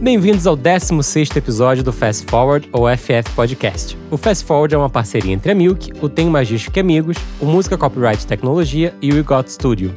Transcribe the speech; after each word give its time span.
Bem-vindos 0.00 0.46
ao 0.46 0.56
16º 0.56 1.36
episódio 1.36 1.82
do 1.82 1.92
Fast 1.92 2.24
Forward, 2.30 2.68
ou 2.72 2.84
FF 2.96 3.32
Podcast. 3.34 3.98
O 4.12 4.16
Fast 4.16 4.44
Forward 4.44 4.72
é 4.72 4.78
uma 4.78 4.88
parceria 4.88 5.32
entre 5.32 5.50
a 5.50 5.54
Milk, 5.56 5.92
o 6.00 6.08
Tem 6.08 6.26
Magístico 6.28 6.78
Amigos, 6.78 7.16
o 7.40 7.46
Música 7.46 7.76
Copyright 7.76 8.24
Tecnologia 8.24 8.94
e 9.02 9.10
o 9.12 9.16
You 9.16 9.24
Got 9.24 9.48
Studio. 9.50 9.92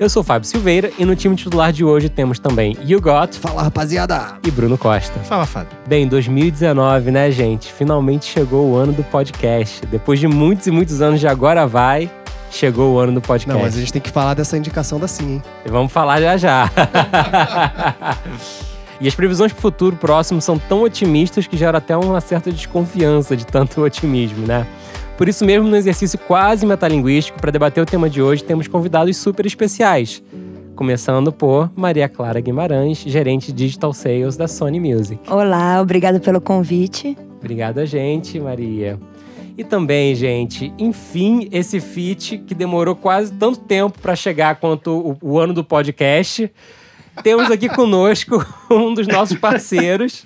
Eu 0.00 0.10
sou 0.10 0.24
Fábio 0.24 0.48
Silveira 0.48 0.90
e 0.98 1.04
no 1.04 1.14
time 1.14 1.36
titular 1.36 1.72
de 1.72 1.84
hoje 1.84 2.08
temos 2.08 2.40
também 2.40 2.76
You 2.84 3.00
Got 3.00 3.38
Fala, 3.38 3.62
rapaziada! 3.62 4.34
e 4.44 4.50
Bruno 4.50 4.76
Costa. 4.76 5.20
Fala, 5.20 5.46
Fábio. 5.46 5.78
Bem, 5.86 6.08
2019, 6.08 7.12
né, 7.12 7.30
gente? 7.30 7.72
Finalmente 7.72 8.26
chegou 8.26 8.72
o 8.72 8.76
ano 8.76 8.92
do 8.92 9.04
podcast. 9.04 9.86
Depois 9.86 10.18
de 10.18 10.26
muitos 10.26 10.66
e 10.66 10.72
muitos 10.72 11.00
anos 11.00 11.20
de 11.20 11.28
agora 11.28 11.68
vai, 11.68 12.10
chegou 12.50 12.94
o 12.94 12.98
ano 12.98 13.12
do 13.12 13.20
podcast. 13.22 13.56
Não, 13.56 13.64
mas 13.64 13.76
a 13.76 13.78
gente 13.78 13.92
tem 13.92 14.02
que 14.02 14.10
falar 14.10 14.34
dessa 14.34 14.58
indicação 14.58 14.98
da 14.98 15.06
Sim, 15.06 15.34
hein? 15.34 15.42
E 15.64 15.70
Vamos 15.70 15.92
falar 15.92 16.20
já 16.20 16.36
já. 16.36 16.68
e 19.00 19.08
as 19.08 19.14
previsões 19.14 19.52
para 19.52 19.58
o 19.58 19.62
futuro 19.62 19.96
próximo 19.96 20.40
são 20.40 20.58
tão 20.58 20.82
otimistas 20.82 21.46
que 21.46 21.56
gera 21.56 21.78
até 21.78 21.96
uma 21.96 22.20
certa 22.20 22.50
desconfiança 22.50 23.36
de 23.36 23.46
tanto 23.46 23.80
otimismo, 23.84 24.46
né? 24.46 24.66
Por 25.16 25.28
isso 25.28 25.44
mesmo, 25.44 25.66
no 25.66 25.76
exercício 25.76 26.18
quase 26.18 26.66
metalinguístico, 26.66 27.40
para 27.40 27.50
debater 27.50 27.82
o 27.82 27.86
tema 27.86 28.08
de 28.08 28.20
hoje, 28.20 28.44
temos 28.44 28.68
convidados 28.68 29.16
super 29.16 29.46
especiais. 29.46 30.22
Começando 30.74 31.32
por 31.32 31.70
Maria 31.74 32.06
Clara 32.06 32.38
Guimarães, 32.38 32.98
gerente 32.98 33.50
Digital 33.50 33.94
Sales 33.94 34.36
da 34.36 34.46
Sony 34.46 34.78
Music. 34.78 35.18
Olá, 35.30 35.80
obrigada 35.80 36.20
pelo 36.20 36.38
convite. 36.38 37.16
Obrigada, 37.38 37.86
gente, 37.86 38.38
Maria. 38.38 38.98
E 39.56 39.64
também, 39.64 40.14
gente, 40.14 40.70
enfim, 40.78 41.48
esse 41.50 41.80
feat 41.80 42.36
que 42.38 42.54
demorou 42.54 42.94
quase 42.94 43.32
tanto 43.32 43.60
tempo 43.60 43.98
para 43.98 44.14
chegar 44.14 44.56
quanto 44.56 45.16
o, 45.22 45.32
o 45.34 45.38
ano 45.38 45.54
do 45.54 45.64
podcast. 45.64 46.52
Temos 47.22 47.50
aqui 47.50 47.68
conosco 47.68 48.44
um 48.70 48.94
dos 48.94 49.06
nossos 49.06 49.38
parceiros, 49.38 50.24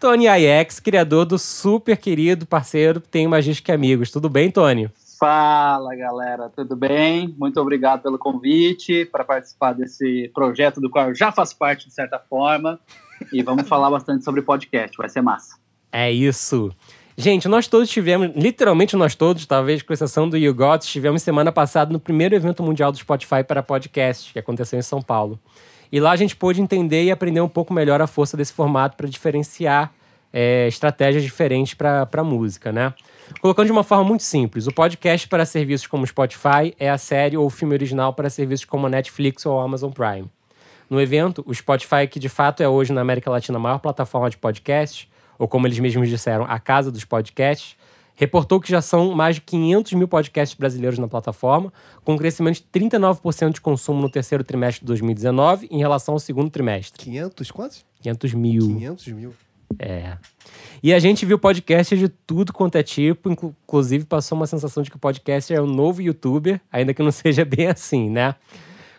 Tony 0.00 0.28
Aiex, 0.28 0.80
criador 0.80 1.24
do 1.24 1.38
super 1.38 1.96
querido 1.96 2.46
parceiro 2.46 3.00
Tem 3.00 3.26
Magística 3.26 3.72
Amigos. 3.72 4.10
Tudo 4.10 4.28
bem, 4.28 4.50
Tony? 4.50 4.90
Fala 5.18 5.94
galera, 5.94 6.50
tudo 6.54 6.76
bem? 6.76 7.34
Muito 7.38 7.58
obrigado 7.60 8.02
pelo 8.02 8.18
convite 8.18 9.04
para 9.06 9.24
participar 9.24 9.72
desse 9.72 10.30
projeto 10.34 10.80
do 10.80 10.90
qual 10.90 11.08
eu 11.08 11.14
já 11.14 11.32
faço 11.32 11.56
parte 11.56 11.86
de 11.88 11.94
certa 11.94 12.18
forma. 12.18 12.78
E 13.32 13.42
vamos 13.42 13.68
falar 13.68 13.90
bastante 13.90 14.24
sobre 14.24 14.42
podcast, 14.42 14.96
vai 14.96 15.08
ser 15.08 15.22
massa. 15.22 15.56
É 15.90 16.10
isso. 16.10 16.70
Gente, 17.16 17.46
nós 17.46 17.68
todos 17.68 17.88
tivemos, 17.88 18.32
literalmente 18.34 18.96
nós 18.96 19.14
todos, 19.14 19.46
talvez 19.46 19.82
com 19.82 19.92
exceção 19.92 20.28
do 20.28 20.36
You 20.36 20.52
Got, 20.52 20.84
estivemos 20.84 21.22
semana 21.22 21.52
passada 21.52 21.92
no 21.92 22.00
primeiro 22.00 22.34
evento 22.34 22.60
mundial 22.60 22.90
do 22.90 22.98
Spotify 22.98 23.44
para 23.46 23.62
podcast, 23.62 24.32
que 24.32 24.38
aconteceu 24.38 24.78
em 24.78 24.82
São 24.82 25.00
Paulo. 25.00 25.38
E 25.94 26.00
lá 26.00 26.10
a 26.10 26.16
gente 26.16 26.34
pôde 26.34 26.60
entender 26.60 27.04
e 27.04 27.12
aprender 27.12 27.40
um 27.40 27.48
pouco 27.48 27.72
melhor 27.72 28.02
a 28.02 28.08
força 28.08 28.36
desse 28.36 28.52
formato 28.52 28.96
para 28.96 29.06
diferenciar 29.06 29.92
é, 30.32 30.66
estratégias 30.66 31.22
diferentes 31.22 31.74
para 31.74 32.08
a 32.12 32.24
música, 32.24 32.72
né? 32.72 32.92
Colocando 33.40 33.66
de 33.66 33.70
uma 33.70 33.84
forma 33.84 34.02
muito 34.02 34.24
simples, 34.24 34.66
o 34.66 34.72
podcast 34.72 35.28
para 35.28 35.46
serviços 35.46 35.86
como 35.86 36.04
Spotify 36.04 36.74
é 36.80 36.90
a 36.90 36.98
série 36.98 37.36
ou 37.36 37.48
filme 37.48 37.74
original 37.74 38.12
para 38.12 38.28
serviços 38.28 38.64
como 38.64 38.88
Netflix 38.88 39.46
ou 39.46 39.60
Amazon 39.60 39.92
Prime. 39.92 40.28
No 40.90 41.00
evento, 41.00 41.44
o 41.46 41.54
Spotify, 41.54 42.08
que 42.10 42.18
de 42.18 42.28
fato 42.28 42.60
é 42.60 42.68
hoje 42.68 42.92
na 42.92 43.00
América 43.00 43.30
Latina 43.30 43.56
a 43.56 43.60
maior 43.60 43.78
plataforma 43.78 44.28
de 44.28 44.36
podcast, 44.36 45.08
ou 45.38 45.46
como 45.46 45.68
eles 45.68 45.78
mesmos 45.78 46.08
disseram, 46.08 46.44
a 46.44 46.58
casa 46.58 46.90
dos 46.90 47.04
podcasts, 47.04 47.76
reportou 48.14 48.60
que 48.60 48.70
já 48.70 48.80
são 48.80 49.12
mais 49.14 49.36
de 49.36 49.40
500 49.42 49.92
mil 49.94 50.08
podcasts 50.08 50.56
brasileiros 50.56 50.98
na 50.98 51.08
plataforma, 51.08 51.72
com 52.04 52.14
um 52.14 52.16
crescimento 52.16 52.56
de 52.56 52.80
39% 52.80 53.52
de 53.54 53.60
consumo 53.60 54.00
no 54.00 54.08
terceiro 54.08 54.44
trimestre 54.44 54.80
de 54.80 54.86
2019 54.86 55.68
em 55.70 55.78
relação 55.78 56.14
ao 56.14 56.20
segundo 56.20 56.50
trimestre. 56.50 57.02
500 57.02 57.50
quantos? 57.50 57.84
500 58.02 58.34
mil. 58.34 58.66
500 58.66 59.06
mil. 59.08 59.34
É. 59.78 60.16
E 60.82 60.92
a 60.92 60.98
gente 60.98 61.24
viu 61.26 61.38
podcast 61.38 61.96
de 61.96 62.08
tudo 62.08 62.52
quanto 62.52 62.76
é 62.76 62.82
tipo, 62.82 63.30
inclu- 63.30 63.54
inclusive 63.66 64.04
passou 64.04 64.36
uma 64.36 64.46
sensação 64.46 64.82
de 64.82 64.90
que 64.90 64.96
o 64.96 65.00
podcast 65.00 65.52
é 65.52 65.60
o 65.60 65.66
novo 65.66 66.00
youtuber, 66.02 66.60
ainda 66.70 66.92
que 66.94 67.02
não 67.02 67.10
seja 67.12 67.44
bem 67.44 67.66
assim, 67.68 68.08
né? 68.10 68.34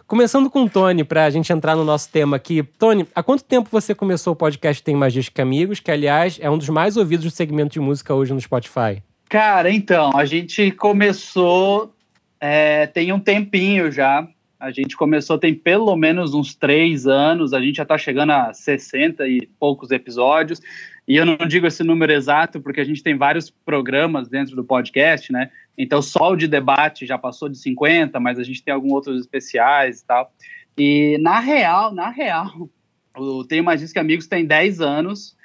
Começando 0.07 0.51
com 0.51 0.63
o 0.65 0.69
Tony, 0.69 1.03
pra 1.03 1.27
gente 1.31 1.51
entrar 1.51 1.75
no 1.75 1.83
nosso 1.83 2.11
tema 2.11 2.35
aqui. 2.35 2.61
Tony, 2.77 3.07
há 3.15 3.23
quanto 3.23 3.43
tempo 3.43 3.69
você 3.71 3.95
começou 3.95 4.33
o 4.33 4.35
podcast 4.35 4.83
Tem 4.83 4.95
Magística 4.95 5.41
Amigos, 5.41 5.79
que 5.79 5.89
aliás 5.89 6.37
é 6.39 6.47
um 6.47 6.59
dos 6.59 6.69
mais 6.69 6.95
ouvidos 6.95 7.25
do 7.25 7.31
segmento 7.31 7.73
de 7.73 7.79
música 7.79 8.13
hoje 8.13 8.31
no 8.31 8.39
Spotify? 8.39 9.01
Cara, 9.27 9.71
então, 9.71 10.15
a 10.15 10.23
gente 10.23 10.69
começou 10.69 11.91
é, 12.39 12.85
tem 12.85 13.11
um 13.11 13.19
tempinho 13.19 13.91
já. 13.91 14.27
A 14.59 14.69
gente 14.69 14.95
começou 14.95 15.39
tem 15.39 15.55
pelo 15.55 15.95
menos 15.95 16.35
uns 16.35 16.53
três 16.53 17.07
anos. 17.07 17.51
A 17.51 17.59
gente 17.59 17.77
já 17.77 17.85
tá 17.85 17.97
chegando 17.97 18.31
a 18.31 18.53
60 18.53 19.27
e 19.27 19.49
poucos 19.59 19.89
episódios. 19.89 20.61
E 21.07 21.15
eu 21.15 21.25
não 21.25 21.37
digo 21.47 21.65
esse 21.65 21.83
número 21.83 22.11
exato 22.11 22.61
porque 22.61 22.79
a 22.79 22.83
gente 22.83 23.01
tem 23.01 23.17
vários 23.17 23.49
programas 23.49 24.27
dentro 24.27 24.55
do 24.55 24.63
podcast, 24.63 25.31
né? 25.31 25.49
Então, 25.77 26.01
só 26.01 26.31
o 26.31 26.35
de 26.35 26.47
debate 26.47 27.05
já 27.05 27.17
passou 27.17 27.49
de 27.49 27.57
50, 27.57 28.19
mas 28.19 28.39
a 28.39 28.43
gente 28.43 28.63
tem 28.63 28.73
alguns 28.73 28.93
outros 28.93 29.19
especiais 29.19 30.01
e 30.01 30.05
tal. 30.05 30.31
E 30.77 31.17
na 31.19 31.39
real, 31.39 31.93
na 31.93 32.09
real, 32.09 32.69
o 33.17 33.43
Tenho 33.43 33.63
Mais 33.63 33.79
Disco 33.79 33.93
que 33.93 33.99
Amigos 33.99 34.27
tem 34.27 34.45
10 34.45 34.81
anos. 34.81 35.35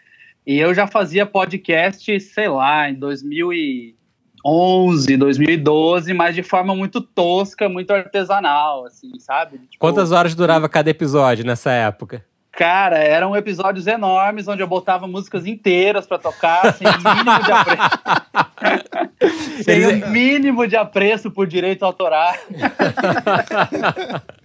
E 0.46 0.58
eu 0.58 0.74
já 0.74 0.86
fazia 0.86 1.26
podcast, 1.26 2.20
sei 2.20 2.48
lá, 2.48 2.91
em 2.91 2.94
2011, 2.94 5.16
2012, 5.16 6.14
mas 6.14 6.34
de 6.34 6.42
forma 6.42 6.74
muito 6.74 7.00
tosca, 7.00 7.68
muito 7.68 7.92
artesanal, 7.92 8.86
assim, 8.86 9.12
sabe? 9.18 9.58
Tipo, 9.58 9.78
Quantas 9.78 10.10
horas 10.12 10.34
durava 10.34 10.66
cada 10.68 10.91
episódio 10.91 11.44
nessa 11.44 11.70
época? 11.70 12.24
Cara, 12.52 12.98
eram 12.98 13.36
episódios 13.36 13.86
enormes 13.86 14.48
onde 14.48 14.62
eu 14.62 14.66
botava 14.66 15.06
músicas 15.06 15.47
inteiras 15.47 16.06
pra 16.06 16.18
tocar, 16.18 16.74
sem 16.74 16.86
o 16.86 16.91
mínimo 16.91 17.42
de 17.44 17.52
apreço. 17.52 17.91
sem 19.62 19.86
o 19.86 20.08
mínimo 20.08 20.66
de 20.66 20.76
apreço 20.76 21.31
por 21.31 21.47
direito 21.47 21.84
autoral. 21.84 22.34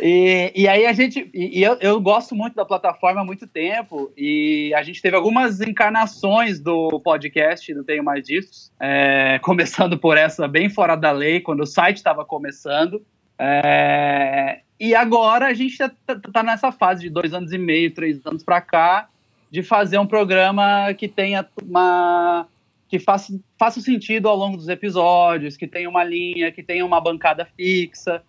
e, 0.00 0.52
e 0.54 0.68
aí 0.68 0.86
a 0.86 0.92
gente. 0.92 1.28
E, 1.34 1.58
e 1.58 1.62
eu, 1.62 1.76
eu 1.80 2.00
gosto 2.00 2.34
muito 2.34 2.54
da 2.54 2.64
plataforma 2.64 3.20
há 3.20 3.24
muito 3.24 3.46
tempo. 3.46 4.12
E 4.16 4.72
a 4.74 4.82
gente 4.82 5.02
teve 5.02 5.16
algumas 5.16 5.60
encarnações 5.60 6.60
do 6.60 7.00
podcast 7.00 7.72
do 7.74 7.84
Tenho 7.84 8.04
Mais 8.04 8.24
Discos. 8.24 8.70
é, 8.80 9.38
começando 9.42 9.98
por 9.98 10.16
essa 10.16 10.46
bem 10.46 10.70
fora 10.70 10.96
da 10.96 11.10
lei, 11.10 11.40
quando 11.40 11.60
o 11.60 11.66
site 11.66 11.96
estava 11.96 12.24
começando. 12.24 13.02
É, 13.38 14.60
e 14.80 14.94
agora 14.94 15.46
a 15.46 15.54
gente 15.54 15.78
tá, 15.78 15.90
tá- 16.06 16.20
tá 16.32 16.42
nessa 16.42 16.72
fase 16.72 17.02
de 17.02 17.10
dois 17.10 17.32
anos 17.34 17.52
e 17.52 17.58
meio, 17.58 17.92
três 17.92 18.24
anos 18.26 18.42
para 18.42 18.60
cá, 18.60 19.08
de 19.50 19.62
fazer 19.62 19.98
um 19.98 20.06
programa 20.06 20.92
que 20.94 21.08
tenha 21.08 21.46
uma. 21.62 22.46
Que 22.88 22.98
faça, 22.98 23.38
faça 23.58 23.80
sentido 23.80 24.28
ao 24.28 24.36
longo 24.36 24.56
dos 24.56 24.68
episódios, 24.68 25.56
que 25.56 25.66
tenha 25.66 25.88
uma 25.88 26.02
linha, 26.02 26.50
que 26.50 26.62
tenha 26.62 26.84
uma 26.84 27.00
bancada 27.00 27.46
fixa. 27.56 28.22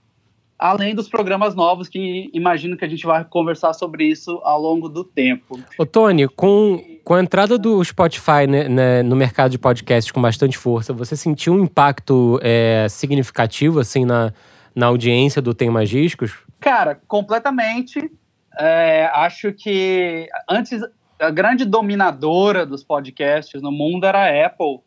Além 0.57 0.93
dos 0.93 1.07
programas 1.07 1.55
novos 1.55 1.87
que 1.87 2.29
imagino 2.33 2.75
que 2.75 2.83
a 2.83 2.87
gente 2.89 3.05
vai 3.05 3.23
conversar 3.23 3.71
sobre 3.71 4.03
isso 4.03 4.41
ao 4.43 4.61
longo 4.61 4.89
do 4.89 5.05
tempo. 5.05 5.57
Ô, 5.77 5.85
Tony, 5.85 6.27
com, 6.27 6.83
com 7.01 7.13
a 7.13 7.21
entrada 7.21 7.57
do 7.57 7.81
Spotify 7.81 8.45
né, 8.45 8.67
né, 8.67 9.01
no 9.01 9.15
mercado 9.15 9.51
de 9.51 9.57
podcasts 9.57 10.11
com 10.11 10.21
bastante 10.21 10.57
força, 10.57 10.91
você 10.91 11.15
sentiu 11.15 11.53
um 11.53 11.63
impacto 11.63 12.37
é, 12.43 12.87
significativo, 12.89 13.79
assim, 13.79 14.03
na, 14.03 14.33
na 14.75 14.87
audiência 14.87 15.41
do 15.41 15.53
Tem 15.53 15.69
Magísticos? 15.69 16.33
Cara, 16.59 16.99
completamente. 17.07 18.11
É, 18.59 19.09
acho 19.13 19.53
que 19.53 20.27
antes 20.49 20.81
a 21.19 21.29
grande 21.29 21.65
dominadora 21.65 22.65
dos 22.65 22.83
podcasts 22.83 23.61
no 23.61 23.71
mundo 23.71 24.05
era 24.05 24.23
a 24.23 24.45
Apple, 24.45 24.79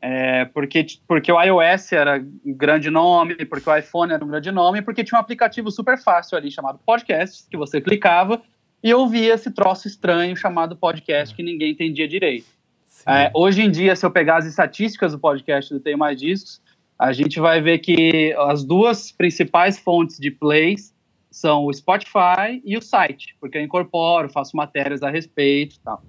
é, 0.00 0.44
porque, 0.46 0.86
porque 1.06 1.32
o 1.32 1.42
iOS 1.42 1.92
era 1.92 2.24
um 2.44 2.54
grande 2.54 2.90
nome, 2.90 3.34
porque 3.46 3.68
o 3.68 3.76
iPhone 3.76 4.12
era 4.12 4.24
um 4.24 4.28
grande 4.28 4.50
nome, 4.50 4.82
porque 4.82 5.04
tinha 5.04 5.18
um 5.18 5.20
aplicativo 5.20 5.70
super 5.70 5.98
fácil 5.98 6.36
ali 6.36 6.50
chamado 6.50 6.78
Podcasts, 6.84 7.46
que 7.48 7.56
você 7.56 7.80
clicava 7.80 8.42
e 8.82 8.92
ouvia 8.92 9.34
esse 9.34 9.50
troço 9.50 9.88
estranho 9.88 10.36
chamado 10.36 10.76
podcast 10.76 11.34
que 11.34 11.42
ninguém 11.42 11.72
entendia 11.72 12.06
direito. 12.06 12.46
É, 13.06 13.30
hoje 13.34 13.62
em 13.62 13.70
dia, 13.70 13.94
se 13.94 14.04
eu 14.04 14.10
pegar 14.10 14.38
as 14.38 14.46
estatísticas 14.46 15.12
do 15.12 15.18
podcast 15.18 15.72
do 15.72 15.80
Tenho 15.80 15.98
Mais 15.98 16.18
Discos, 16.18 16.60
a 16.98 17.12
gente 17.12 17.38
vai 17.38 17.60
ver 17.60 17.78
que 17.78 18.34
as 18.48 18.64
duas 18.64 19.12
principais 19.12 19.78
fontes 19.78 20.18
de 20.18 20.30
plays 20.30 20.94
são 21.36 21.66
o 21.66 21.72
Spotify 21.72 22.62
e 22.64 22.78
o 22.78 22.82
site, 22.82 23.36
porque 23.38 23.58
eu 23.58 23.62
incorporo, 23.62 24.30
faço 24.30 24.56
matérias 24.56 25.02
a 25.02 25.10
respeito 25.10 25.76
e 25.76 25.80
tal. 25.80 26.02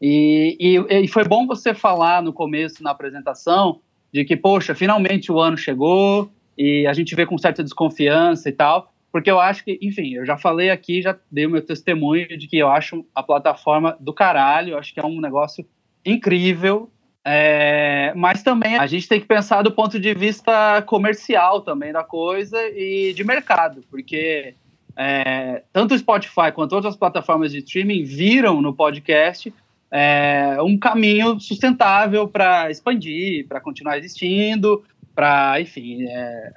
E, 0.00 0.56
e, 0.58 1.04
e 1.04 1.08
foi 1.08 1.22
bom 1.24 1.46
você 1.46 1.74
falar 1.74 2.22
no 2.22 2.32
começo, 2.32 2.82
na 2.82 2.90
apresentação, 2.90 3.80
de 4.10 4.24
que, 4.24 4.34
poxa, 4.34 4.74
finalmente 4.74 5.30
o 5.30 5.38
ano 5.38 5.58
chegou 5.58 6.30
e 6.56 6.86
a 6.86 6.94
gente 6.94 7.14
vê 7.14 7.26
com 7.26 7.36
certa 7.36 7.62
desconfiança 7.62 8.48
e 8.48 8.52
tal, 8.52 8.90
porque 9.12 9.30
eu 9.30 9.38
acho 9.38 9.64
que, 9.64 9.78
enfim, 9.82 10.14
eu 10.14 10.24
já 10.24 10.38
falei 10.38 10.70
aqui, 10.70 11.02
já 11.02 11.14
dei 11.30 11.44
o 11.44 11.50
meu 11.50 11.62
testemunho 11.64 12.38
de 12.38 12.48
que 12.48 12.56
eu 12.56 12.68
acho 12.70 13.04
a 13.14 13.22
plataforma 13.22 13.98
do 14.00 14.14
caralho, 14.14 14.70
eu 14.70 14.78
acho 14.78 14.94
que 14.94 15.00
é 15.00 15.04
um 15.04 15.20
negócio 15.20 15.66
incrível, 16.06 16.90
é, 17.22 18.14
mas 18.16 18.42
também 18.42 18.76
a 18.76 18.86
gente 18.86 19.06
tem 19.06 19.20
que 19.20 19.26
pensar 19.26 19.60
do 19.60 19.70
ponto 19.70 20.00
de 20.00 20.14
vista 20.14 20.80
comercial 20.82 21.60
também 21.60 21.92
da 21.92 22.02
coisa 22.02 22.58
e 22.70 23.12
de 23.12 23.22
mercado, 23.22 23.84
porque 23.90 24.54
é, 24.96 25.62
tanto 25.72 25.94
o 25.94 25.98
Spotify 25.98 26.52
quanto 26.54 26.74
outras 26.74 26.96
plataformas 26.96 27.52
de 27.52 27.58
streaming 27.58 28.04
viram 28.04 28.60
no 28.60 28.74
podcast 28.74 29.52
é, 29.90 30.56
um 30.62 30.78
caminho 30.78 31.40
sustentável 31.40 32.28
para 32.28 32.70
expandir, 32.70 33.46
para 33.48 33.60
continuar 33.60 33.98
existindo, 33.98 34.84
para, 35.14 35.60
enfim, 35.60 36.04
é, 36.04 36.52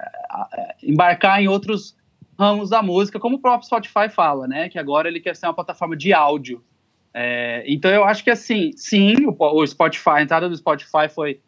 embarcar 0.82 1.42
em 1.42 1.48
outros 1.48 1.96
ramos 2.38 2.70
da 2.70 2.82
música, 2.82 3.18
como 3.18 3.36
o 3.36 3.40
próprio 3.40 3.66
Spotify 3.66 4.08
fala, 4.08 4.46
né? 4.46 4.68
Que 4.68 4.78
agora 4.78 5.08
ele 5.08 5.20
quer 5.20 5.34
ser 5.34 5.46
uma 5.46 5.54
plataforma 5.54 5.96
de 5.96 6.12
áudio. 6.12 6.62
É, 7.12 7.64
então 7.66 7.90
eu 7.90 8.04
acho 8.04 8.24
que 8.24 8.30
assim, 8.30 8.72
sim, 8.76 9.14
o, 9.26 9.36
o, 9.38 9.66
Spotify, 9.66 10.10
a 10.10 10.22
entrada 10.22 10.48
do 10.48 10.56
Spotify 10.56 11.08
foi 11.08 11.40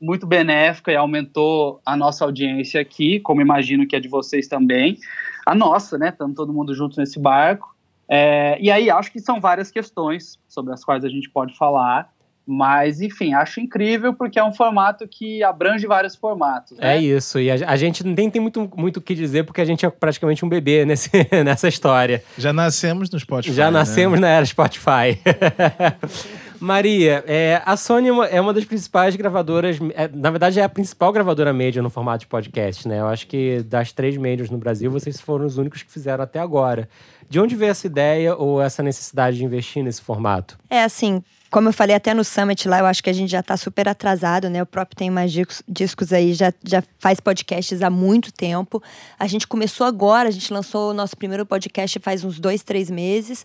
muito 0.00 0.26
benéfica 0.26 0.90
e 0.90 0.96
aumentou 0.96 1.80
a 1.86 1.96
nossa 1.96 2.24
audiência 2.24 2.80
aqui, 2.80 3.20
como 3.20 3.40
imagino 3.40 3.86
que 3.86 3.94
é 3.94 4.00
de 4.00 4.08
vocês 4.08 4.48
também. 4.48 4.98
A 5.44 5.54
nossa, 5.54 5.98
né? 5.98 6.08
Estamos 6.08 6.36
todo 6.36 6.52
mundo 6.52 6.74
junto 6.74 6.98
nesse 6.98 7.18
barco. 7.18 7.74
É, 8.08 8.58
e 8.60 8.70
aí 8.70 8.90
acho 8.90 9.10
que 9.10 9.20
são 9.20 9.40
várias 9.40 9.70
questões 9.70 10.38
sobre 10.48 10.72
as 10.72 10.84
quais 10.84 11.04
a 11.04 11.08
gente 11.08 11.30
pode 11.30 11.56
falar. 11.56 12.10
Mas, 12.44 13.00
enfim, 13.00 13.34
acho 13.34 13.60
incrível 13.60 14.14
porque 14.14 14.38
é 14.38 14.44
um 14.44 14.52
formato 14.52 15.06
que 15.06 15.44
abrange 15.44 15.86
vários 15.86 16.16
formatos. 16.16 16.76
Né? 16.76 16.96
É 16.96 17.00
isso. 17.00 17.38
E 17.38 17.48
a, 17.50 17.54
a, 17.70 17.76
gente 17.76 18.04
nem 18.04 18.28
tem 18.28 18.42
muito 18.42 18.68
muito 18.76 18.96
o 18.96 19.00
que 19.00 19.14
dizer 19.14 19.44
porque 19.44 19.60
a 19.60 19.64
gente 19.64 19.86
é 19.86 19.90
praticamente 19.90 20.44
um 20.44 20.48
bebê 20.48 20.84
nesse, 20.84 21.10
nessa 21.44 21.68
história. 21.68 22.22
Já 22.36 22.52
nascemos 22.52 23.08
no 23.10 23.18
Spotify. 23.18 23.54
Já 23.54 23.66
né? 23.66 23.78
nascemos 23.78 24.18
na 24.18 24.28
era 24.28 24.44
Spotify. 24.44 25.20
Maria, 26.62 27.24
é, 27.26 27.60
a 27.66 27.76
Sony 27.76 28.08
é, 28.08 28.36
é 28.36 28.40
uma 28.40 28.54
das 28.54 28.64
principais 28.64 29.16
gravadoras, 29.16 29.78
é, 29.94 30.08
na 30.08 30.30
verdade 30.30 30.60
é 30.60 30.62
a 30.62 30.68
principal 30.68 31.12
gravadora 31.12 31.52
média 31.52 31.82
no 31.82 31.90
formato 31.90 32.20
de 32.20 32.28
podcast, 32.28 32.86
né? 32.86 33.00
Eu 33.00 33.08
acho 33.08 33.26
que 33.26 33.62
das 33.64 33.90
três 33.90 34.16
médias 34.16 34.48
no 34.48 34.58
Brasil, 34.58 34.88
vocês 34.88 35.20
foram 35.20 35.44
os 35.44 35.58
únicos 35.58 35.82
que 35.82 35.90
fizeram 35.90 36.22
até 36.22 36.38
agora. 36.38 36.88
De 37.28 37.40
onde 37.40 37.56
veio 37.56 37.70
essa 37.70 37.86
ideia 37.86 38.36
ou 38.36 38.62
essa 38.62 38.82
necessidade 38.82 39.38
de 39.38 39.44
investir 39.44 39.82
nesse 39.82 40.00
formato? 40.00 40.56
É 40.70 40.84
assim, 40.84 41.22
como 41.52 41.68
eu 41.68 41.72
falei 41.72 41.94
até 41.94 42.14
no 42.14 42.24
Summit 42.24 42.66
lá, 42.66 42.78
eu 42.78 42.86
acho 42.86 43.02
que 43.04 43.10
a 43.10 43.12
gente 43.12 43.30
já 43.30 43.40
está 43.40 43.58
super 43.58 43.86
atrasado, 43.86 44.48
né? 44.48 44.62
O 44.62 44.66
próprio 44.66 44.96
Tem 44.96 45.10
Mais 45.10 45.30
discos, 45.30 45.62
discos 45.68 46.10
aí, 46.10 46.32
já, 46.32 46.50
já 46.64 46.82
faz 46.98 47.20
podcasts 47.20 47.82
há 47.82 47.90
muito 47.90 48.32
tempo. 48.32 48.82
A 49.18 49.26
gente 49.26 49.46
começou 49.46 49.86
agora, 49.86 50.30
a 50.30 50.32
gente 50.32 50.50
lançou 50.50 50.90
o 50.90 50.94
nosso 50.94 51.14
primeiro 51.14 51.44
podcast 51.44 52.00
faz 52.00 52.24
uns 52.24 52.40
dois, 52.40 52.62
três 52.62 52.90
meses. 52.90 53.44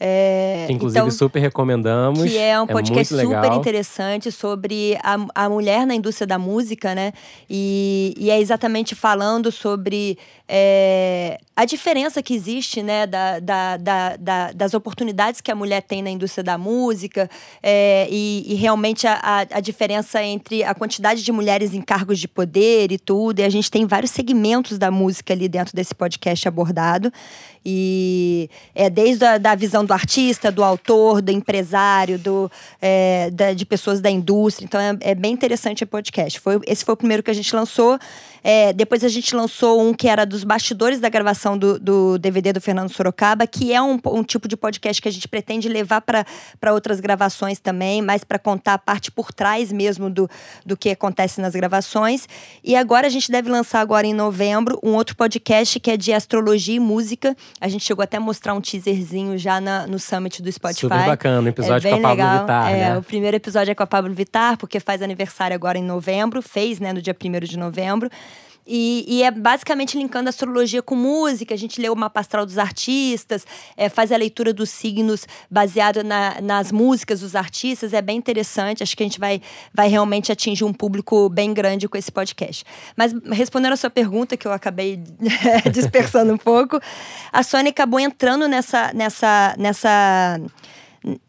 É, 0.00 0.68
inclusive 0.70 1.00
então, 1.00 1.10
super 1.10 1.40
recomendamos. 1.40 2.22
Que 2.22 2.38
é 2.38 2.60
um 2.60 2.64
é 2.64 2.66
podcast 2.68 3.12
super 3.12 3.52
interessante 3.52 4.30
sobre 4.30 4.96
a, 5.02 5.16
a 5.34 5.48
mulher 5.48 5.84
na 5.84 5.94
indústria 5.94 6.26
da 6.26 6.38
música, 6.38 6.94
né? 6.94 7.12
E, 7.50 8.14
e 8.16 8.30
é 8.30 8.40
exatamente 8.40 8.94
falando 8.94 9.50
sobre 9.50 10.16
é, 10.46 11.40
a 11.56 11.64
diferença 11.64 12.22
que 12.22 12.32
existe, 12.32 12.80
né? 12.80 13.08
Da, 13.08 13.40
da, 13.40 13.76
da, 13.76 14.16
da, 14.16 14.52
das 14.52 14.72
oportunidades 14.72 15.40
que 15.40 15.50
a 15.50 15.54
mulher 15.56 15.82
tem 15.82 16.00
na 16.00 16.10
indústria 16.10 16.44
da 16.44 16.56
música 16.56 17.28
é, 17.62 18.06
e, 18.10 18.44
e, 18.52 18.54
realmente 18.54 19.06
a, 19.06 19.14
a, 19.22 19.38
a 19.58 19.60
diferença 19.60 20.22
entre 20.22 20.62
a 20.62 20.74
quantidade 20.74 21.22
de 21.22 21.32
mulheres 21.32 21.74
em 21.74 21.80
cargos 21.80 22.18
de 22.18 22.28
poder 22.28 22.92
e 22.92 22.98
tudo. 22.98 23.40
E 23.40 23.44
a 23.44 23.48
gente 23.48 23.70
tem 23.70 23.86
vários 23.86 24.10
segmentos 24.10 24.78
da 24.78 24.90
música 24.90 25.32
ali 25.32 25.48
dentro 25.48 25.74
desse 25.74 25.94
podcast 25.94 26.46
abordado. 26.46 27.12
E 27.64 28.48
é 28.74 28.88
desde 28.88 29.24
a 29.24 29.36
da 29.36 29.54
visão 29.54 29.84
do 29.84 29.92
artista, 29.92 30.50
do 30.50 30.64
autor, 30.64 31.20
do 31.20 31.30
empresário, 31.30 32.18
do, 32.18 32.50
é, 32.80 33.30
da, 33.30 33.52
de 33.52 33.66
pessoas 33.66 34.00
da 34.00 34.10
indústria. 34.10 34.64
Então 34.64 34.80
é, 34.80 34.96
é, 35.00 35.14
bem 35.14 35.32
interessante 35.32 35.84
o 35.84 35.86
podcast. 35.86 36.40
Foi, 36.40 36.60
esse 36.66 36.84
foi 36.84 36.94
o 36.94 36.96
primeiro 36.96 37.22
que 37.22 37.30
a 37.30 37.34
gente 37.34 37.54
lançou. 37.54 37.98
É, 38.42 38.72
depois 38.72 39.04
a 39.04 39.08
gente 39.08 39.34
lançou 39.34 39.80
um 39.80 39.92
que 39.92 40.08
era 40.08 40.24
dos 40.24 40.44
bastidores 40.44 41.00
da 41.00 41.08
gravação 41.08 41.56
do, 41.56 41.78
do 41.78 42.18
DVD 42.18 42.52
do 42.52 42.60
Fernando 42.60 42.90
Sorocaba, 42.92 43.46
que 43.46 43.72
é 43.72 43.80
um, 43.80 43.98
um 44.06 44.22
tipo 44.22 44.48
de 44.48 44.56
podcast 44.56 45.00
que 45.00 45.08
a 45.08 45.12
gente 45.12 45.28
pretende 45.28 45.68
levar 45.68 46.00
para 46.00 46.72
outras 46.72 47.00
gravações 47.00 47.58
também, 47.58 48.02
mais 48.02 48.24
para 48.24 48.38
contar 48.38 48.74
a 48.74 48.78
parte 48.78 49.10
por 49.10 49.32
trás 49.32 49.72
mesmo 49.72 50.08
do, 50.10 50.28
do 50.64 50.76
que 50.76 50.90
acontece 50.90 51.40
nas 51.40 51.54
gravações. 51.54 52.28
E 52.62 52.76
agora 52.76 53.06
a 53.06 53.10
gente 53.10 53.30
deve 53.30 53.50
lançar 53.50 53.80
agora 53.80 54.06
em 54.06 54.14
novembro 54.14 54.78
um 54.82 54.94
outro 54.94 55.16
podcast 55.16 55.78
que 55.80 55.90
é 55.90 55.96
de 55.96 56.12
astrologia 56.12 56.76
e 56.76 56.80
música 56.80 57.36
a 57.60 57.68
gente 57.68 57.84
chegou 57.84 58.02
até 58.02 58.16
a 58.16 58.20
mostrar 58.20 58.54
um 58.54 58.60
teaserzinho 58.60 59.36
já 59.38 59.60
na, 59.60 59.86
no 59.86 59.98
summit 59.98 60.42
do 60.42 60.50
Spotify. 60.50 60.80
Super 60.80 61.06
bacana, 61.06 61.42
o 61.42 61.48
episódio 61.48 61.88
é 61.88 61.90
com 61.90 61.96
a 61.96 62.00
Pablo 62.00 62.16
legal. 62.16 62.38
Vittar, 62.40 62.70
é, 62.70 62.76
né? 62.76 62.98
O 62.98 63.02
primeiro 63.02 63.36
episódio 63.36 63.72
é 63.72 63.74
com 63.74 63.82
a 63.82 63.86
Pablo 63.86 64.12
Vittar, 64.14 64.56
porque 64.56 64.80
faz 64.80 65.02
aniversário 65.02 65.54
agora 65.54 65.78
em 65.78 65.82
novembro, 65.82 66.40
fez, 66.42 66.78
né, 66.80 66.92
no 66.92 67.02
dia 67.02 67.14
1 67.14 67.40
de 67.46 67.58
novembro. 67.58 68.10
E, 68.68 69.04
e, 69.08 69.22
é 69.22 69.30
basicamente 69.30 69.96
linkando 69.96 70.28
astrologia 70.28 70.82
com 70.82 70.94
música. 70.94 71.54
A 71.54 71.56
gente 71.56 71.80
lê 71.80 71.88
o 71.88 71.96
mapa 71.96 72.20
astral 72.20 72.44
dos 72.44 72.58
artistas, 72.58 73.46
é, 73.76 73.88
faz 73.88 74.12
a 74.12 74.16
leitura 74.16 74.52
dos 74.52 74.68
signos 74.68 75.26
baseado 75.50 76.04
na, 76.04 76.38
nas 76.42 76.70
músicas 76.70 77.20
dos 77.20 77.34
artistas. 77.34 77.94
É 77.94 78.02
bem 78.02 78.18
interessante. 78.18 78.82
Acho 78.82 78.94
que 78.94 79.02
a 79.02 79.06
gente 79.06 79.18
vai, 79.18 79.40
vai 79.72 79.88
realmente 79.88 80.30
atingir 80.30 80.64
um 80.64 80.72
público 80.72 81.30
bem 81.30 81.54
grande 81.54 81.88
com 81.88 81.96
esse 81.96 82.12
podcast. 82.12 82.62
Mas 82.94 83.14
respondendo 83.32 83.72
a 83.72 83.76
sua 83.76 83.88
pergunta, 83.88 84.36
que 84.36 84.46
eu 84.46 84.52
acabei 84.52 85.02
dispersando 85.72 86.34
um 86.34 86.38
pouco, 86.38 86.78
a 87.32 87.42
Sony 87.42 87.70
acabou 87.70 87.98
entrando 87.98 88.46
nessa, 88.46 88.92
nessa, 88.92 89.54
nessa 89.56 90.38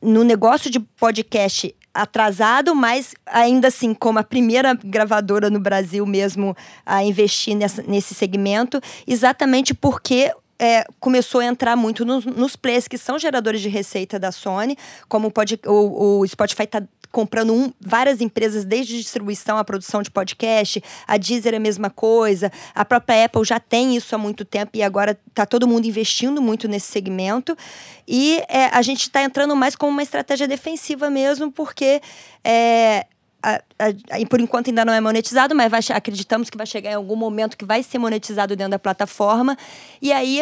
no 0.01 0.24
negócio 0.24 0.69
de 0.69 0.80
podcast 0.80 1.74
atrasado, 2.01 2.73
mas 2.75 3.13
ainda 3.25 3.67
assim, 3.67 3.93
como 3.93 4.19
a 4.19 4.23
primeira 4.23 4.73
gravadora 4.73 5.49
no 5.49 5.59
Brasil 5.59 6.05
mesmo 6.05 6.55
a 6.85 7.03
investir 7.03 7.55
nessa, 7.55 7.83
nesse 7.83 8.13
segmento, 8.13 8.81
exatamente 9.07 9.73
porque 9.73 10.31
é, 10.59 10.83
começou 11.00 11.41
a 11.41 11.45
entrar 11.45 11.75
muito 11.75 12.03
nos, 12.03 12.25
nos 12.25 12.56
plays 12.56 12.88
que 12.88 12.97
são 12.97 13.17
geradores 13.17 13.61
de 13.61 13.69
receita 13.69 14.19
da 14.19 14.31
Sony, 14.31 14.77
como 15.07 15.31
pode, 15.31 15.59
o, 15.65 16.19
o 16.19 16.27
Spotify 16.27 16.63
está 16.63 16.83
comprando 17.11 17.53
um, 17.53 17.73
várias 17.79 18.21
empresas, 18.21 18.63
desde 18.63 18.97
distribuição 18.97 19.57
a 19.57 19.63
produção 19.63 20.01
de 20.01 20.11
podcast, 20.11 20.83
a 21.07 21.17
Deezer 21.17 21.53
é 21.53 21.57
a 21.57 21.59
mesma 21.59 21.89
coisa, 21.89 22.51
a 22.73 22.85
própria 22.85 23.25
Apple 23.25 23.44
já 23.44 23.59
tem 23.59 23.95
isso 23.95 24.13
há 24.13 24.17
muito 24.17 24.45
tempo 24.45 24.71
e 24.75 24.83
agora 24.83 25.17
está 25.27 25.45
todo 25.45 25.67
mundo 25.67 25.85
investindo 25.85 26.41
muito 26.41 26.67
nesse 26.67 26.91
segmento. 26.91 27.57
E 28.07 28.44
é, 28.47 28.65
a 28.65 28.81
gente 28.81 29.01
está 29.01 29.23
entrando 29.23 29.56
mais 29.56 29.75
como 29.75 29.91
uma 29.91 30.03
estratégia 30.03 30.47
defensiva 30.47 31.09
mesmo, 31.09 31.51
porque 31.51 32.01
é, 32.44 33.06
a, 33.41 33.62
a, 33.80 34.25
por 34.30 34.41
enquanto 34.41 34.68
ainda 34.68 34.83
não 34.83 34.94
é 34.94 35.00
monetizado, 35.00 35.56
mas 35.56 35.71
vai, 35.71 35.80
acreditamos 35.95 36.50
que 36.50 36.57
vai 36.57 36.65
chegar 36.68 36.91
em 36.91 36.95
algum 36.95 37.15
momento 37.15 37.56
que 37.56 37.63
vai 37.63 37.81
ser 37.81 37.97
monetizado 37.97 38.56
dentro 38.56 38.71
da 38.71 38.80
plataforma. 38.80 39.57
E 40.02 40.11
aí, 40.11 40.42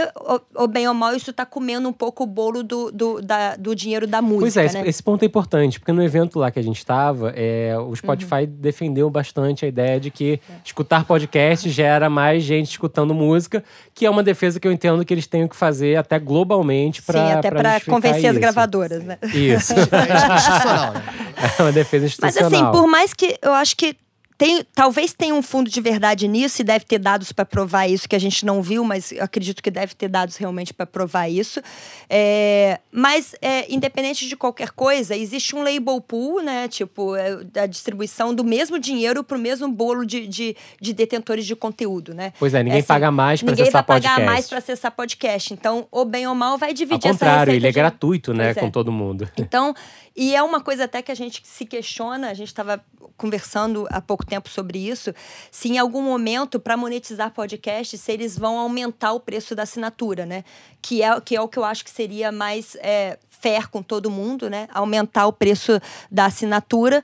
o, 0.56 0.68
bem 0.68 0.88
ou 0.88 0.94
mal, 0.94 1.16
isso 1.16 1.30
está 1.30 1.46
comendo 1.46 1.88
um 1.88 1.94
pouco 1.94 2.24
o 2.24 2.26
bolo 2.26 2.64
do, 2.64 2.92
do, 2.92 3.22
da, 3.22 3.56
do 3.56 3.76
dinheiro 3.76 4.08
da 4.08 4.22
música. 4.22 4.42
Pois 4.42 4.58
é, 4.58 4.62
né? 4.62 4.80
esse, 4.82 4.90
esse, 4.90 5.04
ponto 5.04 5.22
é 5.24 5.26
importante, 5.26 5.80
porque 5.80 5.92
no 5.92 6.04
evento 6.04 6.40
lá 6.40 6.50
que 6.50 6.60
a 6.60 6.64
gente 6.64 6.78
estava, 6.78 7.32
é, 7.36 7.78
o 7.78 7.96
Spotify 7.96 8.42
uhum. 8.42 8.56
defendeu 8.60 9.10
bastante 9.10 9.64
a 9.66 9.68
ideia 9.68 10.00
de 10.00 10.10
que 10.10 10.40
é. 10.50 10.54
escutar 10.66 11.06
podcast 11.06 11.70
gera 11.70 12.10
mais 12.10 12.44
gente 12.44 12.72
escutando 12.72 13.14
música, 13.14 13.64
que 13.94 14.06
é 14.06 14.10
uma 14.10 14.24
defesa 14.24 14.60
que 14.60 14.68
eu 14.68 14.72
entendo 14.72 15.06
que 15.06 15.14
eles 15.14 15.28
têm 15.28 15.48
que 15.48 15.56
fazer 15.56 15.98
até 15.98 16.18
globalmente 16.18 17.02
para. 17.02 17.28
Sim, 17.28 17.34
até 17.34 17.52
para 17.52 17.80
convencer 17.82 18.22
isso. 18.22 18.32
as 18.32 18.38
gravadoras, 18.38 19.04
né? 19.04 19.18
Isso. 19.34 19.74
é 19.74 21.27
uma 21.60 21.72
defesa 21.72 22.06
institucional. 22.06 22.50
Mas 22.50 22.62
assim, 22.62 22.72
por 22.72 22.88
mais 22.88 23.14
que 23.14 23.38
eu 23.42 23.54
acho 23.54 23.76
que 23.76 23.96
tem, 24.38 24.64
talvez 24.76 25.14
tenha 25.14 25.34
um 25.34 25.42
fundo 25.42 25.68
de 25.68 25.82
verdade 25.82 26.28
nisso 26.28 26.62
e 26.62 26.64
deve 26.64 26.86
ter 26.86 27.00
dados 27.00 27.32
para 27.32 27.44
provar 27.44 27.88
isso 27.88 28.08
que 28.08 28.16
a 28.16 28.20
gente 28.20 28.46
não 28.46 28.62
viu, 28.62 28.84
mas 28.84 29.12
acredito 29.20 29.64
que 29.64 29.72
deve 29.72 29.96
ter 29.96 30.08
dados 30.08 30.38
realmente 30.38 30.74
para 30.74 30.86
provar 30.86 31.28
isso. 31.28 31.60
É, 32.08 32.80
mas, 32.92 33.34
é, 33.42 33.72
independente 33.74 34.28
de 34.28 34.36
qualquer 34.38 34.70
coisa, 34.70 35.16
existe 35.16 35.56
um 35.56 35.64
label 35.64 36.00
pool, 36.00 36.44
né? 36.44 36.68
Tipo, 36.68 37.16
é, 37.16 37.40
a 37.56 37.66
distribuição 37.66 38.32
do 38.32 38.44
mesmo 38.44 38.78
dinheiro 38.78 39.24
para 39.24 39.38
o 39.38 39.42
mesmo 39.42 39.68
bolo 39.72 40.06
de, 40.06 40.28
de, 40.28 40.56
de, 40.80 40.94
detentores 40.94 41.46
de 41.46 41.56
conteúdo, 41.56 42.14
né? 42.14 42.32
Pois 42.38 42.54
é, 42.54 42.62
ninguém 42.62 42.80
assim, 42.80 42.88
paga 42.88 43.10
mais 43.10 43.42
para 43.42 43.54
acessar 43.54 43.84
podcast. 43.84 44.08
Ninguém 44.08 44.16
vai 44.16 44.26
pagar 44.26 44.34
mais 44.34 44.48
para 44.48 44.58
acessar 44.60 44.92
podcast. 44.92 45.54
Então, 45.54 45.88
ou 45.90 46.06
bem 46.06 46.28
ou 46.28 46.36
mal, 46.36 46.60
vai 46.60 46.76
dividir 46.76 47.08
Ao 47.08 47.14
contrário, 47.14 47.54
ele 47.54 47.66
é 47.66 47.72
de... 47.72 47.76
gratuito, 47.76 48.36
né? 48.36 48.54
Com 48.54 48.68
é. 48.68 48.70
todo 48.70 48.92
mundo. 48.92 49.28
Então, 49.36 49.74
e 50.16 50.36
é 50.36 50.44
uma 50.44 50.62
coisa 50.62 50.84
até 50.84 51.02
que 51.02 51.12
a 51.12 51.16
gente 51.16 51.42
se 51.44 51.66
questiona, 51.66 52.30
a 52.30 52.34
gente 52.36 52.50
estava 52.50 52.84
conversando 53.18 53.88
há 53.90 54.00
pouco 54.00 54.27
tempo 54.28 54.50
sobre 54.50 54.78
isso, 54.78 55.14
se 55.52 55.70
em 55.70 55.78
algum 55.78 56.02
momento, 56.02 56.60
para 56.60 56.78
monetizar 56.78 57.32
podcast, 57.32 57.98
se 57.98 58.12
eles 58.12 58.38
vão 58.38 58.60
aumentar 58.60 59.14
o 59.14 59.20
preço 59.20 59.56
da 59.56 59.64
assinatura, 59.64 60.26
né? 60.26 60.44
Que 60.82 61.02
é, 61.02 61.20
que 61.22 61.36
é 61.36 61.42
o 61.42 61.48
que 61.48 61.58
eu 61.58 61.64
acho 61.64 61.84
que 61.84 61.92
seria 61.92 62.32
mais 62.32 62.76
é, 62.82 63.18
fair 63.30 63.68
com 63.68 63.82
todo 63.82 64.12
mundo, 64.12 64.50
né? 64.50 64.68
Aumentar 64.74 65.28
o 65.28 65.34
preço 65.34 65.80
da 66.12 66.26
assinatura 66.26 67.04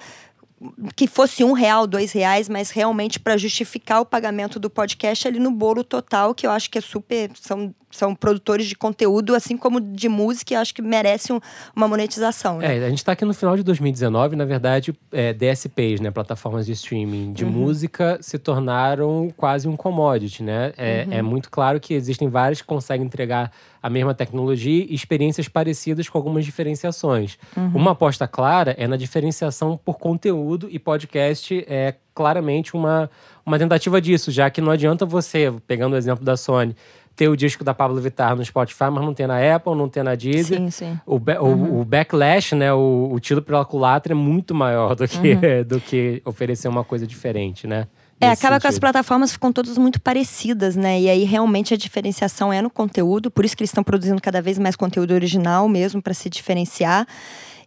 que 0.95 1.07
fosse 1.07 1.43
um 1.43 1.53
real, 1.53 1.85
dois 1.85 2.11
reais, 2.11 2.47
mas 2.47 2.69
realmente 2.69 3.19
para 3.19 3.37
justificar 3.37 4.01
o 4.01 4.05
pagamento 4.05 4.59
do 4.59 4.69
podcast 4.69 5.27
ali 5.27 5.39
no 5.39 5.51
bolo 5.51 5.83
total, 5.83 6.33
que 6.33 6.45
eu 6.45 6.51
acho 6.51 6.69
que 6.69 6.77
é 6.77 6.81
super. 6.81 7.31
São, 7.39 7.73
são 7.91 8.15
produtores 8.15 8.65
de 8.65 8.75
conteúdo, 8.75 9.35
assim 9.35 9.55
como 9.55 9.79
de 9.79 10.09
música, 10.09 10.53
e 10.53 10.57
acho 10.57 10.73
que 10.73 10.81
merece 10.81 11.31
um, 11.31 11.39
uma 11.75 11.87
monetização. 11.87 12.57
Né? 12.57 12.77
É, 12.77 12.85
a 12.85 12.89
gente 12.89 12.97
está 12.97 13.11
aqui 13.11 13.23
no 13.23 13.35
final 13.35 13.55
de 13.55 13.61
2019, 13.61 14.35
na 14.35 14.45
verdade, 14.45 14.95
é, 15.11 15.31
DSPs, 15.31 16.01
né, 16.01 16.09
plataformas 16.09 16.65
de 16.65 16.71
streaming 16.71 17.33
de 17.33 17.45
uhum. 17.45 17.51
música, 17.51 18.17
se 18.19 18.39
tornaram 18.39 19.31
quase 19.37 19.67
um 19.67 19.75
commodity, 19.75 20.41
né? 20.41 20.73
É, 20.75 21.05
uhum. 21.07 21.13
é 21.13 21.21
muito 21.21 21.51
claro 21.51 21.79
que 21.79 21.93
existem 21.93 22.27
vários 22.27 22.61
que 22.61 22.67
conseguem 22.67 23.05
entregar 23.05 23.51
a 23.83 23.89
mesma 23.89 24.13
tecnologia 24.13 24.85
e 24.89 24.95
experiências 24.95 25.49
parecidas 25.49 26.07
com 26.07 26.17
algumas 26.17 26.45
diferenciações. 26.45 27.37
Uhum. 27.55 27.71
Uma 27.75 27.91
aposta 27.91 28.25
clara 28.25 28.73
é 28.77 28.87
na 28.87 28.95
diferenciação 28.95 29.77
por 29.77 29.99
conteúdo 29.99 30.52
e 30.69 30.79
podcast 30.79 31.63
é 31.67 31.95
claramente 32.13 32.75
uma, 32.75 33.09
uma 33.45 33.57
tentativa 33.57 33.99
disso, 33.99 34.31
já 34.31 34.49
que 34.49 34.61
não 34.61 34.71
adianta 34.71 35.05
você, 35.05 35.53
pegando 35.67 35.93
o 35.93 35.97
exemplo 35.97 36.23
da 36.23 36.37
Sony, 36.37 36.75
ter 37.15 37.27
o 37.27 37.35
disco 37.35 37.63
da 37.63 37.73
Pablo 37.73 37.99
Vittar 38.01 38.35
no 38.35 38.43
Spotify, 38.43 38.85
mas 38.91 39.03
não 39.03 39.13
ter 39.13 39.27
na 39.27 39.55
Apple, 39.55 39.75
não 39.75 39.87
ter 39.87 40.03
na 40.03 40.15
Deezer. 40.15 40.57
Sim, 40.57 40.69
sim. 40.71 40.99
O, 41.05 41.15
uhum. 41.15 41.77
o, 41.77 41.81
o, 41.81 41.85
backlash, 41.85 42.55
né, 42.55 42.73
o, 42.73 43.09
o 43.11 43.19
tiro 43.19 43.41
pela 43.41 43.63
culatra 43.63 44.13
é 44.13 44.15
muito 44.15 44.55
maior 44.55 44.95
do 44.95 45.07
que, 45.07 45.33
uhum. 45.33 45.63
do 45.67 45.79
que 45.79 46.21
oferecer 46.25 46.67
uma 46.67 46.83
coisa 46.83 47.05
diferente, 47.05 47.67
né? 47.67 47.87
É, 48.19 48.27
acaba 48.27 48.55
sentido. 48.55 48.61
que 48.61 48.67
as 48.67 48.79
plataformas 48.79 49.31
ficam 49.33 49.51
todas 49.51 49.77
muito 49.77 49.99
parecidas, 49.99 50.75
né? 50.75 50.99
E 50.99 51.09
aí 51.09 51.23
realmente 51.23 51.73
a 51.73 51.77
diferenciação 51.77 52.53
é 52.53 52.61
no 52.61 52.69
conteúdo, 52.69 53.29
por 53.29 53.43
isso 53.43 53.55
que 53.55 53.63
eles 53.63 53.69
estão 53.69 53.83
produzindo 53.83 54.21
cada 54.21 54.41
vez 54.41 54.57
mais 54.57 54.75
conteúdo 54.75 55.13
original 55.13 55.67
mesmo 55.67 56.01
para 56.01 56.13
se 56.13 56.29
diferenciar. 56.29 57.05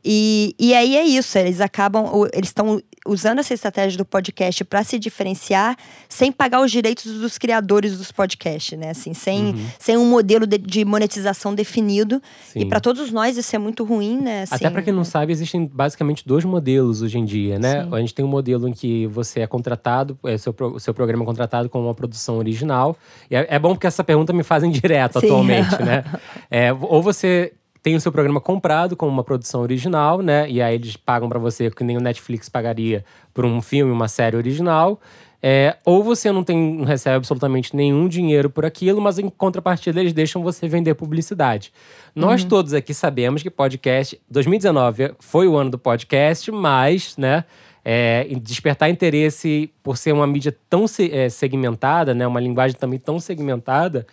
E, 0.08 0.54
e 0.56 0.72
aí 0.72 0.96
é 0.96 1.04
isso, 1.04 1.36
eles 1.36 1.60
acabam, 1.60 2.06
eles 2.32 2.50
estão 2.50 2.80
usando 3.04 3.40
essa 3.40 3.52
estratégia 3.52 3.98
do 3.98 4.04
podcast 4.04 4.64
para 4.64 4.84
se 4.84 5.00
diferenciar 5.00 5.76
sem 6.08 6.30
pagar 6.30 6.60
os 6.60 6.70
direitos 6.70 7.18
dos 7.18 7.36
criadores 7.38 7.98
dos 7.98 8.12
podcasts, 8.12 8.78
né? 8.78 8.90
Assim, 8.90 9.12
sem, 9.14 9.46
uhum. 9.46 9.66
sem 9.80 9.96
um 9.96 10.08
modelo 10.08 10.46
de, 10.46 10.58
de 10.58 10.84
monetização 10.84 11.52
definido. 11.52 12.22
Sim. 12.52 12.60
E 12.60 12.66
para 12.66 12.78
todos 12.78 13.10
nós 13.10 13.36
isso 13.36 13.56
é 13.56 13.58
muito 13.58 13.82
ruim, 13.82 14.20
né? 14.20 14.42
Assim, 14.42 14.54
Até 14.54 14.70
para 14.70 14.80
quem 14.80 14.92
não 14.92 15.04
sabe, 15.04 15.32
existem 15.32 15.66
basicamente 15.66 16.24
dois 16.24 16.44
modelos 16.44 17.02
hoje 17.02 17.18
em 17.18 17.24
dia, 17.24 17.58
né? 17.58 17.82
Sim. 17.82 17.88
A 17.92 17.98
gente 17.98 18.14
tem 18.14 18.24
um 18.24 18.28
modelo 18.28 18.68
em 18.68 18.72
que 18.72 19.08
você 19.08 19.40
é 19.40 19.46
contratado, 19.48 20.16
é, 20.24 20.38
seu, 20.38 20.54
o 20.72 20.78
seu 20.78 20.94
programa 20.94 21.24
é 21.24 21.26
contratado 21.26 21.68
com 21.68 21.82
uma 21.82 21.94
produção 21.94 22.38
original. 22.38 22.96
E 23.28 23.34
é, 23.34 23.44
é 23.50 23.58
bom 23.58 23.70
porque 23.70 23.88
essa 23.88 24.04
pergunta 24.04 24.32
me 24.32 24.44
fazem 24.44 24.70
direto 24.70 25.18
Sim. 25.18 25.26
atualmente, 25.26 25.82
né? 25.82 26.04
É, 26.48 26.72
ou 26.72 27.02
você 27.02 27.52
tem 27.86 27.94
o 27.94 28.00
seu 28.00 28.10
programa 28.10 28.40
comprado 28.40 28.96
com 28.96 29.06
uma 29.06 29.22
produção 29.22 29.60
original, 29.60 30.20
né? 30.20 30.50
E 30.50 30.60
aí 30.60 30.74
eles 30.74 30.96
pagam 30.96 31.28
para 31.28 31.38
você 31.38 31.70
que 31.70 31.84
nem 31.84 31.96
o 31.96 32.00
Netflix 32.00 32.48
pagaria 32.48 33.04
por 33.32 33.44
um 33.44 33.62
filme, 33.62 33.92
uma 33.92 34.08
série 34.08 34.36
original. 34.36 35.00
É, 35.40 35.76
ou 35.84 36.02
você 36.02 36.32
não 36.32 36.42
tem, 36.42 36.78
não 36.78 36.84
recebe 36.84 37.14
absolutamente 37.14 37.76
nenhum 37.76 38.08
dinheiro 38.08 38.50
por 38.50 38.64
aquilo, 38.64 39.00
mas 39.00 39.20
em 39.20 39.28
contrapartida 39.28 40.00
eles 40.00 40.12
deixam 40.12 40.42
você 40.42 40.66
vender 40.66 40.94
publicidade. 40.94 41.72
Nós 42.12 42.42
uhum. 42.42 42.48
todos 42.48 42.74
aqui 42.74 42.92
sabemos 42.92 43.40
que 43.40 43.50
podcast 43.50 44.20
2019 44.28 45.12
foi 45.20 45.46
o 45.46 45.56
ano 45.56 45.70
do 45.70 45.78
podcast, 45.78 46.50
mas, 46.50 47.16
né? 47.16 47.44
É, 47.84 48.26
despertar 48.42 48.90
interesse 48.90 49.70
por 49.80 49.96
ser 49.96 50.10
uma 50.10 50.26
mídia 50.26 50.52
tão 50.68 50.86
é, 51.12 51.28
segmentada, 51.28 52.12
né, 52.16 52.26
uma 52.26 52.40
linguagem 52.40 52.76
também 52.76 52.98
tão 52.98 53.20
segmentada, 53.20 54.04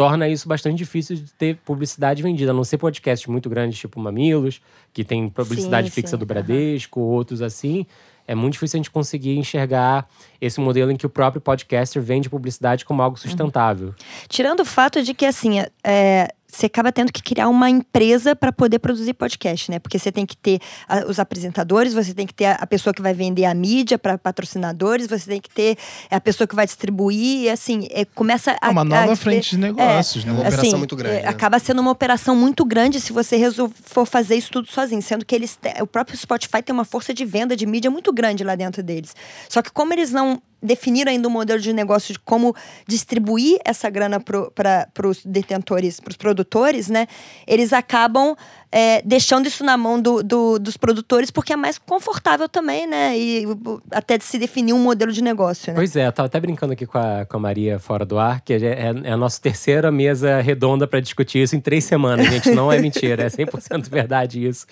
torna 0.00 0.26
isso 0.26 0.48
bastante 0.48 0.78
difícil 0.78 1.14
de 1.14 1.30
ter 1.34 1.58
publicidade 1.58 2.22
vendida, 2.22 2.52
a 2.52 2.54
não 2.54 2.64
ser 2.64 2.78
podcasts 2.78 3.28
muito 3.28 3.50
grandes, 3.50 3.78
tipo 3.78 4.00
Mamilos, 4.00 4.58
que 4.94 5.04
tem 5.04 5.28
publicidade 5.28 5.88
sim, 5.88 5.94
fixa 5.94 6.12
sim. 6.12 6.16
do 6.16 6.24
Bradesco, 6.24 7.00
uhum. 7.00 7.06
outros 7.06 7.42
assim. 7.42 7.84
É 8.26 8.34
muito 8.34 8.54
difícil 8.54 8.78
a 8.78 8.78
gente 8.78 8.90
conseguir 8.90 9.36
enxergar 9.36 10.08
esse 10.40 10.58
modelo 10.58 10.90
em 10.90 10.96
que 10.96 11.04
o 11.04 11.10
próprio 11.10 11.38
podcaster 11.38 12.00
vende 12.00 12.30
publicidade 12.30 12.82
como 12.82 13.02
algo 13.02 13.18
sustentável. 13.18 13.88
Uhum. 13.88 13.94
Tirando 14.26 14.60
o 14.60 14.64
fato 14.64 15.02
de 15.02 15.12
que, 15.12 15.26
assim, 15.26 15.60
é, 15.84 16.32
você 16.50 16.66
acaba 16.66 16.90
tendo 16.90 17.12
que 17.12 17.22
criar 17.22 17.48
uma 17.48 17.70
empresa 17.70 18.34
para 18.34 18.52
poder 18.52 18.78
produzir 18.78 19.14
podcast, 19.14 19.70
né? 19.70 19.78
Porque 19.78 19.98
você 19.98 20.10
tem 20.10 20.26
que 20.26 20.36
ter 20.36 20.60
a, 20.88 21.06
os 21.06 21.18
apresentadores, 21.18 21.94
você 21.94 22.12
tem 22.12 22.26
que 22.26 22.34
ter 22.34 22.46
a, 22.46 22.52
a, 22.54 22.66
pessoa 22.66 22.92
que 22.92 23.02
vai 23.02 23.14
vender 23.14 23.44
a 23.44 23.54
mídia 23.54 23.98
para 23.98 24.18
patrocinadores, 24.18 25.06
você 25.06 25.30
tem 25.30 25.40
que 25.40 25.50
ter 25.50 25.76
a 26.10 26.20
pessoa 26.20 26.46
que 26.46 26.54
vai 26.54 26.66
distribuir, 26.66 27.42
e 27.42 27.48
assim, 27.48 27.86
é, 27.90 28.04
começa 28.04 28.56
a. 28.60 28.68
É 28.68 28.70
uma 28.70 28.84
nova 28.84 29.12
a, 29.12 29.16
frente 29.16 29.50
de 29.50 29.58
negócios, 29.58 30.24
é, 30.24 30.26
né? 30.26 30.32
Uma 30.32 30.42
assim, 30.42 30.56
operação 30.56 30.78
muito 30.78 30.96
grande. 30.96 31.16
É, 31.16 31.22
né? 31.22 31.28
Acaba 31.28 31.58
sendo 31.58 31.80
uma 31.80 31.90
operação 31.90 32.34
muito 32.34 32.64
grande 32.64 33.00
se 33.00 33.12
você 33.12 33.38
for 33.84 34.06
fazer 34.06 34.36
isso 34.36 34.50
tudo 34.50 34.70
sozinho, 34.70 35.02
sendo 35.02 35.24
que 35.24 35.34
eles 35.34 35.58
o 35.80 35.86
próprio 35.86 36.16
Spotify 36.16 36.62
tem 36.62 36.72
uma 36.72 36.84
força 36.84 37.14
de 37.14 37.24
venda 37.24 37.56
de 37.56 37.66
mídia 37.66 37.90
muito 37.90 38.12
grande 38.12 38.42
lá 38.44 38.54
dentro 38.54 38.82
deles. 38.82 39.14
Só 39.48 39.62
que 39.62 39.70
como 39.70 39.92
eles 39.92 40.10
não 40.10 40.40
definir 40.62 41.08
ainda 41.08 41.28
um 41.28 41.30
modelo 41.30 41.60
de 41.60 41.72
negócio 41.72 42.12
de 42.12 42.18
como 42.18 42.54
distribuir 42.86 43.58
essa 43.64 43.88
grana 43.88 44.20
para 44.20 45.08
os 45.08 45.24
detentores, 45.24 46.00
para 46.00 46.10
os 46.10 46.16
produtores, 46.16 46.88
né? 46.88 47.06
Eles 47.46 47.72
acabam 47.72 48.36
é, 48.72 49.02
deixando 49.02 49.46
isso 49.46 49.64
na 49.64 49.76
mão 49.76 50.00
do, 50.00 50.22
do, 50.22 50.58
dos 50.58 50.76
produtores 50.76 51.30
porque 51.30 51.52
é 51.52 51.56
mais 51.56 51.76
confortável 51.76 52.48
também, 52.48 52.86
né? 52.86 53.18
E 53.18 53.44
até 53.90 54.16
de 54.16 54.24
se 54.24 54.38
definir 54.38 54.72
um 54.72 54.78
modelo 54.78 55.10
de 55.10 55.22
negócio, 55.22 55.72
né? 55.72 55.76
Pois 55.76 55.96
é, 55.96 56.06
eu 56.06 56.12
tava 56.12 56.26
até 56.26 56.38
brincando 56.38 56.72
aqui 56.72 56.86
com 56.86 56.98
a, 56.98 57.26
com 57.26 57.36
a 57.36 57.40
Maria 57.40 57.78
fora 57.78 58.04
do 58.04 58.18
ar, 58.18 58.40
que 58.40 58.52
é, 58.52 58.58
é, 58.58 58.94
é 59.04 59.12
a 59.12 59.16
nossa 59.16 59.40
terceira 59.40 59.90
mesa 59.90 60.40
redonda 60.40 60.86
para 60.86 61.00
discutir 61.00 61.42
isso 61.42 61.56
em 61.56 61.60
três 61.60 61.84
semanas, 61.84 62.26
gente. 62.26 62.50
Não 62.52 62.70
é 62.70 62.78
mentira, 62.78 63.24
é 63.24 63.28
100% 63.28 63.88
verdade 63.90 64.46
isso. 64.46 64.66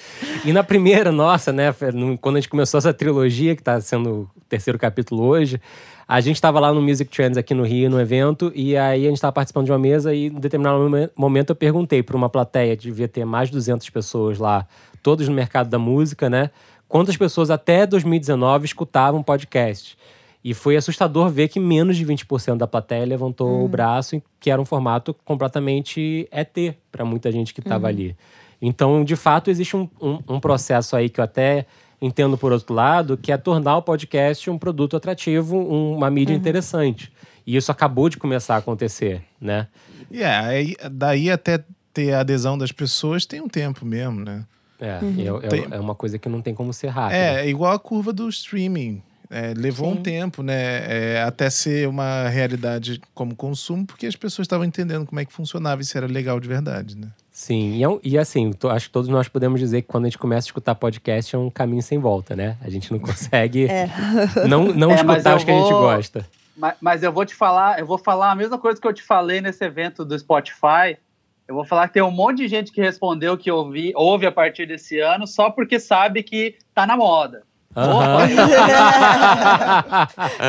E 0.45 0.53
na 0.53 0.63
primeira, 0.63 1.11
nossa, 1.11 1.53
né? 1.53 1.75
Quando 2.21 2.37
a 2.37 2.41
gente 2.41 2.49
começou 2.49 2.79
essa 2.79 2.95
trilogia, 2.95 3.57
que 3.57 3.63
está 3.63 3.81
sendo 3.81 4.31
o 4.37 4.41
terceiro 4.49 4.79
capítulo 4.79 5.25
hoje, 5.25 5.61
a 6.09 6.23
gente 6.23 6.37
estava 6.37 6.59
lá 6.59 6.73
no 6.73 6.81
Music 6.81 7.15
Trends 7.15 7.37
aqui 7.37 7.53
no 7.53 7.63
Rio, 7.63 7.91
no 7.91 8.01
evento, 8.01 8.51
e 8.55 8.75
aí 8.79 9.05
a 9.05 9.09
gente 9.09 9.19
estava 9.19 9.33
participando 9.33 9.67
de 9.67 9.73
uma 9.73 9.79
mesa 9.79 10.15
e 10.15 10.29
em 10.29 10.41
determinado 10.41 10.81
momento 11.15 11.51
eu 11.51 11.55
perguntei 11.55 12.03
para 12.03 12.17
uma 12.17 12.31
plateia, 12.31 12.75
devia 12.75 13.07
ter 13.07 13.27
mais 13.27 13.51
de 13.51 13.55
200 13.55 13.91
pessoas 13.91 14.39
lá, 14.39 14.67
todos 15.03 15.29
no 15.29 15.35
mercado 15.35 15.69
da 15.69 15.79
música, 15.79 16.31
né? 16.31 16.51
Quantas 16.89 17.15
pessoas 17.15 17.51
até 17.51 17.87
2019 17.87 18.65
escutavam 18.65 19.23
podcast? 19.23 19.99
E 20.43 20.55
foi 20.55 20.79
assustador 20.79 21.29
ver 21.29 21.49
que 21.49 21.61
menos 21.61 21.99
de 21.99 22.07
20% 22.07 22.57
da 22.57 22.67
plateia 22.67 23.05
levantou 23.05 23.61
hum. 23.61 23.65
o 23.67 23.69
braço, 23.69 24.23
que 24.41 24.51
era 24.51 24.63
um 24.63 24.65
formato 24.65 25.13
completamente 25.27 26.27
ET 26.33 26.75
para 26.91 27.05
muita 27.05 27.31
gente 27.31 27.53
que 27.53 27.61
estava 27.61 27.85
uhum. 27.85 27.91
ali. 27.91 28.17
Então, 28.63 29.05
de 29.05 29.15
fato, 29.15 29.51
existe 29.51 29.77
um, 29.77 29.87
um, 30.01 30.19
um 30.27 30.41
processo 30.41 30.97
aí 30.97 31.11
que 31.11 31.21
eu 31.21 31.25
até 31.25 31.67
entendo 32.01 32.39
por 32.39 32.53
outro 32.53 32.75
lado, 32.75 33.17
que 33.17 33.33
é 33.33 33.37
tornar 33.37 33.77
o 33.77 33.83
podcast 33.83 34.49
um 34.49 34.59
produto 34.59 34.97
atrativo, 34.97 35.59
uma 35.59 36.11
mídia 36.11 36.35
uhum. 36.35 36.41
interessante. 36.41 37.13
E 37.47 37.57
isso 37.57 37.73
acabou 37.73 38.09
de 38.09 38.17
começar 38.17 38.57
a 38.57 38.59
acontecer, 38.59 39.23
né? 39.41 39.69
E 40.11 40.19
yeah, 40.19 40.55
é, 40.55 40.89
daí 40.91 41.31
até 41.31 41.65
ter 41.93 42.13
a 42.13 42.21
adesão 42.21 42.57
das 42.57 42.73
pessoas 42.73 43.27
tem 43.27 43.41
um 43.41 43.49
tempo 43.49 43.85
mesmo, 43.85 44.25
né? 44.25 44.45
É, 44.81 44.99
uhum. 45.03 45.41
é, 45.43 45.49
tem... 45.49 45.67
é, 45.71 45.81
uma 45.81 45.95
coisa 45.95 46.19
que 46.19 46.29
não 46.29 46.41
tem 46.41 46.55
como 46.55 46.73
ser 46.73 46.89
rápido. 46.89 47.17
É, 47.17 47.45
é 47.45 47.49
igual 47.49 47.73
a 47.73 47.79
curva 47.79 48.13
do 48.13 48.29
streaming. 48.29 49.03
É, 49.31 49.53
levou 49.55 49.93
Sim. 49.93 49.99
um 49.99 50.03
tempo, 50.03 50.43
né? 50.43 51.15
É, 51.15 51.23
até 51.23 51.51
ser 51.51 51.87
uma 51.89 52.29
realidade 52.29 53.01
como 53.13 53.37
consumo, 53.37 53.85
porque 53.85 54.07
as 54.07 54.17
pessoas 54.17 54.47
estavam 54.47 54.65
entendendo 54.65 55.05
como 55.05 55.21
é 55.21 55.25
que 55.25 55.33
funcionava 55.33 55.83
e 55.83 55.85
se 55.85 55.97
era 55.99 56.07
legal 56.07 56.41
de 56.41 56.49
verdade, 56.49 56.97
né? 56.97 57.09
Sim, 57.39 57.77
e, 57.77 57.85
é 57.85 57.87
e 58.03 58.19
assim, 58.19 58.53
tô, 58.53 58.69
acho 58.69 58.89
que 58.89 58.93
todos 58.93 59.09
nós 59.09 59.29
podemos 59.29 59.61
dizer 59.61 59.83
que 59.83 59.87
quando 59.87 60.07
a 60.07 60.09
gente 60.09 60.19
começa 60.19 60.45
a 60.45 60.49
escutar 60.49 60.75
podcast 60.75 61.37
é 61.37 61.39
um 61.39 61.49
caminho 61.49 61.81
sem 61.81 61.97
volta, 61.97 62.35
né? 62.35 62.57
A 62.61 62.69
gente 62.69 62.91
não 62.91 62.99
consegue 62.99 63.69
é. 63.69 63.89
não, 64.49 64.65
não 64.65 64.91
é, 64.91 64.97
escutar 64.97 65.37
os 65.37 65.45
que 65.45 65.51
a 65.53 65.55
gente 65.55 65.71
gosta. 65.71 66.29
Mas, 66.57 66.75
mas, 66.81 67.03
eu 67.05 67.13
vou 67.13 67.25
te 67.25 67.37
falar, 67.37 67.79
eu 67.79 67.87
vou 67.87 67.97
falar 67.97 68.33
a 68.33 68.35
mesma 68.35 68.59
coisa 68.59 68.81
que 68.81 68.89
eu 68.89 68.93
te 68.93 69.05
falei 69.05 69.41
nesse 69.41 69.65
evento 69.65 70.05
do 70.05 70.19
Spotify. 70.19 70.99
Eu 71.47 71.55
vou 71.55 71.65
falar 71.65 71.87
que 71.87 71.95
tem 71.95 72.03
um 72.03 72.11
monte 72.11 72.39
de 72.39 72.49
gente 72.49 72.73
que 72.73 72.81
respondeu 72.81 73.39
que 73.39 73.53
ouvi, 73.53 73.93
ouve 73.95 74.27
a 74.27 74.33
partir 74.33 74.67
desse 74.67 74.99
ano 74.99 75.25
só 75.25 75.49
porque 75.49 75.79
sabe 75.79 76.25
que 76.25 76.57
tá 76.75 76.89
na 76.89 76.97
moda. 76.97 77.45
Uhum. 77.79 78.19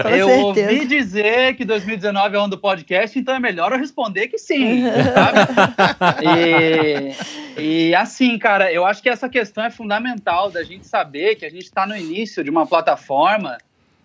eu 0.17 0.29
ouvi 0.45 0.88
dizer 0.88 1.55
que 1.55 1.63
2019 1.63 2.36
é 2.36 2.39
o 2.39 2.41
ano 2.41 2.50
do 2.51 2.57
podcast, 2.57 3.19
então 3.19 3.36
é 3.36 3.39
melhor 3.39 3.71
eu 3.71 3.77
responder 3.77 4.27
que 4.27 4.39
sim, 4.39 4.83
sabe? 5.13 5.39
E, 7.57 7.89
e, 7.89 7.95
assim, 7.95 8.38
cara, 8.38 8.71
eu 8.71 8.86
acho 8.86 9.01
que 9.03 9.09
essa 9.09 9.29
questão 9.29 9.63
é 9.63 9.69
fundamental 9.69 10.50
da 10.50 10.63
gente 10.63 10.88
saber 10.88 11.36
que 11.36 11.45
a 11.45 11.50
gente 11.50 11.65
está 11.65 11.86
no 11.86 11.95
início 11.95 12.43
de 12.43 12.50
uma 12.50 12.65
plataforma, 12.65 13.57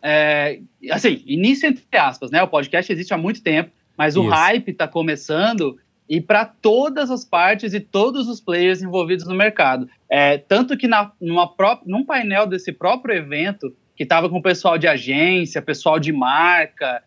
é, 0.03 0.59
assim, 0.91 1.23
início 1.27 1.67
entre 1.69 1.85
aspas, 1.97 2.31
né? 2.31 2.43
O 2.43 2.49
podcast 2.49 2.93
existe 2.93 3.15
há 3.15 3.19
muito 3.19 3.43
tempo, 3.43 3.71
mas 3.97 4.15
Isso. 4.15 4.23
o 4.23 4.29
hype 4.29 4.71
está 4.71 4.87
começando 4.87 5.79
e 6.09 6.21
para 6.21 6.45
todas 6.45 7.11
as 7.11 7.25
partes 7.25 7.73
e 7.73 7.81
todos 7.81 8.29
os 8.29 8.41
players 8.41 8.83
envolvidos 8.83 9.27
no 9.27 9.35
mercado. 9.35 9.89
É, 10.09 10.39
tanto 10.39 10.77
que 10.77 10.87
na, 10.87 11.13
numa 11.21 11.53
num 11.87 12.05
painel 12.05 12.47
desse 12.47 12.73
próprio 12.73 13.17
evento, 13.17 13.75
que 13.97 14.03
estava 14.03 14.29
com 14.29 14.39
o 14.39 14.43
pessoal 14.43 14.77
de 14.77 14.87
agência, 14.87 15.63
pessoal 15.63 15.99
de 15.99 16.13
marca, 16.13 17.03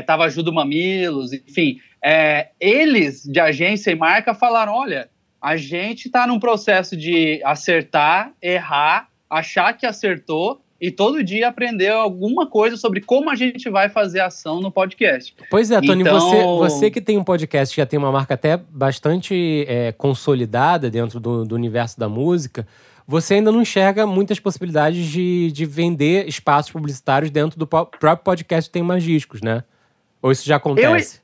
estava 0.00 0.24
é, 0.24 0.26
Ajuda 0.26 0.52
Mamilos, 0.52 1.32
enfim, 1.32 1.78
é, 2.02 2.50
eles 2.60 3.24
de 3.24 3.40
agência 3.40 3.90
e 3.90 3.96
marca 3.96 4.34
falaram: 4.34 4.72
olha, 4.72 5.08
a 5.40 5.56
gente 5.56 6.06
está 6.06 6.26
num 6.26 6.38
processo 6.38 6.96
de 6.96 7.40
acertar, 7.44 8.32
errar, 8.40 9.08
achar 9.28 9.72
que 9.72 9.86
acertou 9.86 10.62
e 10.80 10.90
todo 10.90 11.22
dia 11.24 11.48
aprender 11.48 11.90
alguma 11.90 12.46
coisa 12.46 12.76
sobre 12.76 13.00
como 13.00 13.30
a 13.30 13.34
gente 13.34 13.68
vai 13.70 13.88
fazer 13.88 14.20
ação 14.20 14.60
no 14.60 14.70
podcast. 14.70 15.34
Pois 15.50 15.70
é, 15.70 15.80
Tony, 15.80 16.02
Então- 16.02 16.20
você, 16.20 16.42
você 16.42 16.90
que 16.90 17.00
tem 17.00 17.16
um 17.16 17.24
podcast 17.24 17.74
que 17.74 17.80
já 17.80 17.86
tem 17.86 17.98
uma 17.98 18.12
marca 18.12 18.34
até 18.34 18.56
bastante 18.56 19.64
é, 19.68 19.92
consolidada 19.92 20.90
dentro 20.90 21.18
do, 21.18 21.44
do 21.44 21.54
universo 21.54 21.98
da 21.98 22.08
música, 22.08 22.66
você 23.06 23.34
ainda 23.34 23.52
não 23.52 23.62
enxerga 23.62 24.06
muitas 24.06 24.40
possibilidades 24.40 25.06
de, 25.06 25.50
de 25.52 25.64
vender 25.64 26.28
espaços 26.28 26.72
publicitários 26.72 27.30
dentro 27.30 27.58
do 27.58 27.66
próprio 27.66 28.16
podcast 28.18 28.70
Tem 28.70 28.82
Mais 28.82 29.02
Discos, 29.02 29.40
né? 29.40 29.62
Ou 30.20 30.32
isso 30.32 30.44
já 30.44 30.56
acontece? 30.56 31.20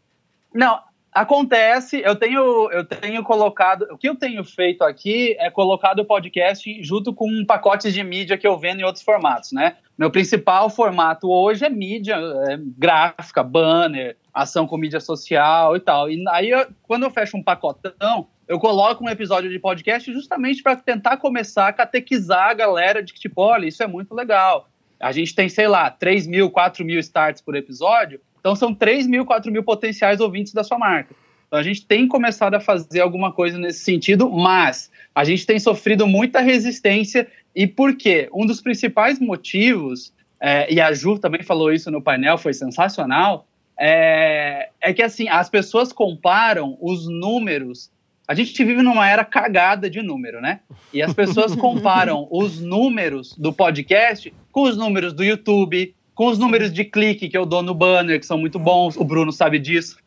Não, 0.55 0.79
acontece, 1.13 2.01
eu 2.05 2.17
tenho, 2.17 2.71
eu 2.71 2.85
tenho 2.85 3.23
colocado, 3.23 3.87
o 3.91 3.99
que 3.99 4.09
eu 4.09 4.15
tenho 4.17 4.43
feito 4.43 4.83
aqui 4.83 5.37
é 5.39 5.51
colocado 5.51 6.01
o 6.01 6.05
podcast 6.05 6.83
junto 6.83 7.13
com 7.15 7.45
pacotes 7.45 7.93
de 7.93 8.03
mídia 8.03 8.39
que 8.39 8.47
eu 8.47 8.59
vendo 8.59 8.81
em 8.81 8.85
outros 8.85 9.05
formatos, 9.05 9.53
né? 9.53 9.77
Meu 9.97 10.11
principal 10.11 10.71
formato 10.71 11.31
hoje 11.31 11.65
é 11.65 11.69
mídia, 11.69 12.17
é 12.49 12.59
gráfica, 12.79 13.43
banner, 13.43 14.17
ação 14.33 14.67
com 14.67 14.79
mídia 14.79 15.01
social 15.01 15.77
e 15.77 15.81
tal. 15.81 16.11
E 16.11 16.25
aí, 16.31 16.49
eu- 16.51 16.67
quando 16.83 17.03
eu 17.03 17.11
fecho 17.11 17.37
um 17.37 17.43
pacotão, 17.43 18.27
eu 18.49 18.59
coloco 18.59 19.05
um 19.05 19.09
episódio 19.09 19.51
de 19.51 19.59
podcast 19.59 20.11
justamente 20.13 20.63
para 20.63 20.77
tentar 20.77 21.19
começar 21.19 21.69
a 21.69 21.73
catequizar 21.73 22.49
a 22.49 22.55
galera 22.55 23.03
de 23.03 23.13
que, 23.13 23.21
tipo, 23.21 23.43
olha, 23.43 23.67
isso 23.67 23.83
é 23.83 23.87
muito 23.87 24.15
legal. 24.15 24.69
A 24.99 25.13
gente 25.13 25.35
tem, 25.35 25.49
sei 25.49 25.69
lá, 25.69 25.91
3 25.91 26.27
mil, 26.27 26.51
4 26.51 26.85
mil 26.85 26.99
starts 27.01 27.43
por 27.43 27.55
episódio, 27.55 28.21
então 28.43 28.57
são 28.57 28.75
3 28.75 29.07
mil, 29.07 29.25
4 29.25 29.53
mil 29.53 29.63
potenciais 29.63 30.19
ouvintes 30.19 30.53
da 30.53 30.65
sua 30.65 30.77
marca. 30.77 31.15
Então 31.47 31.61
a 31.61 31.63
gente 31.63 31.87
tem 31.87 32.09
começado 32.09 32.55
a 32.55 32.61
fazer 32.61 33.01
alguma 33.01 33.31
coisa 33.31 33.57
nesse 33.57 33.85
sentido, 33.85 34.29
mas 34.29 34.91
a 35.15 35.23
gente 35.23 35.47
tem 35.47 35.61
sofrido 35.61 36.09
muita 36.09 36.41
resistência. 36.41 37.29
E 37.55 37.69
por 37.69 37.95
quê? 37.95 38.29
Um 38.35 38.45
dos 38.45 38.61
principais 38.61 39.21
motivos, 39.21 40.13
é, 40.41 40.73
e 40.73 40.81
a 40.81 40.93
Ju 40.93 41.21
também 41.21 41.45
falou 41.45 41.73
isso 41.73 41.89
no 41.89 42.03
painel, 42.03 42.37
foi 42.37 42.53
sensacional, 42.53 43.47
é, 43.79 44.71
é 44.81 44.93
que 44.93 45.03
assim, 45.03 45.29
as 45.29 45.49
pessoas 45.49 45.93
comparam 45.93 46.77
os 46.81 47.07
números. 47.09 47.93
A 48.27 48.35
gente 48.35 48.65
vive 48.65 48.83
numa 48.83 49.09
era 49.09 49.25
cagada 49.25 49.89
de 49.89 50.03
número, 50.03 50.41
né? 50.41 50.61
E 50.93 51.01
as 51.01 51.15
pessoas 51.15 51.55
comparam 51.57 52.27
os 52.29 52.61
números 52.61 53.37
do 53.37 53.53
podcast 53.53 54.35
com 54.51 54.63
os 54.63 54.77
números 54.77 55.13
do 55.13 55.23
YouTube, 55.23 55.95
com 56.15 56.27
os 56.27 56.39
números 56.39 56.73
de 56.73 56.85
clique 56.85 57.29
que 57.29 57.37
eu 57.37 57.47
dou 57.47 57.63
no 57.63 57.75
banner, 57.75 58.21
que 58.21 58.27
são 58.27 58.37
muito 58.39 58.59
bons. 58.59 58.97
O 58.97 59.05
Bruno 59.05 59.33
sabe 59.33 59.59
disso. 59.59 59.97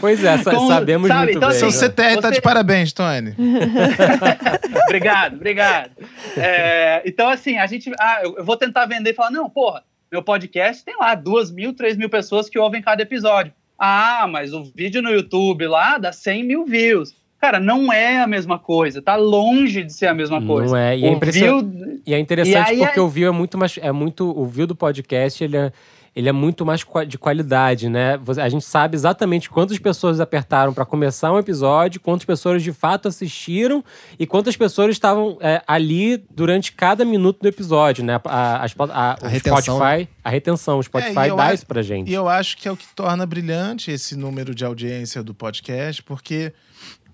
Pois 0.00 0.24
é, 0.24 0.38
sa- 0.38 0.50
Então, 0.52 0.66
sabemos 0.66 1.08
sabe, 1.08 1.24
muito 1.24 1.36
então, 1.36 1.48
bem. 1.50 1.58
assim, 1.58 1.70
Seu 1.70 1.88
CTR 1.90 2.16
tá 2.22 2.28
Você- 2.28 2.34
de 2.36 2.40
parabéns, 2.40 2.90
Tony. 2.92 3.34
obrigado, 4.86 5.34
obrigado. 5.36 5.90
É, 6.38 7.02
então, 7.04 7.28
assim, 7.28 7.58
a 7.58 7.66
gente. 7.66 7.92
Ah, 8.00 8.20
eu, 8.22 8.38
eu 8.38 8.44
vou 8.44 8.56
tentar 8.56 8.86
vender 8.86 9.10
e 9.10 9.14
falar: 9.14 9.30
não, 9.30 9.50
porra, 9.50 9.82
meu 10.10 10.22
podcast 10.22 10.82
tem 10.84 10.96
lá 10.98 11.14
duas 11.14 11.50
mil, 11.50 11.74
três 11.74 11.98
mil 11.98 12.08
pessoas 12.08 12.48
que 12.48 12.58
ouvem 12.58 12.80
cada 12.80 13.02
episódio. 13.02 13.52
Ah, 13.78 14.26
mas 14.26 14.54
o 14.54 14.64
vídeo 14.74 15.02
no 15.02 15.10
YouTube 15.10 15.66
lá 15.66 15.98
dá 15.98 16.12
100 16.12 16.44
mil 16.44 16.64
views. 16.64 17.14
Cara, 17.40 17.58
não 17.58 17.92
é 17.92 18.20
a 18.20 18.26
mesma 18.26 18.58
coisa, 18.58 19.00
tá 19.00 19.16
longe 19.16 19.82
de 19.82 19.92
ser 19.92 20.06
a 20.08 20.14
mesma 20.14 20.38
Não 20.40 20.46
coisa. 20.46 20.78
é, 20.78 20.98
e 20.98 21.06
é 21.06 21.08
O 21.10 21.12
impressionante- 21.14 21.76
view- 21.76 22.00
E 22.06 22.14
é 22.14 22.18
interessante 22.18 22.54
E 22.68 22.70
aí 22.72 22.78
porque 22.78 22.98
é- 22.98 23.02
o 23.02 23.08
view 23.08 23.28
é 23.28 23.30
muito 23.32 23.56
mais. 23.56 23.78
É 23.80 23.90
muito, 23.92 24.28
o 24.38 24.44
view 24.46 24.66
do 24.66 24.74
podcast 24.76 25.42
ele 25.42 25.56
é, 25.56 25.72
ele 26.14 26.28
é 26.28 26.32
muito 26.32 26.66
mais 26.66 26.84
de 27.06 27.16
qualidade, 27.16 27.88
né? 27.88 28.18
Você- 28.24 28.40
A 28.40 28.48
gente 28.48 28.64
sabe 28.64 28.94
exatamente 28.96 29.48
quantas 29.48 29.78
pessoas 29.78 30.18
apertaram 30.20 30.74
para 30.74 30.84
começar 30.84 31.32
um 31.32 31.38
episódio, 31.38 32.00
quantas 32.00 32.24
pessoas 32.26 32.62
de 32.62 32.72
fato 32.72 33.06
assistiram 33.08 33.82
e 34.18 34.26
quantas 34.26 34.56
pessoas 34.56 34.90
estavam 34.90 35.38
é, 35.40 35.62
ali 35.66 36.22
durante 36.30 36.72
cada 36.72 37.04
minuto 37.04 37.40
do 37.40 37.48
episódio, 37.48 38.04
né? 38.04 38.20
A, 38.24 38.56
a- 38.56 38.66
A 38.90 39.18
o 39.22 39.26
retenção, 39.28 39.60
Spotify, 39.62 40.08
a 40.24 40.30
retenção, 40.30 40.78
o 40.78 40.82
Spotify 40.82 41.18
É, 41.20 41.26
e 41.26 41.28
eu 41.28 41.36
dá 41.36 41.54
isso 41.54 41.66
pra 41.66 41.80
gente. 41.80 42.10
E 42.10 42.14
eu 42.14 42.28
acho 42.28 42.56
que 42.58 42.66
é 42.68 42.72
o 42.72 42.76
que 42.76 42.86
torna 42.94 43.24
brilhante 43.24 43.90
esse 43.90 44.16
número 44.16 44.54
de 44.54 44.64
audiência 44.64 45.22
do 45.22 45.32
podcast, 45.32 46.02
porque 46.02 46.52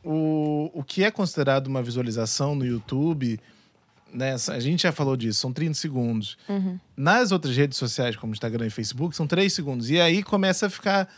o, 0.07 0.71
o 0.73 0.85
que 0.85 1.03
é 1.03 1.11
considerado 1.11 1.67
uma 1.67 1.83
visualização 1.83 2.55
no 2.55 2.65
YouTube, 2.65 3.41
né, 4.13 4.37
a 4.49 4.61
gente 4.61 4.85
já 4.85 4.93
falou 4.93 5.17
disso, 5.17 5.41
são 5.41 5.53
30 5.53 5.75
segundos. 5.75 6.39
Nas 6.97 7.33
outras 7.33 7.57
redes 7.57 7.77
sociais, 7.77 8.15
como 8.17 8.33
Instagram 8.33 8.67
e 8.67 8.71
Facebook, 8.71 9.17
são 9.17 9.27
3 9.27 9.53
segundos. 9.53 9.91
E 9.91 10.01
aí 10.01 10.23
começa 10.23 10.67
a 10.67 10.71
ficar. 10.71 11.09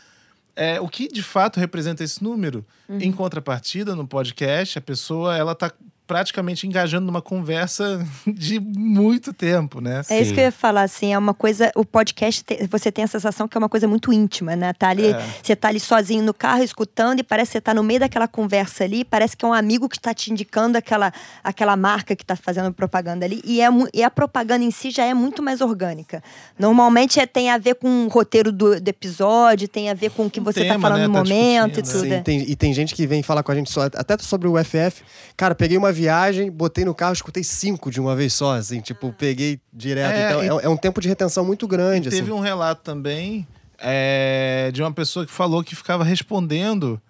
é, 0.55 0.81
o 0.81 0.87
que 0.89 1.07
de 1.07 1.21
fato 1.23 1.59
representa 1.59 2.03
esse 2.03 2.23
número? 2.23 2.65
Em 2.89 3.11
contrapartida, 3.11 3.95
no 3.95 4.07
podcast, 4.07 4.79
a 4.79 4.81
pessoa 4.81 5.37
ela 5.37 5.53
tá 5.53 5.71
praticamente 6.09 6.65
engajando 6.65 7.05
numa 7.05 7.21
conversa 7.21 8.03
de 8.25 8.59
muito 8.59 9.31
tempo, 9.31 9.79
né? 9.79 10.01
É 10.09 10.19
isso 10.19 10.29
Sim. 10.29 10.33
que 10.33 10.39
eu 10.41 10.45
ia 10.45 10.51
falar, 10.51 10.81
assim, 10.81 11.13
é 11.13 11.17
uma 11.17 11.35
coisa, 11.35 11.71
o 11.75 11.85
podcast, 11.85 12.43
você 12.67 12.91
tem 12.91 13.03
a 13.03 13.07
sensação 13.07 13.47
que 13.47 13.55
é 13.55 13.59
uma 13.59 13.69
coisa 13.69 13.87
muito 13.87 14.11
íntima, 14.11 14.55
né? 14.55 14.73
Tá 14.73 14.89
ali, 14.89 15.05
É. 15.13 15.23
você 15.43 15.55
tá 15.55 15.67
ali 15.67 15.79
sozinho 15.79 16.23
no 16.23 16.33
carro, 16.33 16.63
escutando, 16.63 17.19
e 17.19 17.23
parece 17.23 17.49
que 17.51 17.57
você 17.59 17.61
tá 17.61 17.75
no 17.75 17.83
meio 17.83 17.99
daquela 17.99 18.27
conversa 18.27 18.83
ali, 18.85 19.05
parece 19.05 19.37
que 19.37 19.45
é 19.45 19.47
um 19.47 19.53
amigo 19.53 19.87
que 19.87 19.99
tá 19.99 20.11
te 20.11 20.31
indicando 20.31 20.79
aquela, 20.79 21.13
aquela 21.43 21.77
marca 21.77 22.15
que 22.15 22.25
tá 22.25 22.35
fazendo 22.35 22.73
propaganda 22.73 23.23
ali, 23.23 23.39
e, 23.45 23.61
é, 23.61 23.67
e 23.93 24.01
a 24.01 24.09
propaganda 24.09 24.63
em 24.65 24.71
si 24.71 24.89
já 24.89 25.05
é 25.05 25.13
muito 25.13 25.43
mais 25.43 25.61
orgânica. 25.61 26.23
Normalmente 26.57 27.19
é, 27.19 27.27
tem 27.27 27.51
a 27.51 27.59
ver 27.59 27.75
com 27.75 28.05
o 28.05 28.07
roteiro 28.07 28.51
do, 28.51 28.81
do 28.81 28.87
episódio, 28.89 29.67
tem 29.67 29.91
a 29.91 29.93
ver 29.93 30.09
com 30.09 30.25
o 30.25 30.29
que 30.29 30.39
você 30.39 30.65
tá 30.65 30.71
tema, 30.73 30.89
falando 30.89 31.01
né? 31.01 31.07
no 31.07 31.13
Tá 31.13 31.19
momento 31.19 31.77
e 31.77 31.81
discutindo, 31.83 32.01
tudo. 32.09 32.17
Sim, 32.17 32.23
tem- 32.23 32.49
e 32.49 32.55
tem 32.55 32.73
gente 32.73 32.95
que 32.95 33.05
vem 33.05 33.21
falar 33.21 33.43
com 33.43 33.51
a 33.51 33.55
gente 33.55 33.69
só, 33.71 33.83
até 33.83 34.17
sobre 34.17 34.47
o 34.47 34.57
FF. 34.57 35.03
Cara, 35.37 35.53
peguei 35.53 35.77
uma 35.77 35.91
viagem, 35.99 36.49
botei 36.49 36.85
no 36.85 36.93
carro, 36.95 37.13
escutei 37.13 37.43
cinco 37.43 37.91
de 37.91 37.99
uma 37.99 38.15
vez 38.15 38.33
só, 38.33 38.55
assim, 38.55 38.79
tipo, 38.81 39.13
peguei 39.17 39.59
direto. 39.73 40.13
É, 40.15 40.25
então, 40.29 40.43
e- 40.43 40.61
é, 40.61 40.65
é 40.65 40.69
um 40.69 40.77
tempo 40.77 41.01
de 41.01 41.07
retenção 41.07 41.43
muito 41.45 41.67
grande, 41.67 42.09
Teve 42.09 42.21
assim. 42.23 42.31
um 42.31 42.39
relato 42.39 42.81
também 42.83 43.45
é, 43.77 44.69
de 44.73 44.81
uma 44.81 44.91
pessoa 44.91 45.25
que 45.25 45.31
falou 45.31 45.63
que 45.63 45.75
ficava 45.75 46.03
respondendo 46.03 47.01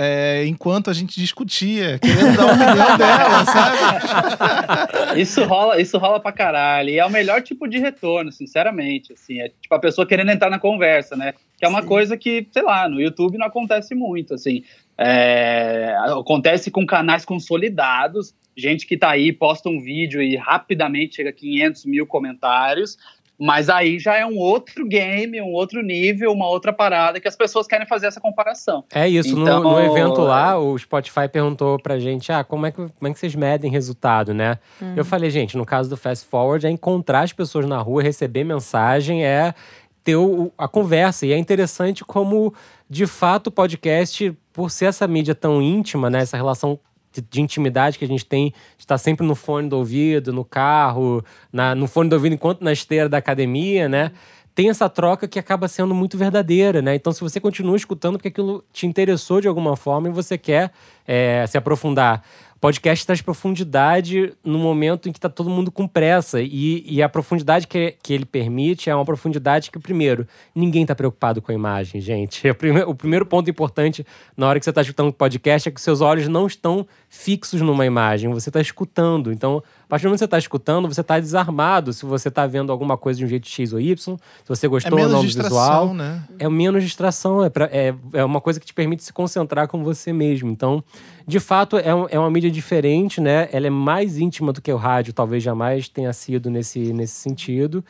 é, 0.00 0.46
enquanto 0.46 0.90
a 0.90 0.92
gente 0.92 1.18
discutia, 1.18 1.98
querendo 1.98 2.36
dar 2.36 2.42
a 2.44 2.52
opinião 2.52 2.96
dela, 2.98 3.44
sabe? 3.44 5.20
Isso 5.20 5.44
rola, 5.44 5.80
isso 5.80 5.98
rola 5.98 6.20
pra 6.20 6.30
caralho. 6.30 6.90
E 6.90 6.98
é 6.98 7.04
o 7.04 7.10
melhor 7.10 7.42
tipo 7.42 7.66
de 7.66 7.78
retorno, 7.78 8.30
sinceramente. 8.30 9.12
Assim, 9.12 9.40
é 9.40 9.48
tipo 9.48 9.74
a 9.74 9.78
pessoa 9.80 10.06
querendo 10.06 10.30
entrar 10.30 10.50
na 10.50 10.58
conversa, 10.58 11.16
né? 11.16 11.34
Que 11.58 11.64
é 11.64 11.68
uma 11.68 11.82
coisa 11.82 12.16
que, 12.16 12.46
sei 12.52 12.62
lá, 12.62 12.88
no 12.88 13.00
YouTube 13.00 13.36
não 13.38 13.46
acontece 13.46 13.94
muito. 13.94 14.34
Assim, 14.34 14.62
É, 14.96 15.94
acontece 16.18 16.70
com 16.70 16.84
canais 16.84 17.24
consolidados, 17.24 18.34
gente 18.56 18.84
que 18.84 18.96
tá 18.96 19.10
aí, 19.10 19.32
posta 19.32 19.68
um 19.68 19.80
vídeo 19.80 20.20
e 20.20 20.36
rapidamente 20.36 21.16
chega 21.16 21.30
a 21.30 21.32
500 21.32 21.84
mil 21.84 22.06
comentários. 22.06 22.98
Mas 23.40 23.68
aí 23.68 23.98
já 24.00 24.16
é 24.16 24.26
um 24.26 24.36
outro 24.36 24.84
game, 24.88 25.40
um 25.40 25.52
outro 25.52 25.80
nível, 25.80 26.32
uma 26.32 26.48
outra 26.48 26.72
parada 26.72 27.20
que 27.20 27.28
as 27.28 27.36
pessoas 27.36 27.66
querem 27.68 27.86
fazer 27.86 28.08
essa 28.08 28.20
comparação. 28.20 28.82
É 28.92 29.08
isso, 29.08 29.36
no- 29.36 29.42
Então- 29.42 29.62
no, 29.62 29.80
evento 29.80 30.20
lá, 30.22 30.58
o 30.58 30.76
Spotify 30.76 31.28
perguntou 31.30 31.78
pra 31.80 32.00
gente, 32.00 32.32
ah, 32.32 32.42
como 32.42 32.66
é 32.66 32.72
que, 32.72 32.76
como 32.78 33.08
é 33.08 33.12
que 33.12 33.18
vocês 33.18 33.34
medem 33.36 33.70
resultado, 33.70 34.34
né? 34.34 34.58
Eu 34.96 35.04
falei, 35.04 35.30
gente, 35.30 35.56
no 35.56 35.64
caso 35.64 35.88
do 35.88 35.96
Fast 35.96 36.26
Forward, 36.26 36.66
é 36.66 36.70
encontrar 36.70 37.20
as 37.22 37.32
pessoas 37.32 37.64
na 37.66 37.78
rua, 37.78 38.02
receber 38.02 38.42
mensagem, 38.42 39.24
é 39.24 39.54
ter 40.02 40.16
o- 40.16 40.50
a 40.58 40.66
conversa. 40.66 41.24
E 41.26 41.32
é 41.32 41.38
interessante 41.38 42.04
como, 42.04 42.52
de 42.90 43.06
fato, 43.06 43.48
o 43.48 43.50
podcast, 43.52 44.36
por 44.52 44.70
ser 44.70 44.86
essa 44.86 45.06
mídia 45.06 45.34
tão 45.34 45.62
íntima, 45.62 46.10
né? 46.10 46.20
Essa 46.22 46.36
relação 46.36 46.78
de, 47.20 47.26
de 47.28 47.40
intimidade 47.40 47.98
que 47.98 48.04
a 48.04 48.08
gente 48.08 48.24
tem, 48.24 48.52
estar 48.78 48.98
sempre 48.98 49.26
no 49.26 49.34
fone 49.34 49.68
do 49.68 49.76
ouvido, 49.76 50.32
no 50.32 50.44
carro, 50.44 51.24
na- 51.52 51.74
no 51.74 51.86
fone 51.86 52.08
do 52.10 52.14
ouvido 52.14 52.34
enquanto 52.34 52.62
na 52.62 52.72
esteira 52.72 53.08
da 53.08 53.18
academia, 53.18 53.88
né? 53.88 54.12
Tem 54.54 54.68
essa 54.70 54.88
troca 54.88 55.28
que 55.28 55.38
acaba 55.38 55.68
sendo 55.68 55.94
muito 55.94 56.18
verdadeira, 56.18 56.82
né? 56.82 56.94
Então, 56.96 57.12
se 57.12 57.20
você 57.20 57.38
continua 57.38 57.76
escutando 57.76 58.16
porque 58.16 58.26
aquilo 58.26 58.64
te 58.72 58.86
interessou 58.88 59.40
de 59.40 59.46
alguma 59.46 59.76
forma 59.76 60.08
e 60.08 60.10
você 60.10 60.36
quer 60.36 60.72
é, 61.06 61.44
se 61.46 61.56
aprofundar. 61.56 62.24
Podcast 62.60 63.06
traz 63.06 63.22
profundidade 63.22 64.32
no 64.44 64.58
momento 64.58 65.08
em 65.08 65.12
que 65.12 65.18
está 65.18 65.28
todo 65.28 65.48
mundo 65.48 65.70
com 65.70 65.86
pressa. 65.86 66.40
E, 66.42 66.82
e 66.86 67.00
a 67.02 67.08
profundidade 67.08 67.66
que, 67.66 67.94
que 68.02 68.12
ele 68.12 68.24
permite 68.24 68.90
é 68.90 68.94
uma 68.94 69.04
profundidade 69.04 69.70
que, 69.70 69.78
primeiro, 69.78 70.26
ninguém 70.54 70.82
está 70.82 70.94
preocupado 70.94 71.40
com 71.40 71.52
a 71.52 71.54
imagem, 71.54 72.00
gente. 72.00 72.46
É 72.48 72.50
o 72.50 72.54
prime- 72.54 72.82
o 72.82 72.94
primeiro 72.94 73.24
ponto 73.26 73.48
importante 73.48 74.04
na 74.36 74.48
hora 74.48 74.58
que 74.58 74.64
você 74.64 74.70
está 74.70 74.82
escutando 74.82 75.08
o 75.08 75.12
podcast 75.12 75.68
é 75.68 75.72
que 75.72 75.80
seus 75.80 76.00
olhos 76.00 76.26
não 76.28 76.46
estão 76.46 76.86
fixos 77.08 77.60
numa 77.60 77.86
imagem, 77.86 78.30
você 78.32 78.48
está 78.50 78.60
escutando. 78.60 79.30
Então, 79.32 79.62
a 79.88 79.90
partir 79.90 80.02
do 80.02 80.08
momento 80.08 80.16
que 80.18 80.20
você 80.20 80.24
está 80.26 80.38
escutando, 80.38 80.86
você 80.86 81.00
está 81.00 81.18
desarmado 81.18 81.94
se 81.94 82.04
você 82.04 82.28
está 82.28 82.46
vendo 82.46 82.70
alguma 82.70 82.98
coisa 82.98 83.18
de 83.18 83.24
um 83.24 83.28
jeito 83.28 83.48
X 83.48 83.72
ou 83.72 83.80
Y, 83.80 83.96
se 83.96 84.18
você 84.46 84.66
É 84.66 84.68
gostou 84.68 84.92
ou 84.92 84.98
não 84.98 85.06
menos 85.08 85.22
do 85.22 85.26
distração, 85.26 85.88
visual. 85.88 85.94
né? 85.94 86.22
É 86.38 86.46
menos 86.46 86.84
distração, 86.84 87.42
é, 87.42 87.48
pra- 87.48 87.70
é, 87.72 87.94
é 88.12 88.22
uma 88.22 88.38
coisa 88.40 88.60
que 88.60 88.66
te 88.66 88.74
permite 88.74 89.02
se 89.02 89.12
concentrar 89.14 89.66
com 89.66 89.82
você 89.82 90.12
mesmo. 90.12 90.50
Então, 90.50 90.84
de 91.26 91.40
fato, 91.40 91.78
é, 91.78 91.94
um- 91.94 92.06
é 92.10 92.18
uma 92.18 92.30
mídia 92.30 92.50
diferente, 92.50 93.18
né? 93.18 93.48
Ela 93.50 93.68
é 93.68 93.70
mais 93.70 94.18
íntima 94.18 94.52
do 94.52 94.60
que 94.60 94.70
o 94.70 94.76
rádio, 94.76 95.14
talvez 95.14 95.42
jamais 95.42 95.88
tenha 95.88 96.12
sido 96.12 96.50
nesse, 96.50 96.92
nesse 96.92 97.14
sentido, 97.14 97.82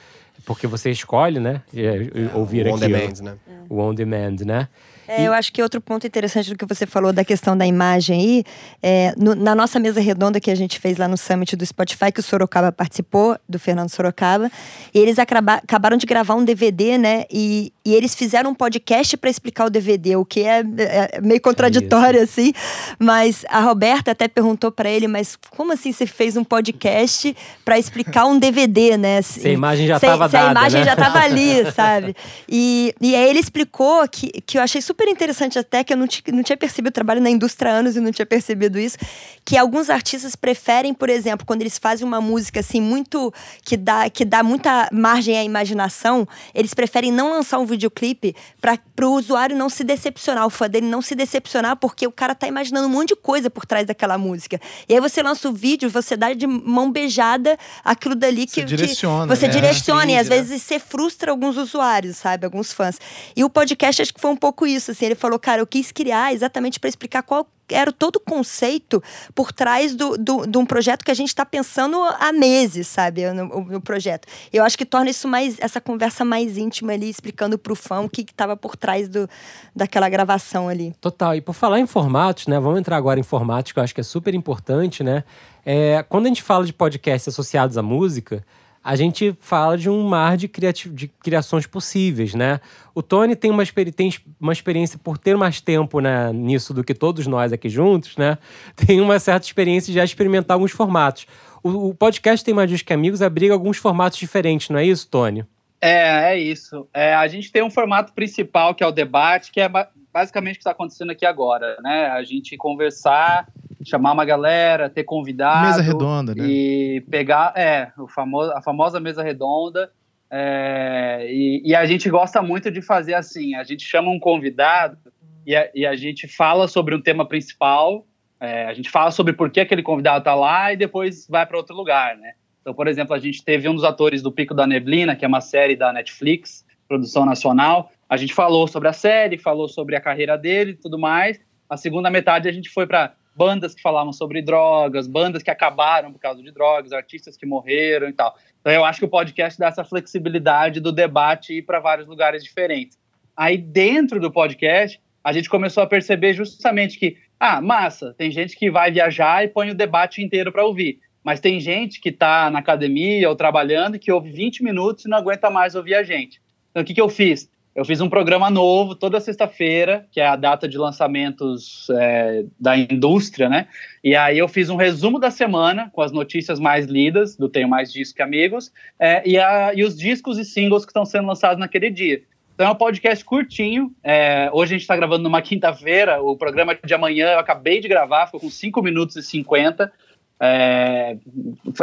porque 0.47 0.69
você 0.69 0.93
escolhe, 0.93 1.41
né? 1.41 1.63
é, 1.75 2.31
ouvir 2.37 2.65
o 2.67 2.71
on 2.71 2.77
aquilo. 2.77 2.93
demand, 2.93 3.21
né? 3.25 3.35
o 3.69 3.81
on 3.81 3.93
demand, 3.93 4.37
né? 4.47 4.69
É, 5.09 5.27
eu 5.27 5.33
acho 5.33 5.51
que 5.51 5.63
outro 5.63 5.81
ponto 5.81 6.07
interessante 6.07 6.51
do 6.51 6.59
que 6.59 6.67
você 6.67 6.85
falou 6.87 7.15
da 7.15 7.25
questão 7.25 7.57
da 7.57 7.67
imagem 7.67 8.21
aí, 8.21 8.45
é, 8.83 9.15
no, 9.17 9.35
na 9.35 9.55
nossa 9.55 9.81
mesa 9.81 10.01
redonda 10.01 10.39
que 10.39 10.51
a 10.51 10.55
gente 10.55 10.79
fez 10.79 10.99
lá 10.99 11.09
no 11.09 11.17
Summit 11.17 11.57
do 11.57 11.65
Spotify, 11.65 12.13
que 12.13 12.21
o 12.21 12.23
Sorocaba 12.23 12.71
participou, 12.71 13.39
do 13.49 13.59
Fernando 13.59 13.89
Sorocaba, 13.89 14.51
e 14.93 14.99
eles 14.99 15.19
acaba, 15.19 15.55
acabaram 15.55 15.97
de 15.97 16.05
gravar 16.05 16.35
um 16.35 16.45
DVD, 16.45 16.99
né? 16.99 17.25
E, 17.33 17.73
e 17.87 17.95
eles 17.95 18.15
fizeram 18.15 18.51
um 18.51 18.55
podcast 18.55 19.17
para 19.17 19.31
explicar 19.31 19.65
o 19.65 19.71
DVD, 19.71 20.17
o 20.17 20.27
que 20.27 20.43
é, 20.43 20.63
é 20.79 21.21
meio 21.23 21.41
contraditório, 21.41 22.21
assim. 22.23 22.53
Mas 22.99 23.47
a 23.49 23.61
Roberta 23.61 24.11
até 24.11 24.29
perguntou 24.29 24.71
para 24.71 24.91
ele, 24.91 25.09
mas 25.09 25.39
como 25.57 25.73
assim 25.73 25.91
você 25.91 26.07
fez 26.07 26.37
um 26.37 26.45
podcast 26.45 27.35
para 27.65 27.79
explicar 27.79 28.27
um 28.27 28.39
DVD, 28.39 28.99
né? 28.99 29.23
Se 29.23 29.49
a 29.49 29.53
imagem 29.53 29.87
já 29.87 29.97
estava 29.97 30.29
dada, 30.29 30.31
Se 30.31 30.37
a 30.37 30.51
imagem 30.51 30.81
né? 30.81 30.87
já 30.87 30.93
estava 30.93 31.19
ali, 31.21 31.73
sabe? 31.73 32.15
E, 32.51 32.95
e 33.01 33.15
aí 33.15 33.29
ele 33.29 33.39
explicou 33.39 34.07
que, 34.09 34.29
que 34.43 34.59
eu 34.59 34.63
achei 34.63 34.81
super 34.81 34.98
interessante 35.07 35.59
até, 35.59 35.85
que 35.85 35.93
eu 35.93 35.97
não, 35.97 36.07
não 36.33 36.43
tinha 36.43 36.57
percebido, 36.57 36.89
eu 36.89 36.93
trabalho 36.93 37.21
na 37.21 37.31
indústria 37.31 37.73
há 37.73 37.75
anos 37.77 37.95
e 37.95 38.01
não 38.01 38.11
tinha 38.11 38.27
percebido 38.27 38.79
isso, 38.79 38.97
que 39.45 39.57
alguns 39.57 39.91
artistas 39.91 40.35
preferem, 40.35 40.95
por 40.95 41.09
exemplo, 41.11 41.47
quando 41.47 41.63
eles 41.63 41.79
fazem 41.79 42.07
uma 42.07 42.21
música 42.21 42.61
assim 42.61 42.81
muito 42.81 43.33
que 43.63 43.77
dá, 43.77 44.09
que 44.11 44.25
dá 44.25 44.43
muita 44.43 44.89
margem 44.93 45.39
à 45.39 45.45
imaginação, 45.45 46.27
eles 46.55 46.75
preferem 46.75 47.13
não 47.13 47.31
lançar 47.31 47.59
um 47.59 47.67
videoclipe 47.67 48.35
para 48.61 49.07
o 49.07 49.13
usuário 49.13 49.57
não 49.57 49.69
se 49.69 49.85
decepcionar, 49.85 50.47
o 50.47 50.51
fã 50.51 50.69
dele 50.69 50.87
não 50.87 51.03
se 51.03 51.15
decepcionar, 51.15 51.77
porque 51.77 52.07
o 52.07 52.13
cara 52.13 52.35
tá 52.35 52.47
imaginando 52.47 52.87
um 52.87 52.91
monte 52.91 53.09
de 53.09 53.17
coisa 53.17 53.51
por 53.51 53.67
trás 53.67 53.87
daquela 53.87 54.19
música. 54.19 54.61
E 54.89 54.95
aí 54.95 55.01
você 55.01 55.23
lança 55.23 55.49
o 55.49 55.53
vídeo, 55.53 55.91
você 55.91 56.17
dá 56.17 56.33
de 56.33 56.47
mão 56.47 56.91
beijada 56.91 57.59
aquilo 57.85 58.15
dali 58.15 58.47
que 58.47 58.61
você 58.61 58.65
direciona, 58.65 59.23
que 59.23 59.37
você 59.37 59.47
né? 59.47 59.53
direciona 59.53 60.13
e 60.13 60.17
às 60.17 60.29
né? 60.29 60.37
vezes 60.37 60.63
você 60.63 60.79
frustra 60.79 61.31
alguns 61.31 61.57
usuários, 61.57 62.17
sabe, 62.17 62.45
alguns 62.45 62.73
fãs. 62.73 62.99
E 63.37 63.45
o 63.45 63.51
podcast 63.51 64.03
acho 64.03 64.15
que 64.15 64.21
foi 64.21 64.31
um 64.31 64.37
pouco 64.37 64.67
isso, 64.67 64.88
assim, 64.91 65.07
ele 65.07 65.15
falou, 65.15 65.39
cara, 65.39 65.61
eu 65.61 65.67
quis 65.67 65.93
criar 65.93 66.33
exatamente 66.33 66.79
para 66.79 66.89
explicar 66.89 67.23
qual 67.23 67.47
era 67.71 67.93
todo 67.93 68.17
o 68.17 68.21
conceito 68.21 69.03
por 69.35 69.53
trás 69.53 69.95
do, 69.95 70.17
do, 70.17 70.47
de 70.47 70.57
um 70.59 70.65
projeto 70.65 71.05
que 71.05 71.11
a 71.11 71.15
gente 71.15 71.29
está 71.29 71.45
pensando 71.45 71.97
há 72.19 72.33
meses, 72.33 72.87
sabe, 72.87 73.31
no, 73.33 73.65
no 73.65 73.81
projeto. 73.81 74.27
Eu 74.53 74.65
acho 74.65 74.77
que 74.77 74.87
torna 74.87 75.11
isso 75.11 75.29
mais, 75.29 75.59
essa 75.61 75.81
conversa 75.81 76.25
mais 76.25 76.57
íntima 76.57 76.93
ali, 76.93 77.09
explicando 77.09 77.59
pro 77.59 77.75
fã 77.75 78.01
o 78.01 78.09
que 78.09 78.23
estava 78.23 78.57
por 78.57 78.77
trás 78.77 79.09
do, 79.09 79.29
daquela 79.75 80.09
gravação 80.09 80.69
ali. 80.69 80.95
Total. 81.01 81.35
E 81.35 81.41
por 81.41 81.53
falar 81.53 81.79
em 81.79 81.87
formatos, 81.87 82.47
né? 82.47 82.59
Vamos 82.59 82.79
entrar 82.79 82.97
agora 82.97 83.21
em 83.21 83.25
formatos 83.25 83.73
que 83.73 83.79
eu 83.79 83.83
acho 83.83 83.95
que 83.95 84.01
é 84.01 84.05
super 84.05 84.35
importante, 84.35 85.03
né? 85.05 85.25
É, 85.65 86.03
quando 86.09 86.27
a 86.27 86.29
gente 86.29 86.43
fala 86.43 86.65
de 86.65 86.73
podcasts 86.73 87.29
associados 87.29 87.77
à 87.77 87.83
música, 87.83 88.45
a 88.83 88.97
gente 88.97 89.37
fala 89.41 89.77
de 89.77 89.91
um 89.91 90.03
mar 90.03 90.37
de, 90.37 90.51
de 90.93 91.09
criações 91.09 91.67
possíveis, 91.67 92.35
né? 92.35 92.61
O 92.95 93.03
Tony 93.03 93.37
tem 93.37 93.51
uma, 93.51 93.65
tem 93.95 94.13
uma 94.41 94.53
experiência 94.53 94.99
por 94.99 95.19
ter 95.19 95.37
mais 95.37 95.61
tempo 95.61 96.01
né, 96.01 96.33
nisso 96.33 96.73
do 96.73 96.83
que 96.83 96.95
todos 96.95 97.27
nós 97.27 97.53
aqui 97.53 97.69
juntos, 97.69 98.17
né? 98.17 98.39
Tem 98.75 99.01
uma 99.01 99.19
certa 99.19 99.47
experiência 99.47 99.93
de 99.93 99.99
já 99.99 100.05
experimentar 100.05 100.55
alguns 100.55 100.73
formatos. 100.73 101.27
O, 101.63 101.89
o 101.89 101.95
podcast 101.95 102.45
Tem 102.45 102.55
Mais 102.55 102.69
Dias 102.69 102.83
que 102.83 102.93
Amigos 102.93 103.23
abriga 103.23 103.53
alguns 103.53 103.77
formatos 103.77 104.19
diferentes, 104.19 104.69
não 104.71 104.79
é 104.79 104.85
isso, 104.85 105.09
Tony? 105.09 105.45
É, 105.81 106.33
é 106.33 106.39
isso. 106.39 106.89
É, 106.93 107.15
a 107.15 107.29
gente 107.29 107.53
tem 107.53 107.63
um 107.63 107.71
formato 107.71 108.13
principal, 108.13 108.75
que 108.75 108.83
é 108.83 108.87
o 108.87 108.93
debate, 108.93 109.53
que 109.53 109.61
é 109.61 109.69
ba- 109.69 109.89
basicamente 110.13 110.55
o 110.55 110.59
que 110.59 110.63
está 110.63 110.73
acontecendo 110.73 111.11
aqui 111.11 111.25
agora, 111.25 111.77
né? 111.83 112.09
A 112.09 112.23
gente 112.25 112.57
conversar, 112.57 113.47
chamar 113.85 114.13
uma 114.13 114.25
galera, 114.25 114.91
ter 114.91 115.05
convidado. 115.05 115.67
Mesa 115.67 115.83
redonda, 115.83 116.35
né? 116.35 116.45
E 116.47 117.01
pegar, 117.11 117.53
é, 117.57 117.93
o 117.99 118.09
famoso, 118.09 118.53
a 118.53 118.63
famosa 118.63 119.01
mesa 119.01 119.23
redonda. 119.23 119.91
é, 120.31 121.27
e, 121.31 121.63
e 121.65 121.75
a 121.75 121.87
gente 121.87 122.09
gosta 122.11 122.43
muito 122.43 122.71
de 122.71 122.83
fazer 122.83 123.15
assim, 123.15 123.55
a 123.55 123.65
gente 123.65 123.85
chama 123.85 124.11
um 124.11 124.19
convidado 124.19 124.99
e 125.47 125.57
a, 125.57 125.71
e 125.75 125.87
a 125.87 125.97
gente 125.97 126.29
fala 126.29 126.69
sobre 126.69 126.95
um 126.95 127.01
tema 127.01 127.27
principal, 127.27 128.07
é, 128.41 128.67
a 128.67 128.75
gente 128.75 128.91
fala 128.91 129.11
sobre 129.11 129.33
por 129.33 129.51
que 129.51 129.61
aquele 129.61 129.83
convidado 129.83 130.19
está 130.19 130.35
lá 130.35 130.73
e 130.73 130.77
depois 130.77 131.27
vai 131.29 131.47
para 131.47 131.57
outro 131.57 131.75
lugar, 131.75 132.17
né? 132.17 132.33
Então, 132.61 132.75
por 132.75 132.87
exemplo, 132.87 133.15
a 133.15 133.19
gente 133.19 133.43
teve 133.43 133.69
um 133.69 133.75
dos 133.75 133.85
atores 133.85 134.21
do 134.21 134.31
Pico 134.31 134.53
da 134.55 134.67
Neblina, 134.67 135.17
que 135.17 135.25
é 135.25 135.29
uma 135.29 135.41
série 135.41 135.75
da 135.75 135.91
Netflix, 135.93 136.67
produção 136.87 137.25
nacional. 137.25 137.91
A 138.09 138.17
gente 138.17 138.35
falou 138.35 138.69
sobre 138.69 138.89
a 138.89 138.93
série, 138.93 139.39
falou 139.39 139.69
sobre 139.69 139.97
a 139.97 140.01
carreira 140.01 140.37
dele 140.37 140.73
e 140.73 140.75
tudo 140.77 140.99
mais. 140.99 141.41
A 141.69 141.77
segunda 141.77 142.11
metade 142.11 142.49
a 142.49 142.53
gente 142.53 142.69
foi 142.69 142.87
para 142.87 143.15
bandas 143.39 143.73
que 143.73 143.81
falavam 143.81 144.13
sobre 144.13 144.43
drogas, 144.43 145.07
bandas 145.07 145.45
que 145.45 145.51
acabaram 145.51 146.13
por 146.13 146.19
causa 146.19 146.43
de 146.43 146.51
drogas, 146.51 146.93
artistas 146.93 147.37
que 147.37 147.47
morreram 147.47 148.09
e 148.09 148.13
tal. 148.13 148.37
Então, 148.61 148.73
eu 148.73 148.85
acho 148.85 148.99
que 148.99 149.05
o 149.05 149.09
podcast 149.09 149.57
dá 149.57 149.69
essa 149.69 149.85
flexibilidade 149.85 150.81
do 150.81 150.91
debate 150.91 151.57
ir 151.57 151.63
para 151.63 151.79
vários 151.79 152.09
lugares 152.09 152.43
diferentes. 152.43 152.99
Aí, 153.37 153.57
dentro 153.57 154.19
do 154.19 154.33
podcast, 154.33 155.01
a 155.23 155.33
gente 155.33 155.49
começou 155.49 155.85
a 155.85 155.87
perceber 155.87 156.35
justamente 156.35 156.99
que, 156.99 157.17
ah, 157.39 157.61
massa, 157.61 158.13
tem 158.19 158.29
gente 158.33 158.57
que 158.57 158.69
vai 158.69 158.91
viajar 158.91 159.45
e 159.45 159.49
põe 159.49 159.71
o 159.71 159.75
debate 159.75 160.21
inteiro 160.21 160.51
para 160.51 160.67
ouvir. 160.67 160.99
Mas 161.23 161.39
tem 161.39 161.61
gente 161.61 162.01
que 162.01 162.09
está 162.09 162.51
na 162.51 162.59
academia 162.59 163.29
ou 163.29 163.37
trabalhando 163.37 163.95
e 163.95 163.99
que 164.01 164.11
ouve 164.11 164.33
20 164.33 164.65
minutos 164.65 165.05
e 165.05 165.09
não 165.09 165.19
aguenta 165.19 165.49
mais 165.49 165.77
ouvir 165.77 165.95
a 165.95 166.03
gente. 166.03 166.41
Então, 166.71 166.83
o 166.83 166.85
que, 166.85 166.95
que 166.95 167.01
eu 167.01 167.09
fiz? 167.09 167.49
Eu 167.79 167.85
fiz 167.85 168.01
um 168.01 168.09
programa 168.09 168.51
novo 168.51 168.97
toda 168.97 169.21
sexta-feira, 169.21 170.05
que 170.11 170.21
é 170.21 170.27
a 170.27 170.35
data 170.35 170.67
de 170.67 170.77
lançamentos 170.77 171.89
é, 171.91 172.45
da 172.59 172.77
indústria, 172.77 173.49
né? 173.49 173.69
E 174.03 174.17
aí 174.17 174.37
eu 174.37 174.49
fiz 174.49 174.69
um 174.69 174.75
resumo 174.75 175.21
da 175.21 175.31
semana 175.31 175.89
com 175.93 176.03
as 176.03 176.11
notícias 176.11 176.59
mais 176.59 176.87
lidas 176.87 177.37
do 177.37 177.49
Tenho 177.49 177.69
Mais 177.69 177.93
Disco 177.93 178.17
que 178.17 178.23
Amigos 178.23 178.73
é, 178.99 179.23
e, 179.25 179.39
a, 179.39 179.73
e 179.73 179.85
os 179.85 179.97
discos 179.97 180.39
e 180.39 180.45
singles 180.45 180.85
que 180.85 180.91
estão 180.91 181.05
sendo 181.05 181.29
lançados 181.29 181.61
naquele 181.61 181.89
dia. 181.89 182.21
Então 182.53 182.67
é 182.67 182.71
um 182.73 182.75
podcast 182.75 183.25
curtinho. 183.25 183.93
é, 184.03 184.51
hoje 184.53 184.75
a 184.75 184.77
gente 184.77 184.83
está 184.83 184.97
gravando 184.97 185.23
numa 185.23 185.41
quinta-feira. 185.41 186.21
O 186.21 186.37
programa 186.37 186.77
de 186.85 186.93
amanhã 186.93 187.29
eu 187.29 187.39
acabei 187.39 187.81
de 187.81 187.87
gravar, 187.87 188.27
ficou 188.27 188.41
com 188.41 188.51
5 188.51 188.83
minutos 188.83 189.15
e 189.15 189.23
50. 189.23 189.93
É, 190.41 191.17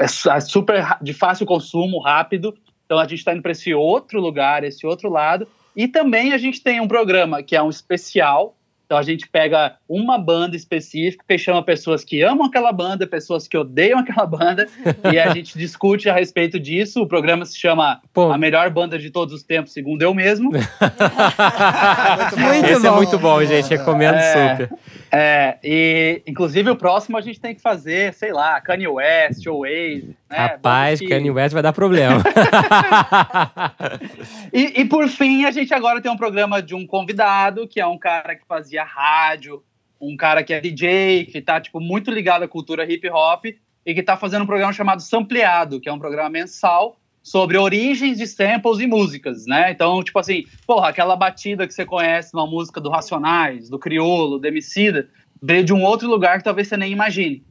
é 0.01 0.39
super 0.41 0.77
ra- 0.77 0.99
de 1.01 1.13
fácil 1.13 1.45
consumo, 1.45 1.99
rápido. 1.99 2.53
Então 2.86 2.99
a 2.99 3.08
gente 3.08 3.19
está 3.19 3.31
indo 3.31 3.41
para 3.41 3.53
esse 3.53 3.73
outro 3.73 4.19
lugar, 4.19 4.65
esse 4.65 4.86
outro 4.86 5.10
lado. 5.10 5.47
E 5.75 5.88
também 5.88 6.33
a 6.33 6.38
gente 6.38 6.61
tem 6.61 6.79
um 6.79 6.88
programa 6.88 7.43
que 7.43 7.55
é 7.55 7.61
um 7.61 7.69
especial. 7.69 8.57
Então 8.85 8.97
a 8.97 9.03
gente 9.03 9.27
pega 9.27 9.75
uma 9.89 10.17
banda 10.17 10.55
específica 10.55 11.23
e 11.29 11.37
chama 11.39 11.63
pessoas 11.63 12.03
que 12.03 12.21
amam 12.21 12.45
aquela 12.45 12.71
banda, 12.71 13.07
pessoas 13.07 13.47
que 13.47 13.57
odeiam 13.57 13.97
aquela 13.99 14.25
banda, 14.27 14.67
e 15.11 15.17
a 15.19 15.33
gente 15.33 15.57
discute 15.57 16.07
a 16.09 16.13
respeito 16.13 16.59
disso. 16.59 17.01
O 17.01 17.07
programa 17.07 17.45
se 17.45 17.57
chama 17.57 17.99
Pô. 18.13 18.31
A 18.31 18.37
Melhor 18.37 18.69
Banda 18.69 18.97
de 18.99 19.09
Todos 19.09 19.33
os 19.33 19.43
Tempos, 19.43 19.73
segundo 19.73 20.01
eu 20.03 20.13
mesmo. 20.13 20.51
Muito 22.37 22.65
Esse 22.65 22.85
é 22.85 22.89
bom. 22.89 22.95
muito 22.97 23.17
bom, 23.19 23.43
gente. 23.43 23.69
Recomendo 23.69 24.15
É. 24.15 24.51
super. 24.51 24.69
É, 25.11 25.57
e 25.63 26.21
inclusive 26.27 26.69
o 26.69 26.75
próximo 26.75 27.17
a 27.17 27.21
gente 27.21 27.39
tem 27.39 27.55
que 27.55 27.61
fazer, 27.61 28.13
sei 28.13 28.33
lá, 28.33 28.59
Kanye 28.61 28.87
West 28.87 29.45
ou 29.47 29.61
Waze. 29.61 30.15
Né? 30.29 30.37
Rapaz, 30.37 30.99
que- 30.99 31.07
Kanye 31.07 31.31
West 31.31 31.53
vai 31.53 31.63
dar 31.63 31.73
problema. 31.73 32.21
E, 34.53 34.81
e 34.81 34.85
por 34.85 35.07
fim, 35.07 35.45
a 35.45 35.51
gente 35.51 35.73
agora 35.73 36.01
tem 36.01 36.09
um 36.11 36.15
programa 36.17 36.61
de 36.61 36.73
um 36.75 36.85
convidado, 36.87 37.67
que 37.67 37.79
é 37.79 37.85
um 37.85 37.97
cara 37.97 38.35
que 38.35 38.45
fazia 38.47 38.74
rádio, 38.83 39.63
um 39.99 40.15
cara 40.15 40.43
que 40.43 40.53
é 40.53 40.59
DJ, 40.59 41.25
que 41.25 41.41
tá, 41.41 41.59
tipo, 41.59 41.79
muito 41.79 42.11
ligado 42.11 42.43
à 42.43 42.47
cultura 42.47 42.91
hip 42.91 43.09
hop, 43.09 43.45
e 43.85 43.93
que 43.93 44.03
tá 44.03 44.17
fazendo 44.17 44.43
um 44.43 44.47
programa 44.47 44.73
chamado 44.73 45.01
Sampleado, 45.01 45.79
que 45.79 45.88
é 45.88 45.93
um 45.93 45.99
programa 45.99 46.29
mensal 46.29 46.97
sobre 47.21 47.57
origens 47.57 48.17
de 48.17 48.27
samples 48.27 48.79
e 48.79 48.88
músicas, 48.88 49.45
né? 49.47 49.71
Então, 49.71 50.03
tipo 50.03 50.17
assim, 50.19 50.45
porra, 50.65 50.89
aquela 50.89 51.15
batida 51.15 51.65
que 51.65 51.73
você 51.73 51.85
conhece 51.85 52.33
numa 52.33 52.45
música 52.45 52.79
do 52.79 52.89
Racionais, 52.89 53.67
do 53.69 53.79
Criolo, 53.79 54.38
do 54.38 54.47
Emicida, 54.47 55.09
veio 55.41 55.63
de 55.63 55.73
um 55.73 55.83
outro 55.83 56.07
lugar 56.07 56.38
que 56.38 56.43
talvez 56.43 56.67
você 56.67 56.77
nem 56.77 56.91
imagine. 56.91 57.43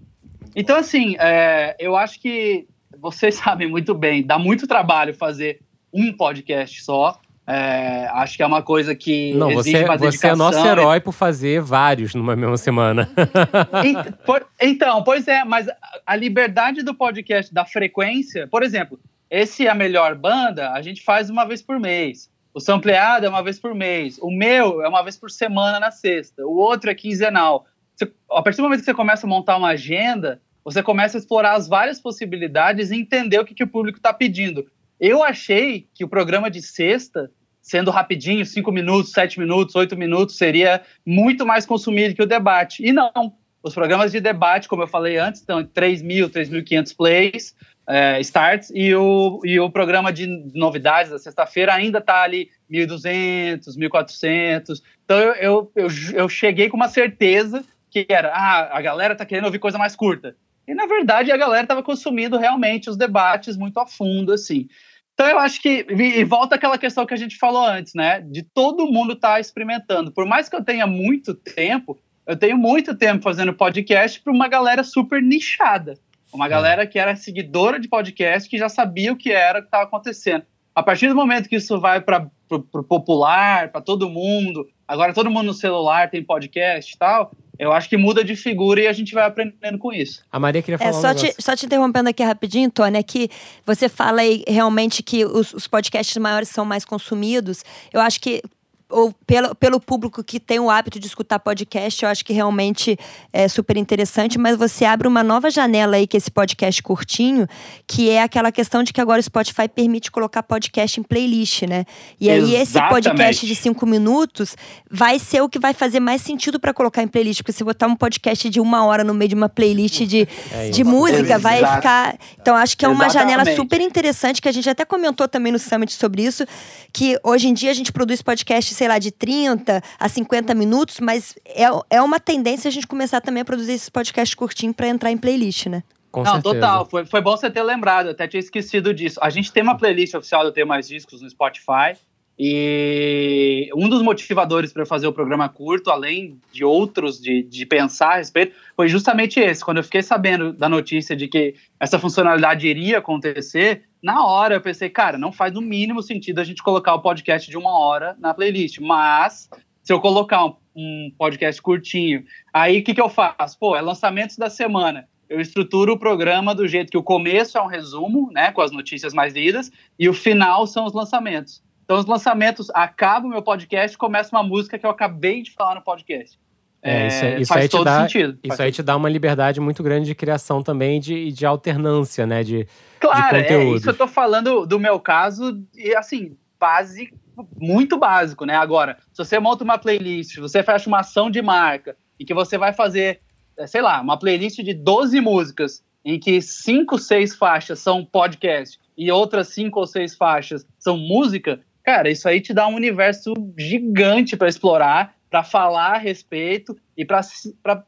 Então, 0.54 0.76
assim, 0.76 1.16
é, 1.18 1.74
eu 1.78 1.96
acho 1.96 2.20
que 2.20 2.68
vocês 2.98 3.34
sabem 3.36 3.68
muito 3.68 3.94
bem, 3.94 4.22
dá 4.22 4.38
muito 4.38 4.66
trabalho 4.66 5.12
fazer 5.12 5.60
um 5.92 6.12
podcast 6.12 6.82
só. 6.82 7.20
É, 7.46 8.06
acho 8.14 8.36
que 8.38 8.42
é 8.42 8.46
uma 8.46 8.62
coisa 8.62 8.94
que 8.94 9.34
Não, 9.34 9.50
exige 9.50 9.72
você, 9.76 9.84
você 9.84 9.92
é 9.92 9.98
dedicação. 9.98 10.36
nosso 10.36 10.66
herói 10.66 10.98
por 11.00 11.12
fazer 11.12 11.60
vários 11.60 12.14
numa 12.14 12.34
mesma 12.34 12.56
semana. 12.56 13.08
Então, 14.60 15.02
pois 15.02 15.28
é, 15.28 15.44
mas 15.44 15.68
a- 15.68 15.76
a 16.06 16.16
liberdade 16.16 16.82
do 16.82 16.94
podcast, 16.94 17.52
da 17.52 17.64
frequência, 17.64 18.46
por 18.48 18.62
exemplo, 18.62 18.98
esse 19.30 19.66
é 19.66 19.70
a 19.70 19.74
melhor 19.74 20.14
banda, 20.14 20.70
a 20.72 20.80
gente 20.82 21.02
faz 21.02 21.28
uma 21.30 21.44
vez 21.44 21.60
por 21.62 21.78
mês. 21.78 22.30
O 22.52 22.60
sampleado 22.60 23.26
é 23.26 23.28
uma 23.28 23.42
vez 23.42 23.58
por 23.58 23.74
mês. 23.74 24.18
O 24.22 24.30
meu 24.30 24.80
é 24.82 24.88
uma 24.88 25.02
vez 25.02 25.16
por 25.16 25.30
semana 25.30 25.80
na 25.80 25.90
sexta. 25.90 26.46
O 26.46 26.56
outro 26.56 26.88
é 26.88 26.94
quinzenal. 26.94 27.66
Você, 27.96 28.10
a 28.30 28.42
partir 28.42 28.58
do 28.58 28.62
momento 28.62 28.78
que 28.80 28.84
você 28.84 28.94
começa 28.94 29.26
a 29.26 29.28
montar 29.28 29.56
uma 29.56 29.68
agenda, 29.70 30.40
você 30.64 30.82
começa 30.82 31.16
a 31.16 31.20
explorar 31.20 31.54
as 31.54 31.66
várias 31.66 32.00
possibilidades 32.00 32.90
e 32.90 32.96
entender 32.96 33.38
o 33.40 33.44
que, 33.44 33.54
que 33.54 33.64
o 33.64 33.68
público 33.68 33.98
está 33.98 34.12
pedindo. 34.12 34.66
Eu 35.00 35.22
achei 35.22 35.88
que 35.94 36.04
o 36.04 36.08
programa 36.08 36.50
de 36.50 36.62
sexta, 36.62 37.30
sendo 37.60 37.90
rapidinho, 37.90 38.44
cinco 38.46 38.70
minutos, 38.70 39.12
sete 39.12 39.38
minutos, 39.38 39.74
oito 39.74 39.96
minutos, 39.96 40.36
seria 40.36 40.82
muito 41.04 41.44
mais 41.44 41.66
consumido 41.66 42.14
que 42.14 42.22
o 42.22 42.26
debate. 42.26 42.84
E 42.86 42.92
não. 42.92 43.34
os 43.62 43.74
programas 43.74 44.12
de 44.12 44.20
debate, 44.20 44.68
como 44.68 44.82
eu 44.82 44.86
falei 44.86 45.16
antes, 45.16 45.40
estão 45.40 45.60
em 45.60 45.66
3 45.66 46.02
mil, 46.02 46.28
3.500 46.28 46.96
plays, 46.96 47.54
é, 47.86 48.20
starts, 48.20 48.70
e 48.74 48.94
o, 48.94 49.40
e 49.44 49.58
o 49.58 49.70
programa 49.70 50.12
de 50.12 50.26
novidades 50.54 51.10
da 51.10 51.18
sexta-feira 51.18 51.74
ainda 51.74 51.98
está 51.98 52.22
ali 52.22 52.48
1.200, 52.70 53.76
1.400. 53.76 54.82
Então 55.04 55.18
eu, 55.18 55.34
eu, 55.34 55.72
eu, 55.74 55.88
eu, 56.14 56.28
cheguei 56.28 56.68
com 56.68 56.76
uma 56.76 56.88
certeza 56.88 57.64
que 57.90 58.06
era, 58.08 58.32
ah, 58.32 58.76
a 58.76 58.80
galera 58.80 59.14
tá 59.14 59.24
querendo 59.24 59.44
ouvir 59.44 59.58
coisa 59.58 59.78
mais 59.78 59.94
curta. 59.94 60.36
E 60.66 60.74
na 60.74 60.86
verdade 60.86 61.30
a 61.30 61.36
galera 61.36 61.64
estava 61.64 61.82
consumindo 61.82 62.38
realmente 62.38 62.88
os 62.88 62.96
debates 62.96 63.56
muito 63.56 63.78
a 63.78 63.86
fundo, 63.86 64.32
assim. 64.32 64.68
Então 65.14 65.26
eu 65.26 65.38
acho 65.38 65.60
que 65.60 65.86
e 65.88 66.24
volta 66.24 66.56
aquela 66.56 66.76
questão 66.76 67.06
que 67.06 67.14
a 67.14 67.16
gente 67.16 67.36
falou 67.36 67.64
antes, 67.64 67.94
né? 67.94 68.20
De 68.20 68.42
todo 68.42 68.86
mundo 68.86 69.12
estar 69.12 69.34
tá 69.34 69.40
experimentando. 69.40 70.10
Por 70.10 70.26
mais 70.26 70.48
que 70.48 70.56
eu 70.56 70.64
tenha 70.64 70.86
muito 70.86 71.34
tempo, 71.34 71.98
eu 72.26 72.36
tenho 72.36 72.58
muito 72.58 72.96
tempo 72.96 73.22
fazendo 73.22 73.54
podcast 73.54 74.20
para 74.20 74.32
uma 74.32 74.48
galera 74.48 74.82
super 74.82 75.22
nichada. 75.22 75.98
Uma 76.32 76.46
é. 76.46 76.48
galera 76.48 76.86
que 76.86 76.98
era 76.98 77.14
seguidora 77.14 77.78
de 77.78 77.88
podcast, 77.88 78.48
que 78.48 78.58
já 78.58 78.68
sabia 78.68 79.12
o 79.12 79.16
que 79.16 79.30
era 79.30 79.60
que 79.60 79.68
estava 79.68 79.84
acontecendo. 79.84 80.44
A 80.74 80.82
partir 80.82 81.06
do 81.06 81.14
momento 81.14 81.48
que 81.48 81.56
isso 81.56 81.78
vai 81.78 82.00
para 82.00 82.28
o 82.50 82.82
popular, 82.82 83.70
para 83.70 83.80
todo 83.80 84.10
mundo, 84.10 84.66
agora 84.88 85.14
todo 85.14 85.30
mundo 85.30 85.46
no 85.46 85.54
celular 85.54 86.10
tem 86.10 86.24
podcast 86.24 86.92
e 86.92 86.98
tal, 86.98 87.30
eu 87.58 87.72
acho 87.72 87.88
que 87.88 87.96
muda 87.96 88.24
de 88.24 88.34
figura 88.36 88.80
e 88.80 88.86
a 88.86 88.92
gente 88.92 89.14
vai 89.14 89.24
aprendendo 89.24 89.78
com 89.78 89.92
isso. 89.92 90.22
A 90.30 90.38
Maria 90.40 90.62
queria 90.62 90.78
falar 90.78 90.90
é, 90.90 90.92
só, 90.92 91.10
um 91.10 91.14
te, 91.14 91.34
só 91.38 91.56
te 91.56 91.66
interrompendo 91.66 92.08
aqui 92.08 92.22
rapidinho, 92.22 92.70
Tony, 92.70 92.98
é 92.98 93.02
que 93.02 93.30
você 93.64 93.88
fala 93.88 94.20
aí 94.20 94.44
realmente 94.46 95.02
que 95.02 95.24
os, 95.24 95.52
os 95.54 95.66
podcasts 95.66 96.16
maiores 96.16 96.48
são 96.48 96.64
mais 96.64 96.84
consumidos. 96.84 97.64
Eu 97.92 98.00
acho 98.00 98.20
que 98.20 98.42
ou 98.90 99.12
pelo, 99.26 99.54
pelo 99.54 99.80
público 99.80 100.22
que 100.22 100.38
tem 100.38 100.60
o 100.60 100.70
hábito 100.70 101.00
de 101.00 101.06
escutar 101.06 101.38
podcast, 101.38 102.04
eu 102.04 102.08
acho 102.08 102.24
que 102.24 102.32
realmente 102.32 102.98
é 103.32 103.48
super 103.48 103.76
interessante, 103.76 104.38
mas 104.38 104.56
você 104.56 104.84
abre 104.84 105.08
uma 105.08 105.22
nova 105.22 105.50
janela 105.50 105.96
aí, 105.96 106.06
que 106.06 106.16
é 106.16 106.18
esse 106.18 106.30
podcast 106.30 106.82
curtinho, 106.82 107.46
que 107.86 108.10
é 108.10 108.22
aquela 108.22 108.52
questão 108.52 108.82
de 108.82 108.92
que 108.92 109.00
agora 109.00 109.20
o 109.20 109.22
Spotify 109.22 109.68
permite 109.68 110.10
colocar 110.10 110.42
podcast 110.42 111.00
em 111.00 111.02
playlist, 111.02 111.62
né? 111.62 111.84
E 112.20 112.28
aí 112.30 112.54
esse 112.54 112.78
podcast 112.88 113.46
de 113.46 113.54
cinco 113.54 113.86
minutos 113.86 114.56
vai 114.90 115.18
ser 115.18 115.40
o 115.40 115.48
que 115.48 115.58
vai 115.58 115.72
fazer 115.72 116.00
mais 116.00 116.20
sentido 116.20 116.60
para 116.60 116.74
colocar 116.74 117.02
em 117.02 117.08
playlist, 117.08 117.40
porque 117.40 117.52
se 117.52 117.64
botar 117.64 117.86
um 117.86 117.96
podcast 117.96 118.48
de 118.50 118.60
uma 118.60 118.84
hora 118.84 119.02
no 119.02 119.14
meio 119.14 119.30
de 119.30 119.34
uma 119.34 119.48
playlist 119.48 120.02
de, 120.02 120.28
é 120.52 120.70
de 120.70 120.84
música, 120.84 121.38
vai 121.38 121.64
ficar. 121.64 122.16
Então 122.40 122.54
acho 122.54 122.76
que 122.76 122.84
é 122.84 122.88
uma 122.88 123.06
Exatamente. 123.06 123.32
janela 123.32 123.56
super 123.56 123.80
interessante, 123.80 124.42
que 124.42 124.48
a 124.48 124.52
gente 124.52 124.68
até 124.68 124.84
comentou 124.84 125.26
também 125.26 125.52
no 125.52 125.58
Summit 125.58 125.92
sobre 125.94 126.22
isso, 126.22 126.44
que 126.92 127.18
hoje 127.22 127.48
em 127.48 127.54
dia 127.54 127.70
a 127.70 127.74
gente 127.74 127.90
produz 127.90 128.20
podcast 128.20 128.73
sei 128.74 128.88
lá, 128.88 128.98
de 128.98 129.10
30 129.10 129.82
a 129.98 130.08
50 130.08 130.54
minutos, 130.54 131.00
mas 131.00 131.34
é, 131.46 131.64
é 131.90 132.02
uma 132.02 132.20
tendência 132.20 132.68
a 132.68 132.72
gente 132.72 132.86
começar 132.86 133.20
também 133.20 133.42
a 133.42 133.44
produzir 133.44 133.72
esses 133.72 133.88
podcasts 133.88 134.34
curtinhos 134.34 134.76
para 134.76 134.88
entrar 134.88 135.10
em 135.10 135.16
playlist, 135.16 135.66
né? 135.66 135.82
Com 136.10 136.22
Não, 136.22 136.34
certeza. 136.34 136.54
total. 136.54 136.86
Foi, 136.86 137.04
foi 137.04 137.20
bom 137.20 137.36
você 137.36 137.50
ter 137.50 137.62
lembrado, 137.62 138.06
eu 138.06 138.12
até 138.12 138.28
tinha 138.28 138.38
esquecido 138.38 138.94
disso. 138.94 139.18
A 139.20 139.30
gente 139.30 139.52
tem 139.52 139.62
uma 139.62 139.76
playlist 139.76 140.14
oficial 140.14 140.44
do 140.44 140.52
Ter 140.52 140.64
Mais 140.64 140.86
Discos 140.86 141.20
no 141.20 141.28
Spotify. 141.28 141.96
E 142.38 143.70
um 143.76 143.88
dos 143.88 144.02
motivadores 144.02 144.72
para 144.72 144.82
eu 144.82 144.86
fazer 144.86 145.06
o 145.06 145.12
programa 145.12 145.48
curto, 145.48 145.90
além 145.90 146.36
de 146.52 146.64
outros 146.64 147.20
de, 147.20 147.42
de 147.44 147.64
pensar 147.64 148.14
a 148.14 148.16
respeito, 148.16 148.56
foi 148.76 148.88
justamente 148.88 149.38
esse. 149.38 149.64
Quando 149.64 149.76
eu 149.78 149.84
fiquei 149.84 150.02
sabendo 150.02 150.52
da 150.52 150.68
notícia 150.68 151.14
de 151.14 151.28
que 151.28 151.54
essa 151.78 151.98
funcionalidade 151.98 152.66
iria 152.66 152.98
acontecer, 152.98 153.82
na 154.04 154.24
hora 154.26 154.54
eu 154.54 154.60
pensei, 154.60 154.90
cara, 154.90 155.16
não 155.16 155.32
faz 155.32 155.52
no 155.52 155.62
mínimo 155.62 156.02
sentido 156.02 156.38
a 156.38 156.44
gente 156.44 156.62
colocar 156.62 156.94
o 156.94 157.00
podcast 157.00 157.50
de 157.50 157.56
uma 157.56 157.78
hora 157.78 158.14
na 158.20 158.34
playlist. 158.34 158.78
Mas 158.78 159.48
se 159.82 159.92
eu 159.92 159.98
colocar 159.98 160.44
um, 160.44 160.54
um 160.76 161.12
podcast 161.16 161.60
curtinho, 161.62 162.24
aí 162.52 162.80
o 162.80 162.84
que, 162.84 162.94
que 162.94 163.00
eu 163.00 163.08
faço? 163.08 163.58
Pô, 163.58 163.74
é 163.74 163.80
lançamentos 163.80 164.36
da 164.36 164.50
semana 164.50 165.08
eu 165.28 165.40
estruturo 165.40 165.94
o 165.94 165.98
programa 165.98 166.54
do 166.54 166.68
jeito 166.68 166.90
que 166.90 166.98
o 166.98 167.02
começo 167.02 167.56
é 167.58 167.62
um 167.62 167.66
resumo, 167.66 168.30
né, 168.32 168.52
com 168.52 168.60
as 168.60 168.70
notícias 168.70 169.14
mais 169.14 169.34
lidas, 169.34 169.70
e 169.98 170.08
o 170.08 170.14
final 170.14 170.66
são 170.66 170.84
os 170.84 170.92
lançamentos. 170.92 171.62
Então, 171.84 171.98
os 171.98 172.06
lançamentos 172.06 172.70
acabam 172.70 173.28
o 173.28 173.32
meu 173.32 173.42
podcast 173.42 173.96
começa 173.98 174.34
uma 174.34 174.42
música 174.42 174.78
que 174.78 174.86
eu 174.86 174.90
acabei 174.90 175.42
de 175.42 175.50
falar 175.50 175.74
no 175.74 175.82
podcast. 175.82 176.38
É, 176.86 177.06
isso, 177.06 177.24
é, 177.24 177.40
isso 177.40 177.48
faz 177.48 177.62
aí 177.62 177.68
todo 177.70 177.84
dá, 177.84 178.02
sentido. 178.02 178.38
Isso 178.44 178.62
aí 178.62 178.70
te 178.70 178.82
dá 178.82 178.94
uma 178.94 179.08
liberdade 179.08 179.58
muito 179.58 179.82
grande 179.82 180.04
de 180.04 180.14
criação 180.14 180.62
também 180.62 181.00
de, 181.00 181.32
de 181.32 181.46
alternância, 181.46 182.26
né? 182.26 182.42
De, 182.42 182.68
claro, 183.00 183.42
de 183.42 183.54
é 183.54 183.64
isso 183.70 183.88
eu 183.88 183.96
tô 183.96 184.06
falando 184.06 184.66
do 184.66 184.78
meu 184.78 185.00
caso, 185.00 185.58
e 185.74 185.96
assim, 185.96 186.36
básico, 186.60 187.16
muito 187.58 187.96
básico, 187.96 188.44
né? 188.44 188.54
Agora, 188.54 188.98
se 189.14 189.24
você 189.24 189.38
monta 189.38 189.64
uma 189.64 189.78
playlist, 189.78 190.36
você 190.36 190.62
fecha 190.62 190.86
uma 190.86 191.00
ação 191.00 191.30
de 191.30 191.40
marca 191.40 191.96
e 192.20 192.24
que 192.24 192.34
você 192.34 192.58
vai 192.58 192.74
fazer, 192.74 193.20
é, 193.56 193.66
sei 193.66 193.80
lá, 193.80 194.02
uma 194.02 194.18
playlist 194.18 194.58
de 194.58 194.74
12 194.74 195.18
músicas 195.22 195.82
em 196.04 196.20
que 196.20 196.42
cinco, 196.42 196.98
seis 196.98 197.34
faixas 197.34 197.78
são 197.78 198.04
podcast 198.04 198.78
e 198.94 199.10
outras 199.10 199.48
cinco 199.48 199.80
ou 199.80 199.86
seis 199.86 200.14
faixas 200.14 200.66
são 200.78 200.98
música, 200.98 201.60
Cara, 201.84 202.10
isso 202.10 202.26
aí 202.26 202.40
te 202.40 202.54
dá 202.54 202.66
um 202.66 202.74
universo 202.74 203.34
gigante 203.58 204.38
para 204.38 204.48
explorar, 204.48 205.13
para 205.34 205.42
falar 205.42 205.94
a 205.94 205.98
respeito 205.98 206.76
e 206.96 207.04
para 207.04 207.20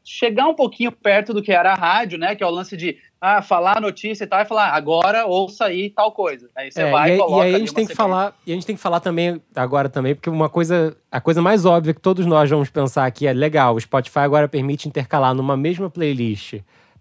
chegar 0.02 0.48
um 0.48 0.54
pouquinho 0.54 0.90
perto 0.90 1.32
do 1.32 1.40
que 1.40 1.52
era 1.52 1.70
a 1.70 1.76
rádio, 1.76 2.18
né? 2.18 2.34
Que 2.34 2.42
é 2.42 2.46
o 2.46 2.50
lance 2.50 2.76
de 2.76 2.96
ah, 3.20 3.40
falar 3.40 3.76
a 3.76 3.80
notícia 3.80 4.24
e 4.24 4.26
tal, 4.26 4.40
e 4.40 4.44
falar, 4.44 4.70
agora 4.70 5.26
ouça 5.26 5.66
aí 5.66 5.90
tal 5.90 6.10
coisa. 6.10 6.50
Aí 6.56 6.72
você 6.72 6.82
é, 6.82 6.90
vai 6.90 7.14
e, 7.14 7.16
coloca. 7.16 7.44
E 7.44 7.46
aí 7.46 7.54
a 7.54 7.58
gente 7.60 7.72
tem 7.72 7.86
que 7.86 7.94
falar, 7.94 8.34
e 8.44 8.50
a 8.50 8.54
gente 8.56 8.66
tem 8.66 8.74
que 8.74 8.82
falar 8.82 8.98
também 8.98 9.40
agora 9.54 9.88
também, 9.88 10.16
porque 10.16 10.28
uma 10.28 10.48
coisa, 10.48 10.96
a 11.08 11.20
coisa 11.20 11.40
mais 11.40 11.64
óbvia 11.64 11.94
que 11.94 12.00
todos 12.00 12.26
nós 12.26 12.50
vamos 12.50 12.68
pensar 12.68 13.06
aqui 13.06 13.28
é 13.28 13.32
legal, 13.32 13.76
o 13.76 13.80
Spotify 13.80 14.18
agora 14.18 14.48
permite 14.48 14.88
intercalar 14.88 15.32
numa 15.32 15.56
mesma 15.56 15.88
playlist 15.88 16.54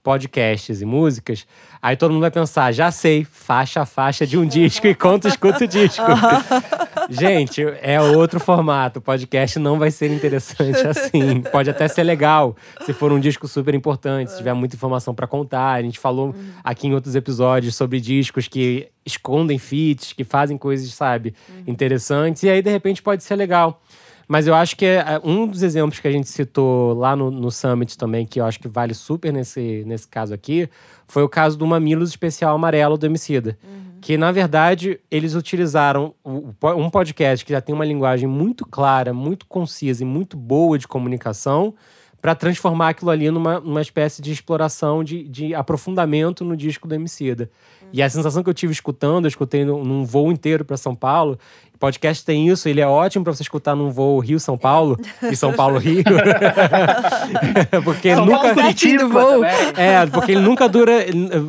podcasts 0.06 0.84
e 0.84 0.86
músicas, 0.86 1.48
aí 1.82 1.98
todo 1.98 2.12
mundo 2.12 2.22
vai 2.22 2.30
pensar, 2.30 2.72
já 2.72 2.91
sei, 2.91 3.26
faixa 3.26 3.82
a 3.82 3.86
faixa 3.88 4.26
de 4.28 4.38
um 4.38 4.46
disco 4.46 4.86
e 4.86 4.94
quanto 4.94 5.28
escuta 5.28 5.63
o 5.63 5.68
disco. 5.68 6.06
Gente, 7.10 7.63
é 7.82 8.00
outro 8.00 8.39
formato. 8.39 9.02
Podcast 9.02 9.58
não 9.58 9.80
vai 9.80 9.89
ser 9.89 10.12
interessante 10.12 10.86
assim. 10.86 11.41
Pode 11.52 11.70
até 11.72 11.88
ser 11.88 12.04
legal 12.04 12.56
se 12.86 12.94
for 12.94 13.12
um 13.12 13.20
disco 13.20 13.48
super 13.48 13.74
importante, 13.74 14.32
se 14.32 14.38
tiver 14.38 14.54
muita 14.54 14.76
informação 14.76 15.13
para 15.13 15.26
contar. 15.26 15.74
A 15.74 15.82
gente 15.82 16.00
falou 16.00 16.36
aqui 16.63 16.88
em 16.88 16.94
outros 16.94 17.15
episódios 17.15 17.76
sobre 17.76 18.00
discos 18.00 18.48
que 18.48 18.88
escondem 19.04 19.58
feats, 19.58 20.13
que 20.13 20.24
fazem 20.24 20.58
coisas, 20.58 20.91
sabe, 20.94 21.34
interessantes. 21.65 22.44
E 22.44 22.50
aí, 22.50 22.62
de 22.62 22.70
repente, 22.70 23.02
pode 23.02 23.24
ser 23.24 23.36
legal. 23.36 23.82
Mas 24.28 24.48
eu 24.48 24.56
acho 24.56 24.76
que 24.76 24.86
é, 24.86 25.20
um 25.24 25.48
dos 25.48 25.62
exemplos 25.62 26.00
que 26.00 26.08
a 26.08 26.12
gente 26.12 26.28
citou 26.28 26.94
lá 26.94 27.16
no, 27.16 27.30
no 27.30 27.52
Summit 27.52 27.98
também, 27.98 28.26
que 28.26 28.40
eu 28.40 28.46
acho 28.46 28.60
que 28.60 28.68
vale 28.68 28.94
super 28.94 29.32
nesse, 29.32 29.84
nesse 29.86 30.08
caso 30.08 30.34
aqui, 30.34 30.68
foi 31.08 31.24
o 31.24 31.30
caso 31.30 31.58
do 31.58 31.68
Mamilos 31.68 32.10
Especial 32.10 32.56
Amarelo 32.56 32.98
do 32.98 33.06
Emicida. 33.06 33.58
Uhum. 33.64 34.00
Que, 34.02 34.18
na 34.18 34.32
verdade, 34.32 35.00
eles 35.10 35.34
utilizaram 35.36 36.14
um 36.24 36.90
podcast 36.90 37.44
que 37.44 37.52
já 37.52 37.62
tem 37.62 37.74
uma 37.74 37.86
linguagem 37.86 38.28
muito 38.28 38.66
clara, 38.66 39.14
muito 39.14 39.46
concisa 39.46 40.04
e 40.04 40.06
muito 40.06 40.38
boa 40.38 40.78
de 40.78 40.88
comunicação 40.88 41.74
para 42.22 42.34
transformar 42.34 42.90
aquilo 42.90 43.12
ali 43.12 43.30
numa, 43.30 43.60
numa 43.60 43.82
espécie 43.82 44.20
de 44.20 44.32
exploração, 44.32 45.04
de, 45.04 45.28
de 45.28 45.54
aprofundamento 45.54 46.44
no 46.44 46.58
disco 46.58 46.88
do 46.88 46.96
Emicida. 46.96 47.52
Uhum. 47.82 47.90
E 47.94 48.02
a 48.02 48.10
sensação 48.10 48.42
que 48.44 48.50
eu 48.50 48.54
tive 48.54 48.74
escutando, 48.74 49.26
eu 49.26 49.30
escutei 49.30 49.64
num, 49.64 49.84
num 49.84 50.04
voo 50.04 50.32
inteiro 50.32 50.66
para 50.66 50.76
São 50.76 50.96
Paulo, 50.96 51.38
podcast 51.78 52.26
tem 52.26 52.48
isso, 52.48 52.68
ele 52.68 52.82
é 52.82 52.88
ótimo 52.88 53.24
para 53.24 53.34
você 53.34 53.44
escutar 53.44 53.76
num 53.76 53.90
voo 53.90 54.20
Rio-São 54.20 54.58
Paulo 54.58 54.98
e 55.24 55.36
São 55.36 55.54
Paulo-Rio. 55.54 56.04
porque 57.84 58.16
São 58.16 58.26
nunca. 58.26 58.54
do 58.54 59.10
voo. 59.10 59.44
É, 59.44 60.06
porque 60.12 60.32
ele 60.32 60.42
nunca 60.42 60.68
dura. 60.68 61.06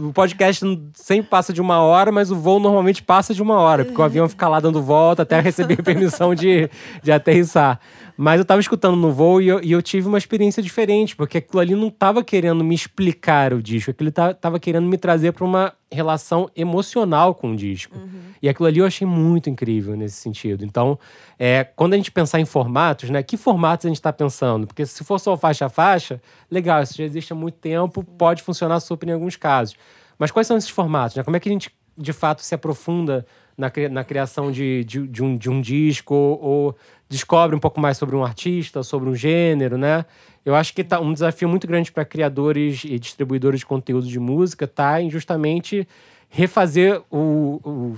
O 0.06 0.12
podcast 0.12 0.64
sempre 0.94 1.28
passa 1.28 1.52
de 1.52 1.60
uma 1.60 1.80
hora, 1.80 2.10
mas 2.10 2.30
o 2.30 2.36
voo 2.36 2.58
normalmente 2.58 3.02
passa 3.02 3.34
de 3.34 3.42
uma 3.42 3.56
hora, 3.56 3.84
porque 3.84 4.00
o 4.00 4.04
avião 4.04 4.28
fica 4.28 4.48
lá 4.48 4.60
dando 4.60 4.82
volta 4.82 5.22
até 5.22 5.40
receber 5.40 5.80
permissão 5.84 6.34
de, 6.34 6.68
de 7.02 7.12
aterrissar. 7.12 7.80
Mas 8.16 8.38
eu 8.38 8.46
tava 8.46 8.60
escutando 8.60 8.96
no 8.96 9.12
voo 9.12 9.42
e 9.42 9.48
eu, 9.48 9.62
e 9.62 9.72
eu, 9.72 9.82
tive 9.82 10.08
uma 10.08 10.16
experiência 10.16 10.62
diferente, 10.62 11.14
porque 11.14 11.38
aquilo 11.38 11.60
ali 11.60 11.74
não 11.74 11.90
tava 11.90 12.24
querendo 12.24 12.64
me 12.64 12.74
explicar 12.74 13.52
o 13.52 13.62
disco, 13.62 13.90
aquilo 13.90 14.10
tava, 14.10 14.32
tava 14.32 14.58
querendo 14.58 14.86
me 14.86 14.96
trazer 14.96 15.32
para 15.32 15.44
uma 15.44 15.74
relação 15.92 16.50
emocional 16.56 17.34
com 17.34 17.52
o 17.52 17.56
disco. 17.56 17.96
Uhum. 17.96 18.20
E 18.42 18.48
aquilo 18.48 18.66
ali 18.66 18.78
eu 18.78 18.86
achei 18.86 19.06
muito 19.06 19.50
incrível 19.50 19.94
nesse 19.96 20.15
sentido. 20.16 20.64
Então, 20.64 20.98
é, 21.38 21.64
quando 21.64 21.94
a 21.94 21.96
gente 21.96 22.10
pensar 22.10 22.40
em 22.40 22.44
formatos, 22.44 23.10
né? 23.10 23.22
Que 23.22 23.36
formatos 23.36 23.86
a 23.86 23.88
gente 23.88 23.98
está 23.98 24.12
pensando? 24.12 24.66
Porque 24.66 24.84
se 24.86 25.02
for 25.04 25.18
só 25.18 25.36
faixa 25.36 25.66
a 25.66 25.68
faixa, 25.68 26.20
legal, 26.50 26.82
isso 26.82 26.96
já 26.96 27.04
existe 27.04 27.32
há 27.32 27.36
muito 27.36 27.56
tempo, 27.58 28.02
pode 28.02 28.42
funcionar 28.42 28.80
super 28.80 29.08
em 29.08 29.12
alguns 29.12 29.36
casos. 29.36 29.76
Mas 30.18 30.30
quais 30.30 30.46
são 30.46 30.56
esses 30.56 30.70
formatos? 30.70 31.16
Né? 31.16 31.22
Como 31.22 31.36
é 31.36 31.40
que 31.40 31.48
a 31.48 31.52
gente, 31.52 31.70
de 31.96 32.12
fato, 32.12 32.42
se 32.42 32.54
aprofunda 32.54 33.26
na, 33.56 33.70
na 33.90 34.04
criação 34.04 34.52
de, 34.52 34.84
de, 34.84 35.06
de, 35.06 35.22
um, 35.22 35.36
de 35.36 35.50
um 35.50 35.60
disco 35.60 36.14
ou, 36.14 36.42
ou 36.42 36.76
descobre 37.08 37.56
um 37.56 37.60
pouco 37.60 37.80
mais 37.80 37.96
sobre 37.96 38.16
um 38.16 38.24
artista, 38.24 38.82
sobre 38.82 39.08
um 39.08 39.14
gênero, 39.14 39.78
né? 39.78 40.04
Eu 40.44 40.54
acho 40.54 40.72
que 40.72 40.84
tá 40.84 41.00
um 41.00 41.12
desafio 41.12 41.48
muito 41.48 41.66
grande 41.66 41.90
para 41.90 42.04
criadores 42.04 42.84
e 42.84 42.98
distribuidores 42.98 43.60
de 43.60 43.66
conteúdo 43.66 44.06
de 44.06 44.20
música 44.20 44.66
tá 44.66 45.00
em 45.00 45.10
justamente 45.10 45.88
refazer 46.28 47.00
o, 47.10 47.60
o- 47.64 47.96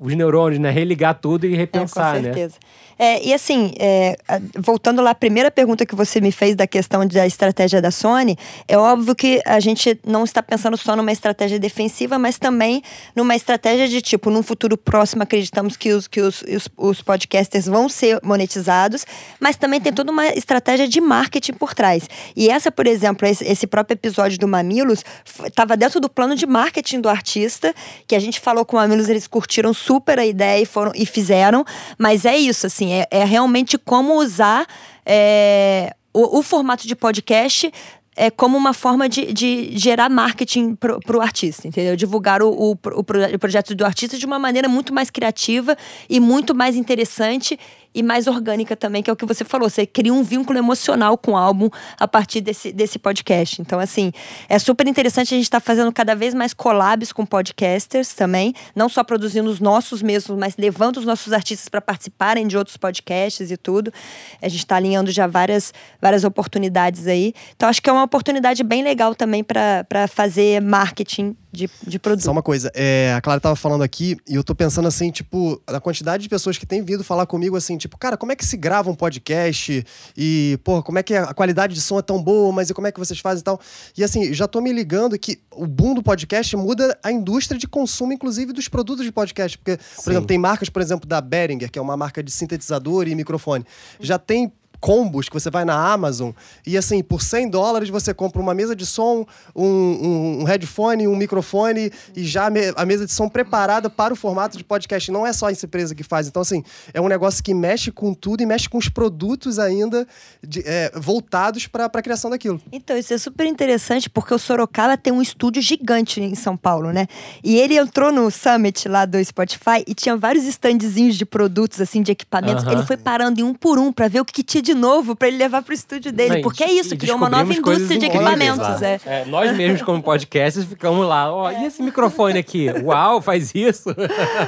os 0.00 0.14
neurônios, 0.14 0.60
né? 0.60 0.70
Religar 0.70 1.14
tudo 1.14 1.46
e 1.46 1.54
É, 1.54 1.56
repensar, 1.56 2.14
com 2.16 2.22
né? 2.22 2.32
certeza. 2.32 2.56
É, 3.00 3.24
e 3.24 3.32
assim, 3.32 3.72
é, 3.78 4.16
voltando 4.58 5.00
lá, 5.00 5.10
a 5.10 5.14
primeira 5.14 5.52
pergunta 5.52 5.86
que 5.86 5.94
você 5.94 6.20
me 6.20 6.32
fez 6.32 6.56
da 6.56 6.66
questão 6.66 7.06
da 7.06 7.24
estratégia 7.24 7.80
da 7.80 7.92
Sony, 7.92 8.36
é 8.66 8.76
óbvio 8.76 9.14
que 9.14 9.40
a 9.46 9.60
gente 9.60 10.00
não 10.04 10.24
está 10.24 10.42
pensando 10.42 10.76
só 10.76 10.96
numa 10.96 11.12
estratégia 11.12 11.60
defensiva, 11.60 12.18
mas 12.18 12.38
também 12.38 12.82
numa 13.14 13.36
estratégia 13.36 13.86
de 13.86 14.00
tipo, 14.02 14.30
num 14.30 14.42
futuro 14.42 14.76
próximo, 14.76 15.22
acreditamos 15.22 15.76
que 15.76 15.92
os, 15.92 16.08
que 16.08 16.20
os, 16.20 16.42
os, 16.42 16.68
os 16.76 17.00
podcasters 17.00 17.66
vão 17.66 17.88
ser 17.88 18.18
monetizados, 18.24 19.06
mas 19.38 19.56
também 19.56 19.80
tem 19.80 19.92
toda 19.92 20.10
uma 20.10 20.26
estratégia 20.30 20.88
de 20.88 21.00
marketing 21.00 21.52
por 21.52 21.74
trás. 21.74 22.08
E 22.34 22.50
essa, 22.50 22.72
por 22.72 22.88
exemplo, 22.88 23.28
esse, 23.28 23.44
esse 23.44 23.66
próprio 23.68 23.94
episódio 23.94 24.36
do 24.38 24.48
Mamilos 24.48 25.04
estava 25.46 25.76
dentro 25.76 26.00
do 26.00 26.08
plano 26.08 26.34
de 26.34 26.46
marketing 26.46 27.00
do 27.00 27.08
artista, 27.08 27.57
que 28.06 28.14
a 28.14 28.20
gente 28.20 28.40
falou 28.40 28.64
com 28.64 28.76
o 28.76 28.80
Mamilos, 28.80 29.08
eles 29.08 29.26
curtiram 29.26 29.72
super 29.74 30.18
a 30.18 30.26
ideia 30.26 30.62
e 30.62 30.66
foram 30.66 30.92
e 30.94 31.04
fizeram, 31.04 31.64
mas 31.98 32.24
é 32.24 32.36
isso, 32.36 32.66
assim, 32.66 32.92
é, 32.92 33.06
é 33.10 33.24
realmente 33.24 33.78
como 33.78 34.14
usar 34.14 34.66
é, 35.04 35.94
o, 36.12 36.38
o 36.38 36.42
formato 36.42 36.86
de 36.86 36.94
podcast 36.94 37.72
é 38.18 38.30
como 38.30 38.58
uma 38.58 38.74
forma 38.74 39.08
de, 39.08 39.32
de 39.32 39.70
gerar 39.78 40.08
marketing 40.08 40.74
pro, 40.74 40.98
pro 40.98 41.20
artista, 41.20 41.68
entendeu? 41.68 41.94
Divulgar 41.94 42.42
o, 42.42 42.50
o, 42.50 42.72
o 42.72 43.04
o 43.34 43.38
projeto 43.38 43.76
do 43.76 43.86
artista 43.86 44.18
de 44.18 44.26
uma 44.26 44.40
maneira 44.40 44.68
muito 44.68 44.92
mais 44.92 45.08
criativa 45.08 45.76
e 46.10 46.18
muito 46.18 46.52
mais 46.52 46.74
interessante 46.74 47.56
e 47.94 48.02
mais 48.02 48.26
orgânica 48.26 48.76
também, 48.76 49.02
que 49.02 49.10
é 49.10 49.12
o 49.12 49.16
que 49.16 49.26
você 49.26 49.44
falou. 49.44 49.68
Você 49.68 49.86
cria 49.86 50.12
um 50.12 50.22
vínculo 50.22 50.58
emocional 50.58 51.16
com 51.16 51.32
o 51.32 51.36
álbum 51.36 51.68
a 51.98 52.06
partir 52.06 52.40
desse, 52.40 52.72
desse 52.72 52.98
podcast. 52.98 53.60
Então, 53.60 53.78
assim, 53.80 54.12
é 54.48 54.58
super 54.58 54.86
interessante. 54.86 55.34
A 55.34 55.36
gente 55.36 55.44
está 55.44 55.60
fazendo 55.60 55.92
cada 55.92 56.14
vez 56.14 56.34
mais 56.34 56.52
collabs 56.54 57.12
com 57.12 57.24
podcasters 57.26 58.14
também, 58.14 58.54
não 58.74 58.88
só 58.88 59.02
produzindo 59.02 59.48
os 59.48 59.60
nossos 59.60 60.02
mesmos, 60.02 60.38
mas 60.38 60.56
levando 60.56 60.98
os 60.98 61.04
nossos 61.04 61.32
artistas 61.32 61.68
para 61.68 61.80
participarem 61.80 62.46
de 62.46 62.56
outros 62.56 62.76
podcasts 62.76 63.50
e 63.50 63.56
tudo. 63.56 63.92
A 64.40 64.48
gente 64.48 64.60
está 64.60 64.76
alinhando 64.76 65.10
já 65.10 65.26
várias, 65.26 65.72
várias 66.00 66.24
oportunidades 66.24 67.06
aí. 67.06 67.32
Então, 67.56 67.68
acho 67.68 67.82
que 67.82 67.88
é 67.88 67.92
uma 67.92 68.04
oportunidade 68.04 68.62
bem 68.62 68.82
legal 68.82 69.14
também 69.14 69.42
para 69.42 70.06
fazer 70.08 70.60
marketing 70.60 71.36
de, 71.50 71.68
de 71.86 71.98
produto. 71.98 72.24
Só 72.24 72.32
uma 72.32 72.42
coisa, 72.42 72.70
é, 72.74 73.14
a 73.16 73.20
Clara 73.20 73.40
tava 73.40 73.56
falando 73.56 73.82
aqui 73.82 74.16
e 74.28 74.34
eu 74.34 74.44
tô 74.44 74.54
pensando 74.54 74.86
assim, 74.86 75.10
tipo, 75.10 75.60
a 75.66 75.80
quantidade 75.80 76.22
de 76.22 76.28
pessoas 76.28 76.58
que 76.58 76.66
têm 76.66 76.82
vindo 76.82 77.02
falar 77.02 77.26
comigo 77.26 77.56
assim, 77.56 77.76
tipo, 77.76 77.96
cara, 77.96 78.16
como 78.16 78.32
é 78.32 78.36
que 78.36 78.44
se 78.44 78.56
grava 78.56 78.90
um 78.90 78.94
podcast? 78.94 79.84
E, 80.16 80.58
pô, 80.62 80.82
como 80.82 80.98
é 80.98 81.02
que 81.02 81.14
a 81.14 81.32
qualidade 81.32 81.74
de 81.74 81.80
som 81.80 81.98
é 81.98 82.02
tão 82.02 82.22
boa, 82.22 82.52
mas 82.52 82.70
e 82.70 82.74
como 82.74 82.86
é 82.86 82.92
que 82.92 82.98
vocês 82.98 83.18
fazem 83.20 83.40
e 83.40 83.44
tal? 83.44 83.60
E 83.96 84.04
assim, 84.04 84.32
já 84.32 84.46
tô 84.46 84.60
me 84.60 84.72
ligando 84.72 85.18
que 85.18 85.40
o 85.50 85.66
boom 85.66 85.94
do 85.94 86.02
podcast 86.02 86.56
muda 86.56 86.98
a 87.02 87.10
indústria 87.10 87.58
de 87.58 87.66
consumo, 87.66 88.12
inclusive 88.12 88.52
dos 88.52 88.68
produtos 88.68 89.04
de 89.04 89.12
podcast. 89.12 89.56
Porque, 89.58 89.76
por 89.76 90.04
Sim. 90.04 90.10
exemplo, 90.10 90.26
tem 90.26 90.38
marcas, 90.38 90.68
por 90.68 90.82
exemplo, 90.82 91.08
da 91.08 91.20
Behringer, 91.20 91.70
que 91.70 91.78
é 91.78 91.82
uma 91.82 91.96
marca 91.96 92.22
de 92.22 92.30
sintetizador 92.30 93.08
e 93.08 93.14
microfone. 93.14 93.64
Já 94.00 94.18
tem 94.18 94.52
combos 94.80 95.28
que 95.28 95.34
você 95.34 95.50
vai 95.50 95.64
na 95.64 95.74
Amazon 95.92 96.30
e 96.66 96.76
assim, 96.76 97.02
por 97.02 97.20
100 97.22 97.50
dólares 97.50 97.88
você 97.88 98.14
compra 98.14 98.40
uma 98.40 98.54
mesa 98.54 98.74
de 98.76 98.86
som, 98.86 99.26
um, 99.54 99.64
um, 99.66 100.38
um 100.40 100.44
headphone, 100.44 101.06
um 101.08 101.16
microfone 101.16 101.90
e 102.14 102.24
já 102.24 102.46
a, 102.46 102.50
me- 102.50 102.72
a 102.76 102.86
mesa 102.86 103.04
de 103.06 103.12
som 103.12 103.28
preparada 103.28 103.90
para 103.90 104.12
o 104.12 104.16
formato 104.16 104.56
de 104.56 104.64
podcast. 104.64 105.10
Não 105.10 105.26
é 105.26 105.32
só 105.32 105.50
essa 105.50 105.66
empresa 105.66 105.94
que 105.94 106.02
faz. 106.02 106.28
Então, 106.28 106.42
assim, 106.42 106.62
é 106.94 107.00
um 107.00 107.08
negócio 107.08 107.42
que 107.42 107.52
mexe 107.54 107.90
com 107.90 108.14
tudo 108.14 108.42
e 108.42 108.46
mexe 108.46 108.68
com 108.68 108.78
os 108.78 108.88
produtos 108.88 109.58
ainda 109.58 110.06
de- 110.42 110.62
é, 110.66 110.92
voltados 110.94 111.66
para 111.66 111.86
a 111.86 112.02
criação 112.02 112.30
daquilo. 112.30 112.60
Então, 112.70 112.96
isso 112.96 113.12
é 113.12 113.18
super 113.18 113.46
interessante, 113.46 114.08
porque 114.08 114.32
o 114.32 114.38
Sorocaba 114.38 114.96
tem 114.96 115.12
um 115.12 115.20
estúdio 115.22 115.60
gigante 115.62 116.20
em 116.20 116.34
São 116.34 116.56
Paulo, 116.56 116.92
né? 116.92 117.06
E 117.42 117.56
ele 117.56 117.76
entrou 117.76 118.12
no 118.12 118.30
Summit 118.30 118.88
lá 118.88 119.04
do 119.04 119.22
Spotify 119.24 119.82
e 119.86 119.94
tinha 119.94 120.16
vários 120.16 120.44
standzinhos 120.44 121.16
de 121.16 121.24
produtos, 121.24 121.80
assim, 121.80 122.02
de 122.02 122.12
equipamentos. 122.12 122.64
Aham. 122.64 122.72
Ele 122.74 122.82
foi 122.86 122.96
parando 122.96 123.40
em 123.40 123.42
um 123.42 123.54
por 123.54 123.78
um 123.78 123.92
pra 123.92 124.08
ver 124.08 124.20
o 124.20 124.24
que, 124.24 124.32
que 124.32 124.42
tinha 124.42 124.62
de 124.62 124.67
novo 124.74 125.14
pra 125.14 125.28
ele 125.28 125.36
levar 125.36 125.62
pro 125.62 125.74
estúdio 125.74 126.12
dele. 126.12 126.36
Não, 126.36 126.42
porque 126.42 126.62
é 126.64 126.72
isso, 126.72 126.96
criou 126.96 127.16
uma 127.16 127.28
nova 127.28 127.52
indústria 127.52 127.98
de 127.98 128.06
equipamentos. 128.06 128.82
É. 128.82 129.00
É, 129.04 129.24
nós 129.24 129.56
mesmos, 129.56 129.82
como 129.82 130.02
podcasters, 130.02 130.66
ficamos 130.66 131.06
lá. 131.06 131.32
Ó, 131.32 131.50
e 131.50 131.64
esse 131.64 131.82
microfone 131.82 132.38
aqui? 132.38 132.68
Uau, 132.82 133.20
faz 133.20 133.54
isso? 133.54 133.90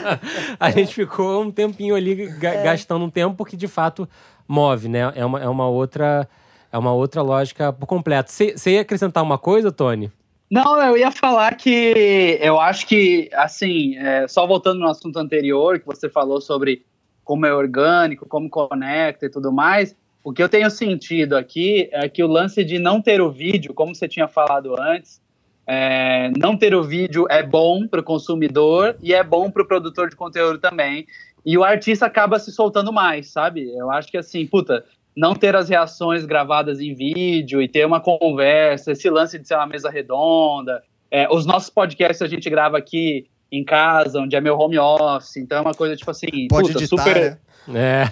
a 0.58 0.70
gente 0.70 0.94
ficou 0.94 1.42
um 1.42 1.50
tempinho 1.50 1.94
ali 1.94 2.30
É. 2.42 2.62
gastando 2.62 3.04
um 3.04 3.10
tempo, 3.10 3.36
porque 3.36 3.56
de 3.56 3.68
fato 3.68 4.08
move, 4.46 4.88
né? 4.88 5.12
É 5.14 5.24
uma, 5.24 5.40
é 5.40 5.48
uma 5.48 5.68
outra. 5.68 6.28
É 6.72 6.78
uma 6.78 6.92
outra 6.92 7.20
lógica 7.20 7.72
por 7.72 7.86
completo. 7.86 8.30
Você 8.30 8.56
você 8.56 8.72
ia 8.72 8.82
acrescentar 8.82 9.24
uma 9.24 9.36
coisa, 9.36 9.72
Tony? 9.72 10.10
Não, 10.50 10.80
eu 10.82 10.96
ia 10.96 11.12
falar 11.12 11.54
que 11.54 12.38
eu 12.40 12.60
acho 12.60 12.86
que, 12.86 13.30
assim, 13.34 13.96
é, 13.96 14.26
só 14.26 14.46
voltando 14.46 14.80
no 14.80 14.88
assunto 14.88 15.16
anterior, 15.16 15.78
que 15.78 15.86
você 15.86 16.08
falou 16.08 16.40
sobre 16.40 16.84
como 17.22 17.46
é 17.46 17.54
orgânico, 17.54 18.26
como 18.26 18.50
conecta 18.50 19.26
e 19.26 19.30
tudo 19.30 19.52
mais, 19.52 19.94
o 20.22 20.32
que 20.32 20.42
eu 20.42 20.48
tenho 20.48 20.70
sentido 20.70 21.36
aqui 21.36 21.88
é 21.92 22.08
que 22.08 22.22
o 22.22 22.26
lance 22.26 22.62
de 22.64 22.78
não 22.78 23.00
ter 23.00 23.20
o 23.20 23.30
vídeo, 23.30 23.72
como 23.72 23.94
você 23.94 24.06
tinha 24.06 24.28
falado 24.28 24.78
antes, 24.80 25.20
é, 25.66 26.30
não 26.36 26.56
ter 26.56 26.74
o 26.74 26.82
vídeo 26.82 27.26
é 27.30 27.42
bom 27.42 27.86
para 27.86 28.00
o 28.00 28.04
consumidor 28.04 28.96
e 29.02 29.14
é 29.14 29.22
bom 29.22 29.50
para 29.50 29.62
o 29.62 29.66
produtor 29.66 30.10
de 30.10 30.16
conteúdo 30.16 30.58
também. 30.58 31.06
E 31.44 31.56
o 31.56 31.64
artista 31.64 32.06
acaba 32.06 32.38
se 32.38 32.52
soltando 32.52 32.92
mais, 32.92 33.30
sabe? 33.30 33.72
Eu 33.74 33.90
acho 33.90 34.10
que 34.10 34.18
assim, 34.18 34.46
puta, 34.46 34.84
não 35.16 35.34
ter 35.34 35.56
as 35.56 35.68
reações 35.68 36.24
gravadas 36.24 36.80
em 36.80 36.94
vídeo 36.94 37.62
e 37.62 37.68
ter 37.68 37.86
uma 37.86 38.00
conversa, 38.00 38.92
esse 38.92 39.08
lance 39.08 39.38
de 39.38 39.46
ser 39.46 39.54
uma 39.54 39.66
mesa 39.66 39.88
redonda. 39.88 40.82
É, 41.10 41.28
os 41.30 41.46
nossos 41.46 41.70
podcasts 41.70 42.20
a 42.20 42.26
gente 42.26 42.48
grava 42.50 42.76
aqui 42.76 43.26
em 43.50 43.64
casa, 43.64 44.20
onde 44.20 44.36
é 44.36 44.40
meu 44.40 44.56
home 44.56 44.78
office, 44.78 45.36
então 45.36 45.58
é 45.58 45.60
uma 45.60 45.74
coisa 45.74 45.96
tipo 45.96 46.10
assim, 46.10 46.46
Pode 46.48 46.68
puta, 46.68 46.78
editar, 46.78 47.04
super. 47.04 47.20
né? 47.20 47.38
É. 47.68 48.04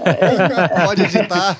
Pode 0.84 1.02
editar. 1.02 1.56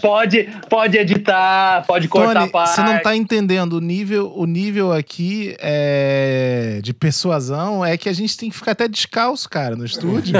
Pode, 0.00 0.48
pode 0.68 0.96
editar, 0.98 1.84
pode 1.86 2.08
cortar 2.08 2.40
Tony, 2.40 2.50
parte. 2.50 2.74
você 2.74 2.82
não 2.82 2.98
tá 3.00 3.16
entendendo 3.16 3.74
o 3.74 3.80
nível, 3.80 4.32
o 4.34 4.46
nível 4.46 4.92
aqui 4.92 5.56
é, 5.58 6.80
de 6.82 6.94
persuasão 6.94 7.84
é 7.84 7.96
que 7.96 8.08
a 8.08 8.12
gente 8.12 8.36
tem 8.36 8.50
que 8.50 8.56
ficar 8.56 8.72
até 8.72 8.88
descalço, 8.88 9.48
cara, 9.48 9.76
no 9.76 9.84
estúdio. 9.84 10.36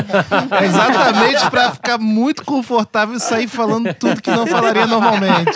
É 0.60 0.64
exatamente 0.64 1.50
pra 1.50 1.72
ficar 1.72 1.98
muito 1.98 2.44
confortável 2.44 3.16
e 3.16 3.20
sair 3.20 3.48
falando 3.48 3.92
tudo 3.94 4.22
que 4.22 4.30
não 4.30 4.46
falaria 4.46 4.86
normalmente. 4.86 5.52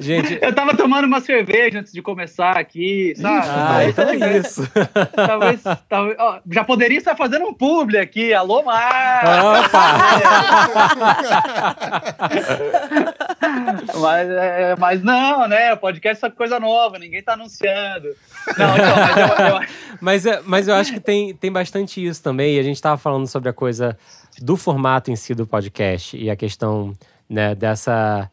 Gente. 0.00 0.38
Eu 0.40 0.54
tava 0.54 0.76
tomando 0.76 1.06
uma 1.06 1.20
cerveja 1.20 1.80
antes 1.80 1.92
de 1.92 2.00
começar 2.02 2.56
aqui, 2.56 3.14
sabe? 3.16 3.46
Ah, 3.48 3.84
então 3.88 4.08
é 4.08 4.38
isso. 4.38 4.68
Talvez, 5.14 5.60
talvez 5.88 6.16
ó, 6.18 6.38
já 6.50 6.64
poderia 6.64 6.98
estar 6.98 7.16
fazendo 7.16 7.46
um 7.46 7.54
publi 7.54 7.98
aqui. 7.98 8.32
Alô, 8.32 8.62
Mar! 8.62 9.01
Mas, 14.00 14.28
é, 14.28 14.76
mas 14.78 15.02
não, 15.02 15.46
né? 15.48 15.72
O 15.74 15.76
podcast 15.76 16.24
é 16.24 16.30
coisa 16.30 16.58
nova, 16.58 16.98
ninguém 16.98 17.22
tá 17.22 17.34
anunciando. 17.34 18.08
Não, 18.58 18.74
então, 18.74 18.96
mas 18.96 19.16
eu, 19.16 19.46
eu, 19.46 19.60
Mas, 20.00 20.26
é- 20.26 20.42
mas 20.44 20.68
eu 20.68 20.74
acho 20.74 20.92
que 20.92 21.00
tem, 21.00 21.34
tem 21.34 21.50
bastante 21.52 22.04
isso 22.04 22.22
também. 22.22 22.56
E 22.56 22.58
a 22.58 22.62
gente 22.62 22.76
estava 22.76 22.96
falando 22.96 23.26
sobre 23.26 23.48
a 23.48 23.52
coisa 23.52 23.96
do 24.40 24.56
formato 24.56 25.10
em 25.10 25.16
si 25.16 25.34
do 25.34 25.46
podcast 25.46 26.16
e 26.16 26.30
a 26.30 26.36
questão 26.36 26.94
né, 27.28 27.54
dessa, 27.54 28.28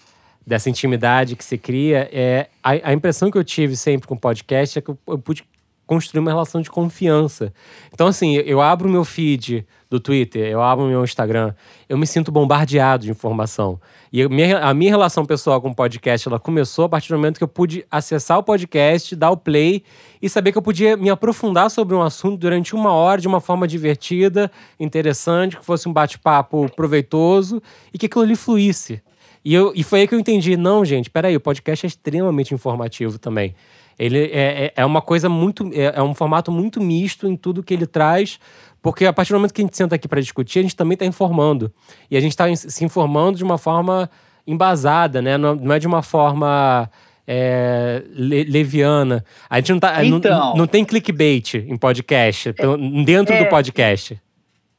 dessa 0.46 0.70
intimidade 0.70 1.36
que 1.36 1.44
se 1.44 1.58
cria. 1.58 2.10
É, 2.12 2.48
a, 2.64 2.72
a 2.90 2.94
impressão 2.94 3.30
que 3.30 3.38
eu 3.38 3.44
tive 3.44 3.76
sempre 3.76 4.08
com 4.08 4.16
o 4.16 4.20
podcast 4.20 4.80
é 4.80 4.82
que 4.82 4.90
eu, 4.90 4.98
eu 5.08 5.20
pude 5.20 5.44
construir 5.86 6.20
uma 6.20 6.32
relação 6.32 6.62
de 6.62 6.70
confiança. 6.70 7.54
Então, 7.94 8.08
assim, 8.08 8.36
eu 8.36 8.62
abro 8.62 8.88
o 8.88 8.92
meu 8.92 9.04
feed 9.04 9.66
do 9.90 10.00
Twitter, 10.00 10.48
eu 10.48 10.62
abro 10.62 10.86
o 10.86 10.88
meu 10.88 11.04
Instagram, 11.04 11.54
eu 11.88 11.98
me 11.98 12.06
sinto 12.06 12.32
bombardeado 12.32 13.06
de 13.06 13.12
informação. 13.12 13.82
E 14.14 14.22
a 14.22 14.30
minha, 14.30 14.60
a 14.60 14.74
minha 14.74 14.92
relação 14.92 15.26
pessoal 15.26 15.60
com 15.60 15.70
o 15.70 15.76
podcast, 15.76 16.28
ela 16.28 16.40
começou 16.40 16.86
a 16.86 16.90
partir 16.90 17.10
do 17.10 17.16
momento 17.16 17.40
que 17.40 17.44
eu 17.44 17.48
pude 17.48 17.84
acessar 17.90 18.38
o 18.38 18.44
podcast, 18.44 19.16
dar 19.16 19.32
o 19.32 19.38
play 19.38 19.84
e 20.22 20.30
saber 20.30 20.52
que 20.52 20.58
eu 20.60 20.62
podia 20.62 20.96
me 20.96 21.10
aprofundar 21.10 21.72
sobre 21.72 21.96
um 21.96 22.04
assunto 22.04 22.38
durante 22.38 22.76
uma 22.76 22.92
hora 22.92 23.20
de 23.20 23.28
uma 23.28 23.42
forma 23.42 23.68
divertida, 23.68 24.52
interessante, 24.80 25.58
que 25.58 25.66
fosse 25.66 25.90
um 25.90 25.94
bate-papo 25.94 26.70
proveitoso 26.76 27.62
e 27.92 27.98
que 27.98 28.06
aquilo 28.06 28.24
ali 28.24 28.36
fluísse. 28.36 29.02
E, 29.44 29.54
eu, 29.54 29.72
e 29.76 29.84
foi 29.84 30.02
aí 30.02 30.08
que 30.08 30.14
eu 30.14 30.20
entendi, 30.20 30.56
não, 30.56 30.86
gente, 30.86 31.10
peraí, 31.10 31.36
o 31.36 31.40
podcast 31.40 31.86
é 31.86 31.88
extremamente 31.88 32.54
informativo 32.54 33.18
também. 33.18 33.56
Ele 34.00 34.18
é, 34.32 34.66
é, 34.66 34.74
é 34.78 34.86
uma 34.86 35.02
coisa 35.02 35.28
muito. 35.28 35.70
É, 35.74 36.00
é 36.00 36.02
um 36.02 36.16
formato 36.16 36.50
muito 36.52 36.82
misto 36.82 37.28
em 37.28 37.36
tudo 37.36 37.62
que 37.62 37.74
ele 37.74 37.86
traz, 37.86 38.40
porque 38.82 39.06
a 39.06 39.14
partir 39.14 39.34
do 39.34 39.38
momento 39.38 39.54
que 39.54 39.62
a 39.62 39.66
gente 39.66 39.76
senta 39.78 39.96
aqui 39.96 40.08
para 40.08 40.22
discutir, 40.22 40.60
a 40.60 40.62
gente 40.62 40.76
também 40.76 40.94
está 40.94 41.06
informando. 41.06 41.72
E 42.10 42.16
a 42.18 42.20
gente 42.20 42.32
está 42.32 42.46
se 42.56 42.84
informando 42.86 43.38
de 43.38 43.44
uma 43.44 43.58
forma 43.58 44.10
embasada, 44.48 45.22
né? 45.22 45.38
Não, 45.38 45.56
não 45.56 45.74
é 45.74 45.80
de 45.80 45.88
uma 45.88 46.02
forma 46.02 46.90
é, 47.28 48.04
le- 48.10 48.46
leviana. 48.46 49.24
A 49.50 49.58
gente 49.58 49.72
não, 49.74 49.80
tá, 49.80 50.02
não- 50.04 50.18
Então. 50.18 50.56
não, 50.56 50.66
tem 50.68 50.84
clickbait 50.84 51.54
em 51.56 51.78
podcast, 51.78 52.54
pelo- 52.54 52.78
dentro 53.04 53.36
É. 53.36 53.44
do 53.44 53.50
podcast. 53.50 54.20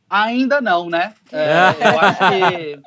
Ainda 0.09 0.61
não, 0.61 0.91
né? 0.91 1.13
É, 1.31 1.47
eu, 1.95 2.01
acho 2.01 2.19
que, 2.19 2.79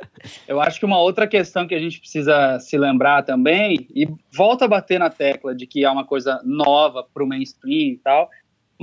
eu 0.49 0.61
acho 0.61 0.79
que 0.79 0.85
uma 0.85 0.99
outra 0.99 1.25
questão 1.25 1.65
que 1.65 1.73
a 1.73 1.79
gente 1.79 1.97
precisa 2.01 2.59
se 2.59 2.77
lembrar 2.77 3.23
também, 3.23 3.87
e 3.95 4.05
volta 4.35 4.65
a 4.65 4.67
bater 4.67 4.99
na 4.99 5.09
tecla 5.09 5.55
de 5.55 5.65
que 5.65 5.85
é 5.85 5.89
uma 5.89 6.03
coisa 6.03 6.41
nova 6.43 7.05
para 7.13 7.23
o 7.23 7.27
mainstream 7.27 7.93
e 7.93 7.99
tal, 8.03 8.29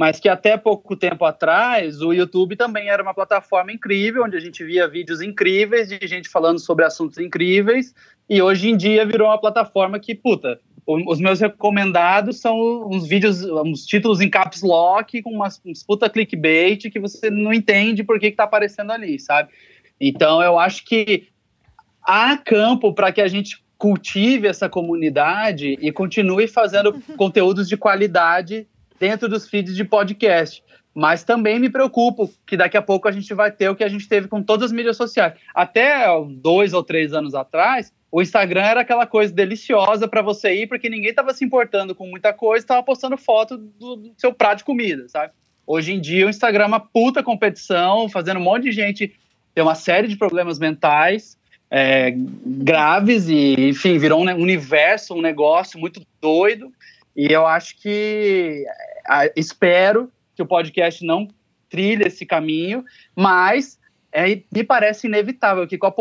mas 0.01 0.19
que 0.19 0.31
até 0.31 0.57
pouco 0.57 0.97
tempo 0.97 1.27
atrás 1.27 2.01
o 2.01 2.11
YouTube 2.11 2.57
também 2.57 2.89
era 2.89 3.03
uma 3.03 3.13
plataforma 3.13 3.71
incrível, 3.71 4.25
onde 4.25 4.35
a 4.35 4.41
gente 4.41 4.65
via 4.65 4.89
vídeos 4.89 5.21
incríveis 5.21 5.91
de 5.91 6.07
gente 6.07 6.27
falando 6.27 6.59
sobre 6.59 6.87
assuntos 6.87 7.19
incríveis, 7.19 7.95
e 8.27 8.41
hoje 8.41 8.71
em 8.71 8.79
dia 8.79 9.05
virou 9.05 9.29
uma 9.29 9.39
plataforma 9.39 10.01
que, 10.01 10.15
puta, 10.15 10.59
os 10.87 11.21
meus 11.21 11.39
recomendados 11.39 12.41
são 12.41 12.89
uns 12.89 13.07
vídeos, 13.07 13.45
uns 13.45 13.85
títulos 13.85 14.23
em 14.23 14.31
caps 14.31 14.63
lock 14.63 15.21
com 15.21 15.35
umas, 15.35 15.61
uns 15.67 15.83
puta 15.83 16.09
clickbait 16.09 16.91
que 16.91 16.99
você 16.99 17.29
não 17.29 17.53
entende 17.53 18.03
por 18.03 18.19
que, 18.19 18.31
que 18.31 18.39
tá 18.39 18.45
aparecendo 18.45 18.93
ali, 18.93 19.21
sabe? 19.21 19.51
Então 20.01 20.43
eu 20.43 20.59
acho 20.59 20.83
que 20.87 21.29
há 22.03 22.39
campo 22.39 22.95
para 22.95 23.13
que 23.13 23.21
a 23.21 23.29
gente 23.29 23.63
cultive 23.77 24.49
essa 24.49 24.67
comunidade 24.67 25.77
e 25.79 25.93
continue 25.93 26.49
fazendo 26.49 27.03
conteúdos 27.19 27.69
de 27.69 27.77
qualidade 27.77 28.67
dentro 29.01 29.29
dos 29.29 29.49
feeds 29.49 29.75
de 29.75 29.83
podcast. 29.83 30.63
Mas 30.95 31.25
também 31.25 31.59
me 31.59 31.71
preocupo 31.71 32.31
que 32.47 32.57
daqui 32.57 32.77
a 32.77 32.83
pouco 32.83 33.09
a 33.09 33.13
gente 33.13 33.33
vai 33.33 33.51
ter 33.51 33.69
o 33.69 33.75
que 33.75 33.85
a 33.85 33.89
gente 33.89 34.09
teve 34.09 34.29
com 34.29 34.43
todas 34.43 34.67
as 34.67 34.73
mídias 34.73 34.97
sociais. 34.97 35.35
Até 35.55 36.05
dois 36.29 36.75
ou 36.75 36.83
três 36.83 37.13
anos 37.13 37.35
atrás, 37.35 37.93
o 38.13 38.21
Instagram 38.21 38.63
era 38.63 38.81
aquela 38.81 39.07
coisa 39.07 39.33
deliciosa 39.33 40.07
para 40.09 40.21
você 40.21 40.53
ir, 40.53 40.67
porque 40.67 40.91
ninguém 40.91 41.11
estava 41.11 41.33
se 41.33 41.45
importando 41.45 41.95
com 41.95 42.07
muita 42.07 42.33
coisa, 42.33 42.65
estava 42.65 42.83
postando 42.83 43.17
foto 43.17 43.57
do, 43.57 43.97
do, 43.97 44.13
seu 44.19 44.33
prato 44.33 44.59
de 44.59 44.65
comida, 44.65 45.09
sabe? 45.09 45.33
Hoje 45.65 45.93
em 45.93 46.01
dia 46.01 46.27
o 46.27 46.31
Instagram 46.31 46.65
é 46.65 46.67
uma 46.67 46.81
puta 46.81 47.23
competição, 47.23 48.09
fazendo 48.09 48.39
um 48.39 48.43
monte 48.43 48.65
de 48.65 48.73
gente 48.73 49.15
ter 49.55 49.63
uma 49.63 49.77
série 49.77 50.09
de 50.09 50.17
problemas 50.17 50.59
mentais 50.59 51.39
é, 51.71 52.13
graves 52.45 53.29
e, 53.29 53.69
enfim, 53.69 53.97
virou 53.97 54.21
um 54.21 54.29
universo, 54.35 55.15
um 55.15 55.23
negócio 55.23 55.79
muito 55.79 56.03
doido. 56.21 56.73
E 57.17 57.33
eu 57.33 57.47
acho 57.47 57.77
que 57.81 58.65
espero 59.37 60.11
que 60.35 60.43
o 60.43 60.47
podcast 60.47 61.05
não 61.05 61.29
trilhe 61.69 62.05
esse 62.05 62.27
caminho, 62.27 62.85
mas 63.15 63.79
é, 64.13 64.43
me 64.53 64.65
parece 64.65 65.07
inevitável 65.07 65.67
que 65.67 65.79
com 65.79 65.87
a 65.87 65.93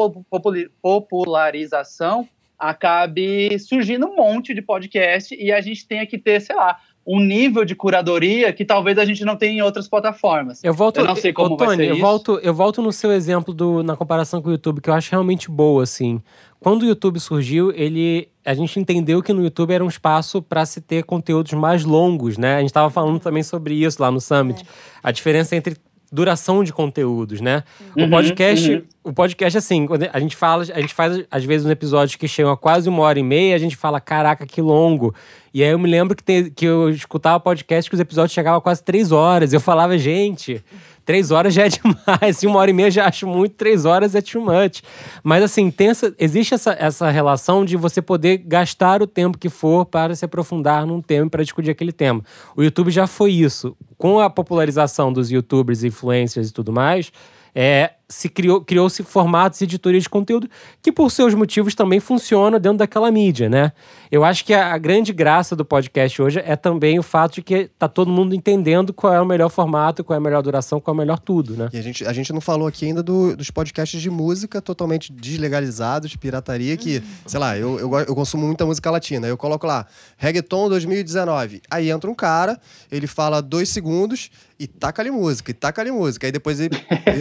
popularização 0.82 2.28
acabe 2.58 3.58
surgindo 3.60 4.08
um 4.08 4.16
monte 4.16 4.54
de 4.54 4.62
podcast 4.62 5.34
e 5.34 5.52
a 5.52 5.62
gente 5.62 5.88
tenha 5.88 6.06
que 6.06 6.18
ter, 6.18 6.42
sei 6.42 6.56
lá, 6.56 6.80
um 7.12 7.20
nível 7.20 7.66
de 7.66 7.74
curadoria 7.74 8.54
que 8.54 8.64
talvez 8.64 8.96
a 9.00 9.04
gente 9.04 9.26
não 9.26 9.36
tenha 9.36 9.54
em 9.54 9.62
outras 9.64 9.88
plataformas. 9.88 10.64
Eu 10.64 10.76
volto, 10.76 11.00
eu 11.00 11.06
não 11.06 11.16
sei 11.16 11.34
como 11.34 11.58
Tony, 11.58 11.68
vai 11.68 11.76
ser 11.78 11.88
eu 11.88 11.94
isso. 11.94 12.02
volto, 12.02 12.40
eu 12.44 12.54
volto 12.54 12.82
no 12.84 12.92
seu 12.92 13.12
exemplo 13.12 13.52
do, 13.52 13.82
na 13.82 13.96
comparação 13.96 14.44
com 14.44 14.50
o 14.50 14.52
YouTube 14.52 14.80
que 14.80 14.92
eu 14.92 14.94
acho 14.94 15.10
realmente 15.10 15.50
boa 15.50 15.82
assim. 15.82 16.22
Quando 16.60 16.84
o 16.84 16.86
YouTube 16.86 17.20
surgiu, 17.20 17.72
ele 17.72 18.30
a 18.46 18.54
gente 18.54 18.80
entendeu 18.80 19.24
que 19.24 19.34
no 19.34 19.44
YouTube 19.44 19.74
era 19.74 19.84
um 19.84 19.88
espaço 19.88 20.40
para 20.40 20.64
se 20.68 20.82
ter 20.82 21.04
conteúdos 21.04 21.54
mais 21.54 21.84
longos, 21.84 22.38
né? 22.38 22.58
A 22.58 22.60
gente 22.60 22.70
estava 22.70 22.92
falando 22.92 23.20
também 23.20 23.42
sobre 23.42 23.74
isso 23.74 24.00
lá 24.00 24.12
no 24.12 24.22
Summit. 24.22 24.62
É. 24.62 24.66
A 25.02 25.12
diferença 25.12 25.56
entre 25.56 25.78
duração 26.12 26.64
de 26.64 26.74
conteúdos, 26.74 27.40
né? 27.42 27.64
Uhum, 27.96 28.06
o 28.06 28.10
podcast, 28.10 28.72
uhum. 28.72 28.84
o 29.04 29.14
podcast 29.14 29.58
assim, 29.58 29.88
a 30.12 30.20
gente 30.20 30.36
fala, 30.36 30.64
a 30.74 30.82
gente 30.82 30.94
faz 30.94 31.24
às 31.30 31.44
vezes 31.44 31.66
um 31.66 31.72
episódio 31.72 32.18
que 32.18 32.28
chegam 32.28 32.52
a 32.52 32.58
quase 32.58 32.90
uma 32.90 33.04
hora 33.04 33.20
e 33.20 33.24
meia, 33.24 33.56
a 33.56 33.60
gente 33.60 33.76
fala, 33.76 34.00
caraca, 34.00 34.46
que 34.46 34.62
longo. 34.62 35.14
E 35.54 35.64
aí 35.64 35.70
eu 35.70 35.80
me 35.80 35.90
lembro 35.90 36.16
que, 36.16 36.24
tem, 36.24 36.50
que 36.50 36.66
eu 36.66 36.90
escutava 36.90 37.40
podcast 37.40 37.90
que 37.90 37.96
os 37.96 38.00
episódios 38.00 38.34
chegavam 38.34 38.60
a 38.60 38.62
quase 38.62 38.84
três 38.84 39.12
horas. 39.12 39.54
Eu 39.54 39.60
falava, 39.60 39.98
gente, 39.98 40.64
três 41.10 41.32
horas 41.32 41.56
já 41.56 41.66
é 41.66 41.70
demais. 41.74 42.44
E 42.44 42.46
uma 42.46 42.60
hora 42.60 42.70
e 42.70 42.74
meia 42.74 42.92
já 42.92 43.08
acho 43.08 43.26
muito, 43.26 43.56
três 43.56 43.84
horas 43.84 44.14
é 44.14 44.22
too 44.22 44.44
much. 44.44 44.84
Mas 45.24 45.42
assim, 45.42 45.74
essa, 45.80 46.14
existe 46.20 46.54
essa, 46.54 46.78
essa 46.80 47.10
relação 47.10 47.66
de 47.66 47.76
você 47.76 48.00
poder 48.00 48.38
gastar 48.38 49.02
o 49.02 49.08
tempo 49.08 49.36
que 49.36 49.50
for 49.50 49.88
para 49.88 50.14
se 50.14 50.24
aprofundar 50.24 50.86
num 50.86 51.02
tema 51.02 51.28
para 51.28 51.42
discutir 51.42 51.72
aquele 51.72 51.92
tema. 51.92 52.22
O 52.56 52.62
YouTube 52.62 52.92
já 52.92 53.08
foi 53.08 53.32
isso. 53.32 53.76
Com 53.98 54.20
a 54.20 54.30
popularização 54.30 55.12
dos 55.12 55.32
youtubers, 55.32 55.84
influencers 55.84 56.50
e 56.50 56.54
tudo 56.54 56.72
mais, 56.72 57.12
é, 57.56 57.94
se 58.10 58.28
criou, 58.28 58.60
criou-se 58.62 59.04
formatos 59.04 59.62
e 59.62 59.66
editoria 59.66 60.00
de 60.00 60.10
conteúdo 60.10 60.50
que, 60.82 60.92
por 60.92 61.12
seus 61.12 61.36
motivos, 61.36 61.76
também 61.76 62.00
funcionam 62.00 62.60
dentro 62.60 62.80
daquela 62.80 63.12
mídia, 63.12 63.48
né? 63.48 63.72
Eu 64.12 64.24
acho 64.26 64.44
que 64.44 64.54
a, 64.54 64.74
a, 64.74 64.78
grande 64.80 65.14
graça 65.14 65.56
do 65.56 65.64
podcast 65.64 66.20
hoje 66.20 66.42
é 66.44 66.56
também 66.56 66.98
o 66.98 67.04
fato 67.04 67.36
de 67.36 67.44
que 67.44 67.70
tá 67.78 67.88
todo 67.88 68.10
mundo 68.10 68.34
entendendo 68.34 68.92
qual 68.92 69.14
é 69.14 69.22
o 69.22 69.26
melhor 69.26 69.50
formato, 69.50 70.04
qual 70.04 70.16
é 70.16 70.18
a 70.18 70.22
melhor 70.22 70.42
duração, 70.42 70.82
qual 70.82 70.94
é 70.94 70.96
o 70.96 70.98
melhor 70.98 71.20
tudo, 71.20 71.56
né? 71.56 71.70
E 71.72 71.78
a 71.78 71.82
gente, 71.82 72.04
a 72.04 72.12
gente 72.12 72.34
não 72.34 72.42
falou 72.42 72.68
aqui 72.68 72.88
ainda 72.88 73.04
do, 73.04 73.36
dos 73.38 73.52
podcasts 73.52 74.02
de 74.02 74.10
música 74.10 74.60
totalmente 74.60 75.14
deslegalizados, 75.14 76.10
de 76.10 76.18
pirataria, 76.18 76.76
que, 76.76 76.98
uhum. 76.98 77.04
sei 77.28 77.40
lá, 77.40 77.56
eu, 77.56 77.80
eu, 77.80 78.00
eu 78.00 78.16
consumo 78.16 78.48
muita 78.48 78.66
música 78.66 78.90
latina. 78.90 79.28
Eu 79.28 79.38
coloco 79.38 79.68
lá, 79.68 79.86
reggaeton 80.18 80.68
2019. 80.70 81.62
Aí 81.70 81.92
entra 81.92 82.10
um 82.10 82.16
cara, 82.16 82.60
ele 82.92 83.06
fala 83.06 83.40
dois 83.42 83.70
segundos 83.70 84.32
e 84.60 84.68
taca 84.68 85.02
ali 85.02 85.10
música, 85.10 85.52
e 85.52 85.54
taca 85.54 85.82
ali 85.82 85.90
música. 85.90 86.28
Aí 86.28 86.32
depois 86.32 86.60
ele, 86.60 86.76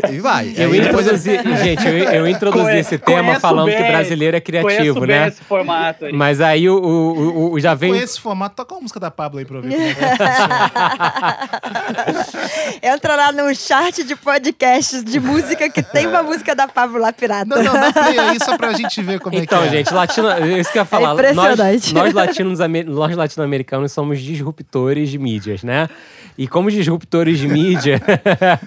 ele 0.08 0.20
vai. 0.20 0.52
Eu 0.58 0.74
introduzi, 0.78 1.30
gente, 1.62 1.86
eu, 1.86 1.98
eu 1.98 2.28
introduzi 2.28 2.64
conhe, 2.64 2.78
esse 2.78 2.98
tema 2.98 3.38
falando 3.40 3.66
bem, 3.66 3.76
que 3.76 3.82
brasileiro 3.82 4.36
é 4.36 4.40
criativo, 4.40 5.04
né? 5.04 5.28
esse 5.28 5.42
formato 5.42 6.06
aí. 6.06 6.12
Mas 6.12 6.40
aí 6.40 6.68
o, 6.68 6.76
o, 6.76 7.52
o, 7.52 7.60
já 7.60 7.74
vem. 7.74 7.92
Com 7.92 7.96
esse 7.96 8.20
formato, 8.20 8.56
toca 8.56 8.74
a 8.74 8.80
música 8.80 9.00
da 9.00 9.10
Pablo 9.10 9.38
aí 9.38 9.44
pra 9.44 9.56
ouvir. 9.56 9.74
É 12.82 12.88
Entra 12.94 13.16
lá 13.16 13.32
no 13.32 13.54
chart 13.54 13.96
de 14.04 14.16
podcasts 14.16 15.04
de 15.04 15.20
música 15.20 15.68
que 15.68 15.82
tem 15.82 16.06
uma 16.06 16.22
música 16.22 16.54
da 16.54 16.68
Pablo 16.68 16.98
lá 16.98 17.12
pirata. 17.12 17.46
Não, 17.46 17.62
não, 17.62 17.72
dá 17.74 17.92
play 17.92 18.18
aí 18.18 18.38
só 18.38 18.56
pra 18.56 18.72
gente 18.72 19.02
ver 19.02 19.20
como 19.20 19.36
então, 19.36 19.64
é 19.64 19.68
que 19.68 19.76
é. 19.76 19.80
Então, 19.80 19.94
gente, 19.94 19.94
latino, 19.94 20.58
isso 20.58 20.72
que 20.72 20.78
eu 20.78 20.82
ia 20.82 20.86
falar. 20.86 21.10
É 21.10 21.12
impressionante. 21.12 21.94
Nós, 21.94 22.04
nós, 22.04 22.14
latinos, 22.14 22.58
nós 22.86 23.16
latino-americanos 23.16 23.92
somos 23.92 24.20
disruptores 24.20 25.10
de 25.10 25.18
mídias, 25.18 25.62
né? 25.62 25.88
E 26.36 26.46
como 26.46 26.70
disruptores 26.70 27.38
de 27.38 27.48
mídia. 27.48 28.00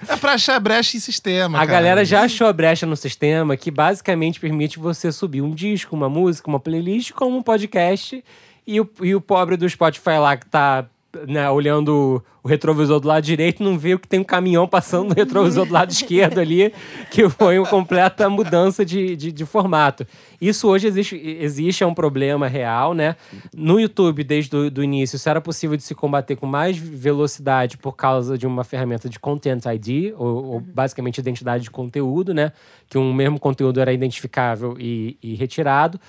é 0.09 0.15
pra 0.17 0.33
achar 0.33 0.59
brecha 0.59 0.97
em 0.97 0.99
sistema. 0.99 1.57
A 1.57 1.61
cara. 1.61 1.71
galera 1.71 2.00
já 2.03 2.21
achou 2.21 2.47
a 2.47 2.53
brecha 2.53 2.85
no 2.85 2.95
sistema 2.95 3.57
que 3.57 3.71
basicamente 3.71 4.39
permite 4.39 4.79
você 4.79 5.11
subir 5.11 5.41
um 5.41 5.51
disco, 5.51 5.95
uma 5.95 6.09
música, 6.09 6.49
uma 6.49 6.59
playlist, 6.59 7.11
como 7.11 7.37
um 7.37 7.43
podcast. 7.43 8.23
E 8.65 8.79
o, 8.79 8.89
e 9.01 9.15
o 9.15 9.21
pobre 9.21 9.57
do 9.57 9.67
Spotify 9.67 10.17
lá 10.19 10.37
que 10.37 10.45
tá 10.45 10.85
né, 11.27 11.49
olhando 11.49 12.23
o 12.43 12.47
retrovisor 12.47 12.99
do 12.99 13.07
lado 13.07 13.23
direito, 13.23 13.63
não 13.63 13.77
vê 13.77 13.97
que 13.97 14.07
tem 14.07 14.19
um 14.19 14.23
caminhão 14.23 14.67
passando 14.67 15.09
no 15.09 15.15
retrovisor 15.15 15.65
do 15.65 15.73
lado 15.73 15.91
esquerdo 15.91 16.39
ali, 16.39 16.73
que 17.11 17.29
foi 17.29 17.59
uma 17.59 17.67
completa 17.67 18.29
mudança 18.29 18.83
de, 18.83 19.15
de, 19.15 19.31
de, 19.31 19.45
formato. 19.45 20.05
Isso 20.39 20.67
hoje 20.67 20.87
existe, 20.87 21.15
existe, 21.15 21.83
é 21.83 21.87
um 21.87 21.93
problema 21.93 22.47
real, 22.47 22.93
né? 22.93 23.15
No 23.55 23.79
YouTube, 23.79 24.23
desde 24.23 24.55
o 24.55 24.71
do 24.71 24.83
início, 24.83 25.17
isso 25.17 25.29
era 25.29 25.39
possível 25.39 25.77
de 25.77 25.83
se 25.83 25.93
combater 25.93 26.35
com 26.35 26.47
mais 26.47 26.77
velocidade 26.77 27.77
por 27.77 27.95
causa 27.95 28.37
de 28.37 28.47
uma 28.47 28.63
ferramenta 28.63 29.07
de 29.07 29.19
Content 29.19 29.63
ID, 29.65 30.13
ou, 30.17 30.45
ou 30.45 30.59
basicamente 30.59 31.19
identidade 31.19 31.63
de 31.63 31.71
conteúdo, 31.71 32.33
né? 32.33 32.51
Que 32.89 32.97
um 32.97 33.13
mesmo 33.13 33.39
conteúdo 33.39 33.79
era 33.79 33.93
identificável 33.93 34.75
e, 34.79 35.17
e 35.21 35.35
retirado. 35.35 35.99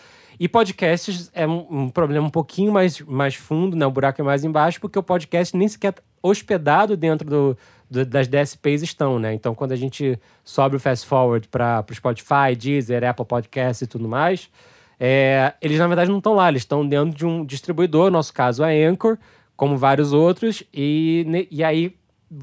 E 0.43 0.49
podcasts 0.49 1.31
é 1.33 1.47
um, 1.47 1.67
um, 1.71 1.89
problema 1.89 2.27
um 2.27 2.31
pouquinho 2.31 2.73
mais, 2.73 3.01
mais 3.03 3.37
fundo, 3.37 3.77
né? 3.77 3.87
O 3.87 3.93
buraco 3.93 4.21
é 4.21 4.25
mais 4.25 4.43
embaixo, 4.43 4.81
porque 4.81 4.99
o 4.99 5.03
podcast 5.03 5.57
nem 5.57 5.69
sequer 5.69 5.95
hospedado 6.21 6.97
dentro 6.97 7.31
do, 7.31 7.59
do, 7.89 8.05
das 8.05 8.27
DSPs 8.27 8.83
estão, 8.83 9.21
né? 9.21 9.33
Então, 9.33 9.55
quando 9.55 9.71
a 9.71 9.77
gente 9.77 10.19
sobe 10.43 10.75
o 10.75 10.81
fast 10.81 11.07
forward 11.07 11.47
para 11.47 11.85
o 11.89 11.95
Spotify, 11.95 12.57
Deezer, 12.59 13.05
Apple 13.05 13.25
Podcasts 13.25 13.83
e 13.83 13.87
tudo 13.87 14.09
mais, 14.09 14.51
é, 14.99 15.55
eles 15.63 15.79
na 15.79 15.87
verdade 15.87 16.11
não 16.11 16.19
estão 16.19 16.35
lá, 16.35 16.49
eles 16.49 16.63
estão 16.63 16.85
dentro 16.85 17.17
de 17.17 17.25
um 17.25 17.45
distribuidor, 17.45 18.07
no 18.07 18.19
nosso 18.19 18.35
caso 18.35 18.65
a 18.65 18.67
Anchor, 18.67 19.19
como 19.55 19.77
vários 19.77 20.13
outros, 20.13 20.65
e, 20.75 21.47
e 21.53 21.63
aí 21.63 21.95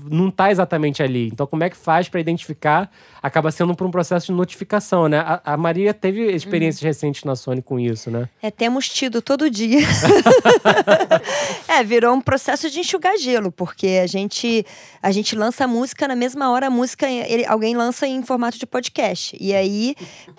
não 0.09 0.29
está 0.29 0.51
exatamente 0.51 1.01
ali. 1.01 1.27
Então, 1.27 1.47
como 1.47 1.63
é 1.63 1.69
que 1.69 1.75
faz 1.75 2.07
para 2.07 2.19
identificar? 2.19 2.91
Acaba 3.21 3.49
sendo 3.51 3.73
por 3.75 3.87
um 3.87 3.91
processo 3.91 4.27
de 4.27 4.33
notificação, 4.33 5.07
né? 5.07 5.19
A, 5.19 5.53
a 5.53 5.57
Maria 5.57 5.93
teve 5.93 6.31
experiências 6.31 6.81
uhum. 6.83 6.87
recentes 6.87 7.23
na 7.23 7.35
Sony 7.35 7.61
com 7.61 7.79
isso, 7.79 8.11
né? 8.11 8.29
É, 8.41 8.51
temos 8.51 8.87
tido 8.87 9.19
todo 9.21 9.49
dia. 9.49 9.79
é, 11.67 11.83
virou 11.83 12.13
um 12.13 12.21
processo 12.21 12.69
de 12.69 12.79
enxugar 12.79 13.17
gelo, 13.17 13.51
porque 13.51 13.99
a 14.03 14.05
gente, 14.05 14.63
a 15.01 15.11
gente 15.11 15.35
lança 15.35 15.63
a 15.63 15.67
música 15.67 16.07
na 16.07 16.15
mesma 16.15 16.51
hora, 16.51 16.67
a 16.67 16.69
música 16.69 17.09
ele, 17.09 17.45
alguém 17.45 17.75
lança 17.75 18.07
em 18.07 18.21
formato 18.21 18.59
de 18.59 18.67
podcast. 18.67 19.35
E 19.39 19.55
aí, 19.55 19.95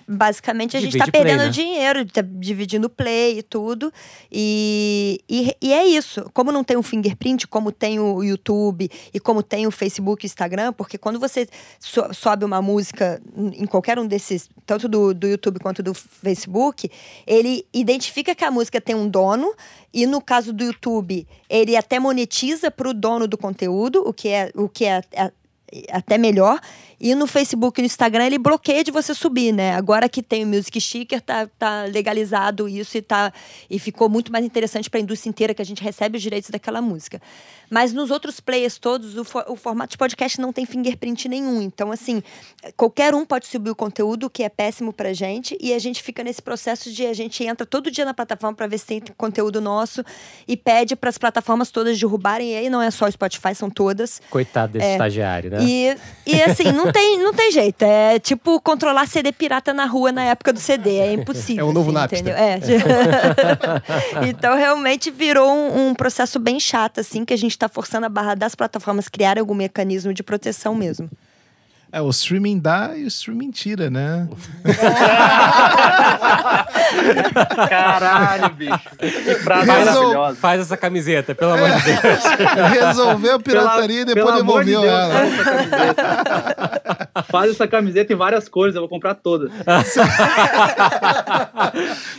basicamente, 0.07 0.77
a 0.77 0.79
gente 0.79 0.97
está 0.97 1.11
perdendo 1.11 1.39
play, 1.39 1.47
né? 1.47 1.51
dinheiro, 1.51 2.05
tá 2.05 2.21
dividindo 2.21 2.89
play 2.89 3.39
e 3.39 3.43
tudo. 3.43 3.91
E, 4.31 5.19
e, 5.29 5.55
e 5.61 5.73
é 5.73 5.85
isso. 5.85 6.29
Como 6.33 6.53
não 6.53 6.63
tem 6.63 6.77
o 6.77 6.83
fingerprint, 6.83 7.47
como 7.47 7.69
tem 7.71 7.99
o 7.99 8.23
YouTube 8.23 8.89
e 9.13 9.19
como 9.19 9.40
como 9.41 9.43
tem 9.43 9.67
o 9.67 9.71
Facebook 9.71 10.25
e 10.25 10.27
Instagram, 10.27 10.71
porque 10.73 10.97
quando 10.97 11.19
você 11.19 11.47
so, 11.79 12.13
sobe 12.13 12.45
uma 12.45 12.61
música 12.61 13.21
em 13.35 13.65
qualquer 13.65 13.97
um 13.99 14.07
desses, 14.07 14.49
tanto 14.65 14.87
do, 14.87 15.13
do 15.13 15.27
YouTube 15.27 15.59
quanto 15.59 15.83
do 15.83 15.93
Facebook, 15.93 16.89
ele 17.25 17.65
identifica 17.73 18.35
que 18.35 18.45
a 18.45 18.51
música 18.51 18.79
tem 18.79 18.95
um 18.95 19.09
dono, 19.09 19.53
e 19.93 20.05
no 20.05 20.21
caso 20.21 20.53
do 20.53 20.63
YouTube, 20.63 21.27
ele 21.49 21.75
até 21.75 21.99
monetiza 21.99 22.71
para 22.71 22.89
o 22.89 22.93
dono 22.93 23.27
do 23.27 23.37
conteúdo, 23.37 24.03
o 24.05 24.13
que 24.13 24.29
é, 24.29 24.51
o 24.55 24.69
que 24.69 24.85
é, 24.85 25.01
é 25.11 25.31
até 25.91 26.17
melhor. 26.17 26.59
E 26.99 27.15
no 27.15 27.25
Facebook 27.25 27.79
e 27.79 27.81
no 27.81 27.87
Instagram 27.87 28.25
ele 28.25 28.37
bloqueia 28.37 28.83
de 28.83 28.91
você 28.91 29.13
subir, 29.15 29.51
né? 29.51 29.73
Agora 29.73 30.07
que 30.07 30.21
tem 30.21 30.43
o 30.43 30.47
Music 30.47 30.79
Sticker, 30.79 31.19
tá, 31.19 31.47
tá 31.57 31.85
legalizado 31.85 32.69
isso 32.69 32.95
e, 32.95 33.01
tá, 33.01 33.33
e 33.69 33.79
ficou 33.79 34.07
muito 34.07 34.31
mais 34.31 34.45
interessante 34.45 34.87
para 34.87 34.99
a 34.99 35.01
indústria 35.03 35.29
inteira 35.29 35.53
que 35.53 35.61
a 35.61 35.65
gente 35.65 35.81
recebe 35.83 36.17
os 36.17 36.21
direitos 36.21 36.51
daquela 36.51 36.79
música. 36.79 37.19
Mas 37.71 37.91
nos 37.91 38.11
outros 38.11 38.39
players 38.39 38.77
todos, 38.77 39.17
o, 39.17 39.23
for, 39.23 39.45
o 39.47 39.55
formato 39.55 39.91
de 39.91 39.97
podcast 39.97 40.39
não 40.39 40.53
tem 40.53 40.65
fingerprint 40.65 41.27
nenhum. 41.27 41.61
Então, 41.61 41.91
assim, 41.91 42.21
qualquer 42.77 43.15
um 43.15 43.25
pode 43.25 43.47
subir 43.47 43.71
o 43.71 43.75
conteúdo, 43.75 44.25
o 44.25 44.29
que 44.29 44.43
é 44.43 44.49
péssimo 44.49 44.93
pra 44.93 45.11
gente, 45.13 45.57
e 45.59 45.73
a 45.73 45.79
gente 45.79 46.03
fica 46.03 46.23
nesse 46.23 46.41
processo 46.41 46.91
de 46.91 47.05
a 47.07 47.13
gente 47.13 47.43
entra 47.43 47.65
todo 47.65 47.89
dia 47.89 48.05
na 48.05 48.13
plataforma 48.13 48.55
para 48.55 48.67
ver 48.67 48.77
se 48.77 48.85
tem 48.85 49.01
conteúdo 49.17 49.59
nosso 49.59 50.03
e 50.47 50.55
pede 50.55 50.95
para 50.95 51.09
as 51.09 51.17
plataformas 51.17 51.71
todas 51.71 51.97
derrubarem. 51.97 52.51
E 52.51 52.55
aí 52.57 52.69
não 52.69 52.81
é 52.81 52.91
só 52.91 53.05
o 53.05 53.11
Spotify, 53.11 53.55
são 53.55 53.69
todas. 53.71 54.21
Coitado 54.29 54.73
desse 54.73 54.85
É. 54.85 54.91
estagiário, 54.91 55.49
né? 55.49 55.60
E, 55.67 55.97
e 56.25 56.41
assim, 56.41 56.71
não 56.71 56.91
tem, 56.91 57.17
não 57.19 57.33
tem 57.33 57.51
jeito. 57.51 57.83
É 57.83 58.19
tipo 58.19 58.59
controlar 58.61 59.07
CD 59.07 59.31
pirata 59.31 59.73
na 59.73 59.85
rua 59.85 60.11
na 60.11 60.23
época 60.23 60.53
do 60.53 60.59
CD. 60.59 60.97
É 60.97 61.13
impossível. 61.13 61.61
É 61.61 61.63
o 61.63 61.73
novo 61.73 61.89
assim, 61.91 61.99
Napster. 61.99 62.19
entendeu? 62.19 62.37
É. 62.37 62.59
então, 64.27 64.55
realmente 64.55 65.11
virou 65.11 65.51
um, 65.51 65.89
um 65.89 65.93
processo 65.93 66.39
bem 66.39 66.59
chato, 66.59 66.99
assim, 66.99 67.23
que 67.23 67.33
a 67.33 67.37
gente 67.37 67.57
tá 67.57 67.69
forçando 67.69 68.05
a 68.05 68.09
barra 68.09 68.35
das 68.35 68.55
plataformas 68.55 69.07
criarem 69.07 69.41
algum 69.41 69.53
mecanismo 69.53 70.13
de 70.13 70.23
proteção 70.23 70.73
mesmo. 70.73 71.09
É, 71.93 72.01
o 72.01 72.09
streaming 72.09 72.57
dá 72.57 72.91
e 72.95 73.03
o 73.03 73.07
streaming 73.07 73.51
tira, 73.51 73.89
né? 73.89 74.25
Caralho, 77.69 78.49
bicho. 78.55 78.79
Que 78.97 79.35
frase 79.35 79.69
Resol- 79.69 79.93
maravilhosa. 79.93 80.35
Faz 80.37 80.61
essa 80.61 80.77
camiseta, 80.77 81.35
pelo 81.35 81.51
amor 81.53 81.69
de 81.69 81.81
Deus. 81.83 82.01
Resolveu 82.71 83.35
a 83.35 83.39
pirataria 83.39 84.01
e 84.01 84.05
Pela- 84.05 84.15
depois 84.15 84.35
pelo 84.35 84.49
amor 84.49 84.63
de 84.63 84.69
devolveu 84.71 84.91
Deus, 84.91 85.01
ela. 85.01 85.11
faz 85.11 85.33
essa 85.33 85.43
camiseta. 85.43 86.05
Faz 87.29 87.51
essa 87.51 87.67
camiseta 87.67 88.13
em 88.13 88.15
várias 88.15 88.47
cores, 88.47 88.73
eu 88.75 88.81
vou 88.81 88.89
comprar 88.89 89.15
todas. 89.15 89.51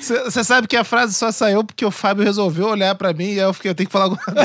Você 0.00 0.44
sabe 0.44 0.66
que 0.66 0.76
a 0.76 0.84
frase 0.84 1.14
só 1.14 1.30
saiu 1.32 1.64
porque 1.64 1.84
o 1.84 1.90
Fábio 1.90 2.24
resolveu 2.24 2.68
olhar 2.68 2.94
pra 2.94 3.12
mim 3.12 3.32
e 3.32 3.40
aí 3.40 3.46
eu 3.46 3.52
fiquei, 3.54 3.70
eu 3.70 3.74
tenho 3.74 3.86
que 3.88 3.92
falar 3.92 4.04
alguma 4.06 4.22
coisa. 4.22 4.42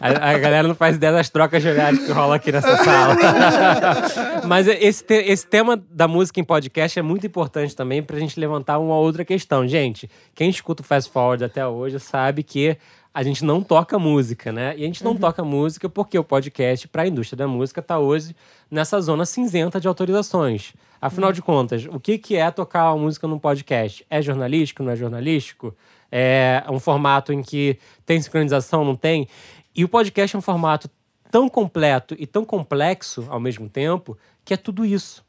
A, 0.00 0.30
a 0.30 0.38
galera 0.38 0.66
não 0.68 0.74
faz 0.74 0.96
ideia 0.96 1.12
das 1.12 1.28
trocas 1.28 1.62
de 1.62 1.68
olhares 1.68 1.98
que 2.00 2.10
rola 2.12 2.36
aqui 2.36 2.50
nessa 2.64 2.84
sala. 2.84 3.16
Mas 4.46 4.66
esse, 4.66 5.04
te- 5.04 5.14
esse 5.26 5.46
tema 5.46 5.76
da 5.90 6.08
música 6.08 6.40
em 6.40 6.44
podcast 6.44 6.98
é 6.98 7.02
muito 7.02 7.26
importante 7.26 7.74
também 7.74 8.02
pra 8.02 8.18
gente 8.18 8.38
levantar 8.38 8.78
uma 8.78 8.96
outra 8.96 9.24
questão. 9.24 9.66
Gente, 9.66 10.10
quem 10.34 10.50
escuta 10.50 10.82
o 10.82 10.84
Fast 10.84 11.10
Forward 11.10 11.44
até 11.44 11.66
hoje 11.66 11.98
sabe 12.00 12.42
que 12.42 12.76
a 13.12 13.22
gente 13.22 13.44
não 13.44 13.62
toca 13.62 13.96
música, 13.98 14.50
né? 14.50 14.74
E 14.76 14.82
a 14.82 14.86
gente 14.86 15.04
não 15.04 15.14
toca 15.14 15.44
música 15.44 15.88
porque 15.88 16.18
o 16.18 16.24
podcast, 16.24 16.88
para 16.88 17.02
a 17.02 17.06
indústria 17.06 17.36
da 17.36 17.46
música, 17.46 17.80
tá 17.80 17.98
hoje 17.98 18.34
nessa 18.68 19.00
zona 19.00 19.24
cinzenta 19.24 19.80
de 19.80 19.86
autorizações. 19.86 20.72
Afinal 21.00 21.32
de 21.32 21.40
contas, 21.42 21.86
o 21.90 22.00
que, 22.00 22.18
que 22.18 22.34
é 22.34 22.50
tocar 22.50 22.92
uma 22.92 23.04
música 23.04 23.28
num 23.28 23.38
podcast? 23.38 24.04
É 24.10 24.20
jornalístico, 24.20 24.82
não 24.82 24.90
é 24.90 24.96
jornalístico? 24.96 25.76
É 26.10 26.64
um 26.68 26.80
formato 26.80 27.32
em 27.32 27.42
que 27.42 27.78
tem 28.06 28.20
sincronização, 28.20 28.84
não 28.84 28.96
tem? 28.96 29.28
E 29.76 29.84
o 29.84 29.88
podcast 29.88 30.34
é 30.34 30.38
um 30.38 30.42
formato 30.42 30.88
tão 31.34 31.48
completo 31.48 32.14
e 32.16 32.28
tão 32.28 32.44
complexo 32.44 33.26
ao 33.28 33.40
mesmo 33.40 33.68
tempo 33.68 34.16
que 34.44 34.54
é 34.54 34.56
tudo 34.56 34.86
isso. 34.86 35.24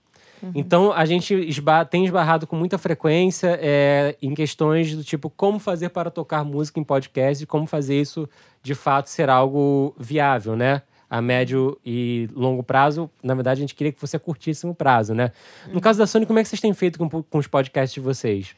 Então, 0.54 0.92
a 0.92 1.04
gente 1.04 1.34
esba- 1.34 1.84
tem 1.84 2.06
esbarrado 2.06 2.46
com 2.46 2.56
muita 2.56 2.78
frequência 2.78 3.58
é, 3.60 4.16
em 4.22 4.36
questões 4.36 4.96
do 4.96 5.04
tipo 5.04 5.32
como 5.32 5.58
fazer 5.58 5.90
para 5.90 6.12
tocar 6.12 6.44
música 6.44 6.80
em 6.80 6.84
podcast 6.84 7.44
e 7.44 7.48
como 7.48 7.66
fazer 7.66 8.00
isso 8.00 8.30
de 8.62 8.76
fato 8.76 9.08
ser 9.10 9.32
algo 9.32 9.96
viável, 9.98 10.56
né? 10.56 10.84
A 11.10 11.20
médio 11.24 11.76
e 11.84 12.30
longo 12.36 12.62
prazo, 12.62 13.10
na 13.24 13.34
verdade, 13.34 13.60
a 13.60 13.64
gente 13.64 13.74
queria 13.74 13.92
que 13.92 14.00
fosse 14.00 14.16
a 14.16 14.20
curtíssimo 14.20 14.76
prazo, 14.76 15.16
né? 15.16 15.32
No 15.74 15.82
caso 15.82 15.98
da 15.98 16.06
Sony, 16.06 16.28
como 16.28 16.38
é 16.38 16.44
que 16.44 16.50
vocês 16.50 16.62
têm 16.62 16.74
feito 16.74 17.00
com, 17.00 17.10
com 17.24 17.38
os 17.40 17.48
podcasts 17.48 17.96
de 17.96 18.00
vocês? 18.00 18.56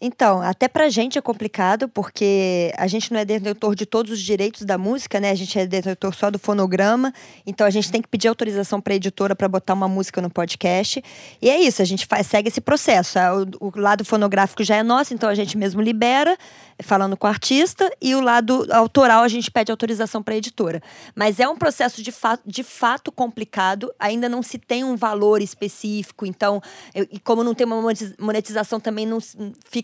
Então, 0.00 0.40
até 0.40 0.68
pra 0.68 0.88
gente 0.88 1.18
é 1.18 1.20
complicado, 1.20 1.88
porque 1.88 2.72
a 2.76 2.86
gente 2.86 3.12
não 3.12 3.18
é 3.18 3.24
detentor 3.24 3.74
de 3.74 3.84
todos 3.84 4.12
os 4.12 4.20
direitos 4.20 4.64
da 4.64 4.78
música, 4.78 5.18
né? 5.18 5.30
A 5.30 5.34
gente 5.34 5.58
é 5.58 5.66
detentor 5.66 6.14
só 6.14 6.30
do 6.30 6.38
fonograma, 6.38 7.12
então 7.44 7.66
a 7.66 7.70
gente 7.70 7.90
tem 7.90 8.00
que 8.00 8.06
pedir 8.06 8.28
autorização 8.28 8.80
pra 8.80 8.94
editora 8.94 9.34
para 9.34 9.48
botar 9.48 9.74
uma 9.74 9.88
música 9.88 10.22
no 10.22 10.30
podcast. 10.30 11.02
E 11.42 11.50
é 11.50 11.60
isso, 11.60 11.82
a 11.82 11.84
gente 11.84 12.06
faz, 12.06 12.28
segue 12.28 12.46
esse 12.48 12.60
processo. 12.60 13.18
Ah, 13.18 13.34
O, 13.60 13.66
o 13.66 13.72
lado 13.80 14.04
fonográfico 14.04 14.62
já 14.62 14.76
é 14.76 14.84
nosso, 14.84 15.12
então 15.14 15.28
a 15.28 15.34
gente 15.34 15.58
mesmo 15.58 15.80
libera, 15.82 16.38
falando 16.80 17.16
com 17.16 17.26
o 17.26 17.30
artista, 17.30 17.90
e 18.00 18.14
o 18.14 18.20
lado 18.20 18.68
autoral 18.70 19.24
a 19.24 19.28
gente 19.28 19.50
pede 19.50 19.72
autorização 19.72 20.22
pra 20.22 20.36
editora. 20.36 20.80
Mas 21.12 21.40
é 21.40 21.48
um 21.48 21.56
processo 21.56 22.04
de, 22.04 22.12
fa 22.12 22.38
de 22.46 22.62
fato 22.62 23.10
complicado, 23.10 23.92
ainda 23.98 24.28
não 24.28 24.44
se 24.44 24.58
tem 24.58 24.84
um 24.84 24.94
valor 24.94 25.42
específico, 25.42 26.24
então, 26.24 26.62
eu- 26.94 27.08
e 27.10 27.18
como 27.18 27.42
não 27.42 27.52
tem 27.52 27.66
uma 27.66 27.82
monetiz- 27.82 28.14
monetização 28.16 28.78
também 28.78 29.04
não 29.04 29.16
s- 29.18 29.36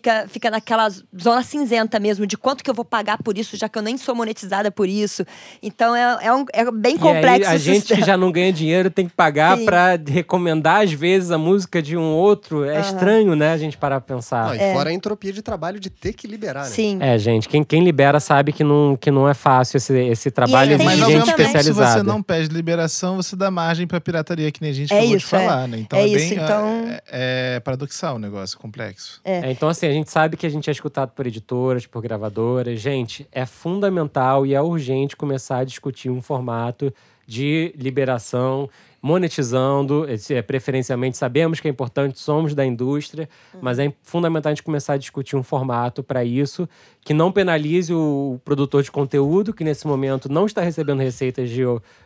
fica, 0.05 0.29
fica 0.29 0.51
naquela 0.51 0.89
zona 1.19 1.43
cinzenta 1.43 1.99
mesmo, 1.99 2.27
de 2.27 2.37
quanto 2.37 2.63
que 2.63 2.69
eu 2.69 2.75
vou 2.75 2.85
pagar 2.85 3.17
por 3.23 3.39
isso, 3.39 3.57
já 3.57 3.69
que 3.69 3.79
eu 3.79 3.83
nem 3.83 3.97
sou 3.97 4.15
monetizada 4.15 4.71
por 4.71 4.87
isso. 4.89 5.25
Então 5.63 5.97
é, 5.97 6.27
é, 6.27 6.33
um- 6.33 6.45
é 6.53 6.71
bem 6.71 6.99
complexo. 6.99 7.41
E 7.43 7.47
aí, 7.47 7.55
a 7.55 7.57
gente 7.57 7.75
que 7.83 7.89
sistema. 7.89 8.07
já 8.07 8.17
não 8.17 8.31
ganha 8.31 8.53
dinheiro 8.53 8.91
tem 8.91 9.07
que 9.07 9.15
pagar 9.15 9.57
pra 9.65 9.99
recomendar, 10.09 10.83
às 10.83 10.93
vezes, 10.93 11.31
a 11.31 11.39
música 11.39 11.81
de 11.81 11.97
um 11.97 12.03
outro. 12.13 12.65
É 12.65 12.81
estranho, 12.81 13.35
né? 13.35 13.53
A 13.53 13.57
gente 13.59 13.77
parar 13.79 14.01
pra 14.01 14.15
pensar. 14.17 14.49
Não, 14.49 14.55
e 14.55 14.73
fora 14.75 14.91
a 14.91 14.93
entropia 14.93 15.33
de 15.33 15.41
trabalho 15.41 15.81
de 15.81 15.89
ter 15.89 16.13
que 16.13 16.27
liberar, 16.27 16.65
né? 16.65 16.69
Sim. 16.71 16.99
É, 17.01 17.17
gente, 17.19 17.49
quem, 17.49 17.65
quem 17.65 17.83
libera 17.83 18.21
sabe 18.21 18.53
que 18.53 18.63
não, 18.63 18.97
que 18.97 19.11
não 19.11 19.29
é 19.29 19.35
fácil 19.35 19.79
esse, 19.79 19.95
esse 19.99 20.31
trabalho 20.31 20.77
de 20.77 20.85
gente 20.85 21.07
tempo, 21.07 21.25
se 21.25 21.31
especializada. 21.31 21.99
você 22.01 22.03
não 22.03 22.23
pede 22.23 22.49
liberação, 22.49 23.17
você 23.17 23.35
dá 23.37 23.51
margem 23.51 23.87
pra 23.87 24.01
pirataria, 24.01 24.51
que 24.51 24.61
nem 24.61 24.71
a 24.71 24.75
gente 24.75 24.93
É 24.93 24.97
acabou 24.99 25.17
de 25.17 25.23
isso, 25.23 25.35
é. 25.37 25.39
falar, 25.47 25.69
né? 25.69 25.79
Então 25.79 25.99
É 25.99 26.03
é, 26.03 26.07
isso, 26.09 26.35
bem 26.35 26.45
então- 26.45 26.85
é, 27.11 27.55
é 27.57 27.61
paradoxal 27.61 28.17
o 28.17 28.19
negócio, 28.19 28.59
complexo. 28.59 29.21
É, 29.25 29.51
então, 29.51 29.69
assim, 29.69 29.87
a 29.87 29.93
gente 29.95 30.11
sabe 30.11 30.37
que 30.37 30.47
a 30.47 30.49
gente 30.49 30.69
é 30.69 30.73
escutado 30.73 31.11
por 31.11 31.27
editoras, 31.27 31.87
por 31.87 32.03
gravadoras. 32.03 32.81
Gente, 32.81 33.27
é 33.33 33.47
fundamental 33.47 34.47
e 34.47 34.55
é 34.55 34.61
urgente 34.61 35.17
começar 35.17 35.59
a 35.59 35.65
discutir 35.65 36.11
um 36.11 36.23
formato 36.23 36.93
de 37.27 37.75
liberação, 37.77 38.69
monetizando, 39.01 40.09
esse, 40.09 40.35
é, 40.35 40.43
preferencialmente 40.43 41.17
sabemos 41.17 41.61
que 41.61 41.69
é 41.69 41.71
importante, 41.71 42.19
somos 42.19 42.55
da 42.55 42.65
indústria, 42.65 43.29
mas 43.61 43.79
é 43.79 43.93
fundamental 44.03 44.51
a 44.51 44.55
gente 44.55 44.63
começar 44.63 44.95
a 44.95 44.97
discutir 44.97 45.37
um 45.37 45.43
formato 45.43 46.03
para 46.03 46.25
isso 46.25 46.69
que 47.03 47.13
não 47.13 47.31
penalize 47.31 47.93
o 47.93 48.41
produtor 48.45 48.83
de 48.83 48.91
conteúdo, 48.91 49.53
que 49.53 49.65
nesse 49.65 49.87
momento 49.87 50.31
não 50.31 50.47
está 50.47 50.63
recebendo 50.63 51.01
receitas 51.01 51.51
de, 51.51 51.63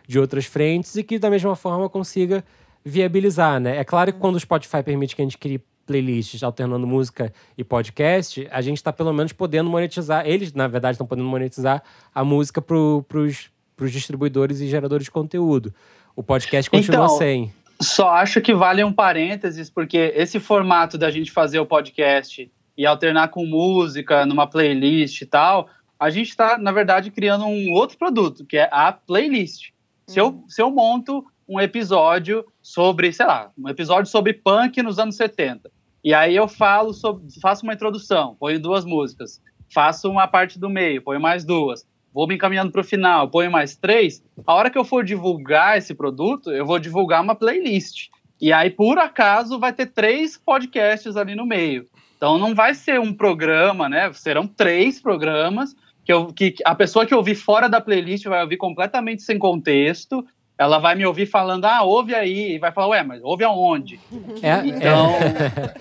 de 0.07 0.19
outras 0.19 0.45
frentes 0.45 0.97
e 0.97 1.05
que 1.05 1.19
da 1.19 1.31
mesma 1.31 1.55
forma 1.55 1.89
consiga 1.89 2.45
viabilizar, 2.85 3.61
né? 3.61 3.77
É 3.77 3.85
claro 3.85 4.13
que 4.13 4.19
quando 4.19 4.37
o 4.37 4.41
Spotify 4.41 4.83
permite 4.83 5.15
que 5.15 5.23
a 5.23 5.25
gente 5.25 5.39
crie 5.39 5.61
playlists 5.89 6.43
alternando 6.43 6.87
música 6.87 7.33
e 7.57 7.65
podcast, 7.65 8.47
a 8.51 8.61
gente 8.61 8.77
está 8.77 8.93
pelo 8.93 9.11
menos 9.11 9.33
podendo 9.33 9.71
monetizar. 9.71 10.29
Eles, 10.29 10.53
na 10.53 10.69
verdade, 10.69 10.93
estão 10.93 11.07
podendo 11.07 11.27
monetizar 11.27 11.83
a 12.15 12.23
música 12.23 12.61
para 12.61 12.77
os 12.77 13.51
distribuidores 13.91 14.61
e 14.61 14.69
geradores 14.69 15.07
de 15.07 15.11
conteúdo. 15.11 15.75
O 16.15 16.23
podcast 16.23 16.71
continua 16.71 17.07
Então, 17.07 17.17
sem. 17.17 17.53
Só 17.81 18.11
acho 18.11 18.43
que 18.43 18.55
vale 18.55 18.85
um 18.85 18.93
parênteses, 18.93 19.71
porque 19.71 20.13
esse 20.15 20.39
formato 20.39 20.99
da 20.99 21.11
gente 21.11 21.33
fazer 21.33 21.59
o 21.59 21.65
podcast 21.67 22.51
e 22.77 22.87
alternar 22.87 23.29
com 23.29 23.47
música 23.47 24.27
numa 24.27 24.47
playlist 24.47 25.23
e 25.23 25.27
tal, 25.27 25.71
a 25.99 26.11
gente 26.11 26.29
está, 26.29 26.59
na 26.59 26.71
verdade, 26.71 27.11
criando 27.11 27.47
um 27.47 27.73
outro 27.73 27.97
produto, 27.97 28.45
que 28.45 28.59
é 28.59 28.69
a 28.71 28.93
playlist. 28.93 29.71
Se, 30.07 30.21
eu, 30.21 30.45
se 30.49 30.61
eu 30.61 30.71
monto 30.71 31.25
um 31.49 31.59
episódio 31.59 32.45
sobre, 32.61 33.11
sei 33.13 33.25
lá, 33.25 33.51
um 33.57 33.69
episódio 33.69 34.11
sobre 34.11 34.35
punk 34.35 34.83
nos 34.83 34.99
anos 34.99 35.17
70, 35.17 35.71
e 36.03 36.15
aí 36.15 36.35
eu 36.35 36.49
falo 36.49 36.93
sobre, 36.93 37.25
faço 37.41 37.65
uma 37.65 37.75
introdução, 37.75 38.37
ponho 38.39 38.61
duas 38.61 38.85
músicas, 38.85 39.41
faço 39.73 40.11
uma 40.11 40.27
parte 40.27 40.59
do 40.59 40.71
meio, 40.71 41.03
ponho 41.03 41.21
mais 41.21 41.45
duas, 41.45 41.87
vou 42.13 42.27
me 42.27 42.35
encaminhando 42.35 42.73
para 42.73 42.81
o 42.81 42.85
final, 42.85 43.29
ponho 43.29 43.51
mais 43.51 43.77
três. 43.77 44.23
A 44.47 44.55
hora 44.55 44.71
que 44.71 44.79
eu 44.79 44.85
for 44.85 45.05
divulgar 45.05 45.77
esse 45.77 45.95
produto, 45.95 46.51
eu 46.51 46.65
vou 46.65 46.79
divulgar 46.79 47.23
uma 47.23 47.35
playlist. 47.35 48.09
E 48.41 48.53
aí, 48.53 48.71
por 48.71 48.99
acaso, 48.99 49.59
vai 49.59 49.73
ter 49.73 49.87
três 49.87 50.37
podcasts 50.39 51.17
ali 51.17 51.35
no 51.35 51.45
meio. 51.45 51.87
Então, 52.17 52.39
não 52.39 52.55
vai 52.55 52.75
ser 52.75 53.01
um 53.01 53.13
programa, 53.13 53.89
né? 53.89 54.13
Serão 54.13 54.47
três 54.47 55.01
programas 55.01 55.75
que, 56.05 56.13
eu, 56.13 56.33
que 56.33 56.55
a 56.65 56.75
pessoa 56.75 57.05
que 57.05 57.15
ouvir 57.15 57.35
fora 57.35 57.69
da 57.69 57.81
playlist 57.81 58.25
vai 58.27 58.43
ouvir 58.43 58.57
completamente 58.57 59.23
sem 59.23 59.39
contexto. 59.39 60.25
Ela 60.59 60.79
vai 60.79 60.97
me 60.97 61.07
ouvir 61.07 61.27
falando, 61.27 61.65
ah, 61.67 61.83
ouve 61.83 62.15
aí. 62.15 62.55
E 62.55 62.59
vai 62.59 62.73
falar, 62.73 62.89
ué, 62.89 63.03
mas 63.05 63.23
ouve 63.23 63.45
aonde? 63.45 64.01
É, 64.43 64.67
Então, 64.67 65.15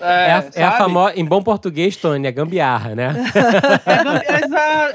é, 0.00 0.24
é, 0.24 0.28
é 0.28 0.32
a, 0.32 0.50
é 0.54 0.62
a 0.62 0.72
famosa, 0.72 1.18
em 1.18 1.24
bom 1.24 1.42
português, 1.42 1.96
Tony, 1.96 2.28
é 2.28 2.32
gambiarra, 2.32 2.94
né? 2.94 3.12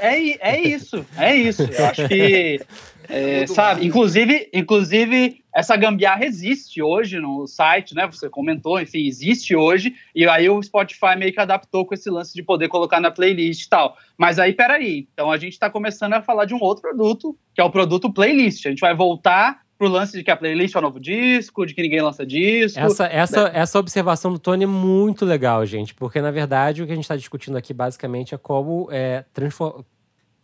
É, 0.00 0.08
é, 0.08 0.30
é, 0.30 0.38
é 0.40 0.60
isso, 0.62 1.04
é 1.18 1.36
isso. 1.36 1.62
Eu 1.62 1.86
acho 1.86 2.08
que 2.08 2.60
É, 3.08 3.46
sabe? 3.46 3.86
Inclusive, 3.86 4.48
inclusive, 4.52 5.42
essa 5.54 5.76
gambiarra 5.76 6.24
existe 6.24 6.82
hoje 6.82 7.20
no 7.20 7.46
site, 7.46 7.94
né? 7.94 8.06
Você 8.06 8.28
comentou, 8.28 8.80
enfim, 8.80 9.06
existe 9.06 9.54
hoje. 9.54 9.94
E 10.14 10.26
aí 10.26 10.48
o 10.48 10.62
Spotify 10.62 11.16
meio 11.16 11.32
que 11.32 11.40
adaptou 11.40 11.84
com 11.84 11.94
esse 11.94 12.08
lance 12.10 12.34
de 12.34 12.42
poder 12.42 12.68
colocar 12.68 13.00
na 13.00 13.10
playlist 13.10 13.64
e 13.64 13.68
tal. 13.68 13.96
Mas 14.16 14.38
aí, 14.38 14.52
peraí. 14.52 15.06
Então 15.12 15.30
a 15.30 15.36
gente 15.36 15.52
está 15.52 15.68
começando 15.68 16.14
a 16.14 16.22
falar 16.22 16.44
de 16.46 16.54
um 16.54 16.60
outro 16.60 16.82
produto, 16.82 17.36
que 17.54 17.60
é 17.60 17.64
o 17.64 17.70
produto 17.70 18.12
playlist. 18.12 18.66
A 18.66 18.70
gente 18.70 18.80
vai 18.80 18.94
voltar 18.94 19.63
pro 19.78 19.88
lance 19.88 20.16
de 20.16 20.22
que 20.22 20.30
a 20.30 20.36
playlist 20.36 20.74
é 20.74 20.78
o 20.78 20.82
novo 20.82 21.00
disco, 21.00 21.66
de 21.66 21.74
que 21.74 21.82
ninguém 21.82 22.00
lança 22.00 22.24
disco. 22.24 22.78
Essa, 22.78 23.06
essa, 23.06 23.50
essa 23.52 23.78
observação 23.78 24.32
do 24.32 24.38
Tony 24.38 24.64
é 24.64 24.66
muito 24.66 25.24
legal, 25.24 25.64
gente, 25.66 25.94
porque 25.94 26.20
na 26.20 26.30
verdade 26.30 26.82
o 26.82 26.86
que 26.86 26.92
a 26.92 26.94
gente 26.94 27.04
está 27.04 27.16
discutindo 27.16 27.56
aqui 27.56 27.74
basicamente 27.74 28.34
é 28.34 28.38
como 28.38 28.88
é, 28.90 29.24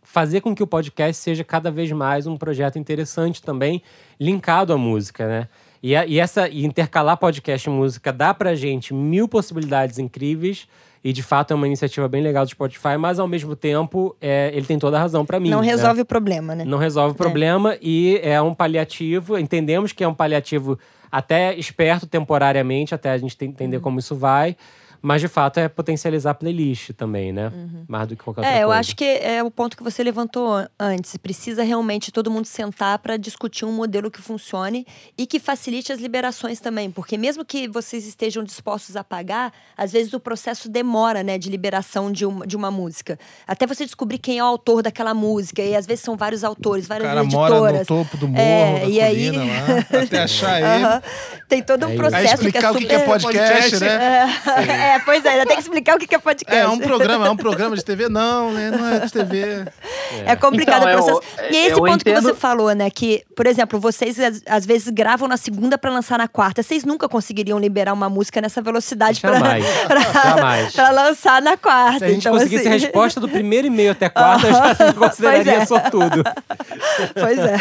fazer 0.03 0.41
com 0.41 0.53
que 0.53 0.63
o 0.63 0.67
podcast 0.67 1.21
seja 1.21 1.43
cada 1.43 1.71
vez 1.71 1.91
mais 1.91 2.27
um 2.27 2.35
projeto 2.35 2.77
interessante 2.77 3.41
também, 3.41 3.81
linkado 4.19 4.73
à 4.73 4.77
música, 4.77 5.27
né? 5.27 5.47
E, 5.83 5.95
a, 5.95 6.05
e 6.05 6.19
essa 6.19 6.47
e 6.47 6.63
intercalar 6.65 7.17
podcast 7.17 7.67
e 7.67 7.71
música 7.71 8.13
dá 8.13 8.33
pra 8.33 8.53
gente 8.53 8.93
mil 8.93 9.27
possibilidades 9.27 9.97
incríveis. 9.97 10.67
E 11.03 11.11
de 11.11 11.23
fato 11.23 11.51
é 11.51 11.55
uma 11.55 11.65
iniciativa 11.65 12.07
bem 12.07 12.21
legal 12.21 12.45
do 12.45 12.51
Spotify, 12.51 12.95
mas 12.99 13.17
ao 13.17 13.27
mesmo 13.27 13.55
tempo 13.55 14.15
é, 14.21 14.51
ele 14.53 14.65
tem 14.65 14.77
toda 14.77 14.97
a 14.97 14.99
razão 14.99 15.25
para 15.25 15.39
mim. 15.39 15.49
Não 15.49 15.61
né? 15.61 15.67
resolve 15.67 16.01
o 16.01 16.05
problema, 16.05 16.53
né? 16.53 16.63
Não 16.63 16.77
resolve 16.77 17.13
o 17.13 17.17
problema 17.17 17.73
é. 17.73 17.79
e 17.81 18.19
é 18.21 18.39
um 18.41 18.53
paliativo. 18.53 19.37
Entendemos 19.37 19.91
que 19.91 20.03
é 20.03 20.07
um 20.07 20.13
paliativo 20.13 20.77
até 21.11 21.55
esperto 21.55 22.05
temporariamente, 22.05 22.93
até 22.93 23.11
a 23.11 23.17
gente 23.17 23.35
entender 23.43 23.77
uhum. 23.77 23.83
como 23.83 23.99
isso 23.99 24.15
vai. 24.15 24.55
Mas 25.01 25.19
de 25.19 25.27
fato 25.27 25.59
é 25.59 25.67
potencializar 25.67 26.31
a 26.31 26.33
playlist 26.33 26.91
também, 26.91 27.31
né? 27.33 27.47
Uhum. 27.47 27.83
Mais 27.87 28.07
do 28.07 28.15
que 28.15 28.23
qualquer 28.23 28.41
outra 28.41 28.51
é, 28.51 28.53
coisa. 28.53 28.63
É, 28.63 28.65
eu 28.65 28.71
acho 28.71 28.95
que 28.95 29.03
é 29.03 29.43
o 29.43 29.49
ponto 29.49 29.75
que 29.75 29.81
você 29.81 30.03
levantou 30.03 30.63
antes. 30.79 31.17
Precisa 31.17 31.63
realmente 31.63 32.11
todo 32.11 32.29
mundo 32.29 32.45
sentar 32.45 32.99
para 32.99 33.17
discutir 33.17 33.65
um 33.65 33.71
modelo 33.71 34.11
que 34.11 34.21
funcione 34.21 34.85
e 35.17 35.25
que 35.25 35.39
facilite 35.39 35.91
as 35.91 35.99
liberações 35.99 36.59
também. 36.59 36.91
Porque 36.91 37.17
mesmo 37.17 37.43
que 37.43 37.67
vocês 37.67 38.05
estejam 38.05 38.43
dispostos 38.43 38.95
a 38.95 39.03
pagar, 39.03 39.51
às 39.75 39.91
vezes 39.91 40.13
o 40.13 40.19
processo 40.19 40.69
demora, 40.69 41.23
né, 41.23 41.37
de 41.39 41.49
liberação 41.49 42.11
de 42.11 42.25
uma, 42.25 42.45
de 42.45 42.55
uma 42.55 42.69
música. 42.69 43.17
Até 43.47 43.65
você 43.65 43.85
descobrir 43.85 44.19
quem 44.19 44.37
é 44.37 44.43
o 44.43 44.47
autor 44.47 44.83
daquela 44.83 45.15
música. 45.15 45.63
E 45.63 45.75
às 45.75 45.87
vezes 45.87 46.03
são 46.03 46.15
vários 46.15 46.43
autores, 46.43 46.87
várias 46.87 47.07
o 47.07 47.09
cara 47.09 47.23
editoras. 47.23 47.59
Mora 47.59 47.79
no 47.79 47.85
topo 47.85 48.17
do 48.17 48.27
morro, 48.27 48.41
é, 48.41 48.87
e 48.87 49.01
aí... 49.01 49.31
lá, 49.31 49.45
até 50.03 50.23
achar 50.23 50.61
ele. 50.61 50.85
Uhum. 50.85 51.01
Tem 51.47 51.63
todo 51.63 51.87
um 51.87 51.89
é 51.89 51.95
processo. 51.95 52.27
Aí 52.27 52.33
explicar 52.33 52.59
que 52.59 52.65
é 52.65 52.73
super... 52.73 52.85
o 52.85 52.87
que 52.87 52.95
é 52.95 52.99
podcast, 52.99 53.79
né? 53.79 54.27
É. 54.67 54.90
É, 54.91 54.99
pois 54.99 55.23
é, 55.23 55.29
ainda 55.29 55.45
tem 55.45 55.55
que 55.55 55.61
explicar 55.61 55.95
o 55.95 55.99
que 55.99 56.13
é 56.13 56.19
podcast. 56.19 56.53
É, 56.53 56.63
é 56.63 56.67
um 56.67 56.77
programa, 56.77 57.27
é 57.27 57.29
um 57.29 57.37
programa 57.37 57.75
de 57.75 57.85
TV? 57.85 58.09
Não, 58.09 58.51
né? 58.51 58.71
Não 58.71 58.87
é 58.87 58.99
de 58.99 59.11
TV. 59.11 59.65
É, 60.25 60.31
é 60.31 60.35
complicado 60.35 60.83
então, 60.83 60.99
o 60.99 61.05
processo. 61.05 61.21
Eu, 61.39 61.51
e 61.51 61.57
esse 61.57 61.75
ponto 61.75 62.01
entendo... 62.01 62.15
que 62.15 62.21
você 62.21 62.33
falou, 62.33 62.73
né? 62.73 62.89
Que, 62.89 63.23
por 63.35 63.47
exemplo, 63.47 63.79
vocês 63.79 64.17
às 64.45 64.65
vezes 64.65 64.89
gravam 64.89 65.27
na 65.27 65.37
segunda 65.37 65.77
para 65.77 65.89
lançar 65.89 66.17
na 66.17 66.27
quarta. 66.27 66.61
Vocês 66.61 66.83
nunca 66.83 67.07
conseguiriam 67.07 67.57
liberar 67.57 67.93
uma 67.93 68.09
música 68.09 68.41
nessa 68.41 68.61
velocidade 68.61 69.21
para 69.21 69.39
pra, 70.73 70.89
lançar 70.91 71.41
na 71.41 71.55
quarta. 71.55 71.99
Se 71.99 72.05
a 72.05 72.09
gente 72.09 72.19
então, 72.19 72.33
conseguisse 72.33 72.67
assim... 72.67 72.69
a 72.69 72.79
resposta 72.79 73.19
do 73.19 73.29
primeiro 73.29 73.67
e-mail 73.67 73.91
até 73.91 74.09
quarta, 74.09 74.47
eu 74.47 74.53
já 74.53 74.93
consideraria 74.93 75.53
é. 75.53 75.65
sortudo. 75.65 76.23
Pois 77.13 77.39
é. 77.39 77.57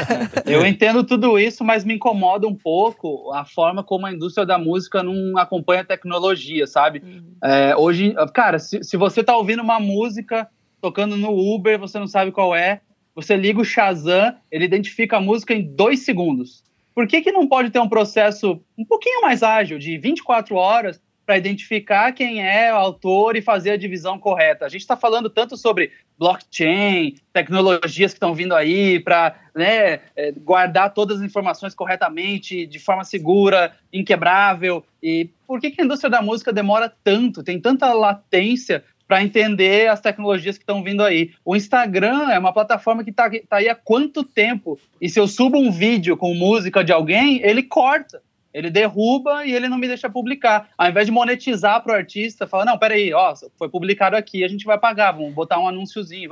Eu 0.47 0.67
entendo 0.67 1.05
tudo 1.05 1.39
isso, 1.39 1.63
mas 1.63 1.85
me 1.85 1.95
incomoda 1.95 2.47
um 2.47 2.55
pouco 2.55 3.33
a 3.33 3.45
forma 3.45 3.85
como 3.85 4.07
a 4.07 4.13
indústria 4.13 4.45
da 4.45 4.59
música 4.59 5.03
não 5.03 5.39
acompanha 5.39 5.83
a 5.83 5.85
tecnologia, 5.85 6.67
sabe? 6.67 7.03
Uhum. 7.05 7.20
É, 7.43 7.75
hoje, 7.77 8.15
cara, 8.35 8.59
se, 8.59 8.83
se 8.83 8.97
você 8.97 9.23
tá 9.23 9.37
ouvindo 9.37 9.63
uma 9.63 9.81
música 9.81 10.49
tocando 10.81 11.17
no 11.17 11.31
Uber, 11.31 11.79
você 11.79 11.99
não 11.99 12.07
sabe 12.07 12.33
qual 12.33 12.55
é, 12.55 12.81
você 13.15 13.37
liga 13.37 13.61
o 13.61 13.65
Shazam, 13.65 14.35
ele 14.51 14.65
identifica 14.65 15.17
a 15.17 15.21
música 15.21 15.55
em 15.55 15.63
dois 15.63 16.01
segundos. 16.01 16.63
Por 16.95 17.07
que, 17.07 17.21
que 17.21 17.33
não 17.33 17.47
pode 17.47 17.71
ter 17.71 17.79
um 17.79 17.89
processo 17.89 18.61
um 18.77 18.85
pouquinho 18.85 19.23
mais 19.23 19.43
ágil, 19.43 19.79
de 19.79 19.97
24 19.99 20.55
horas, 20.57 21.01
para 21.31 21.39
identificar 21.39 22.11
quem 22.11 22.45
é 22.45 22.75
o 22.75 22.77
autor 22.77 23.37
e 23.37 23.41
fazer 23.41 23.71
a 23.71 23.77
divisão 23.77 24.19
correta. 24.19 24.67
A 24.67 24.69
gente 24.69 24.81
está 24.81 24.97
falando 24.97 25.31
tanto 25.31 25.57
sobre 25.57 25.93
blockchain, 26.19 27.15
tecnologias 27.33 28.11
que 28.11 28.17
estão 28.17 28.35
vindo 28.35 28.53
aí 28.53 28.99
para 28.99 29.37
né, 29.55 30.01
é, 30.17 30.33
guardar 30.33 30.93
todas 30.93 31.19
as 31.19 31.23
informações 31.23 31.73
corretamente, 31.73 32.67
de 32.67 32.81
forma 32.81 33.05
segura, 33.05 33.77
inquebrável. 33.93 34.85
E 35.01 35.31
por 35.47 35.61
que, 35.61 35.71
que 35.71 35.81
a 35.81 35.85
indústria 35.85 36.11
da 36.11 36.21
música 36.21 36.53
demora 36.53 36.93
tanto, 37.05 37.45
tem 37.45 37.61
tanta 37.61 37.93
latência 37.93 38.83
para 39.07 39.23
entender 39.23 39.89
as 39.89 40.01
tecnologias 40.01 40.59
que 40.59 40.65
estão 40.65 40.83
vindo 40.83 41.05
aí. 41.05 41.31
O 41.45 41.55
Instagram 41.55 42.29
é 42.31 42.41
uma 42.41 42.53
plataforma 42.53 43.05
que 43.05 43.11
está 43.11 43.31
tá 43.49 43.59
aí 43.59 43.69
há 43.69 43.75
quanto 43.77 44.25
tempo? 44.25 44.81
E 45.01 45.09
se 45.09 45.21
eu 45.21 45.29
subo 45.29 45.59
um 45.59 45.71
vídeo 45.71 46.17
com 46.17 46.35
música 46.35 46.83
de 46.83 46.93
alguém, 46.93 47.41
ele 47.45 47.63
corta. 47.63 48.21
Ele 48.53 48.71
derruba 48.71 49.45
e 49.45 49.53
ele 49.53 49.69
não 49.69 49.79
me 49.79 49.87
deixa 49.87 50.11
publicar. 50.11 50.71
Ao 50.77 50.89
invés 50.89 51.07
de 51.07 51.13
monetizar 51.13 51.83
para 51.83 51.93
o 51.93 51.97
artista, 51.97 52.47
fala: 52.47 52.65
não, 52.65 52.79
peraí, 52.79 53.13
ó, 53.13 53.35
foi 53.57 53.69
publicado 53.69 54.17
aqui, 54.17 54.45
a 54.45 54.49
gente 54.49 54.65
vai 54.65 54.79
pagar, 54.79 55.13
vamos 55.13 55.35
botar 55.35 55.59
um 55.59 55.69
anúnciozinho. 55.69 56.31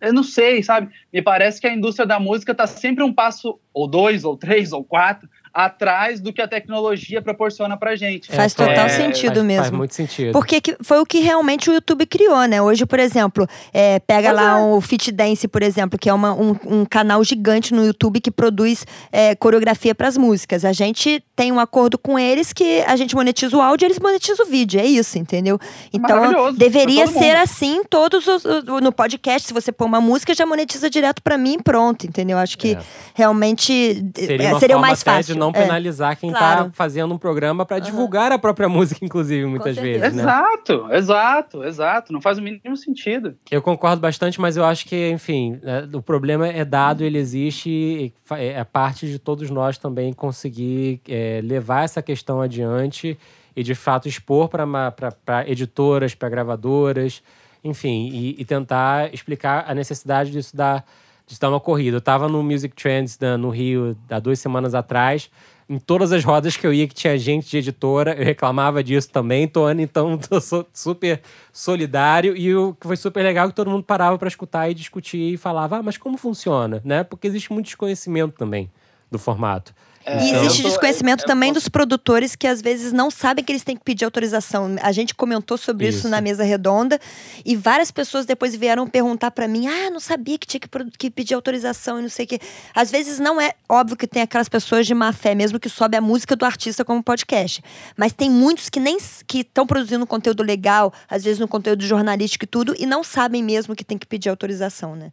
Eu 0.00 0.12
não 0.12 0.22
sei, 0.22 0.62
sabe? 0.62 0.92
Me 1.12 1.20
parece 1.20 1.60
que 1.60 1.66
a 1.66 1.72
indústria 1.72 2.06
da 2.06 2.18
música 2.18 2.52
está 2.52 2.66
sempre 2.66 3.04
um 3.04 3.12
passo, 3.12 3.60
ou 3.72 3.86
dois, 3.86 4.24
ou 4.24 4.36
três, 4.36 4.72
ou 4.72 4.82
quatro, 4.82 5.28
atrás 5.54 6.20
do 6.20 6.32
que 6.32 6.42
a 6.42 6.48
tecnologia 6.48 7.22
proporciona 7.22 7.76
pra 7.76 7.94
gente. 7.94 8.30
Faz 8.32 8.52
é, 8.52 8.56
total 8.56 8.86
é, 8.86 8.88
sentido 8.88 9.36
faz, 9.36 9.46
mesmo. 9.46 9.62
Faz 9.62 9.70
muito 9.70 9.94
sentido. 9.94 10.32
Porque 10.32 10.60
foi 10.82 10.98
o 10.98 11.06
que 11.06 11.20
realmente 11.20 11.70
o 11.70 11.72
YouTube 11.72 12.04
criou, 12.06 12.44
né? 12.46 12.60
Hoje, 12.60 12.84
por 12.84 12.98
exemplo, 12.98 13.46
é, 13.72 14.00
pega 14.00 14.32
lá 14.32 14.58
é. 14.58 14.62
o 14.62 14.80
Fit 14.80 15.12
Dance, 15.12 15.46
por 15.46 15.62
exemplo, 15.62 15.96
que 15.96 16.08
é 16.08 16.12
uma, 16.12 16.32
um, 16.34 16.56
um, 16.66 16.84
canal 16.84 17.22
gigante 17.22 17.72
no 17.72 17.86
YouTube 17.86 18.20
que 18.20 18.32
produz 18.32 18.84
é, 19.12 19.36
coreografia 19.36 19.94
para 19.94 20.08
as 20.08 20.16
músicas. 20.16 20.64
A 20.64 20.72
gente 20.72 21.22
tem 21.36 21.52
um 21.52 21.60
acordo 21.60 21.96
com 21.96 22.18
eles 22.18 22.52
que 22.52 22.82
a 22.86 22.96
gente 22.96 23.14
monetiza 23.14 23.56
o 23.56 23.60
áudio 23.60 23.84
e 23.84 23.86
eles 23.86 24.00
monetizam 24.00 24.44
o 24.44 24.48
vídeo. 24.48 24.80
É 24.80 24.84
isso, 24.84 25.18
entendeu? 25.18 25.60
Então, 25.92 26.52
deveria 26.52 27.06
ser 27.06 27.36
assim 27.36 27.84
todos 27.88 28.26
os, 28.26 28.42
no 28.82 28.90
podcast. 28.90 29.46
Se 29.46 29.54
você 29.54 29.70
pôr 29.70 29.84
uma 29.84 30.00
música, 30.00 30.34
já 30.34 30.44
monetiza 30.44 30.90
direto 30.90 31.22
para 31.22 31.38
mim 31.38 31.60
pronto, 31.60 32.06
entendeu? 32.06 32.38
Acho 32.38 32.58
que 32.58 32.72
é. 32.72 32.78
realmente 33.14 34.04
seria, 34.16 34.58
seria 34.58 34.76
o 34.76 34.80
mais 34.80 35.02
fácil 35.02 35.43
não 35.44 35.50
é, 35.50 35.62
penalizar 35.62 36.18
quem 36.18 36.30
está 36.30 36.70
fazendo 36.72 37.12
um 37.14 37.18
programa 37.18 37.64
para 37.66 37.78
divulgar 37.78 38.30
uhum. 38.30 38.36
a 38.36 38.38
própria 38.38 38.68
música, 38.68 39.04
inclusive, 39.04 39.46
muitas 39.46 39.76
vezes. 39.76 40.12
Né? 40.12 40.22
Exato, 40.22 40.88
exato, 40.90 41.64
exato. 41.64 42.12
Não 42.12 42.20
faz 42.20 42.38
o 42.38 42.42
mínimo 42.42 42.76
sentido. 42.76 43.36
Eu 43.50 43.62
concordo 43.62 44.00
bastante, 44.00 44.40
mas 44.40 44.56
eu 44.56 44.64
acho 44.64 44.86
que, 44.86 45.10
enfim, 45.10 45.60
é, 45.62 45.96
o 45.96 46.02
problema 46.02 46.48
é 46.48 46.64
dado, 46.64 47.04
ele 47.04 47.18
existe, 47.18 47.68
e 47.70 48.12
é, 48.32 48.60
é 48.60 48.64
parte 48.64 49.06
de 49.06 49.18
todos 49.18 49.50
nós 49.50 49.78
também 49.78 50.12
conseguir 50.12 51.00
é, 51.08 51.40
levar 51.42 51.84
essa 51.84 52.02
questão 52.02 52.40
adiante 52.40 53.18
e, 53.56 53.62
de 53.62 53.74
fato, 53.74 54.08
expor 54.08 54.48
para 54.48 55.48
editoras, 55.48 56.14
para 56.14 56.28
gravadoras, 56.28 57.22
enfim, 57.62 58.10
e, 58.12 58.36
e 58.38 58.44
tentar 58.44 59.12
explicar 59.14 59.64
a 59.66 59.74
necessidade 59.74 60.30
disso 60.30 60.56
dar 60.56 60.84
de 61.26 61.38
dar 61.38 61.48
uma 61.48 61.60
corrida. 61.60 61.96
Eu 61.96 62.00
tava 62.00 62.28
no 62.28 62.42
Music 62.42 62.74
Trends 62.74 63.18
né, 63.18 63.36
no 63.36 63.50
Rio 63.50 63.96
há 64.10 64.18
duas 64.18 64.38
semanas 64.38 64.74
atrás. 64.74 65.30
Em 65.66 65.78
todas 65.78 66.12
as 66.12 66.22
rodas 66.22 66.58
que 66.58 66.66
eu 66.66 66.74
ia 66.74 66.86
que 66.86 66.94
tinha 66.94 67.16
gente 67.16 67.48
de 67.48 67.56
editora, 67.56 68.14
eu 68.14 68.24
reclamava 68.24 68.84
disso 68.84 69.10
também, 69.10 69.48
Tony. 69.48 69.82
Então, 69.82 70.18
tô 70.28 70.38
super 70.72 71.22
solidário. 71.52 72.36
E 72.36 72.54
o 72.54 72.74
que 72.74 72.86
foi 72.86 72.96
super 72.96 73.22
legal 73.22 73.46
é 73.46 73.48
que 73.48 73.54
todo 73.54 73.70
mundo 73.70 73.82
parava 73.82 74.18
para 74.18 74.28
escutar 74.28 74.68
e 74.68 74.74
discutir 74.74 75.32
e 75.32 75.36
falava, 75.38 75.78
ah, 75.78 75.82
mas 75.82 75.96
como 75.96 76.18
funciona? 76.18 76.82
Né? 76.84 77.02
Porque 77.02 77.26
existe 77.26 77.52
muito 77.52 77.66
desconhecimento 77.66 78.36
também 78.36 78.70
do 79.10 79.18
formato. 79.18 79.74
É, 80.06 80.22
e 80.22 80.34
existe 80.34 80.62
tô, 80.62 80.68
desconhecimento 80.68 81.24
também 81.24 81.50
posso... 81.50 81.60
dos 81.60 81.68
produtores 81.68 82.36
que 82.36 82.46
às 82.46 82.60
vezes 82.60 82.92
não 82.92 83.10
sabem 83.10 83.42
que 83.42 83.50
eles 83.50 83.64
têm 83.64 83.76
que 83.76 83.82
pedir 83.82 84.04
autorização. 84.04 84.76
A 84.82 84.92
gente 84.92 85.14
comentou 85.14 85.56
sobre 85.56 85.88
isso, 85.88 86.00
isso 86.00 86.08
na 86.08 86.20
mesa 86.20 86.44
redonda 86.44 87.00
e 87.44 87.56
várias 87.56 87.90
pessoas 87.90 88.26
depois 88.26 88.54
vieram 88.54 88.86
perguntar 88.86 89.30
para 89.30 89.48
mim: 89.48 89.66
ah, 89.66 89.90
não 89.90 90.00
sabia 90.00 90.38
que 90.38 90.46
tinha 90.46 90.60
que, 90.60 90.68
que, 90.98 91.10
pedir 91.10 91.34
autorização 91.34 91.98
e 91.98 92.02
não 92.02 92.08
sei 92.08 92.26
o 92.26 92.28
quê. 92.28 92.40
Às 92.74 92.90
vezes 92.90 93.18
não 93.18 93.40
é 93.40 93.52
óbvio 93.68 93.96
que 93.96 94.06
tem 94.06 94.22
aquelas 94.22 94.48
pessoas 94.48 94.86
de 94.86 94.94
má 94.94 95.12
fé, 95.12 95.34
mesmo 95.34 95.58
que 95.58 95.68
sobe 95.68 95.96
a 95.96 96.00
música 96.00 96.36
do 96.36 96.44
artista 96.44 96.84
como 96.84 97.02
podcast. 97.02 97.62
Mas 97.96 98.12
tem 98.12 98.30
muitos 98.30 98.68
que 98.68 98.78
nem 98.78 98.98
que 99.26 99.38
estão 99.40 99.66
produzindo 99.66 100.06
conteúdo 100.06 100.42
legal, 100.42 100.92
às 101.08 101.24
vezes 101.24 101.38
no 101.38 101.48
conteúdo 101.48 101.84
jornalístico 101.84 102.44
e 102.44 102.48
tudo, 102.48 102.74
e 102.78 102.84
não 102.84 103.02
sabem 103.02 103.42
mesmo 103.42 103.74
que 103.74 103.84
tem 103.84 103.96
que 103.96 104.06
pedir 104.06 104.28
autorização, 104.28 104.94
né? 104.94 105.10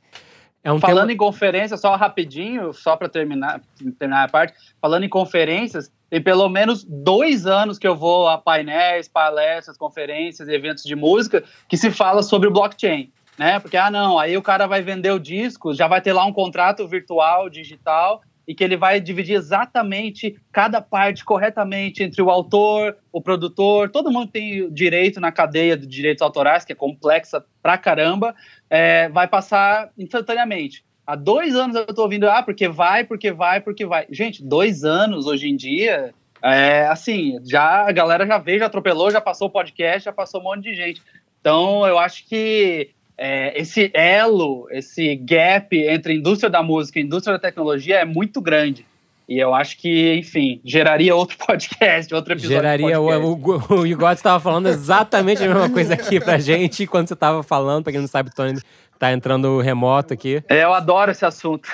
É 0.63 0.71
um 0.71 0.79
falando 0.79 1.07
tema... 1.07 1.13
em 1.13 1.17
conferência, 1.17 1.75
só 1.75 1.95
rapidinho, 1.95 2.71
só 2.71 2.95
para 2.95 3.09
terminar, 3.09 3.61
terminar 3.97 4.25
a 4.25 4.27
parte, 4.27 4.53
falando 4.79 5.03
em 5.03 5.09
conferências, 5.09 5.91
tem 6.09 6.21
pelo 6.21 6.47
menos 6.49 6.83
dois 6.83 7.47
anos 7.47 7.79
que 7.79 7.87
eu 7.87 7.95
vou 7.95 8.27
a 8.27 8.37
painéis, 8.37 9.07
palestras, 9.07 9.75
conferências, 9.77 10.47
eventos 10.47 10.83
de 10.83 10.95
música 10.95 11.43
que 11.67 11.77
se 11.77 11.89
fala 11.89 12.21
sobre 12.21 12.49
blockchain, 12.49 13.11
né? 13.37 13.59
Porque, 13.59 13.75
ah, 13.75 13.89
não, 13.89 14.19
aí 14.19 14.37
o 14.37 14.41
cara 14.41 14.67
vai 14.67 14.83
vender 14.83 15.11
o 15.11 15.19
disco, 15.19 15.73
já 15.73 15.87
vai 15.87 15.99
ter 15.99 16.13
lá 16.13 16.25
um 16.25 16.33
contrato 16.33 16.87
virtual, 16.87 17.49
digital, 17.49 18.21
e 18.47 18.55
que 18.55 18.63
ele 18.63 18.75
vai 18.75 18.99
dividir 18.99 19.35
exatamente 19.35 20.35
cada 20.51 20.81
parte 20.81 21.23
corretamente 21.23 22.03
entre 22.03 22.21
o 22.21 22.29
autor, 22.29 22.97
o 23.11 23.21
produtor, 23.21 23.89
todo 23.89 24.11
mundo 24.11 24.31
tem 24.31 24.71
direito 24.71 25.19
na 25.19 25.31
cadeia 25.31 25.77
de 25.77 25.85
direitos 25.85 26.21
autorais, 26.21 26.65
que 26.65 26.73
é 26.73 26.75
complexa 26.75 27.43
pra 27.61 27.77
caramba, 27.77 28.35
é, 28.69 29.09
vai 29.09 29.27
passar 29.27 29.91
instantaneamente. 29.97 30.83
Há 31.05 31.15
dois 31.15 31.55
anos 31.55 31.75
eu 31.75 31.85
tô 31.87 32.03
ouvindo, 32.03 32.29
ah, 32.29 32.43
porque 32.43 32.67
vai, 32.67 33.03
porque 33.03 33.31
vai, 33.31 33.59
porque 33.59 33.85
vai. 33.85 34.05
Gente, 34.09 34.43
dois 34.43 34.83
anos 34.83 35.25
hoje 35.25 35.49
em 35.49 35.55
dia, 35.55 36.13
é 36.43 36.87
assim, 36.87 37.39
já 37.43 37.87
a 37.87 37.91
galera 37.91 38.25
já 38.25 38.37
veio, 38.37 38.59
já 38.59 38.67
atropelou, 38.67 39.11
já 39.11 39.21
passou 39.21 39.47
o 39.47 39.51
podcast, 39.51 40.05
já 40.05 40.13
passou 40.13 40.41
um 40.41 40.43
monte 40.45 40.63
de 40.63 40.73
gente. 40.73 41.01
Então, 41.39 41.85
eu 41.87 41.97
acho 41.97 42.27
que 42.27 42.91
é, 43.17 43.59
esse 43.59 43.91
elo, 43.93 44.67
esse 44.71 45.15
gap 45.15 45.75
entre 45.75 46.13
a 46.13 46.15
indústria 46.15 46.49
da 46.49 46.63
música 46.63 46.99
e 46.99 47.01
a 47.01 47.05
indústria 47.05 47.33
da 47.33 47.39
tecnologia 47.39 47.97
é 47.97 48.05
muito 48.05 48.41
grande. 48.41 48.85
E 49.29 49.39
eu 49.39 49.53
acho 49.53 49.77
que, 49.77 50.15
enfim, 50.15 50.59
geraria 50.65 51.15
outro 51.15 51.37
podcast, 51.45 52.13
outro 52.13 52.33
episódio. 52.33 52.57
Geraria. 52.57 52.99
O, 52.99 53.33
o, 53.33 53.79
o 53.79 53.87
Igor 53.87 54.11
estava 54.11 54.39
falando 54.39 54.67
exatamente 54.67 55.43
a 55.43 55.47
mesma 55.47 55.69
coisa 55.69 55.93
aqui 55.93 56.19
pra 56.19 56.37
gente 56.37 56.85
quando 56.85 57.07
você 57.07 57.13
estava 57.13 57.41
falando. 57.41 57.83
Pra 57.83 57.93
quem 57.93 58.01
não 58.01 58.07
sabe, 58.07 58.33
Tony 58.33 58.59
tá 59.01 59.11
entrando 59.11 59.59
remoto 59.59 60.13
aqui. 60.13 60.43
É, 60.47 60.63
eu 60.63 60.71
adoro 60.75 61.09
esse 61.09 61.25
assunto. 61.25 61.67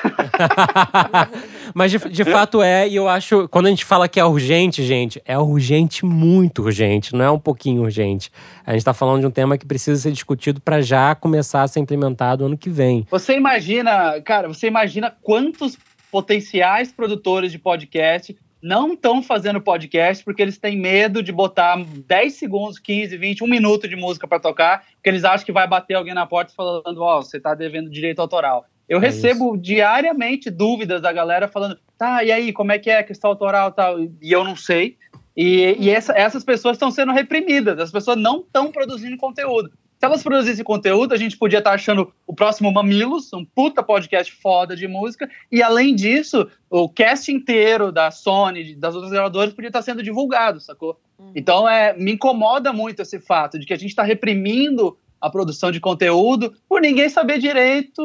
Mas 1.75 1.91
de, 1.91 1.99
de 1.99 2.23
fato 2.23 2.61
é, 2.61 2.87
e 2.87 2.95
eu 2.95 3.09
acho, 3.09 3.49
quando 3.49 3.65
a 3.65 3.69
gente 3.69 3.83
fala 3.83 4.07
que 4.07 4.17
é 4.17 4.23
urgente, 4.23 4.81
gente, 4.81 5.21
é 5.25 5.37
urgente, 5.37 6.05
muito 6.05 6.63
urgente, 6.63 7.13
não 7.13 7.25
é 7.25 7.29
um 7.29 7.37
pouquinho 7.37 7.81
urgente. 7.81 8.31
A 8.65 8.71
gente 8.71 8.85
tá 8.85 8.93
falando 8.93 9.19
de 9.19 9.27
um 9.27 9.31
tema 9.31 9.57
que 9.57 9.65
precisa 9.65 9.99
ser 10.01 10.13
discutido 10.13 10.61
para 10.61 10.79
já 10.79 11.13
começar 11.15 11.63
a 11.63 11.67
ser 11.67 11.81
implementado 11.81 12.45
ano 12.45 12.57
que 12.57 12.69
vem. 12.69 13.05
Você 13.11 13.35
imagina, 13.35 14.21
cara, 14.21 14.47
você 14.47 14.67
imagina 14.67 15.13
quantos 15.21 15.77
potenciais 16.09 16.93
produtores 16.93 17.51
de 17.51 17.59
podcast 17.59 18.33
não 18.61 18.93
estão 18.93 19.21
fazendo 19.21 19.61
podcast 19.61 20.23
porque 20.23 20.41
eles 20.41 20.57
têm 20.57 20.77
medo 20.77 21.21
de 21.21 21.31
botar 21.31 21.77
10 21.77 22.33
segundos, 22.33 22.79
15, 22.79 23.17
20, 23.17 23.43
um 23.43 23.47
minuto 23.47 23.87
de 23.87 23.95
música 23.95 24.27
para 24.27 24.39
tocar, 24.39 24.85
porque 24.95 25.09
eles 25.09 25.23
acham 25.23 25.45
que 25.45 25.51
vai 25.51 25.67
bater 25.67 25.95
alguém 25.95 26.13
na 26.13 26.25
porta 26.25 26.53
falando, 26.55 27.01
ó, 27.01 27.19
oh, 27.19 27.21
você 27.21 27.39
tá 27.39 27.53
devendo 27.53 27.89
direito 27.89 28.19
autoral. 28.19 28.65
Eu 28.87 28.99
é 28.99 29.01
recebo 29.01 29.53
isso. 29.53 29.61
diariamente 29.61 30.49
dúvidas 30.49 31.01
da 31.01 31.11
galera 31.11 31.47
falando, 31.47 31.77
tá, 31.97 32.23
e 32.23 32.31
aí, 32.31 32.53
como 32.53 32.71
é 32.71 32.79
que 32.79 32.89
é 32.89 32.99
a 32.99 33.03
questão 33.03 33.29
autoral 33.29 33.69
e 33.69 33.73
tal? 33.73 33.99
E 33.99 34.31
eu 34.31 34.43
não 34.43 34.55
sei. 34.55 34.97
E, 35.35 35.75
e 35.79 35.89
essa, 35.89 36.13
essas 36.17 36.43
pessoas 36.43 36.75
estão 36.75 36.89
sendo 36.89 37.11
reprimidas, 37.11 37.77
as 37.79 37.91
pessoas 37.91 38.17
não 38.17 38.39
estão 38.39 38.71
produzindo 38.71 39.17
conteúdo. 39.17 39.71
Se 39.99 40.05
elas 40.05 40.21
produzissem 40.21 40.63
conteúdo, 40.63 41.13
a 41.13 41.17
gente 41.17 41.35
podia 41.35 41.57
estar 41.57 41.71
achando 41.71 42.13
o 42.25 42.33
próximo 42.33 42.71
Mamilos, 42.71 43.33
um 43.33 43.43
puta 43.43 43.81
podcast 43.81 44.31
foda 44.31 44.75
de 44.75 44.87
música, 44.87 45.27
e 45.51 45.63
além 45.63 45.95
disso, 45.95 46.47
o 46.69 46.87
cast 46.87 47.31
inteiro 47.31 47.91
da 47.91 48.11
Sony, 48.11 48.75
das 48.75 48.93
outras 48.93 49.11
gravadoras, 49.11 49.53
podia 49.53 49.69
estar 49.69 49.81
sendo 49.81 50.03
divulgado, 50.03 50.59
sacou? 50.59 50.99
Uhum. 51.17 51.31
Então, 51.35 51.67
é, 51.67 51.97
me 51.97 52.11
incomoda 52.11 52.71
muito 52.71 53.01
esse 53.01 53.19
fato 53.19 53.57
de 53.57 53.65
que 53.65 53.73
a 53.73 53.77
gente 53.77 53.89
está 53.89 54.03
reprimindo 54.03 54.95
a 55.19 55.31
produção 55.31 55.71
de 55.71 55.79
conteúdo 55.79 56.53
por 56.69 56.79
ninguém 56.79 57.09
saber 57.09 57.39
direito 57.39 58.03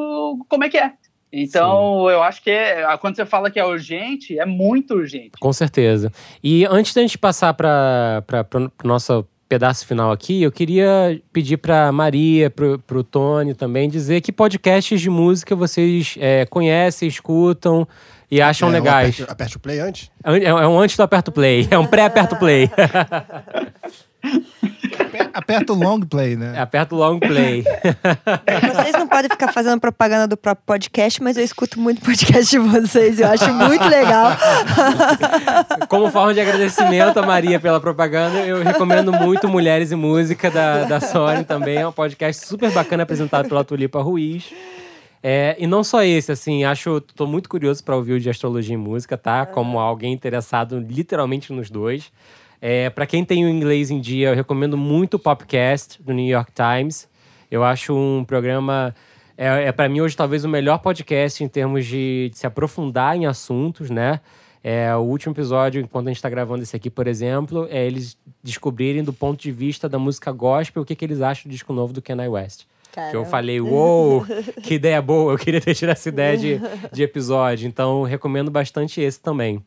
como 0.49 0.65
é 0.65 0.71
que 0.71 0.79
é. 0.79 0.95
Então, 1.31 2.07
Sim. 2.07 2.13
eu 2.13 2.23
acho 2.23 2.43
que 2.43 2.51
é, 2.51 2.85
quando 2.99 3.17
você 3.17 3.25
fala 3.25 3.51
que 3.51 3.59
é 3.59 3.65
urgente, 3.65 4.39
é 4.39 4.45
muito 4.45 4.95
urgente. 4.95 5.33
Com 5.41 5.53
certeza. 5.53 6.13
E 6.43 6.67
antes 6.67 6.93
da 6.93 7.01
gente 7.01 7.17
passar 7.17 7.55
para 7.55 8.23
o 8.85 8.87
nosso 8.87 9.27
pedaço 9.53 9.87
final 9.87 10.11
aqui, 10.11 10.43
eu 10.43 10.51
queria 10.51 11.21
pedir 11.31 11.59
para 11.59 11.93
Maria, 11.93 12.49
para 12.49 12.99
o 12.99 13.05
Tony 13.05 13.53
também, 13.53 13.87
dizer 13.87 14.23
que 14.23 14.33
podcasts 14.33 14.99
de 14.99 15.11
música 15.11 15.55
vocês 15.55 16.17
é, 16.19 16.47
conhecem, 16.47 17.07
escutam 17.07 17.87
e 18.31 18.41
acham 18.41 18.71
é, 18.71 18.73
legais. 18.73 19.17
Aperte, 19.17 19.31
aperte 19.31 19.57
o 19.59 19.61
play 19.61 19.79
antes? 19.79 20.11
É, 20.25 20.45
é 20.45 20.67
um 20.67 20.81
antes 20.81 20.97
do 20.97 21.03
aperto 21.03 21.31
play, 21.31 21.69
é 21.71 21.77
um 21.77 21.87
pré-aperto 21.87 22.37
play. 22.37 22.71
Aperta 25.35 25.73
o 25.73 25.77
long 25.77 26.01
play, 26.01 26.37
né? 26.37 26.59
Aperta 26.59 26.95
o 26.95 26.99
long 26.99 27.19
play. 27.19 27.65
Vocês 28.75 28.93
não 28.93 29.09
podem 29.09 29.31
ficar 29.31 29.53
fazendo 29.53 29.81
propaganda 29.81 30.29
do 30.29 30.37
próprio 30.37 30.65
podcast, 30.67 31.23
mas 31.23 31.37
eu 31.37 31.45
escuto 31.45 31.81
muito 31.81 32.01
podcast 32.03 32.51
de 32.51 32.59
vocês. 32.59 33.19
Eu 33.19 33.29
acho 33.29 33.53
muito 33.53 33.85
legal. 33.85 34.33
Como 35.89 36.11
forma 36.11 36.35
de 36.35 36.41
agradecimento 36.41 37.19
a 37.19 37.27
Maria 37.27 37.59
pela 37.59 37.81
propaganda, 37.81 38.41
eu 38.41 38.63
recomendo 38.63 39.13
muito 39.13 39.49
Mulheres 39.49 39.91
e 39.91 39.97
Música 39.97 40.51
da, 40.51 40.85
da 40.85 41.01
Sony 41.01 41.45
também. 41.45 41.79
É 41.79 41.89
um 41.89 41.93
podcast 41.93 42.47
super 42.47 42.71
bacana 42.71 43.03
apresentado 43.03 43.49
pela 43.49 43.65
Tulipa 43.65 44.03
Ruiz. 44.03 44.53
É, 45.23 45.55
e 45.59 45.67
não 45.67 45.85
só 45.85 46.03
esse, 46.03 46.33
assim, 46.33 46.65
acho, 46.65 47.01
tô 47.01 47.27
muito 47.27 47.49
curioso 47.49 47.83
para 47.85 47.95
ouvir 47.95 48.15
o 48.15 48.21
de 48.21 48.29
astrologia 48.29 48.75
e 48.75 48.79
música, 48.79 49.17
tá? 49.17 49.47
Como 49.47 49.79
alguém 49.79 50.13
interessado 50.13 50.81
literalmente 50.81 51.53
nos 51.53 51.71
dois. 51.71 52.11
É, 52.65 52.89
para 52.91 53.07
quem 53.07 53.25
tem 53.25 53.45
o 53.45 53.49
inglês 53.49 53.91
em 53.91 54.01
dia, 54.01 54.29
eu 54.29 54.37
recomendo 54.37 54.77
muito 54.77 55.15
o 55.15 55.19
Popcast 55.19 56.01
do 56.01 56.13
New 56.13 56.29
York 56.29 56.53
Times. 56.53 57.09
Eu 57.51 57.65
acho 57.65 57.93
um 57.93 58.25
programa. 58.25 58.95
É, 59.37 59.65
é 59.65 59.73
para 59.73 59.89
mim 59.89 60.01
hoje 60.01 60.17
talvez 60.17 60.45
o 60.45 60.49
melhor 60.49 60.79
podcast 60.79 61.43
em 61.43 61.49
termos 61.49 61.85
de, 61.85 62.31
de 62.31 62.39
se 62.39 62.47
aprofundar 62.47 63.17
em 63.17 63.27
assuntos, 63.27 63.91
né? 63.91 64.21
É, 64.63 64.95
o 64.95 65.01
último 65.01 65.35
episódio, 65.35 65.83
enquanto 65.83 66.07
a 66.07 66.11
gente 66.11 66.19
está 66.19 66.31
gravando 66.31 66.63
esse 66.63 66.77
aqui, 66.77 66.89
por 66.89 67.09
exemplo, 67.09 67.67
é 67.69 67.85
eles 67.85 68.17
descobrirem 68.45 69.03
do 69.03 69.13
ponto 69.13 69.43
de 69.43 69.51
vista 69.51 69.89
da 69.89 69.99
música 69.99 70.31
gospel 70.31 70.85
o 70.85 70.87
que, 70.87 70.95
que 70.95 71.05
eles 71.05 71.21
acham 71.21 71.49
do 71.49 71.51
disco 71.51 71.73
novo 71.73 71.93
do 71.93 72.01
Kanye 72.01 72.29
West. 72.29 72.67
Caramba. 72.93 73.11
Que 73.11 73.17
eu 73.17 73.25
falei, 73.25 73.61
uou, 73.61 74.25
que 74.63 74.75
ideia 74.75 75.03
boa, 75.03 75.33
eu 75.33 75.39
queria 75.39 75.61
ter 75.61 75.75
tido 75.75 75.89
essa 75.89 76.09
ideia 76.09 76.39
de, 76.39 76.61
de 76.93 77.03
episódio. 77.03 77.67
Então, 77.67 78.05
recomendo 78.05 78.53
bastante 78.53 79.01
esse 79.01 79.19
também. 79.21 79.65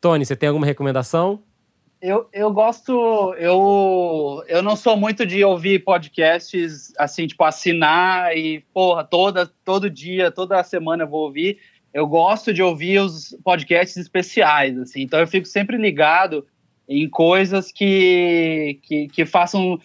Tony, 0.00 0.26
você 0.26 0.34
tem 0.34 0.48
alguma 0.48 0.66
recomendação? 0.66 1.40
Eu, 2.06 2.28
eu 2.34 2.52
gosto, 2.52 3.34
eu, 3.38 4.44
eu 4.46 4.62
não 4.62 4.76
sou 4.76 4.94
muito 4.94 5.24
de 5.24 5.42
ouvir 5.42 5.82
podcasts 5.82 6.92
assim, 6.98 7.26
tipo, 7.26 7.42
assinar 7.42 8.36
e, 8.36 8.60
porra, 8.74 9.02
toda, 9.02 9.50
todo 9.64 9.88
dia, 9.88 10.30
toda 10.30 10.62
semana 10.62 11.04
eu 11.04 11.08
vou 11.08 11.22
ouvir. 11.22 11.60
Eu 11.94 12.06
gosto 12.06 12.52
de 12.52 12.62
ouvir 12.62 13.00
os 13.00 13.34
podcasts 13.42 13.96
especiais, 13.96 14.78
assim, 14.78 15.00
então 15.00 15.18
eu 15.18 15.26
fico 15.26 15.46
sempre 15.46 15.78
ligado 15.78 16.46
em 16.86 17.08
coisas 17.08 17.72
que, 17.72 18.78
que, 18.82 19.08
que 19.08 19.24
façam 19.24 19.80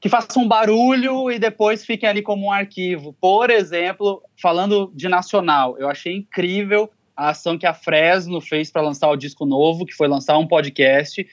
que 0.00 0.08
façam 0.08 0.42
um 0.42 0.48
barulho 0.48 1.30
e 1.30 1.38
depois 1.38 1.86
fiquem 1.86 2.08
ali 2.08 2.20
como 2.20 2.46
um 2.46 2.52
arquivo. 2.52 3.12
Por 3.20 3.48
exemplo, 3.48 4.20
falando 4.42 4.90
de 4.92 5.08
nacional, 5.08 5.78
eu 5.78 5.88
achei 5.88 6.16
incrível 6.16 6.90
a 7.16 7.28
ação 7.28 7.56
que 7.56 7.64
a 7.64 7.72
Fresno 7.72 8.40
fez 8.40 8.70
para 8.70 8.82
lançar 8.82 9.08
o 9.08 9.16
disco 9.16 9.46
novo, 9.46 9.86
que 9.86 9.94
foi 9.94 10.08
lançar 10.08 10.36
um 10.36 10.46
podcast 10.46 11.24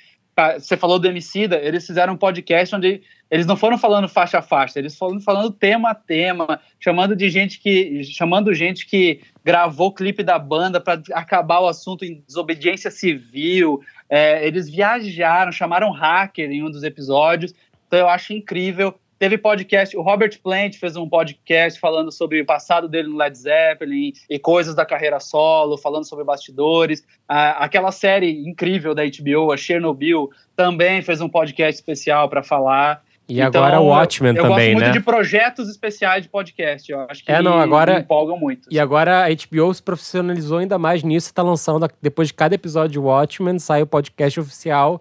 você 0.57 0.77
falou 0.77 0.97
do 0.97 1.07
Emicida, 1.07 1.57
eles 1.57 1.85
fizeram 1.85 2.13
um 2.13 2.17
podcast 2.17 2.75
onde 2.75 3.01
eles 3.29 3.45
não 3.45 3.55
foram 3.55 3.77
falando 3.77 4.07
faixa 4.07 4.39
a 4.39 4.41
faixa, 4.41 4.79
eles 4.79 4.97
foram 4.97 5.19
falando 5.19 5.51
tema 5.51 5.91
a 5.91 5.95
tema, 5.95 6.59
chamando 6.79 7.15
de 7.15 7.29
gente 7.29 7.59
que 7.59 8.03
chamando 8.03 8.53
gente 8.53 8.85
que 8.85 9.21
gravou 9.43 9.93
clipe 9.93 10.23
da 10.23 10.37
banda 10.39 10.79
para 10.79 11.01
acabar 11.13 11.59
o 11.59 11.67
assunto 11.67 12.03
em 12.03 12.23
desobediência 12.27 12.91
civil. 12.91 13.81
É, 14.09 14.45
eles 14.45 14.69
viajaram, 14.69 15.51
chamaram 15.51 15.91
hacker 15.91 16.49
em 16.51 16.63
um 16.63 16.69
dos 16.69 16.83
episódios. 16.83 17.53
Então 17.87 17.99
eu 17.99 18.09
acho 18.09 18.33
incrível. 18.33 18.93
Teve 19.21 19.37
podcast, 19.37 19.95
o 19.95 20.01
Robert 20.01 20.39
Plant 20.41 20.77
fez 20.79 20.95
um 20.95 21.07
podcast 21.07 21.79
falando 21.79 22.11
sobre 22.11 22.41
o 22.41 22.45
passado 22.45 22.89
dele 22.89 23.07
no 23.07 23.17
Led 23.17 23.37
Zeppelin 23.37 24.13
e 24.27 24.39
coisas 24.39 24.73
da 24.73 24.83
carreira 24.83 25.19
solo, 25.19 25.77
falando 25.77 26.09
sobre 26.09 26.25
bastidores. 26.25 27.03
Ah, 27.29 27.63
aquela 27.63 27.91
série 27.91 28.31
incrível 28.49 28.95
da 28.95 29.03
HBO, 29.03 29.51
a 29.51 29.57
Chernobyl, 29.57 30.31
também 30.55 31.03
fez 31.03 31.21
um 31.21 31.29
podcast 31.29 31.79
especial 31.79 32.29
para 32.29 32.41
falar. 32.41 33.03
E 33.29 33.39
então, 33.39 33.63
agora 33.63 33.79
o 33.79 33.89
Watchmen 33.89 34.35
eu, 34.35 34.43
eu 34.43 34.49
também, 34.49 34.57
né? 34.57 34.71
Eu 34.71 34.73
gosto 34.73 34.85
muito 34.85 34.93
de 34.97 35.05
projetos 35.05 35.69
especiais 35.69 36.23
de 36.23 36.29
podcast. 36.29 36.91
Eu 36.91 37.01
acho 37.07 37.23
que 37.23 37.31
é, 37.31 37.43
não, 37.43 37.59
agora, 37.59 37.93
me 37.93 37.99
empolgam 37.99 38.39
muito. 38.39 38.67
E 38.71 38.79
agora 38.79 39.25
a 39.25 39.29
HBO 39.29 39.71
se 39.71 39.83
profissionalizou 39.83 40.57
ainda 40.57 40.79
mais 40.79 41.03
nisso. 41.03 41.27
Está 41.27 41.43
lançando, 41.43 41.87
depois 42.01 42.29
de 42.29 42.33
cada 42.33 42.55
episódio 42.55 42.93
de 42.93 42.99
Watchmen, 42.99 43.59
sai 43.59 43.83
o 43.83 43.85
podcast 43.85 44.39
oficial 44.39 44.99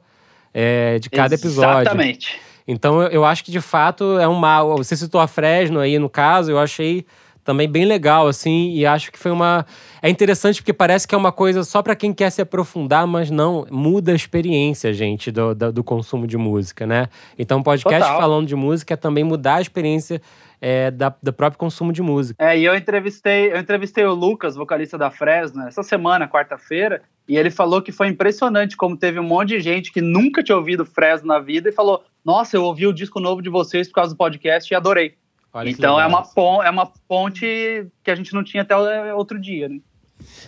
é, 0.53 0.99
de 0.99 1.09
cada 1.09 1.35
episódio. 1.35 1.81
Exatamente. 1.81 2.50
Então 2.67 3.03
eu 3.03 3.25
acho 3.25 3.45
que 3.45 3.51
de 3.51 3.61
fato 3.61 4.19
é 4.19 4.29
um 4.29 4.35
mal. 4.35 4.77
Você 4.77 4.97
citou 4.97 5.21
a 5.21 5.27
Fresno 5.27 5.81
aí 5.81 5.99
no 5.99 6.09
caso, 6.09 6.51
eu 6.51 6.59
achei 6.59 7.05
também 7.45 7.69
bem 7.69 7.85
legal, 7.85 8.29
assim, 8.29 8.71
e 8.75 8.87
acho 8.87 9.11
que 9.11 9.19
foi 9.19 9.31
uma. 9.31 9.67
É 10.03 10.09
interessante 10.09 10.61
porque 10.61 10.73
parece 10.73 11.07
que 11.07 11.15
é 11.15 11.19
uma 11.19 11.33
coisa 11.33 11.65
só 11.65 11.83
para 11.83 11.97
quem 11.97 12.13
quer 12.13 12.31
se 12.31 12.41
aprofundar, 12.41 13.07
mas 13.07 13.31
não, 13.31 13.67
muda 13.71 14.13
a 14.13 14.15
experiência, 14.15 14.93
gente, 14.93 15.31
do, 15.31 15.55
do, 15.55 15.73
do 15.73 15.85
consumo 15.85 16.27
de 16.27 16.37
música, 16.37 16.87
né? 16.87 17.09
Então, 17.39 17.63
podcast 17.63 18.03
Total. 18.03 18.21
falando 18.21 18.47
de 18.47 18.55
música 18.55 18.95
é 18.95 18.97
também 18.97 19.25
mudar 19.25 19.57
a 19.57 19.61
experiência 19.61 20.21
é, 20.61 20.91
da, 20.91 21.15
do 21.23 21.33
próprio 21.33 21.59
consumo 21.59 21.93
de 21.93 22.03
música. 22.03 22.43
É, 22.45 22.59
e 22.59 22.65
eu 22.65 22.77
entrevistei, 22.77 23.53
eu 23.53 23.59
entrevistei 23.59 24.05
o 24.05 24.15
Lucas, 24.15 24.55
vocalista 24.55 24.99
da 24.99 25.11
Fresno, 25.11 25.67
essa 25.67 25.83
semana, 25.83 26.29
quarta-feira, 26.29 27.03
e 27.27 27.37
ele 27.37 27.51
falou 27.51 27.81
que 27.81 27.93
foi 27.93 28.09
impressionante 28.09 28.77
como 28.77 28.97
teve 28.97 29.19
um 29.19 29.25
monte 29.25 29.51
de 29.51 29.61
gente 29.61 29.93
que 29.93 30.01
nunca 30.01 30.43
tinha 30.43 30.57
ouvido 30.57 30.85
Fresno 30.85 31.29
na 31.29 31.39
vida 31.39 31.69
e 31.69 31.73
falou: 31.73 32.05
Nossa, 32.25 32.57
eu 32.57 32.65
ouvi 32.65 32.87
o 32.87 32.93
disco 32.93 33.21
novo 33.21 33.43
de 33.43 33.49
vocês 33.49 33.89
por 33.89 33.95
causa 33.95 34.15
do 34.15 34.17
podcast 34.17 34.73
e 34.73 34.77
adorei. 34.77 35.15
Olha 35.53 35.69
então 35.69 36.01
é 36.01 36.07
uma, 36.07 36.23
ponte, 36.23 36.67
é 36.67 36.71
uma 36.71 36.87
ponte 37.09 37.87
que 38.05 38.11
a 38.11 38.15
gente 38.15 38.33
não 38.33 38.45
tinha 38.45 38.63
até 38.63 38.77
outro 39.15 39.41
dia, 39.41 39.69
né? 39.69 39.81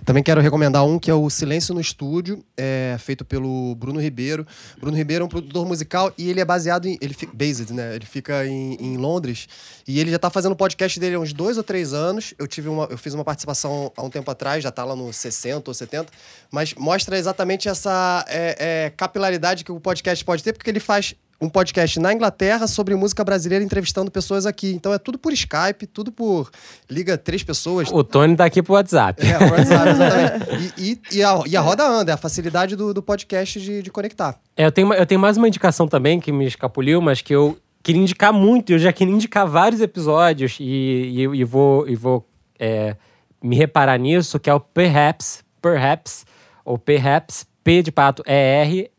Também 0.05 0.23
quero 0.23 0.41
recomendar 0.41 0.85
um 0.85 0.99
que 0.99 1.11
é 1.11 1.15
o 1.15 1.29
Silêncio 1.31 1.75
no 1.75 1.81
Estúdio, 1.81 2.45
é, 2.57 2.97
feito 2.99 3.25
pelo 3.25 3.75
Bruno 3.75 4.01
Ribeiro. 4.01 4.47
Bruno 4.79 4.97
Ribeiro 4.97 5.23
é 5.23 5.27
um 5.27 5.29
produtor 5.29 5.67
musical 5.67 6.13
e 6.17 6.29
ele 6.29 6.41
é 6.41 6.45
baseado 6.45 6.87
em. 6.87 6.99
Ele 7.01 7.15
fica, 7.15 7.33
based, 7.35 7.73
né? 7.73 7.95
Ele 7.95 8.07
fica 8.07 8.47
em, 8.47 8.75
em 8.75 8.97
Londres. 8.97 9.49
E 9.87 9.99
ele 9.99 10.11
já 10.11 10.19
tá 10.19 10.31
fazendo 10.31 10.53
o 10.53 10.57
podcast 10.57 10.99
dele 10.99 11.17
há 11.17 11.21
uns 11.21 11.33
dois 11.33 11.57
ou 11.57 11.63
três 11.63 11.93
anos. 11.93 12.35
Eu 12.39 12.47
tive 12.47 12.69
uma, 12.69 12.85
eu 12.85 12.99
fiz 12.99 13.15
uma 13.15 13.25
participação 13.25 13.93
há 13.97 14.03
um 14.03 14.11
tempo 14.11 14.31
atrás, 14.31 14.63
já 14.63 14.71
tá 14.71 14.85
lá 14.85 14.95
no 14.95 15.13
60 15.13 15.71
ou 15.71 15.75
70. 15.75 16.13
Mas 16.51 16.75
mostra 16.75 17.19
exatamente 17.19 17.69
essa 17.69 18.25
é, 18.29 18.57
é, 18.59 18.91
capilaridade 18.91 19.65
que 19.65 19.73
o 19.73 19.81
podcast 19.81 20.25
pode 20.25 20.43
ter, 20.43 20.53
porque 20.53 20.71
ele 20.71 20.81
faz 20.81 21.15
um 21.43 21.49
podcast 21.49 21.99
na 21.99 22.13
Inglaterra 22.13 22.69
sobre 22.69 22.95
música 22.95 23.25
brasileira 23.25 23.65
entrevistando 23.65 24.13
pessoas 24.13 24.47
aqui. 24.47 24.73
Então 24.73 24.95
é 24.95 24.99
tudo 24.99 25.19
por 25.19 25.33
Skype, 25.33 25.89
tudo 25.93 26.13
por. 26.13 26.49
Liga 26.89 27.19
três 27.19 27.43
pessoas. 27.43 27.91
O 27.91 28.05
Tony 28.05 28.37
tá 28.37 28.45
aqui 28.45 28.63
pro 28.63 28.75
WhatsApp. 28.75 29.21
É, 29.27 29.37
o 29.37 29.51
WhatsApp, 29.51 29.91
exatamente. 29.91 30.75
E, 30.79 30.93
e, 30.93 31.19
e, 31.19 31.25
a, 31.25 31.43
e 31.45 31.57
a 31.57 31.61
roda 31.61 31.85
anda, 31.85 32.13
é 32.13 32.15
a 32.15 32.17
facilidade 32.17 32.77
do, 32.77 32.95
do 32.95 33.03
podcast 33.03 33.61
de, 33.61 33.83
de 33.83 33.91
conectar. 33.91 34.39
É, 34.57 34.65
eu, 34.65 34.71
tenho, 34.71 34.95
eu 34.95 35.05
tenho 35.05 35.21
mais 35.21 35.37
uma 35.37 35.49
indicação 35.49 35.89
também 35.89 36.21
que 36.21 36.31
me 36.31 36.47
escapuliu, 36.47 37.01
mas 37.03 37.21
que 37.21 37.35
eu 37.35 37.59
queria 37.83 38.01
indicar 38.01 38.33
muito. 38.33 38.71
Eu 38.71 38.79
já 38.79 38.93
queria 38.93 39.13
indicar 39.13 39.45
vários 39.45 39.81
episódios 39.81 40.59
e, 40.61 40.65
e, 40.65 41.23
e 41.23 41.45
vou, 41.45 41.89
e 41.89 41.97
vou 41.97 42.25
é, 42.57 42.95
me 43.43 43.57
reparar 43.57 43.99
nisso, 43.99 44.39
que 44.39 44.49
é 44.49 44.55
o 44.55 44.61
Perhaps, 44.61 45.43
Perhaps, 45.61 46.25
ou 46.65 46.79
Perhaps, 46.79 47.45
P 47.63 47.83
de 47.83 47.93
pato, 47.93 48.23
E-R, 48.27 48.91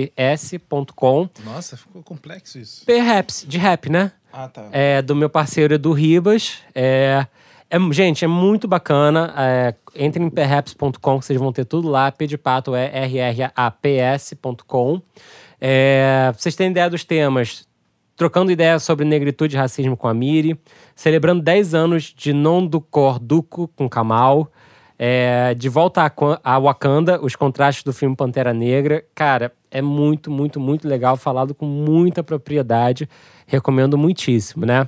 R-A-P-S.com. 0.00 1.28
Nossa, 1.44 1.76
ficou 1.76 2.02
complexo 2.02 2.58
isso. 2.58 2.84
Perhaps, 2.84 3.44
de 3.48 3.58
rap, 3.58 3.88
né? 3.90 4.12
Ah, 4.32 4.48
tá. 4.48 4.68
é, 4.70 5.02
do 5.02 5.16
meu 5.16 5.28
parceiro 5.28 5.74
Edu 5.74 5.92
Ribas. 5.92 6.58
É, 6.74 7.26
é- 7.68 7.92
gente, 7.92 8.24
é 8.24 8.28
muito 8.28 8.68
bacana. 8.68 9.34
É, 9.36 9.74
entrem 9.96 10.26
em 10.26 10.30
perhaps.com, 10.30 11.18
que 11.18 11.26
vocês 11.26 11.38
vão 11.38 11.52
ter 11.52 11.64
tudo 11.64 11.88
lá. 11.88 12.12
P 12.12 12.26
de 12.26 12.38
pato 12.38 12.74
é 12.74 12.90
rraps.com. 13.06 15.00
É, 15.60 16.32
vocês 16.36 16.54
terem 16.54 16.70
ideia 16.70 16.88
dos 16.88 17.04
temas. 17.04 17.68
Trocando 18.16 18.52
ideias 18.52 18.82
sobre 18.82 19.04
negritude 19.06 19.56
e 19.56 19.58
racismo 19.58 19.96
com 19.96 20.06
a 20.06 20.12
Miri. 20.12 20.60
Celebrando 20.94 21.42
10 21.42 21.74
anos 21.74 22.14
de 22.16 22.32
Non 22.32 22.66
do 22.66 22.80
Cor 22.80 23.18
Duco 23.18 23.68
com 23.68 23.88
Kamal. 23.88 24.52
É, 25.02 25.54
de 25.54 25.66
volta 25.70 26.02
a, 26.02 26.12
a 26.44 26.58
Wakanda, 26.58 27.18
os 27.24 27.34
contrastes 27.34 27.82
do 27.82 27.90
filme 27.90 28.14
Pantera 28.14 28.52
Negra. 28.52 29.02
Cara, 29.14 29.50
é 29.70 29.80
muito, 29.80 30.30
muito, 30.30 30.60
muito 30.60 30.86
legal, 30.86 31.16
falado 31.16 31.54
com 31.54 31.64
muita 31.64 32.22
propriedade. 32.22 33.08
Recomendo 33.46 33.96
muitíssimo, 33.96 34.66
né? 34.66 34.86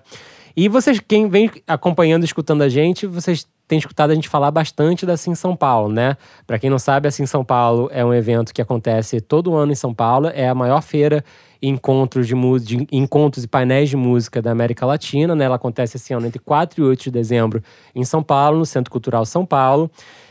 E 0.55 0.69
vocês, 0.69 1.01
quem 1.01 1.31
vem 1.31 1.51
acompanhando 1.67 2.25
escutando 2.25 2.61
a 2.61 2.69
gente, 2.69 3.07
vocês 3.07 3.49
têm 3.67 3.79
escutado 3.79 4.11
a 4.11 4.15
gente 4.15 4.29
falar 4.29 4.51
bastante 4.51 5.07
da 5.07 5.17
Sim 5.17 5.35
São 5.35 5.57
Paulo, 5.57 5.91
né? 5.91 6.19
Para 6.47 6.59
quem 6.59 6.69
não 6.69 6.79
sabe, 6.79 7.09
a 7.09 7.11
Sim 7.11 7.25
São 7.25 7.43
Paulo 7.43 7.89
é 7.91 8.05
um 8.05 8.13
evento 8.13 8.53
que 8.53 8.61
acontece 8.61 9.19
todo 9.19 9.55
ano 9.55 9.73
em 9.73 9.75
São 9.75 9.95
Paulo, 9.95 10.31
é 10.35 10.47
a 10.47 10.55
maior 10.55 10.83
feira 10.83 11.25
encontros 11.63 12.27
de, 12.27 12.35
de 12.61 12.87
encontros 12.91 13.45
e 13.45 13.49
painéis 13.49 13.89
de 13.89 13.97
música 13.97 14.43
da 14.43 14.51
América 14.51 14.85
Latina, 14.85 15.35
né? 15.35 15.45
Ela 15.45 15.57
acontece 15.57 15.97
esse 15.97 16.13
ano 16.13 16.27
entre 16.27 16.41
4 16.41 16.81
e 16.81 16.85
8 16.85 17.05
de 17.05 17.11
dezembro 17.11 17.63
em 17.95 18.05
São 18.05 18.23
Paulo, 18.23 18.59
no 18.59 18.67
Centro 18.67 18.91
Cultural 18.91 19.25
São 19.25 19.47
Paulo. 19.47 19.91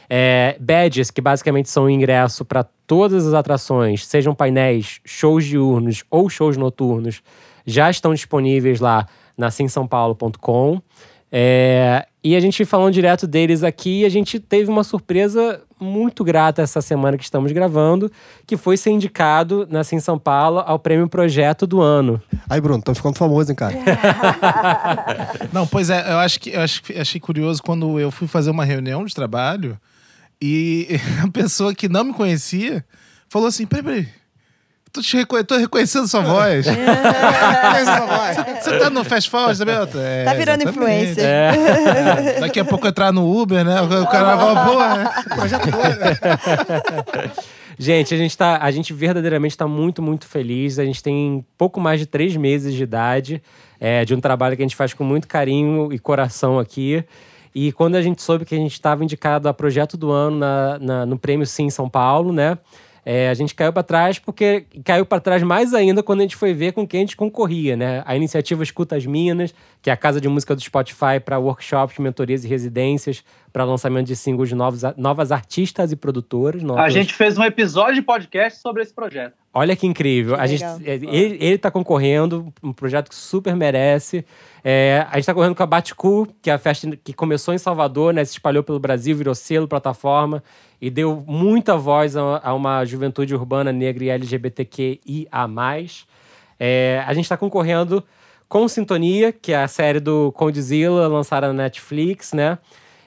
É, 0.09 0.57
badges, 0.59 1.09
que 1.09 1.21
basicamente 1.21 1.69
são 1.69 1.89
ingresso 1.89 2.43
para 2.43 2.65
todas 2.85 3.25
as 3.25 3.33
atrações, 3.33 4.05
sejam 4.05 4.35
painéis, 4.35 4.99
shows 5.05 5.45
diurnos 5.45 6.03
ou 6.11 6.29
shows 6.29 6.57
noturnos, 6.57 7.23
já 7.65 7.89
estão 7.89 8.13
disponíveis 8.13 8.81
lá 8.81 9.07
na 9.37 9.49
simsaopaulo.com. 9.49 10.81
É, 11.31 12.05
e 12.23 12.35
a 12.35 12.39
gente 12.39 12.63
falando 12.65 12.93
direto 12.93 13.25
deles 13.25 13.63
aqui, 13.63 14.05
a 14.05 14.09
gente 14.09 14.39
teve 14.39 14.69
uma 14.69 14.83
surpresa 14.83 15.61
muito 15.79 16.23
grata 16.23 16.61
essa 16.61 16.79
semana 16.81 17.17
que 17.17 17.23
estamos 17.23 17.51
gravando, 17.51 18.11
que 18.45 18.55
foi 18.55 18.77
ser 18.77 18.91
indicado 18.91 19.67
na 19.69 19.83
Sim 19.83 19.99
São 19.99 20.19
Paulo 20.19 20.59
ao 20.59 20.77
prêmio 20.77 21.09
Projeto 21.09 21.65
do 21.65 21.81
Ano. 21.81 22.21
Aí, 22.47 22.61
Bruno, 22.61 22.83
tô 22.83 22.93
ficando 22.93 23.17
famoso, 23.17 23.49
hein, 23.51 23.55
cara? 23.55 23.73
Não, 25.51 25.65
pois 25.65 25.89
é, 25.89 26.11
eu 26.11 26.17
acho 26.19 26.39
que 26.39 26.51
eu 26.51 26.61
acho, 26.61 26.83
que- 26.83 26.93
achei 26.93 27.19
curioso 27.19 27.61
quando 27.63 27.99
eu 27.99 28.11
fui 28.11 28.27
fazer 28.27 28.51
uma 28.51 28.63
reunião 28.65 29.03
de 29.05 29.13
trabalho 29.15 29.77
e 30.41 30.87
a 31.23 31.27
pessoa 31.31 31.73
que 31.73 31.89
não 31.89 32.03
me 32.03 32.13
conhecia 32.13 32.85
falou 33.29 33.47
assim: 33.47 33.65
peraí, 33.65 33.83
peraí. 33.83 34.07
Tô, 34.93 35.01
te 35.01 35.15
reconhe- 35.15 35.43
tô 35.43 35.55
reconhecendo 35.57 36.07
sua 36.07 36.19
voz. 36.23 36.65
Você 38.61 38.77
tá 38.77 38.89
no 38.89 39.03
Fast 39.03 39.29
Forward 39.29 39.57
também? 39.57 39.75
É, 39.75 40.23
Tá 40.25 40.33
virando 40.33 40.63
exatamente. 40.63 40.69
influencer. 41.11 41.23
É, 41.23 42.39
Daqui 42.39 42.59
a 42.59 42.65
pouco 42.65 42.87
entrar 42.87 43.11
no 43.11 43.25
Uber, 43.41 43.63
né? 43.63 43.81
O 43.81 44.07
cara 44.07 44.35
vai, 44.35 44.65
boa, 44.65 44.95
né? 44.97 45.09
Projeto 45.35 45.71
doido, 45.71 45.99
né? 45.99 46.17
Gente, 47.79 48.13
a 48.13 48.17
gente, 48.17 48.37
tá, 48.37 48.59
a 48.61 48.69
gente 48.69 48.93
verdadeiramente 48.93 49.51
está 49.53 49.67
muito, 49.67 50.01
muito 50.01 50.27
feliz. 50.27 50.77
A 50.77 50.85
gente 50.85 51.01
tem 51.01 51.43
pouco 51.57 51.79
mais 51.79 51.99
de 51.99 52.05
três 52.05 52.35
meses 52.35 52.73
de 52.73 52.83
idade 52.83 53.41
é, 53.79 54.05
de 54.05 54.13
um 54.13 54.19
trabalho 54.21 54.55
que 54.55 54.61
a 54.61 54.65
gente 54.65 54.75
faz 54.75 54.93
com 54.93 55.03
muito 55.03 55.27
carinho 55.27 55.91
e 55.91 55.97
coração 55.97 56.59
aqui. 56.59 57.03
E 57.55 57.71
quando 57.71 57.95
a 57.95 58.01
gente 58.01 58.21
soube 58.21 58.45
que 58.45 58.53
a 58.55 58.57
gente 58.57 58.73
estava 58.73 59.03
indicado 59.03 59.49
a 59.49 59.53
projeto 59.53 59.97
do 59.97 60.11
ano 60.11 60.37
na, 60.37 60.79
na- 60.79 61.05
no 61.05 61.17
Prêmio 61.17 61.45
Sim 61.45 61.69
São 61.69 61.89
Paulo, 61.89 62.31
né? 62.31 62.57
É, 63.03 63.29
a 63.29 63.33
gente 63.33 63.55
caiu 63.55 63.73
para 63.73 63.81
trás 63.81 64.19
porque 64.19 64.65
caiu 64.85 65.05
para 65.05 65.19
trás 65.19 65.41
mais 65.41 65.73
ainda 65.73 66.03
quando 66.03 66.19
a 66.19 66.21
gente 66.23 66.35
foi 66.35 66.53
ver 66.53 66.71
com 66.73 66.87
quem 66.87 66.99
a 66.99 67.01
gente 67.03 67.17
concorria, 67.17 67.75
né? 67.75 68.03
A 68.05 68.15
iniciativa 68.15 68.61
Escuta 68.61 68.95
as 68.95 69.05
Minas, 69.07 69.55
que 69.81 69.89
é 69.89 69.93
a 69.93 69.97
casa 69.97 70.21
de 70.21 70.27
música 70.29 70.53
do 70.55 70.61
Spotify 70.61 71.19
para 71.23 71.39
workshops, 71.39 71.97
mentorias 71.97 72.43
e 72.45 72.47
residências 72.47 73.23
para 73.51 73.63
lançamento 73.63 74.05
de 74.05 74.15
singles 74.15 74.49
de 74.49 74.55
novos, 74.55 74.81
novas 74.97 75.31
artistas 75.31 75.91
e 75.91 75.95
produtoras. 75.95 76.61
A 76.61 76.65
novas- 76.65 76.93
gente 76.93 77.13
fez 77.13 77.37
um 77.39 77.43
episódio 77.43 77.95
de 77.95 78.01
podcast 78.03 78.59
sobre 78.61 78.83
esse 78.83 78.93
projeto. 78.93 79.40
Olha 79.53 79.75
que 79.75 79.85
incrível. 79.85 80.35
Que 80.35 80.41
a 80.41 80.47
gente, 80.47 80.63
é, 80.63 80.93
ele, 80.93 81.37
ele 81.39 81.57
tá 81.57 81.69
concorrendo, 81.69 82.53
um 82.63 82.71
projeto 82.71 83.09
que 83.09 83.15
super 83.15 83.55
merece. 83.55 84.25
É, 84.63 85.05
a 85.09 85.17
gente 85.17 85.25
tá 85.25 85.33
correndo 85.33 85.55
com 85.55 85.63
a 85.63 85.65
Baticu, 85.65 86.27
que 86.41 86.49
é 86.49 86.53
a 86.53 86.57
festa 86.57 86.95
que 87.03 87.11
começou 87.11 87.53
em 87.53 87.57
Salvador, 87.57 88.13
né? 88.13 88.23
Se 88.23 88.33
espalhou 88.33 88.63
pelo 88.63 88.79
Brasil, 88.79 89.15
virou 89.15 89.35
selo, 89.35 89.67
plataforma 89.67 90.41
e 90.81 90.89
deu 90.89 91.23
muita 91.27 91.77
voz 91.77 92.15
a, 92.15 92.41
a 92.43 92.53
uma 92.53 92.85
juventude 92.85 93.35
urbana 93.35 93.71
negra 93.71 94.05
e 94.05 94.09
LGBTQIA+. 94.09 95.47
É, 96.59 97.03
a 97.05 97.13
gente 97.13 97.27
tá 97.27 97.35
concorrendo 97.35 98.03
com 98.47 98.67
Sintonia, 98.67 99.31
que 99.31 99.51
é 99.51 99.63
a 99.63 99.67
série 99.67 99.99
do 99.99 100.31
Condzilla, 100.31 101.07
lançada 101.07 101.47
na 101.47 101.63
Netflix, 101.63 102.33
né? 102.33 102.57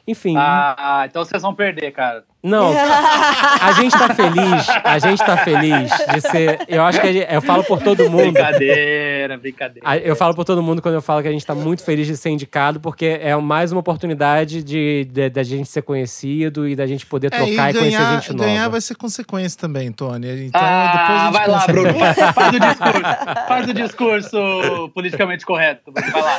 Enfim, 0.07 0.35
Ah, 0.37 1.05
então 1.09 1.25
vocês 1.25 1.43
vão 1.43 1.55
perder, 1.55 1.91
cara. 1.93 2.25
Não, 2.45 2.73
a 3.61 3.73
gente 3.73 3.93
tá 3.99 4.15
feliz, 4.15 4.69
a 4.85 4.99
gente 4.99 5.19
tá 5.25 5.37
feliz 5.39 5.91
de 6.13 6.21
ser. 6.21 6.61
Eu 6.69 6.83
acho 6.85 7.01
que 7.01 7.07
a 7.07 7.13
gente- 7.13 7.33
eu 7.33 7.41
falo 7.43 7.65
por 7.65 7.81
todo 7.83 8.09
mundo. 8.11 8.33
Brincadeira, 8.33 9.37
brincadeira. 9.39 9.97
Eu 9.99 10.15
falo 10.15 10.35
por 10.35 10.45
todo 10.45 10.63
mundo 10.63 10.83
quando 10.83 10.95
eu 10.95 11.03
falo 11.03 11.23
que 11.23 11.29
a 11.29 11.33
gente 11.33 11.45
tá 11.45 11.55
muito 11.55 11.83
feliz 11.83 12.07
de 12.07 12.17
ser 12.17 12.31
indicado, 12.31 12.79
porque 12.81 13.19
é 13.21 13.35
mais 13.37 13.73
uma 13.73 13.81
oportunidade 13.81 14.63
de, 14.63 15.07
de- 15.11 15.31
da 15.31 15.43
gente 15.43 15.69
ser 15.69 15.83
conhecido 15.83 16.69
e 16.69 16.77
da 16.77 16.87
gente 16.87 17.07
poder 17.07 17.29
É, 17.29 17.31
trocar 17.31 17.71
e, 17.71 17.75
conhecer 17.79 17.97
ganhar, 17.99 18.21
gente 18.21 18.33
nova. 18.33 18.45
ganhar 18.45 18.69
vai 18.69 18.81
ser 18.81 18.95
consequência 18.95 19.59
também, 19.59 19.91
Tony. 19.91 20.47
Então 20.47 20.61
depois 20.61 20.63
ah, 20.63 21.23
a 21.23 21.25
gente 21.25 21.33
vai 21.33 21.49
lá, 21.49 21.67
Bruno. 21.67 21.95
Faz 22.35 22.55
o 22.55 22.61
discurso. 22.61 23.47
Faz 23.49 23.69
o 23.69 23.75
discurso 23.75 24.91
politicamente 24.95 25.47
correto. 25.47 25.93
Vai 25.93 26.11
lá. 26.23 26.39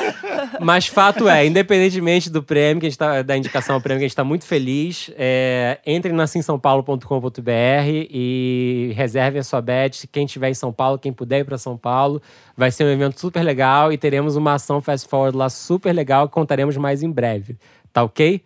Mas 0.60 0.86
fato 0.86 1.28
é, 1.28 1.44
independentemente 1.46 2.30
do 2.30 2.42
prêmio, 2.42 2.80
que 2.80 2.86
a 2.86 2.88
gente 2.90 2.98
tá, 2.98 3.22
da 3.22 3.36
indicação 3.36 3.74
ao 3.74 3.80
prêmio, 3.80 3.98
que 4.00 4.04
a 4.04 4.08
gente 4.08 4.12
está 4.12 4.24
muito 4.24 4.44
feliz, 4.46 5.10
é, 5.18 5.78
entrem 5.96 6.14
na 6.14 6.26
simsaopaulo.com.br 6.26 7.50
e 7.88 8.92
reservem 8.94 9.40
a 9.40 9.42
sua 9.44 9.60
bet. 9.60 10.06
Quem 10.06 10.24
estiver 10.24 10.50
em 10.50 10.54
São 10.54 10.72
Paulo, 10.72 10.98
quem 10.98 11.12
puder 11.12 11.40
ir 11.40 11.44
para 11.44 11.58
São 11.58 11.76
Paulo, 11.76 12.22
vai 12.56 12.70
ser 12.70 12.84
um 12.84 12.90
evento 12.90 13.18
super 13.18 13.42
legal 13.42 13.92
e 13.92 13.98
teremos 13.98 14.36
uma 14.36 14.54
ação 14.54 14.80
Fast 14.80 15.08
Forward 15.08 15.36
lá 15.36 15.48
super 15.48 15.92
legal 15.92 16.28
que 16.28 16.34
contaremos 16.34 16.76
mais 16.76 17.02
em 17.02 17.10
breve. 17.10 17.56
Tá 17.92 18.02
ok? 18.04 18.42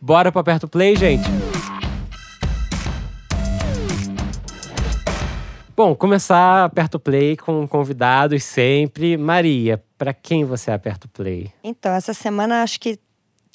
Bora 0.00 0.32
para 0.32 0.40
Aperto 0.40 0.66
Play, 0.66 0.96
gente? 0.96 1.28
Bom, 5.76 5.94
começar 5.94 6.64
Aperto 6.64 6.98
Play 6.98 7.36
com 7.36 7.66
convidados 7.68 8.42
sempre. 8.42 9.16
Maria, 9.16 9.80
para 9.96 10.12
quem 10.12 10.44
você 10.44 10.72
aperta 10.72 11.06
o 11.06 11.08
play? 11.08 11.52
Então, 11.62 11.92
essa 11.92 12.12
semana 12.12 12.64
acho 12.64 12.80
que 12.80 12.98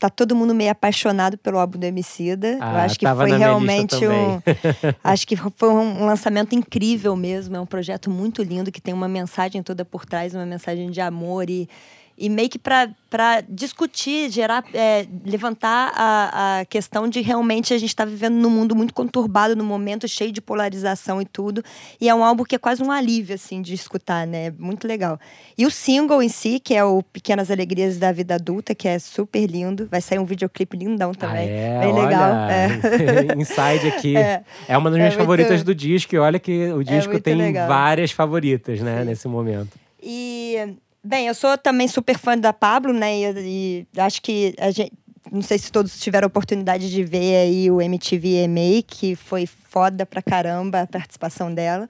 tá 0.03 0.09
todo 0.09 0.35
mundo 0.35 0.53
meio 0.53 0.69
apaixonado 0.69 1.37
pelo 1.37 1.57
álbum 1.57 1.79
do 1.79 1.85
Emicida. 1.85 2.49
Eu 2.53 2.57
Ah, 2.61 2.83
acho 2.83 2.99
que 2.99 3.05
foi 3.07 3.37
realmente 3.37 3.95
um. 4.05 4.41
acho 5.01 5.25
que 5.25 5.37
foi 5.37 5.69
um 5.69 6.05
lançamento 6.05 6.53
incrível 6.53 7.15
mesmo. 7.15 7.55
É 7.55 7.59
um 7.61 7.65
projeto 7.65 8.09
muito 8.09 8.43
lindo 8.43 8.69
que 8.69 8.81
tem 8.81 8.93
uma 8.93 9.07
mensagem 9.07 9.63
toda 9.63 9.85
por 9.85 10.05
trás, 10.05 10.35
uma 10.35 10.45
mensagem 10.45 10.91
de 10.91 10.99
amor 10.99 11.49
e, 11.49 11.69
e 12.18 12.30
meio 12.30 12.49
que 12.49 12.59
para 12.59 13.41
discutir, 13.49 14.30
gerar, 14.30 14.64
é, 14.74 15.05
levantar 15.26 15.91
a, 15.95 16.59
a 16.59 16.66
questão 16.66 17.07
de 17.07 17.22
realmente 17.22 17.74
a 17.74 17.78
gente 17.78 17.89
estar 17.89 18.05
tá 18.05 18.09
vivendo 18.09 18.36
num 18.36 18.49
mundo 18.49 18.76
muito 18.76 18.93
conturbado 18.93 19.55
no 19.55 19.64
momento, 19.64 20.07
cheio 20.07 20.32
de 20.32 20.39
polarização 20.39 21.22
e 21.22 21.26
tudo. 21.26 21.64
E 21.99 22.07
é 22.07 22.14
um 22.14 22.24
álbum 22.24 22.43
que 22.43 22.55
é 22.55 22.59
quase 22.59 22.84
um 22.84 22.91
alívio, 22.91 23.34
assim, 23.34 23.61
de 23.61 23.74
escutar, 23.74 24.28
né? 24.28 24.53
Muito 24.59 24.88
legal. 24.88 25.20
E 25.57 25.66
o 25.66 25.72
single 25.72 26.22
em 26.22 26.30
si, 26.30 26.59
que 26.59 26.76
é 26.76 26.84
o 26.84 27.01
Pequenas 27.01 27.49
Alegrias 27.49 27.97
da 27.97 28.11
Vida 28.11 28.36
Adulta, 28.36 28.76
que 28.76 28.88
é 28.88 28.99
super 28.99 29.45
lindo. 29.47 29.88
Vai 29.89 30.01
sair 30.01 30.20
um 30.20 30.26
videoclipe 30.26 30.78
lindão 30.78 31.14
também. 31.14 31.49
Ah, 31.49 31.51
é, 31.51 31.80
Bem 31.80 31.93
olha, 31.93 32.03
legal. 32.03 32.32
É. 32.49 33.34
Inside 33.41 33.88
aqui. 33.88 34.18
É, 34.18 34.43
é 34.68 34.78
uma 34.78 34.89
das 34.91 34.99
minhas 34.99 35.16
é 35.16 35.18
favoritas 35.18 35.51
muito, 35.51 35.66
do 35.66 35.76
disco. 35.76 36.14
E 36.14 36.20
olha 36.20 36.39
que 36.39 36.72
o 36.72 36.82
é 36.82 36.84
disco 36.84 37.20
tem 37.20 37.36
legal. 37.36 37.68
várias 37.68 38.11
favoritas, 38.11 38.80
né, 38.82 38.99
Sim. 38.99 39.05
nesse 39.05 39.28
momento. 39.28 39.80
E 40.01 40.76
Bem, 41.05 41.27
eu 41.27 41.35
sou 41.35 41.57
também 41.57 41.87
super 41.87 42.17
fã 42.17 42.37
da 42.37 42.53
Pablo, 42.53 42.93
né? 42.93 43.17
E, 43.17 43.87
e 43.93 43.99
acho 43.99 44.21
que 44.21 44.55
a 44.57 44.71
gente, 44.71 44.93
não 45.29 45.41
sei 45.41 45.57
se 45.57 45.69
todos 45.69 45.99
tiveram 45.99 46.27
oportunidade 46.27 46.89
de 46.89 47.03
ver 47.03 47.35
aí 47.41 47.69
o 47.69 47.81
MTV 47.81 48.45
EMA, 48.45 48.81
que 48.87 49.13
foi 49.13 49.45
foda 49.45 50.05
pra 50.05 50.21
caramba 50.21 50.81
a 50.81 50.87
participação 50.87 51.53
dela. 51.53 51.89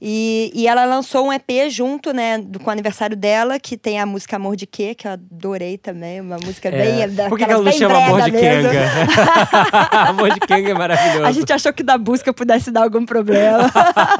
E, 0.00 0.52
e 0.54 0.66
ela 0.66 0.84
lançou 0.84 1.26
um 1.26 1.32
EP 1.32 1.70
junto, 1.70 2.12
né, 2.12 2.38
do, 2.38 2.60
com 2.60 2.68
o 2.68 2.70
aniversário 2.70 3.16
dela, 3.16 3.58
que 3.58 3.76
tem 3.76 3.98
a 3.98 4.04
música 4.04 4.36
Amor 4.36 4.54
de 4.54 4.66
Quê, 4.66 4.94
que 4.94 5.06
eu 5.08 5.12
adorei 5.12 5.78
também, 5.78 6.20
uma 6.20 6.36
música 6.36 6.68
é. 6.68 6.72
bem. 6.72 7.28
Por 7.28 7.38
que, 7.38 7.46
que 7.46 7.50
ela 7.50 7.62
não 7.62 7.72
chama 7.72 8.04
Amor 8.04 8.22
de 8.22 8.32
Kenga? 8.32 8.70
Amor 10.08 10.30
de 10.34 10.40
Kenga 10.40 10.70
é 10.70 10.74
maravilhoso. 10.74 11.24
A 11.24 11.32
gente 11.32 11.52
achou 11.52 11.72
que 11.72 11.82
da 11.82 11.96
busca 11.96 12.32
pudesse 12.32 12.70
dar 12.70 12.82
algum 12.82 13.06
problema. 13.06 13.70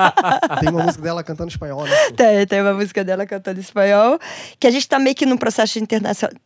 tem 0.60 0.70
uma 0.70 0.84
música 0.84 1.02
dela 1.02 1.22
cantando 1.22 1.50
espanhol, 1.50 1.84
né? 1.84 1.94
Tem, 2.16 2.46
tem 2.46 2.62
uma 2.62 2.72
música 2.72 3.04
dela 3.04 3.26
cantando 3.26 3.60
espanhol, 3.60 4.18
que 4.58 4.66
a 4.66 4.70
gente 4.70 4.88
tá 4.88 4.98
meio 4.98 5.14
que 5.14 5.26
num 5.26 5.36
processo 5.36 5.78
de 5.78 5.86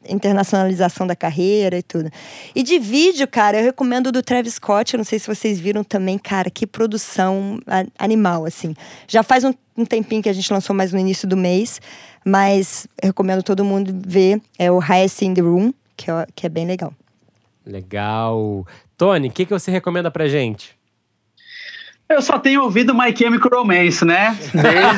internacionalização 0.09 1.07
da 1.07 1.15
carreira 1.15 1.79
e 1.79 1.83
tudo. 1.83 2.11
E 2.55 2.63
de 2.63 2.79
vídeo, 2.79 3.29
cara, 3.29 3.59
eu 3.59 3.65
recomendo 3.65 4.09
o 4.09 4.13
do 4.13 4.23
Travis 4.23 4.55
Scott, 4.55 4.95
eu 4.95 4.99
não 4.99 5.05
sei 5.05 5.19
se 5.19 5.27
vocês 5.27 5.61
viram 5.61 5.85
também, 5.85 6.19
cara, 6.19 6.51
que 6.51 6.67
produção 6.67 7.61
animal, 7.99 8.45
assim. 8.45 8.75
Já 9.07 9.23
faz 9.31 9.45
um, 9.45 9.55
um 9.77 9.85
tempinho 9.85 10.21
que 10.21 10.29
a 10.29 10.33
gente 10.33 10.53
lançou 10.53 10.75
mais 10.75 10.93
no 10.93 10.99
início 10.99 11.29
do 11.29 11.37
mês, 11.37 11.81
mas 12.27 12.89
recomendo 13.01 13.45
todo 13.45 13.65
mundo 13.65 13.97
ver. 14.05 14.43
É 14.59 14.73
o 14.73 14.81
Highest 14.81 15.23
in 15.23 15.35
the 15.35 15.41
Room, 15.41 15.73
que 15.97 16.11
é, 16.11 16.27
que 16.35 16.47
é 16.47 16.49
bem 16.49 16.67
legal. 16.67 16.93
Legal. 17.65 18.67
Tony, 18.99 19.29
o 19.29 19.31
que, 19.31 19.47
que 19.47 19.53
você 19.53 19.71
recomenda 19.71 20.11
pra 20.11 20.27
gente? 20.27 20.77
Eu 22.09 22.21
só 22.21 22.41
tenho 22.41 22.65
ouvido 22.65 22.93
My 22.93 23.17
Chemical 23.17 23.61
Romance, 23.61 24.05
né? 24.05 24.37
Desde, 24.53 24.91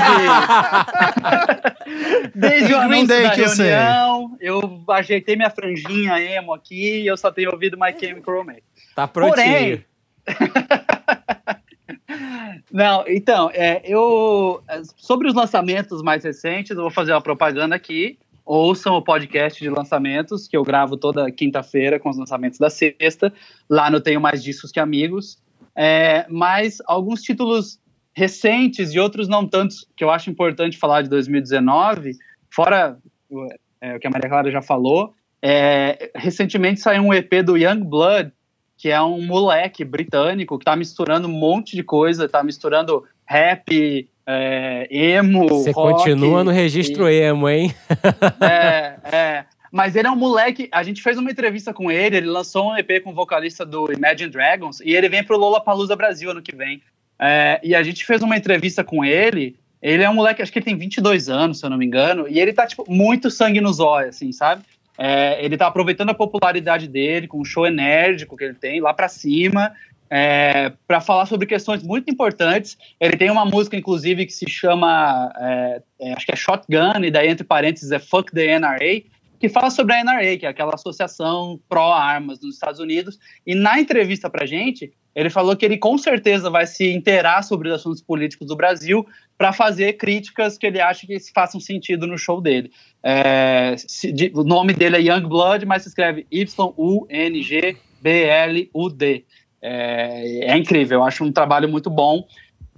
Desde 2.34 2.72
o 2.72 2.78
anúncio 2.78 3.08
Day 3.08 3.22
da 3.24 3.34
reunião, 3.34 4.34
eu 4.40 4.82
ajeitei 4.88 5.36
minha 5.36 5.50
franjinha 5.50 6.18
emo 6.18 6.54
aqui 6.54 7.02
e 7.02 7.06
eu 7.06 7.18
só 7.18 7.30
tenho 7.30 7.50
ouvido 7.52 7.76
My 7.78 7.92
Chemical 8.00 8.36
Romance. 8.36 8.62
Tá 8.96 9.06
prontinho. 9.06 9.44
Porém, 9.44 9.84
Não, 12.70 13.04
então, 13.08 13.50
é, 13.52 13.82
eu. 13.84 14.62
Sobre 14.96 15.28
os 15.28 15.34
lançamentos 15.34 16.02
mais 16.02 16.24
recentes, 16.24 16.70
eu 16.70 16.82
vou 16.82 16.90
fazer 16.90 17.12
uma 17.12 17.20
propaganda 17.20 17.74
aqui. 17.74 18.18
Ouçam 18.44 18.94
o 18.94 19.02
podcast 19.02 19.62
de 19.62 19.70
lançamentos, 19.70 20.48
que 20.48 20.56
eu 20.56 20.64
gravo 20.64 20.96
toda 20.96 21.30
quinta-feira 21.30 22.00
com 22.00 22.10
os 22.10 22.18
lançamentos 22.18 22.58
da 22.58 22.68
sexta. 22.68 23.32
Lá 23.70 23.90
no 23.90 24.00
Tenho 24.00 24.20
Mais 24.20 24.42
Discos 24.42 24.72
que 24.72 24.80
Amigos. 24.80 25.40
É, 25.76 26.26
mas 26.28 26.78
alguns 26.86 27.22
títulos 27.22 27.80
recentes 28.14 28.92
e 28.92 28.98
outros 28.98 29.28
não 29.28 29.46
tantos, 29.46 29.86
que 29.96 30.04
eu 30.04 30.10
acho 30.10 30.28
importante 30.28 30.76
falar 30.76 31.02
de 31.02 31.08
2019, 31.08 32.12
fora 32.50 32.98
é, 33.80 33.96
o 33.96 34.00
que 34.00 34.06
a 34.06 34.10
Maria 34.10 34.28
Clara 34.28 34.50
já 34.50 34.60
falou. 34.60 35.14
É, 35.40 36.10
recentemente 36.14 36.80
saiu 36.80 37.02
um 37.02 37.12
EP 37.12 37.42
do 37.44 37.56
Young 37.56 37.82
Blood, 37.82 38.32
que 38.82 38.90
é 38.90 39.00
um 39.00 39.24
moleque 39.24 39.84
britânico 39.84 40.58
que 40.58 40.64
tá 40.64 40.74
misturando 40.74 41.28
um 41.28 41.30
monte 41.30 41.76
de 41.76 41.84
coisa, 41.84 42.28
tá 42.28 42.42
misturando 42.42 43.04
rap, 43.24 44.08
é, 44.26 44.88
emo, 44.90 45.46
Você 45.48 45.72
continua 45.72 46.42
no 46.42 46.50
registro 46.50 47.08
e... 47.08 47.20
emo, 47.20 47.48
hein? 47.48 47.72
é, 48.42 48.96
é. 49.16 49.44
Mas 49.70 49.94
ele 49.94 50.08
é 50.08 50.10
um 50.10 50.16
moleque. 50.16 50.68
A 50.72 50.82
gente 50.82 51.00
fez 51.00 51.16
uma 51.16 51.30
entrevista 51.30 51.72
com 51.72 51.92
ele. 51.92 52.16
Ele 52.16 52.26
lançou 52.26 52.72
um 52.72 52.76
EP 52.76 53.00
com 53.04 53.10
o 53.10 53.14
vocalista 53.14 53.64
do 53.64 53.92
Imagine 53.92 54.28
Dragons 54.28 54.80
e 54.80 54.96
ele 54.96 55.08
vem 55.08 55.22
pro 55.22 55.38
Lollapalooza 55.38 55.94
Brasil 55.94 56.32
ano 56.32 56.42
que 56.42 56.56
vem. 56.56 56.82
É, 57.20 57.60
e 57.62 57.76
a 57.76 57.84
gente 57.84 58.04
fez 58.04 58.20
uma 58.20 58.36
entrevista 58.36 58.82
com 58.82 59.04
ele. 59.04 59.54
Ele 59.80 60.02
é 60.02 60.10
um 60.10 60.14
moleque, 60.14 60.42
acho 60.42 60.50
que 60.50 60.58
ele 60.58 60.66
tem 60.66 60.76
22 60.76 61.28
anos, 61.28 61.60
se 61.60 61.64
eu 61.64 61.70
não 61.70 61.78
me 61.78 61.86
engano, 61.86 62.26
e 62.28 62.40
ele 62.40 62.52
tá, 62.52 62.66
tipo, 62.66 62.84
muito 62.88 63.30
sangue 63.30 63.60
nos 63.60 63.78
olhos, 63.78 64.16
assim, 64.16 64.32
sabe? 64.32 64.64
É, 64.98 65.42
ele 65.44 65.54
está 65.54 65.66
aproveitando 65.66 66.10
a 66.10 66.14
popularidade 66.14 66.86
dele 66.86 67.26
com 67.26 67.40
o 67.40 67.44
show 67.44 67.66
enérgico 67.66 68.36
que 68.36 68.44
ele 68.44 68.54
tem 68.54 68.80
lá 68.80 68.92
para 68.92 69.08
cima 69.08 69.72
é, 70.14 70.70
para 70.86 71.00
falar 71.00 71.24
sobre 71.24 71.46
questões 71.46 71.82
muito 71.82 72.10
importantes. 72.10 72.76
Ele 73.00 73.16
tem 73.16 73.30
uma 73.30 73.46
música, 73.46 73.78
inclusive, 73.78 74.26
que 74.26 74.32
se 74.32 74.44
chama, 74.46 75.32
é, 75.38 75.82
é 75.98 76.12
acho 76.12 76.26
que 76.26 76.32
é 76.32 76.36
Shotgun, 76.36 77.02
e 77.02 77.10
daí 77.10 77.28
entre 77.28 77.44
parênteses 77.44 77.90
é 77.90 77.98
Fuck 77.98 78.30
the 78.30 78.58
NRA, 78.58 79.04
que 79.40 79.48
fala 79.48 79.70
sobre 79.70 79.94
a 79.94 80.04
NRA, 80.04 80.36
que 80.36 80.44
é 80.44 80.50
aquela 80.50 80.74
associação 80.74 81.58
pró-armas 81.66 82.38
nos 82.42 82.56
Estados 82.56 82.78
Unidos. 82.78 83.18
E 83.46 83.54
na 83.54 83.80
entrevista 83.80 84.28
para 84.28 84.44
gente, 84.44 84.92
ele 85.14 85.30
falou 85.30 85.56
que 85.56 85.64
ele 85.64 85.78
com 85.78 85.96
certeza 85.96 86.50
vai 86.50 86.66
se 86.66 86.92
inteirar 86.92 87.42
sobre 87.42 87.70
os 87.70 87.76
assuntos 87.76 88.02
políticos 88.02 88.48
do 88.48 88.54
Brasil 88.54 89.06
para 89.42 89.52
fazer 89.52 89.94
críticas 89.94 90.56
que 90.56 90.64
ele 90.64 90.80
acha 90.80 91.04
que 91.04 91.18
façam 91.34 91.58
sentido 91.58 92.06
no 92.06 92.16
show 92.16 92.40
dele. 92.40 92.70
É, 93.02 93.74
se, 93.76 94.12
de, 94.12 94.30
o 94.36 94.44
nome 94.44 94.72
dele 94.72 94.98
é 94.98 95.00
Young 95.00 95.26
Blood, 95.28 95.66
mas 95.66 95.82
se 95.82 95.88
escreve 95.88 96.24
Y-U-N-G-B-L-U-D. 96.30 97.64
É, 99.60 100.44
é, 100.44 100.56
incrível, 100.56 101.00
eu 101.00 101.04
acho 101.04 101.24
um 101.24 101.32
trabalho 101.32 101.68
muito 101.68 101.90
bom. 101.90 102.24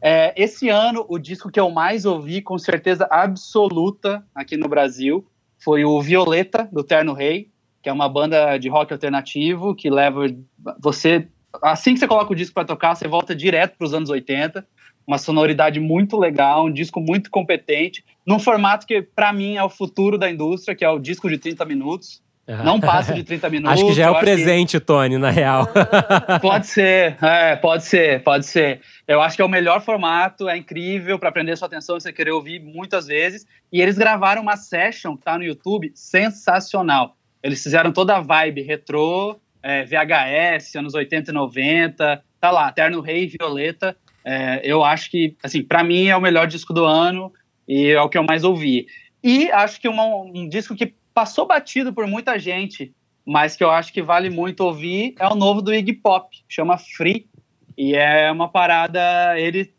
É, 0.00 0.32
esse 0.42 0.70
ano, 0.70 1.04
o 1.06 1.18
disco 1.18 1.50
que 1.50 1.60
eu 1.60 1.70
mais 1.70 2.06
ouvi, 2.06 2.40
com 2.40 2.56
certeza 2.58 3.06
absoluta 3.10 4.24
aqui 4.34 4.56
no 4.56 4.66
Brasil, 4.66 5.22
foi 5.58 5.84
o 5.84 6.00
Violeta, 6.00 6.66
do 6.72 6.82
Terno 6.82 7.12
Rei, 7.12 7.50
que 7.82 7.90
é 7.90 7.92
uma 7.92 8.08
banda 8.08 8.56
de 8.56 8.70
rock 8.70 8.90
alternativo 8.90 9.74
que 9.74 9.90
leva 9.90 10.22
você. 10.80 11.28
Assim 11.60 11.92
que 11.92 12.00
você 12.00 12.08
coloca 12.08 12.32
o 12.32 12.36
disco 12.36 12.54
para 12.54 12.64
tocar, 12.64 12.94
você 12.94 13.06
volta 13.06 13.36
direto 13.36 13.76
para 13.76 13.84
os 13.86 13.92
anos 13.92 14.08
80 14.08 14.66
uma 15.06 15.18
sonoridade 15.18 15.78
muito 15.80 16.18
legal, 16.18 16.66
um 16.66 16.72
disco 16.72 17.00
muito 17.00 17.30
competente, 17.30 18.04
num 18.26 18.38
formato 18.38 18.86
que, 18.86 19.02
para 19.02 19.32
mim, 19.32 19.56
é 19.56 19.62
o 19.62 19.68
futuro 19.68 20.16
da 20.16 20.30
indústria, 20.30 20.74
que 20.74 20.84
é 20.84 20.88
o 20.88 20.98
disco 20.98 21.28
de 21.28 21.38
30 21.38 21.64
minutos. 21.64 22.22
Não 22.46 22.78
passa 22.78 23.14
de 23.14 23.22
30 23.24 23.50
minutos. 23.50 23.72
Acho 23.72 23.86
que 23.86 23.94
já 23.94 24.06
é 24.06 24.10
o 24.10 24.18
presente, 24.18 24.78
que... 24.78 24.84
Tony, 24.84 25.18
na 25.18 25.30
real. 25.30 25.68
pode 26.40 26.66
ser, 26.66 27.16
é, 27.22 27.56
pode 27.56 27.84
ser, 27.84 28.22
pode 28.22 28.46
ser. 28.46 28.80
Eu 29.08 29.20
acho 29.20 29.36
que 29.36 29.42
é 29.42 29.44
o 29.44 29.48
melhor 29.48 29.82
formato, 29.82 30.48
é 30.48 30.56
incrível 30.56 31.18
para 31.18 31.32
prender 31.32 31.56
sua 31.56 31.66
atenção 31.66 31.96
e 31.96 32.00
você 32.00 32.12
querer 32.12 32.32
ouvir 32.32 32.60
muitas 32.60 33.06
vezes. 33.06 33.46
E 33.72 33.80
eles 33.80 33.96
gravaram 33.96 34.42
uma 34.42 34.56
session 34.56 35.16
que 35.16 35.24
tá 35.24 35.38
no 35.38 35.44
YouTube 35.44 35.92
sensacional. 35.94 37.16
Eles 37.42 37.62
fizeram 37.62 37.92
toda 37.92 38.16
a 38.16 38.20
vibe 38.20 38.62
retrô, 38.62 39.38
é, 39.62 39.84
VHS, 39.84 40.76
anos 40.76 40.94
80 40.94 41.30
e 41.30 41.34
90, 41.34 42.22
tá 42.40 42.50
lá, 42.50 42.70
Terno 42.70 43.00
Rei 43.00 43.24
e 43.24 43.36
Violeta. 43.38 43.96
É, 44.24 44.60
eu 44.64 44.82
acho 44.82 45.10
que, 45.10 45.36
assim, 45.42 45.62
para 45.62 45.84
mim 45.84 46.06
é 46.06 46.16
o 46.16 46.20
melhor 46.20 46.46
disco 46.46 46.72
do 46.72 46.84
ano 46.84 47.32
e 47.68 47.88
é 47.88 48.00
o 48.00 48.08
que 48.08 48.16
eu 48.16 48.24
mais 48.24 48.42
ouvi. 48.42 48.86
E 49.22 49.50
acho 49.50 49.80
que 49.80 49.88
uma, 49.88 50.04
um 50.04 50.48
disco 50.48 50.74
que 50.74 50.94
passou 51.12 51.46
batido 51.46 51.92
por 51.92 52.06
muita 52.06 52.38
gente, 52.38 52.92
mas 53.26 53.56
que 53.56 53.62
eu 53.62 53.70
acho 53.70 53.92
que 53.92 54.02
vale 54.02 54.30
muito 54.30 54.60
ouvir, 54.60 55.14
é 55.18 55.26
o 55.26 55.34
novo 55.34 55.62
do 55.62 55.72
Iggy 55.72 55.94
Pop, 55.94 56.36
chama 56.48 56.78
Free. 56.78 57.26
E 57.76 57.94
é 57.94 58.30
uma 58.30 58.48
parada, 58.48 59.38
ele, 59.38 59.72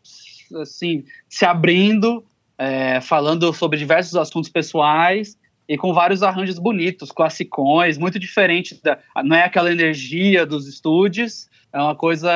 assim, 0.62 1.06
se 1.30 1.46
abrindo, 1.46 2.26
é, 2.58 3.02
falando 3.02 3.52
sobre 3.54 3.78
diversos 3.78 4.16
assuntos 4.16 4.50
pessoais 4.50 5.38
e 5.68 5.78
com 5.78 5.94
vários 5.94 6.22
arranjos 6.22 6.60
bonitos, 6.60 7.12
classicões, 7.12 7.98
muito 7.98 8.20
diferente 8.20 8.80
da. 8.84 9.00
Não 9.24 9.36
é 9.36 9.44
aquela 9.44 9.72
energia 9.72 10.46
dos 10.46 10.68
estúdios, 10.68 11.50
é 11.76 11.82
uma 11.82 11.94
coisa 11.94 12.32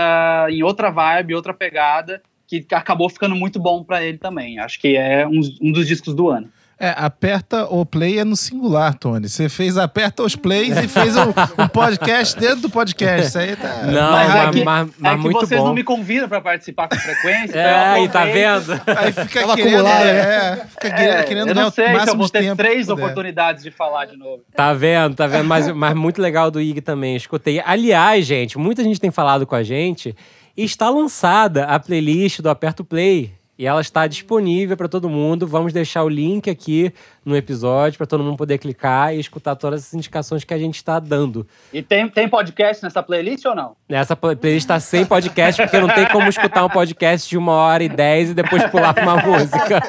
em 0.50 0.62
outra 0.62 0.92
vibe, 0.92 1.34
outra 1.34 1.54
pegada, 1.54 2.22
que 2.46 2.66
acabou 2.72 3.10
ficando 3.10 3.36
muito 3.36 3.58
bom 3.58 3.84
para 3.86 4.04
ele 4.04 4.18
também. 4.18 4.60
Acho 4.60 4.78
que 4.78 4.98
é 4.98 5.26
um, 5.26 5.40
um 5.62 5.72
dos 5.72 5.88
discos 5.88 6.14
do 6.14 6.30
ano. 6.30 6.52
É, 6.82 6.94
aperta 6.96 7.66
o 7.66 7.86
play 7.86 8.20
é 8.20 8.24
no 8.24 8.38
singular, 8.38 8.94
Tony. 8.94 9.28
Você 9.28 9.50
fez 9.50 9.78
aperta 9.78 10.24
os 10.24 10.34
plays 10.34 10.78
e 10.78 10.88
fez 10.88 11.14
um, 11.18 11.24
um, 11.62 11.68
podcast 11.68 12.40
dentro 12.40 12.62
do 12.62 12.70
podcast. 12.70 13.28
Isso 13.28 13.38
aí 13.38 13.54
tá. 13.58 13.84
Não, 13.84 14.12
mas 14.14 14.36
é 14.36 14.52
que, 14.52 14.64
mas, 14.64 14.90
mas 14.98 15.12
é 15.12 15.16
que 15.18 15.22
muito 15.22 15.40
vocês 15.42 15.60
bom. 15.60 15.68
não 15.68 15.74
me 15.74 15.84
convidam 15.84 16.30
para 16.30 16.40
participar 16.40 16.88
com 16.88 16.96
frequência. 16.96 17.60
É, 17.60 18.02
e 18.02 18.08
tá 18.08 18.24
vendo? 18.24 18.82
Aí 18.98 19.12
fica 19.12 19.42
Tava 19.42 19.56
querendo, 19.58 19.88
é, 19.88 20.10
é, 20.10 20.66
fica 20.70 20.88
é, 20.88 21.24
querendo 21.24 21.50
Eu 21.50 21.56
não 21.56 21.70
sei 21.70 22.00
se 22.00 22.10
eu 22.10 22.16
vou 22.16 22.30
ter 22.30 22.56
três 22.56 22.88
puder. 22.88 23.04
oportunidades 23.04 23.62
de 23.62 23.72
falar 23.72 24.06
de 24.06 24.16
novo. 24.16 24.42
Tá 24.56 24.74
vendo, 24.74 25.16
tá 25.16 25.28
vendo? 25.28 25.44
Mas, 25.44 25.68
mas 25.74 25.94
muito 25.94 26.22
legal 26.22 26.50
do 26.50 26.62
Ig 26.62 26.80
também. 26.80 27.14
Escutei. 27.14 27.62
Aliás, 27.66 28.26
gente, 28.26 28.58
muita 28.58 28.86
gente 28.86 29.02
tem 29.02 29.12
falado 29.12 29.46
com 29.46 29.56
a 29.56 29.64
gente. 29.64 30.16
Está 30.56 30.90
lançada 30.90 31.66
a 31.66 31.78
playlist 31.78 32.40
do 32.40 32.50
Aperto 32.50 32.86
Play 32.86 33.38
e 33.60 33.66
ela 33.66 33.82
está 33.82 34.08
disponível 34.08 34.78
para 34.78 34.88
todo 34.88 35.10
mundo. 35.10 35.46
Vamos 35.46 35.74
deixar 35.74 36.06
o 36.06 36.08
link 36.08 36.50
aqui 36.50 36.94
no 37.26 37.36
episódio 37.36 37.98
para 37.98 38.08
todo 38.08 38.24
mundo 38.24 38.38
poder 38.38 38.58
clicar 38.58 39.14
e 39.14 39.20
escutar 39.20 39.54
todas 39.58 39.86
as 39.86 39.94
indicações 39.94 40.46
que 40.46 40.54
a 40.54 40.58
gente 40.58 40.76
está 40.76 40.98
dando. 40.98 41.46
E 41.74 41.82
tem, 41.82 42.08
tem 42.08 42.30
podcast 42.30 42.82
nessa 42.82 43.04
playlist 43.04 43.44
ou 43.44 43.54
não? 43.54 43.76
Essa 43.90 44.16
playlist 44.16 44.64
está 44.64 44.80
sem 44.80 45.06
podcast, 45.06 45.62
porque 45.62 45.78
não 45.78 45.90
tem 45.90 46.08
como 46.08 46.30
escutar 46.30 46.64
um 46.64 46.70
podcast 46.70 47.28
de 47.28 47.38
uma 47.38 47.52
hora 47.52 47.84
e 47.84 47.90
dez 47.90 48.30
e 48.30 48.34
depois 48.34 48.64
pular 48.68 48.94
para 48.94 49.04
uma 49.04 49.18
música. 49.28 49.82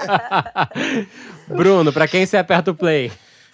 Bruno, 1.47 1.93
para 1.93 2.09
quem 2.09 2.27
você 2.27 2.39
aperta 2.39 2.73
o 2.73 2.75
play? 2.75 3.13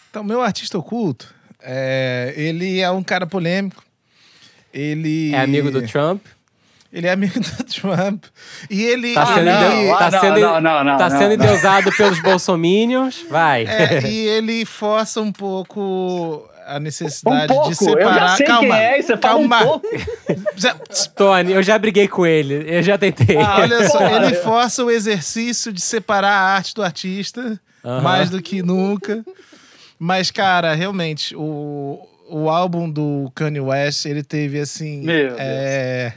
Então, 0.09 0.25
meu 0.25 0.41
artista 0.41 0.79
oculto, 0.79 1.35
é, 1.63 2.33
ele 2.35 2.81
é 2.81 2.91
um 2.91 3.03
cara 3.03 3.27
polêmico. 3.27 3.85
Ele 4.73 5.35
É 5.35 5.41
amigo 5.41 5.71
do 5.71 5.87
Trump? 5.87 6.25
Ele 6.93 7.07
é 7.07 7.13
amigo 7.13 7.39
do 7.41 7.65
Trump. 7.65 8.25
E 8.71 8.83
ele. 8.85 9.13
Tá 9.15 9.27
sendo, 9.27 9.39
ele- 9.41 9.51
endeu- 9.51 9.95
Ah, 9.95 9.99
tá 9.99 10.11
não, 10.11 10.21
sendo, 10.21 10.41
não, 10.41 10.61
não, 10.61 10.85
não, 10.85 10.97
tá 10.97 11.09
não, 11.11 11.19
sendo 11.19 11.37
não. 11.37 11.45
endeusado 11.45 11.93
pelos 11.93 12.21
bolsominions. 12.23 13.25
Vai. 13.29 13.65
é, 13.67 14.03
e 14.07 14.27
ele 14.29 14.65
força 14.65 15.21
um 15.21 15.33
pouco 15.33 16.49
a 16.67 16.77
Um 16.77 16.81
necessidade 16.81 17.49
pouco. 17.49 17.69
de 17.69 17.77
separar. 17.77 18.15
Eu 18.15 18.21
já 18.29 18.37
sei 18.37 18.47
calma, 18.47 18.61
quem 18.77 18.85
é 18.85 19.03
você 19.03 19.17
fala 19.17 19.37
um 19.39 19.49
calma. 19.49 19.63
pouco. 19.65 19.89
Tony, 21.15 21.53
eu 21.53 21.63
já 21.63 21.79
briguei 21.79 22.09
com 22.09 22.27
ele. 22.27 22.65
Eu 22.67 22.83
já 22.83 22.97
tentei. 22.99 23.37
Ah, 23.37 23.57
olha 23.61 23.89
só, 23.89 24.01
ele 24.09 24.35
força 24.37 24.85
o 24.85 24.91
exercício 24.91 25.73
de 25.73 25.81
separar 25.81 26.33
a 26.33 26.55
arte 26.57 26.75
do 26.75 26.83
artista 26.83 27.61
mais 28.03 28.31
do 28.31 28.41
que 28.43 28.63
nunca. 28.63 29.25
Mas, 29.99 30.31
cara, 30.31 30.75
realmente, 30.75 31.35
o, 31.37 32.07
o 32.29 32.49
álbum 32.49 32.91
do 32.91 33.31
Kanye 33.35 33.61
West, 33.61 34.05
ele 34.07 34.23
teve 34.23 34.59
assim. 34.61 35.03
Meu 35.03 35.29
Deus. 35.29 35.37
é, 35.41 36.13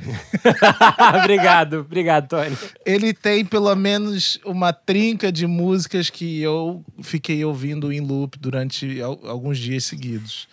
obrigado, 1.22 1.80
obrigado, 1.80 2.28
Tony. 2.28 2.58
ele 2.86 3.14
tem 3.14 3.46
pelo 3.46 3.74
menos 3.76 4.40
uma 4.46 4.74
trinca 4.74 5.32
de 5.32 5.46
músicas 5.48 6.10
que 6.10 6.42
eu 6.42 6.84
fiquei 7.02 7.44
ouvindo 7.46 7.92
em 7.92 8.00
loop 8.00 8.38
durante 8.40 9.02
al- 9.02 9.20
alguns 9.26 9.58
dias 9.58 9.84
seguidos. 9.86 10.48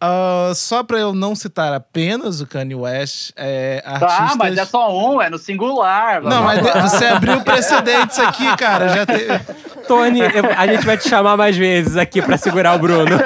Ah, 0.00 0.52
só 0.54 0.82
pra 0.82 0.98
eu 0.98 1.14
não 1.14 1.34
citar 1.34 1.72
apenas 1.72 2.40
o 2.40 2.46
Kanye 2.46 2.74
West, 2.74 3.30
é, 3.36 3.82
artistas... 3.86 4.30
Tá, 4.32 4.36
mas 4.36 4.58
é 4.58 4.64
só 4.66 5.14
um, 5.14 5.22
é 5.22 5.30
no 5.30 5.38
singular. 5.38 6.20
Não, 6.22 6.42
mas 6.42 6.60
você 6.82 7.06
abriu 7.06 7.40
precedentes 7.42 8.18
aqui, 8.18 8.54
cara. 8.56 8.88
Já 8.88 9.06
teve... 9.06 9.24
Tony, 9.86 10.20
a 10.22 10.66
gente 10.66 10.84
vai 10.84 10.96
te 10.96 11.08
chamar 11.08 11.36
mais 11.36 11.56
vezes 11.56 11.96
aqui 11.96 12.20
pra 12.22 12.36
segurar 12.36 12.76
o 12.76 12.78
Bruno. 12.78 13.16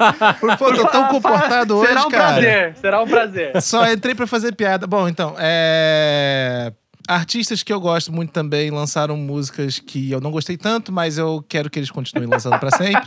Pô, 0.58 0.72
tô 0.74 0.86
tão 0.88 1.08
comportado 1.08 1.76
hoje, 1.76 1.88
Será 1.88 2.06
um 2.06 2.10
cara. 2.10 2.32
prazer, 2.32 2.76
será 2.76 3.02
um 3.02 3.06
prazer. 3.06 3.62
Só 3.62 3.90
entrei 3.90 4.14
pra 4.14 4.26
fazer 4.26 4.54
piada. 4.54 4.86
Bom, 4.86 5.08
então, 5.08 5.34
é... 5.38 6.72
Artistas 7.06 7.62
que 7.62 7.70
eu 7.70 7.78
gosto 7.80 8.10
muito 8.10 8.30
também 8.30 8.70
lançaram 8.70 9.14
músicas 9.14 9.78
que 9.78 10.10
eu 10.10 10.22
não 10.22 10.30
gostei 10.30 10.56
tanto, 10.56 10.90
mas 10.90 11.18
eu 11.18 11.44
quero 11.46 11.68
que 11.68 11.78
eles 11.78 11.90
continuem 11.90 12.30
lançando 12.30 12.58
pra 12.58 12.70
sempre. 12.70 13.02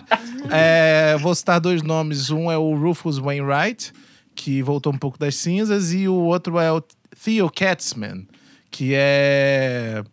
É, 0.51 1.17
Vou 1.19 1.33
citar 1.33 1.59
dois 1.59 1.81
nomes. 1.81 2.29
Um 2.29 2.51
é 2.51 2.57
o 2.57 2.75
Rufus 2.75 3.17
Wainwright, 3.17 3.91
que 4.35 4.61
voltou 4.61 4.93
um 4.93 4.97
pouco 4.97 5.17
das 5.17 5.35
cinzas, 5.35 5.93
e 5.93 6.07
o 6.07 6.13
outro 6.13 6.59
é 6.59 6.71
o 6.71 6.79
Theo 7.23 7.49
Katzman, 7.49 8.27
que 8.69 8.91
é 8.93 10.03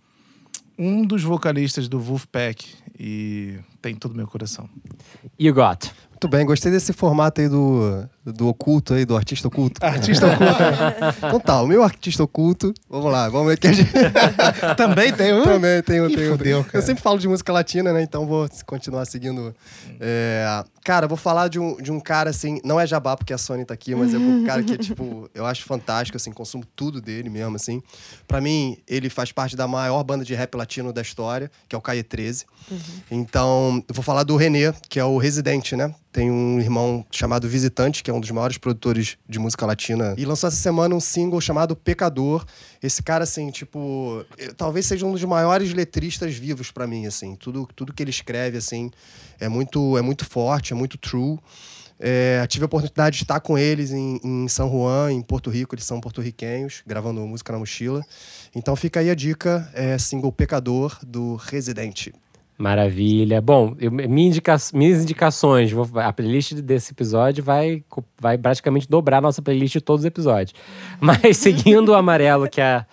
um 0.79 1.05
dos 1.05 1.23
vocalistas 1.23 1.87
do 1.87 2.01
Wolfpack 2.01 2.67
e 2.99 3.59
tem 3.83 3.95
todo 3.95 4.13
o 4.13 4.17
meu 4.17 4.27
coração. 4.27 4.69
You 5.39 5.55
got. 5.55 5.91
Muito 6.11 6.29
bem, 6.29 6.47
gostei 6.47 6.71
desse 6.71 6.93
formato 6.93 7.41
aí 7.41 7.49
do, 7.49 8.09
do 8.25 8.49
oculto 8.49 8.95
aí, 8.95 9.05
do 9.05 9.17
artista 9.17 9.49
oculto. 9.49 9.85
Artista 9.85 10.27
oculto. 10.27 10.55
Então 11.25 11.41
tá, 11.41 11.63
o 11.63 11.67
meu 11.67 11.83
artista 11.83 12.23
oculto, 12.23 12.73
vamos 12.89 13.11
lá, 13.11 13.29
vamos 13.29 13.49
ver 13.49 13.59
que 13.59 13.67
a 13.67 13.73
gente... 13.73 13.91
também 14.77 15.13
tem 15.13 15.33
um. 15.33 15.43
Também 15.43 15.83
tem 15.83 16.01
um, 16.01 16.09
tem 16.09 16.29
um. 16.29 16.33
fudeu. 16.33 16.67
Eu 16.73 16.83
sempre 16.83 17.03
falo 17.03 17.19
de 17.19 17.29
música 17.29 17.53
latina, 17.53 17.93
né? 17.93 18.03
Então 18.03 18.27
vou 18.27 18.49
continuar 18.67 19.05
seguindo. 19.05 19.55
É, 20.01 20.65
Cara, 20.85 21.09
vou 21.09 21.17
falar 21.17 21.49
de 21.49 21.59
um, 21.59 21.77
de 21.77 21.91
um 21.91 21.99
cara, 21.99 22.29
assim, 22.29 22.61
não 22.63 22.79
é 22.79 22.87
jabá 22.87 23.17
porque 23.17 23.33
a 23.33 23.39
Sony 23.39 23.65
tá 23.65 23.73
aqui, 23.73 23.95
mas 23.95 24.13
é 24.13 24.19
um 24.19 24.45
cara 24.45 24.63
que, 24.63 24.77
tipo, 24.77 25.31
eu 25.35 25.47
acho 25.47 25.65
fantástico, 25.65 26.19
assim, 26.19 26.31
consumo 26.31 26.63
tudo 26.77 27.01
dele 27.01 27.31
mesmo, 27.31 27.57
assim. 27.57 27.83
Pra 28.29 28.39
mim, 28.39 28.77
ele 28.87 29.09
faz 29.09 29.33
parte 29.33 29.57
da 29.57 29.67
maior 29.67 30.05
banda 30.05 30.27
de 30.27 30.35
rap 30.35 30.55
latino 30.55 30.93
da 30.93 31.01
história, 31.01 31.51
que 31.67 31.75
é 31.75 31.79
o 31.79 31.81
Caie 31.81 32.03
13. 32.03 32.45
Então, 33.11 33.83
eu 33.89 33.95
vou 33.95 34.05
falar 34.05 34.25
do 34.25 34.37
René, 34.37 34.75
que 34.91 35.01
é 35.01 35.05
o 35.07 35.17
residente, 35.17 35.75
né? 35.75 35.95
Tem 36.13 36.31
um 36.31 36.61
irmão 36.61 37.05
chamado 37.11 37.49
Visitante, 37.49 38.03
que 38.03 38.11
é 38.11 38.14
um 38.15 38.21
dos 38.21 38.31
maiores 38.31 38.59
produtores 38.59 39.17
de 39.29 39.39
música 39.39 39.67
latina. 39.67 40.15
E 40.17 40.25
lançou 40.25 40.49
essa 40.49 40.57
semana 40.57 40.95
um 40.95 41.01
single 41.01 41.41
chamado 41.41 41.75
Pecador. 41.75 42.45
Esse 42.83 43.03
cara, 43.03 43.25
assim, 43.25 43.51
tipo, 43.51 44.25
eh, 44.39 44.53
talvez 44.57 44.87
seja 44.87 45.05
um 45.07 45.13
dos 45.13 45.25
maiores 45.25 45.73
letristas 45.73 46.35
vivos 46.35 46.71
pra 46.71 46.87
mim, 46.87 47.07
assim. 47.07 47.37
Tudo, 47.37 47.69
tudo 47.75 47.93
que 47.93 48.03
ele 48.03 48.11
escreve, 48.11 48.59
assim, 48.59 48.91
é 49.39 49.49
muito, 49.49 49.97
é 49.99 50.03
muito 50.03 50.25
forte, 50.25 50.73
é 50.73 50.77
muito 50.77 50.97
true. 50.99 51.39
É, 51.99 52.45
tive 52.49 52.65
a 52.65 52.67
oportunidade 52.67 53.17
de 53.17 53.23
estar 53.23 53.41
com 53.41 53.57
eles 53.57 53.93
em, 53.93 54.21
em 54.23 54.49
São 54.49 54.71
Juan, 54.71 55.13
em 55.13 55.23
Porto 55.23 55.49
Rico, 55.49 55.75
eles 55.75 55.85
são 55.85 56.01
porto-riquenhos, 56.01 56.83
gravando 56.87 57.21
música 57.27 57.53
na 57.53 57.59
mochila. 57.59 58.03
Então 58.55 58.75
fica 58.75 59.01
aí 59.01 59.11
a 59.11 59.15
dica, 59.15 59.71
é 59.73 59.97
single 59.97 60.33
Pecador, 60.33 60.99
do 61.07 61.37
Residente. 61.37 62.13
Maravilha. 62.57 63.41
Bom, 63.41 63.75
eu- 63.81 63.91
minha 63.91 64.29
indica- 64.29 64.57
minhas 64.73 65.03
indicações, 65.03 65.73
vou- 65.73 65.89
a 66.01 66.13
playlist 66.13 66.55
desse 66.55 66.93
episódio 66.93 67.43
vai, 67.43 67.83
vai 68.21 68.39
praticamente 68.39 68.89
dobrar 68.89 69.19
a 69.19 69.21
nossa 69.21 69.43
playlist 69.43 69.73
de 69.75 69.81
todos 69.81 70.03
os 70.03 70.07
episódios. 70.07 70.55
Mas 71.01 71.37
seguindo 71.37 71.89
o 71.91 71.95
amarelo 71.95 72.49
que 72.49 72.61
a, 72.61 72.87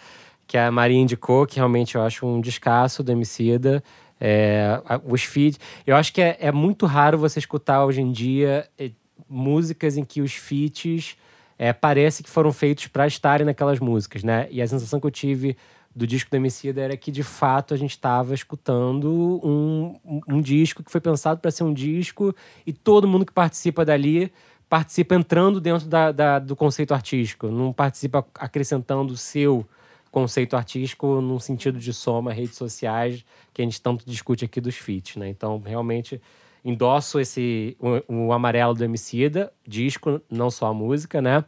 que 0.48 0.58
a 0.58 0.72
Maria 0.72 0.98
indicou, 0.98 1.46
que 1.46 1.58
realmente 1.58 1.96
eu 1.96 2.02
acho 2.02 2.26
um 2.26 2.42
descasso 2.42 3.04
do 3.04 3.12
Emicida, 3.12 3.84
é, 4.20 4.82
os 5.06 5.24
feeds. 5.24 5.60
Eu 5.86 5.96
acho 5.96 6.12
que 6.14 6.22
é, 6.22 6.38
é 6.40 6.52
muito 6.52 6.86
raro 6.88 7.18
você 7.18 7.38
escutar 7.40 7.86
hoje 7.86 8.02
em 8.02 8.12
dia 8.12 8.68
eh, 8.80 8.92
músicas 9.30 9.96
em 9.98 10.04
que 10.04 10.22
os 10.22 10.34
feats 10.34 11.16
é, 11.58 11.72
parece 11.72 12.24
que 12.24 12.30
foram 12.30 12.52
feitos 12.52 12.88
para 12.88 13.06
estarem 13.06 13.46
naquelas 13.46 13.80
músicas, 13.80 14.24
né? 14.24 14.48
E 14.52 14.60
a 14.62 14.68
sensação 14.68 15.00
que 15.00 15.06
eu 15.08 15.12
tive 15.12 15.56
do 15.96 16.08
disco 16.08 16.30
do 16.32 16.36
Emicida 16.38 16.82
era 16.82 16.96
que, 16.98 17.12
de 17.12 17.24
fato, 17.24 17.74
a 17.74 17.78
gente 17.78 17.92
estava 17.92 18.34
escutando 18.34 19.42
um, 19.44 20.00
um, 20.06 20.22
um 20.36 20.42
disco 20.42 20.84
que 20.84 20.92
foi 20.92 21.02
pensado 21.02 21.40
para 21.42 21.52
ser 21.52 21.64
um 21.64 21.74
disco 21.74 22.34
e 22.66 22.72
todo 22.72 23.08
mundo 23.08 23.26
que 23.26 23.34
participa 23.34 23.84
dali 23.84 24.32
participa 24.70 25.16
entrando 25.16 25.60
dentro 25.60 25.86
da, 25.90 26.14
da- 26.14 26.40
do 26.40 26.56
conceito 26.56 26.94
artístico, 26.94 27.48
não 27.50 27.74
participa 27.74 28.26
acrescentando 28.36 29.14
o 29.14 29.18
seu 29.18 29.66
conceito 30.10 30.56
artístico 30.56 31.20
num 31.20 31.40
sentido 31.40 31.78
de 31.78 31.92
soma, 31.94 32.32
redes 32.32 32.56
sociais, 32.56 33.26
que 33.54 33.62
a 33.62 33.66
gente 33.66 33.82
tanto 33.82 34.06
discute 34.06 34.46
aqui 34.46 34.62
dos 34.62 34.78
feats, 34.78 35.18
né? 35.18 35.28
Então, 35.28 35.62
realmente, 35.66 36.22
endosso 36.64 37.20
esse 37.20 37.76
o, 38.08 38.28
o 38.28 38.32
amarelo 38.34 38.74
do 38.74 38.82
Emicida, 38.84 39.52
disco, 39.68 40.22
não 40.30 40.50
só 40.50 40.68
a 40.68 40.74
música, 40.74 41.22
né? 41.22 41.44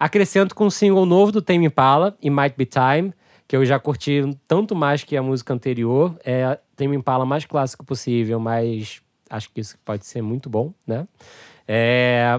Acrescento 0.00 0.54
com 0.54 0.64
um 0.64 0.70
single 0.70 1.04
novo 1.04 1.32
do 1.32 1.42
Tame 1.42 1.66
Impala, 1.66 2.16
It 2.22 2.30
Might 2.30 2.54
Be 2.56 2.64
Time, 2.66 3.12
que 3.46 3.56
eu 3.56 3.64
já 3.64 3.78
curti 3.78 4.22
tanto 4.48 4.74
mais 4.74 5.04
que 5.04 5.16
a 5.16 5.22
música 5.22 5.52
anterior. 5.52 6.16
É 6.24 6.58
Tame 6.76 6.96
Impala 6.96 7.24
mais 7.24 7.44
clássico 7.44 7.84
possível, 7.84 8.40
mas 8.40 9.00
acho 9.28 9.50
que 9.50 9.60
isso 9.60 9.76
pode 9.84 10.06
ser 10.06 10.22
muito 10.22 10.48
bom, 10.48 10.72
né? 10.86 11.06
É, 11.66 12.38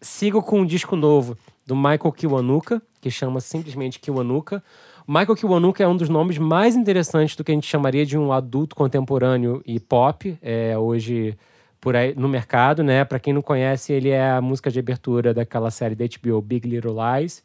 sigo 0.00 0.42
com 0.42 0.60
um 0.60 0.66
disco 0.66 0.96
novo 0.96 1.36
do 1.66 1.74
Michael 1.74 2.12
Kiwanuka, 2.12 2.82
que 3.00 3.10
chama 3.10 3.40
simplesmente 3.40 3.98
Kiwanuka. 3.98 4.62
Michael 5.06 5.36
Kiwanuka 5.36 5.82
é 5.82 5.88
um 5.88 5.96
dos 5.96 6.08
nomes 6.08 6.38
mais 6.38 6.76
interessantes 6.76 7.36
do 7.36 7.44
que 7.44 7.52
a 7.52 7.54
gente 7.54 7.66
chamaria 7.66 8.06
de 8.06 8.16
um 8.16 8.32
adulto 8.32 8.74
contemporâneo 8.74 9.62
e 9.66 9.78
pop, 9.78 10.36
é, 10.42 10.76
hoje 10.78 11.36
por 11.80 11.94
aí 11.94 12.14
no 12.14 12.28
mercado, 12.28 12.82
né? 12.82 13.04
Para 13.04 13.18
quem 13.18 13.34
não 13.34 13.42
conhece, 13.42 13.92
ele 13.92 14.08
é 14.08 14.30
a 14.30 14.40
música 14.40 14.70
de 14.70 14.78
abertura 14.78 15.34
daquela 15.34 15.70
série 15.70 15.94
da 15.94 16.06
HBO 16.06 16.40
Big 16.40 16.66
Little 16.66 16.94
Lies. 16.94 17.44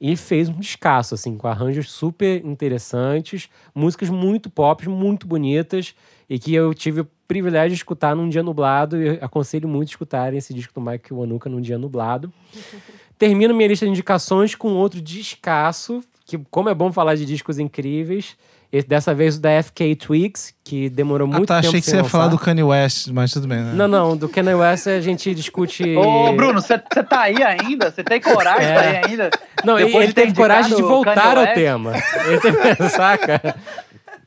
E 0.00 0.16
fez 0.16 0.48
um 0.48 0.58
descasso, 0.58 1.14
assim, 1.14 1.36
com 1.36 1.48
arranjos 1.48 1.90
super 1.90 2.44
interessantes, 2.44 3.48
músicas 3.74 4.08
muito 4.08 4.48
pop, 4.48 4.88
muito 4.88 5.26
bonitas, 5.26 5.94
e 6.30 6.38
que 6.38 6.54
eu 6.54 6.72
tive 6.72 7.00
o 7.00 7.08
privilégio 7.26 7.70
de 7.70 7.76
escutar 7.76 8.14
num 8.14 8.28
dia 8.28 8.42
nublado, 8.42 8.96
e 8.96 9.08
eu 9.08 9.18
aconselho 9.20 9.68
muito 9.68 9.88
escutarem 9.88 10.38
esse 10.38 10.54
disco 10.54 10.72
do 10.72 10.80
Michael 10.80 11.20
Wanuka 11.20 11.50
num 11.50 11.60
dia 11.60 11.78
nublado. 11.78 12.32
Termino 13.18 13.52
minha 13.52 13.68
lista 13.68 13.84
de 13.84 13.90
indicações 13.90 14.54
com 14.54 14.74
outro 14.74 15.00
descasso, 15.00 16.00
que 16.24 16.38
como 16.50 16.68
é 16.68 16.74
bom 16.74 16.92
falar 16.92 17.16
de 17.16 17.24
discos 17.24 17.58
incríveis, 17.58 18.36
esse- 18.72 18.86
dessa 18.86 19.14
vez 19.14 19.36
o 19.36 19.40
da 19.40 19.50
FK 19.62 19.96
Twigs, 19.96 20.54
que 20.64 20.90
demorou 20.90 21.26
Ah, 21.26 21.36
muito 21.36 21.48
tá, 21.48 21.56
tempo 21.56 21.68
achei 21.68 21.80
que 21.80 21.86
você 21.90 21.96
ia 21.96 22.04
falar 22.04 22.28
do 22.28 22.38
Kanye 22.38 22.62
West, 22.62 23.08
mas 23.08 23.32
tudo 23.32 23.48
bem, 23.48 23.58
né? 23.58 23.72
Não, 23.74 23.88
não, 23.88 24.16
do 24.16 24.28
Kanye 24.28 24.54
West 24.54 24.86
a 24.86 25.00
gente 25.00 25.34
discute... 25.34 25.96
Ô, 25.96 26.32
Bruno, 26.34 26.60
você 26.60 26.78
tá 26.78 27.20
aí 27.22 27.42
ainda? 27.42 27.90
Você 27.90 28.04
tem 28.04 28.20
coragem 28.20 28.66
É. 28.66 28.74
tá 28.74 28.80
aí 28.80 28.96
ainda? 29.10 29.30
Não, 29.64 29.76
ele, 29.78 29.86
Depois 29.86 30.04
ele 30.04 30.08
de 30.08 30.14
ter 30.14 30.22
teve 30.22 30.34
coragem 30.34 30.76
de 30.76 30.82
voltar 30.82 31.36
ao 31.38 31.46
tema. 31.54 31.92
Ele 32.26 32.40
teve, 32.40 32.58
saca? 32.90 33.56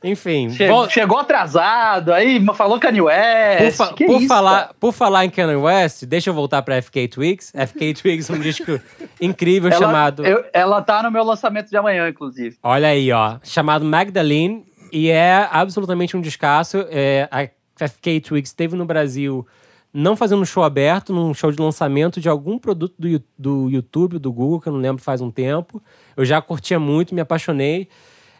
Enfim, 0.04 0.50
Che- 0.50 0.66
vol- 0.68 0.88
Chegou 0.88 1.18
atrasado, 1.18 2.12
aí 2.12 2.44
falou 2.54 2.78
Kanye 2.80 3.00
por, 3.00 3.06
West. 3.06 3.76
fa- 3.76 3.92
que 3.94 4.04
por 4.06 4.18
isso, 4.18 4.28
falar, 4.28 4.74
por 4.80 4.92
falar 4.92 5.24
em 5.24 5.30
Kanye 5.30 5.56
West, 5.56 6.04
deixa 6.04 6.30
eu 6.30 6.34
voltar 6.34 6.62
pra 6.62 6.80
FK 6.82 7.08
Twigs. 7.08 7.52
FK 7.54 7.94
Twigs 8.02 8.30
um 8.30 8.38
disco 8.38 8.80
incrível 9.20 9.70
Ela, 9.70 9.78
chamado. 9.78 10.26
eu- 10.26 10.44
ela 10.52 10.82
tá 10.82 11.02
no 11.02 11.10
meu 11.10 11.24
lançamento 11.24 11.68
de 11.70 11.76
amanhã, 11.76 12.08
inclusive. 12.08 12.56
Olha 12.62 12.88
aí, 12.88 13.10
ó. 13.12 13.38
Chamado 13.42 13.84
Magdalene. 13.84 14.64
E 14.92 15.08
é 15.08 15.48
absolutamente 15.50 16.14
um 16.16 16.20
descasso. 16.20 16.84
É, 16.90 17.26
a 17.30 17.48
FK 17.88 18.20
Twigs 18.20 18.50
esteve 18.50 18.76
no 18.76 18.84
Brasil 18.84 19.46
não 19.94 20.14
fazendo 20.16 20.42
um 20.42 20.44
show 20.44 20.62
aberto, 20.62 21.12
num 21.14 21.32
show 21.32 21.50
de 21.50 21.60
lançamento 21.60 22.20
de 22.20 22.28
algum 22.28 22.58
produto 22.58 22.94
do, 22.98 23.22
do 23.38 23.70
YouTube, 23.70 24.18
do 24.18 24.30
Google, 24.32 24.60
que 24.60 24.68
eu 24.68 24.72
não 24.72 24.80
lembro 24.80 25.02
faz 25.02 25.20
um 25.22 25.30
tempo. 25.30 25.82
Eu 26.16 26.24
já 26.26 26.40
curtia 26.42 26.78
muito, 26.78 27.14
me 27.14 27.20
apaixonei. 27.22 27.88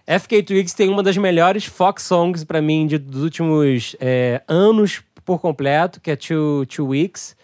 FK 0.07 0.42
Twigs 0.42 0.74
tem 0.74 0.88
uma 0.88 1.03
das 1.03 1.16
melhores 1.16 1.64
Fox 1.64 2.03
Songs 2.03 2.44
para 2.44 2.61
mim 2.61 2.86
de, 2.86 2.98
dos 2.98 3.22
últimos 3.22 3.95
é, 4.00 4.42
anos 4.49 5.03
por 5.24 5.41
completo, 5.41 6.00
que 6.00 6.11
é 6.11 6.16
Two, 6.16 6.66
Two 6.66 6.88
Weeks. 6.88 7.37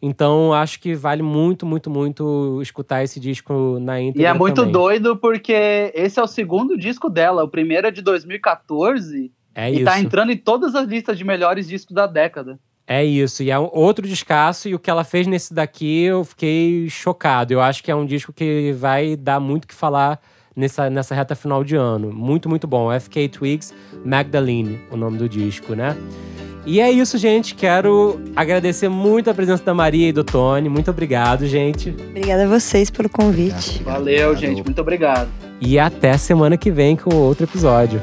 Então, 0.00 0.52
acho 0.52 0.78
que 0.80 0.94
vale 0.94 1.22
muito, 1.22 1.64
muito, 1.66 1.90
muito 1.90 2.60
escutar 2.62 3.02
esse 3.02 3.18
disco 3.18 3.78
na 3.80 4.00
íntegra 4.00 4.22
E 4.22 4.24
é 4.26 4.32
muito 4.32 4.56
também. 4.56 4.72
doido 4.72 5.16
porque 5.16 5.90
esse 5.94 6.18
é 6.18 6.22
o 6.22 6.26
segundo 6.26 6.76
disco 6.78 7.08
dela. 7.08 7.42
O 7.44 7.48
primeiro 7.48 7.86
é 7.86 7.90
de 7.90 8.02
2014 8.02 9.30
É 9.54 9.70
e 9.70 9.76
isso. 9.76 9.84
tá 9.84 9.98
entrando 9.98 10.32
em 10.32 10.36
todas 10.36 10.74
as 10.74 10.86
listas 10.86 11.16
de 11.18 11.24
melhores 11.24 11.66
discos 11.66 11.94
da 11.94 12.06
década. 12.06 12.58
É 12.86 13.04
isso. 13.04 13.42
E 13.42 13.50
é 13.50 13.58
um 13.58 13.68
outro 13.72 14.06
descasso. 14.06 14.68
E 14.68 14.74
o 14.74 14.78
que 14.78 14.88
ela 14.90 15.02
fez 15.02 15.26
nesse 15.26 15.52
daqui, 15.52 16.02
eu 16.04 16.24
fiquei 16.24 16.88
chocado. 16.88 17.52
Eu 17.52 17.60
acho 17.60 17.82
que 17.82 17.90
é 17.90 17.94
um 17.96 18.06
disco 18.06 18.32
que 18.32 18.72
vai 18.72 19.16
dar 19.16 19.40
muito 19.40 19.64
o 19.64 19.66
que 19.68 19.74
falar 19.74 20.20
nessa, 20.56 20.88
nessa 20.88 21.14
reta 21.14 21.34
final 21.34 21.62
de 21.62 21.76
ano. 21.76 22.10
Muito, 22.12 22.48
muito 22.48 22.66
bom. 22.66 22.88
FK 22.98 23.28
Twigs 23.28 23.74
Magdalene, 24.04 24.80
o 24.90 24.96
nome 24.96 25.18
do 25.18 25.28
disco, 25.28 25.74
né? 25.74 25.96
E 26.64 26.80
é 26.80 26.90
isso, 26.90 27.16
gente. 27.16 27.54
Quero 27.54 28.20
agradecer 28.34 28.88
muito 28.88 29.30
a 29.30 29.34
presença 29.34 29.62
da 29.62 29.72
Maria 29.72 30.08
e 30.08 30.12
do 30.12 30.24
Tony. 30.24 30.68
Muito 30.68 30.90
obrigado, 30.90 31.46
gente. 31.46 31.90
Obrigada 31.90 32.44
a 32.44 32.48
vocês 32.48 32.90
pelo 32.90 33.08
convite. 33.08 33.84
Valeu, 33.84 34.34
gente. 34.34 34.64
Muito 34.64 34.80
obrigado. 34.80 35.28
E 35.60 35.78
até 35.78 36.18
semana 36.18 36.56
que 36.56 36.70
vem 36.70 36.96
com 36.96 37.14
outro 37.14 37.44
episódio. 37.44 38.02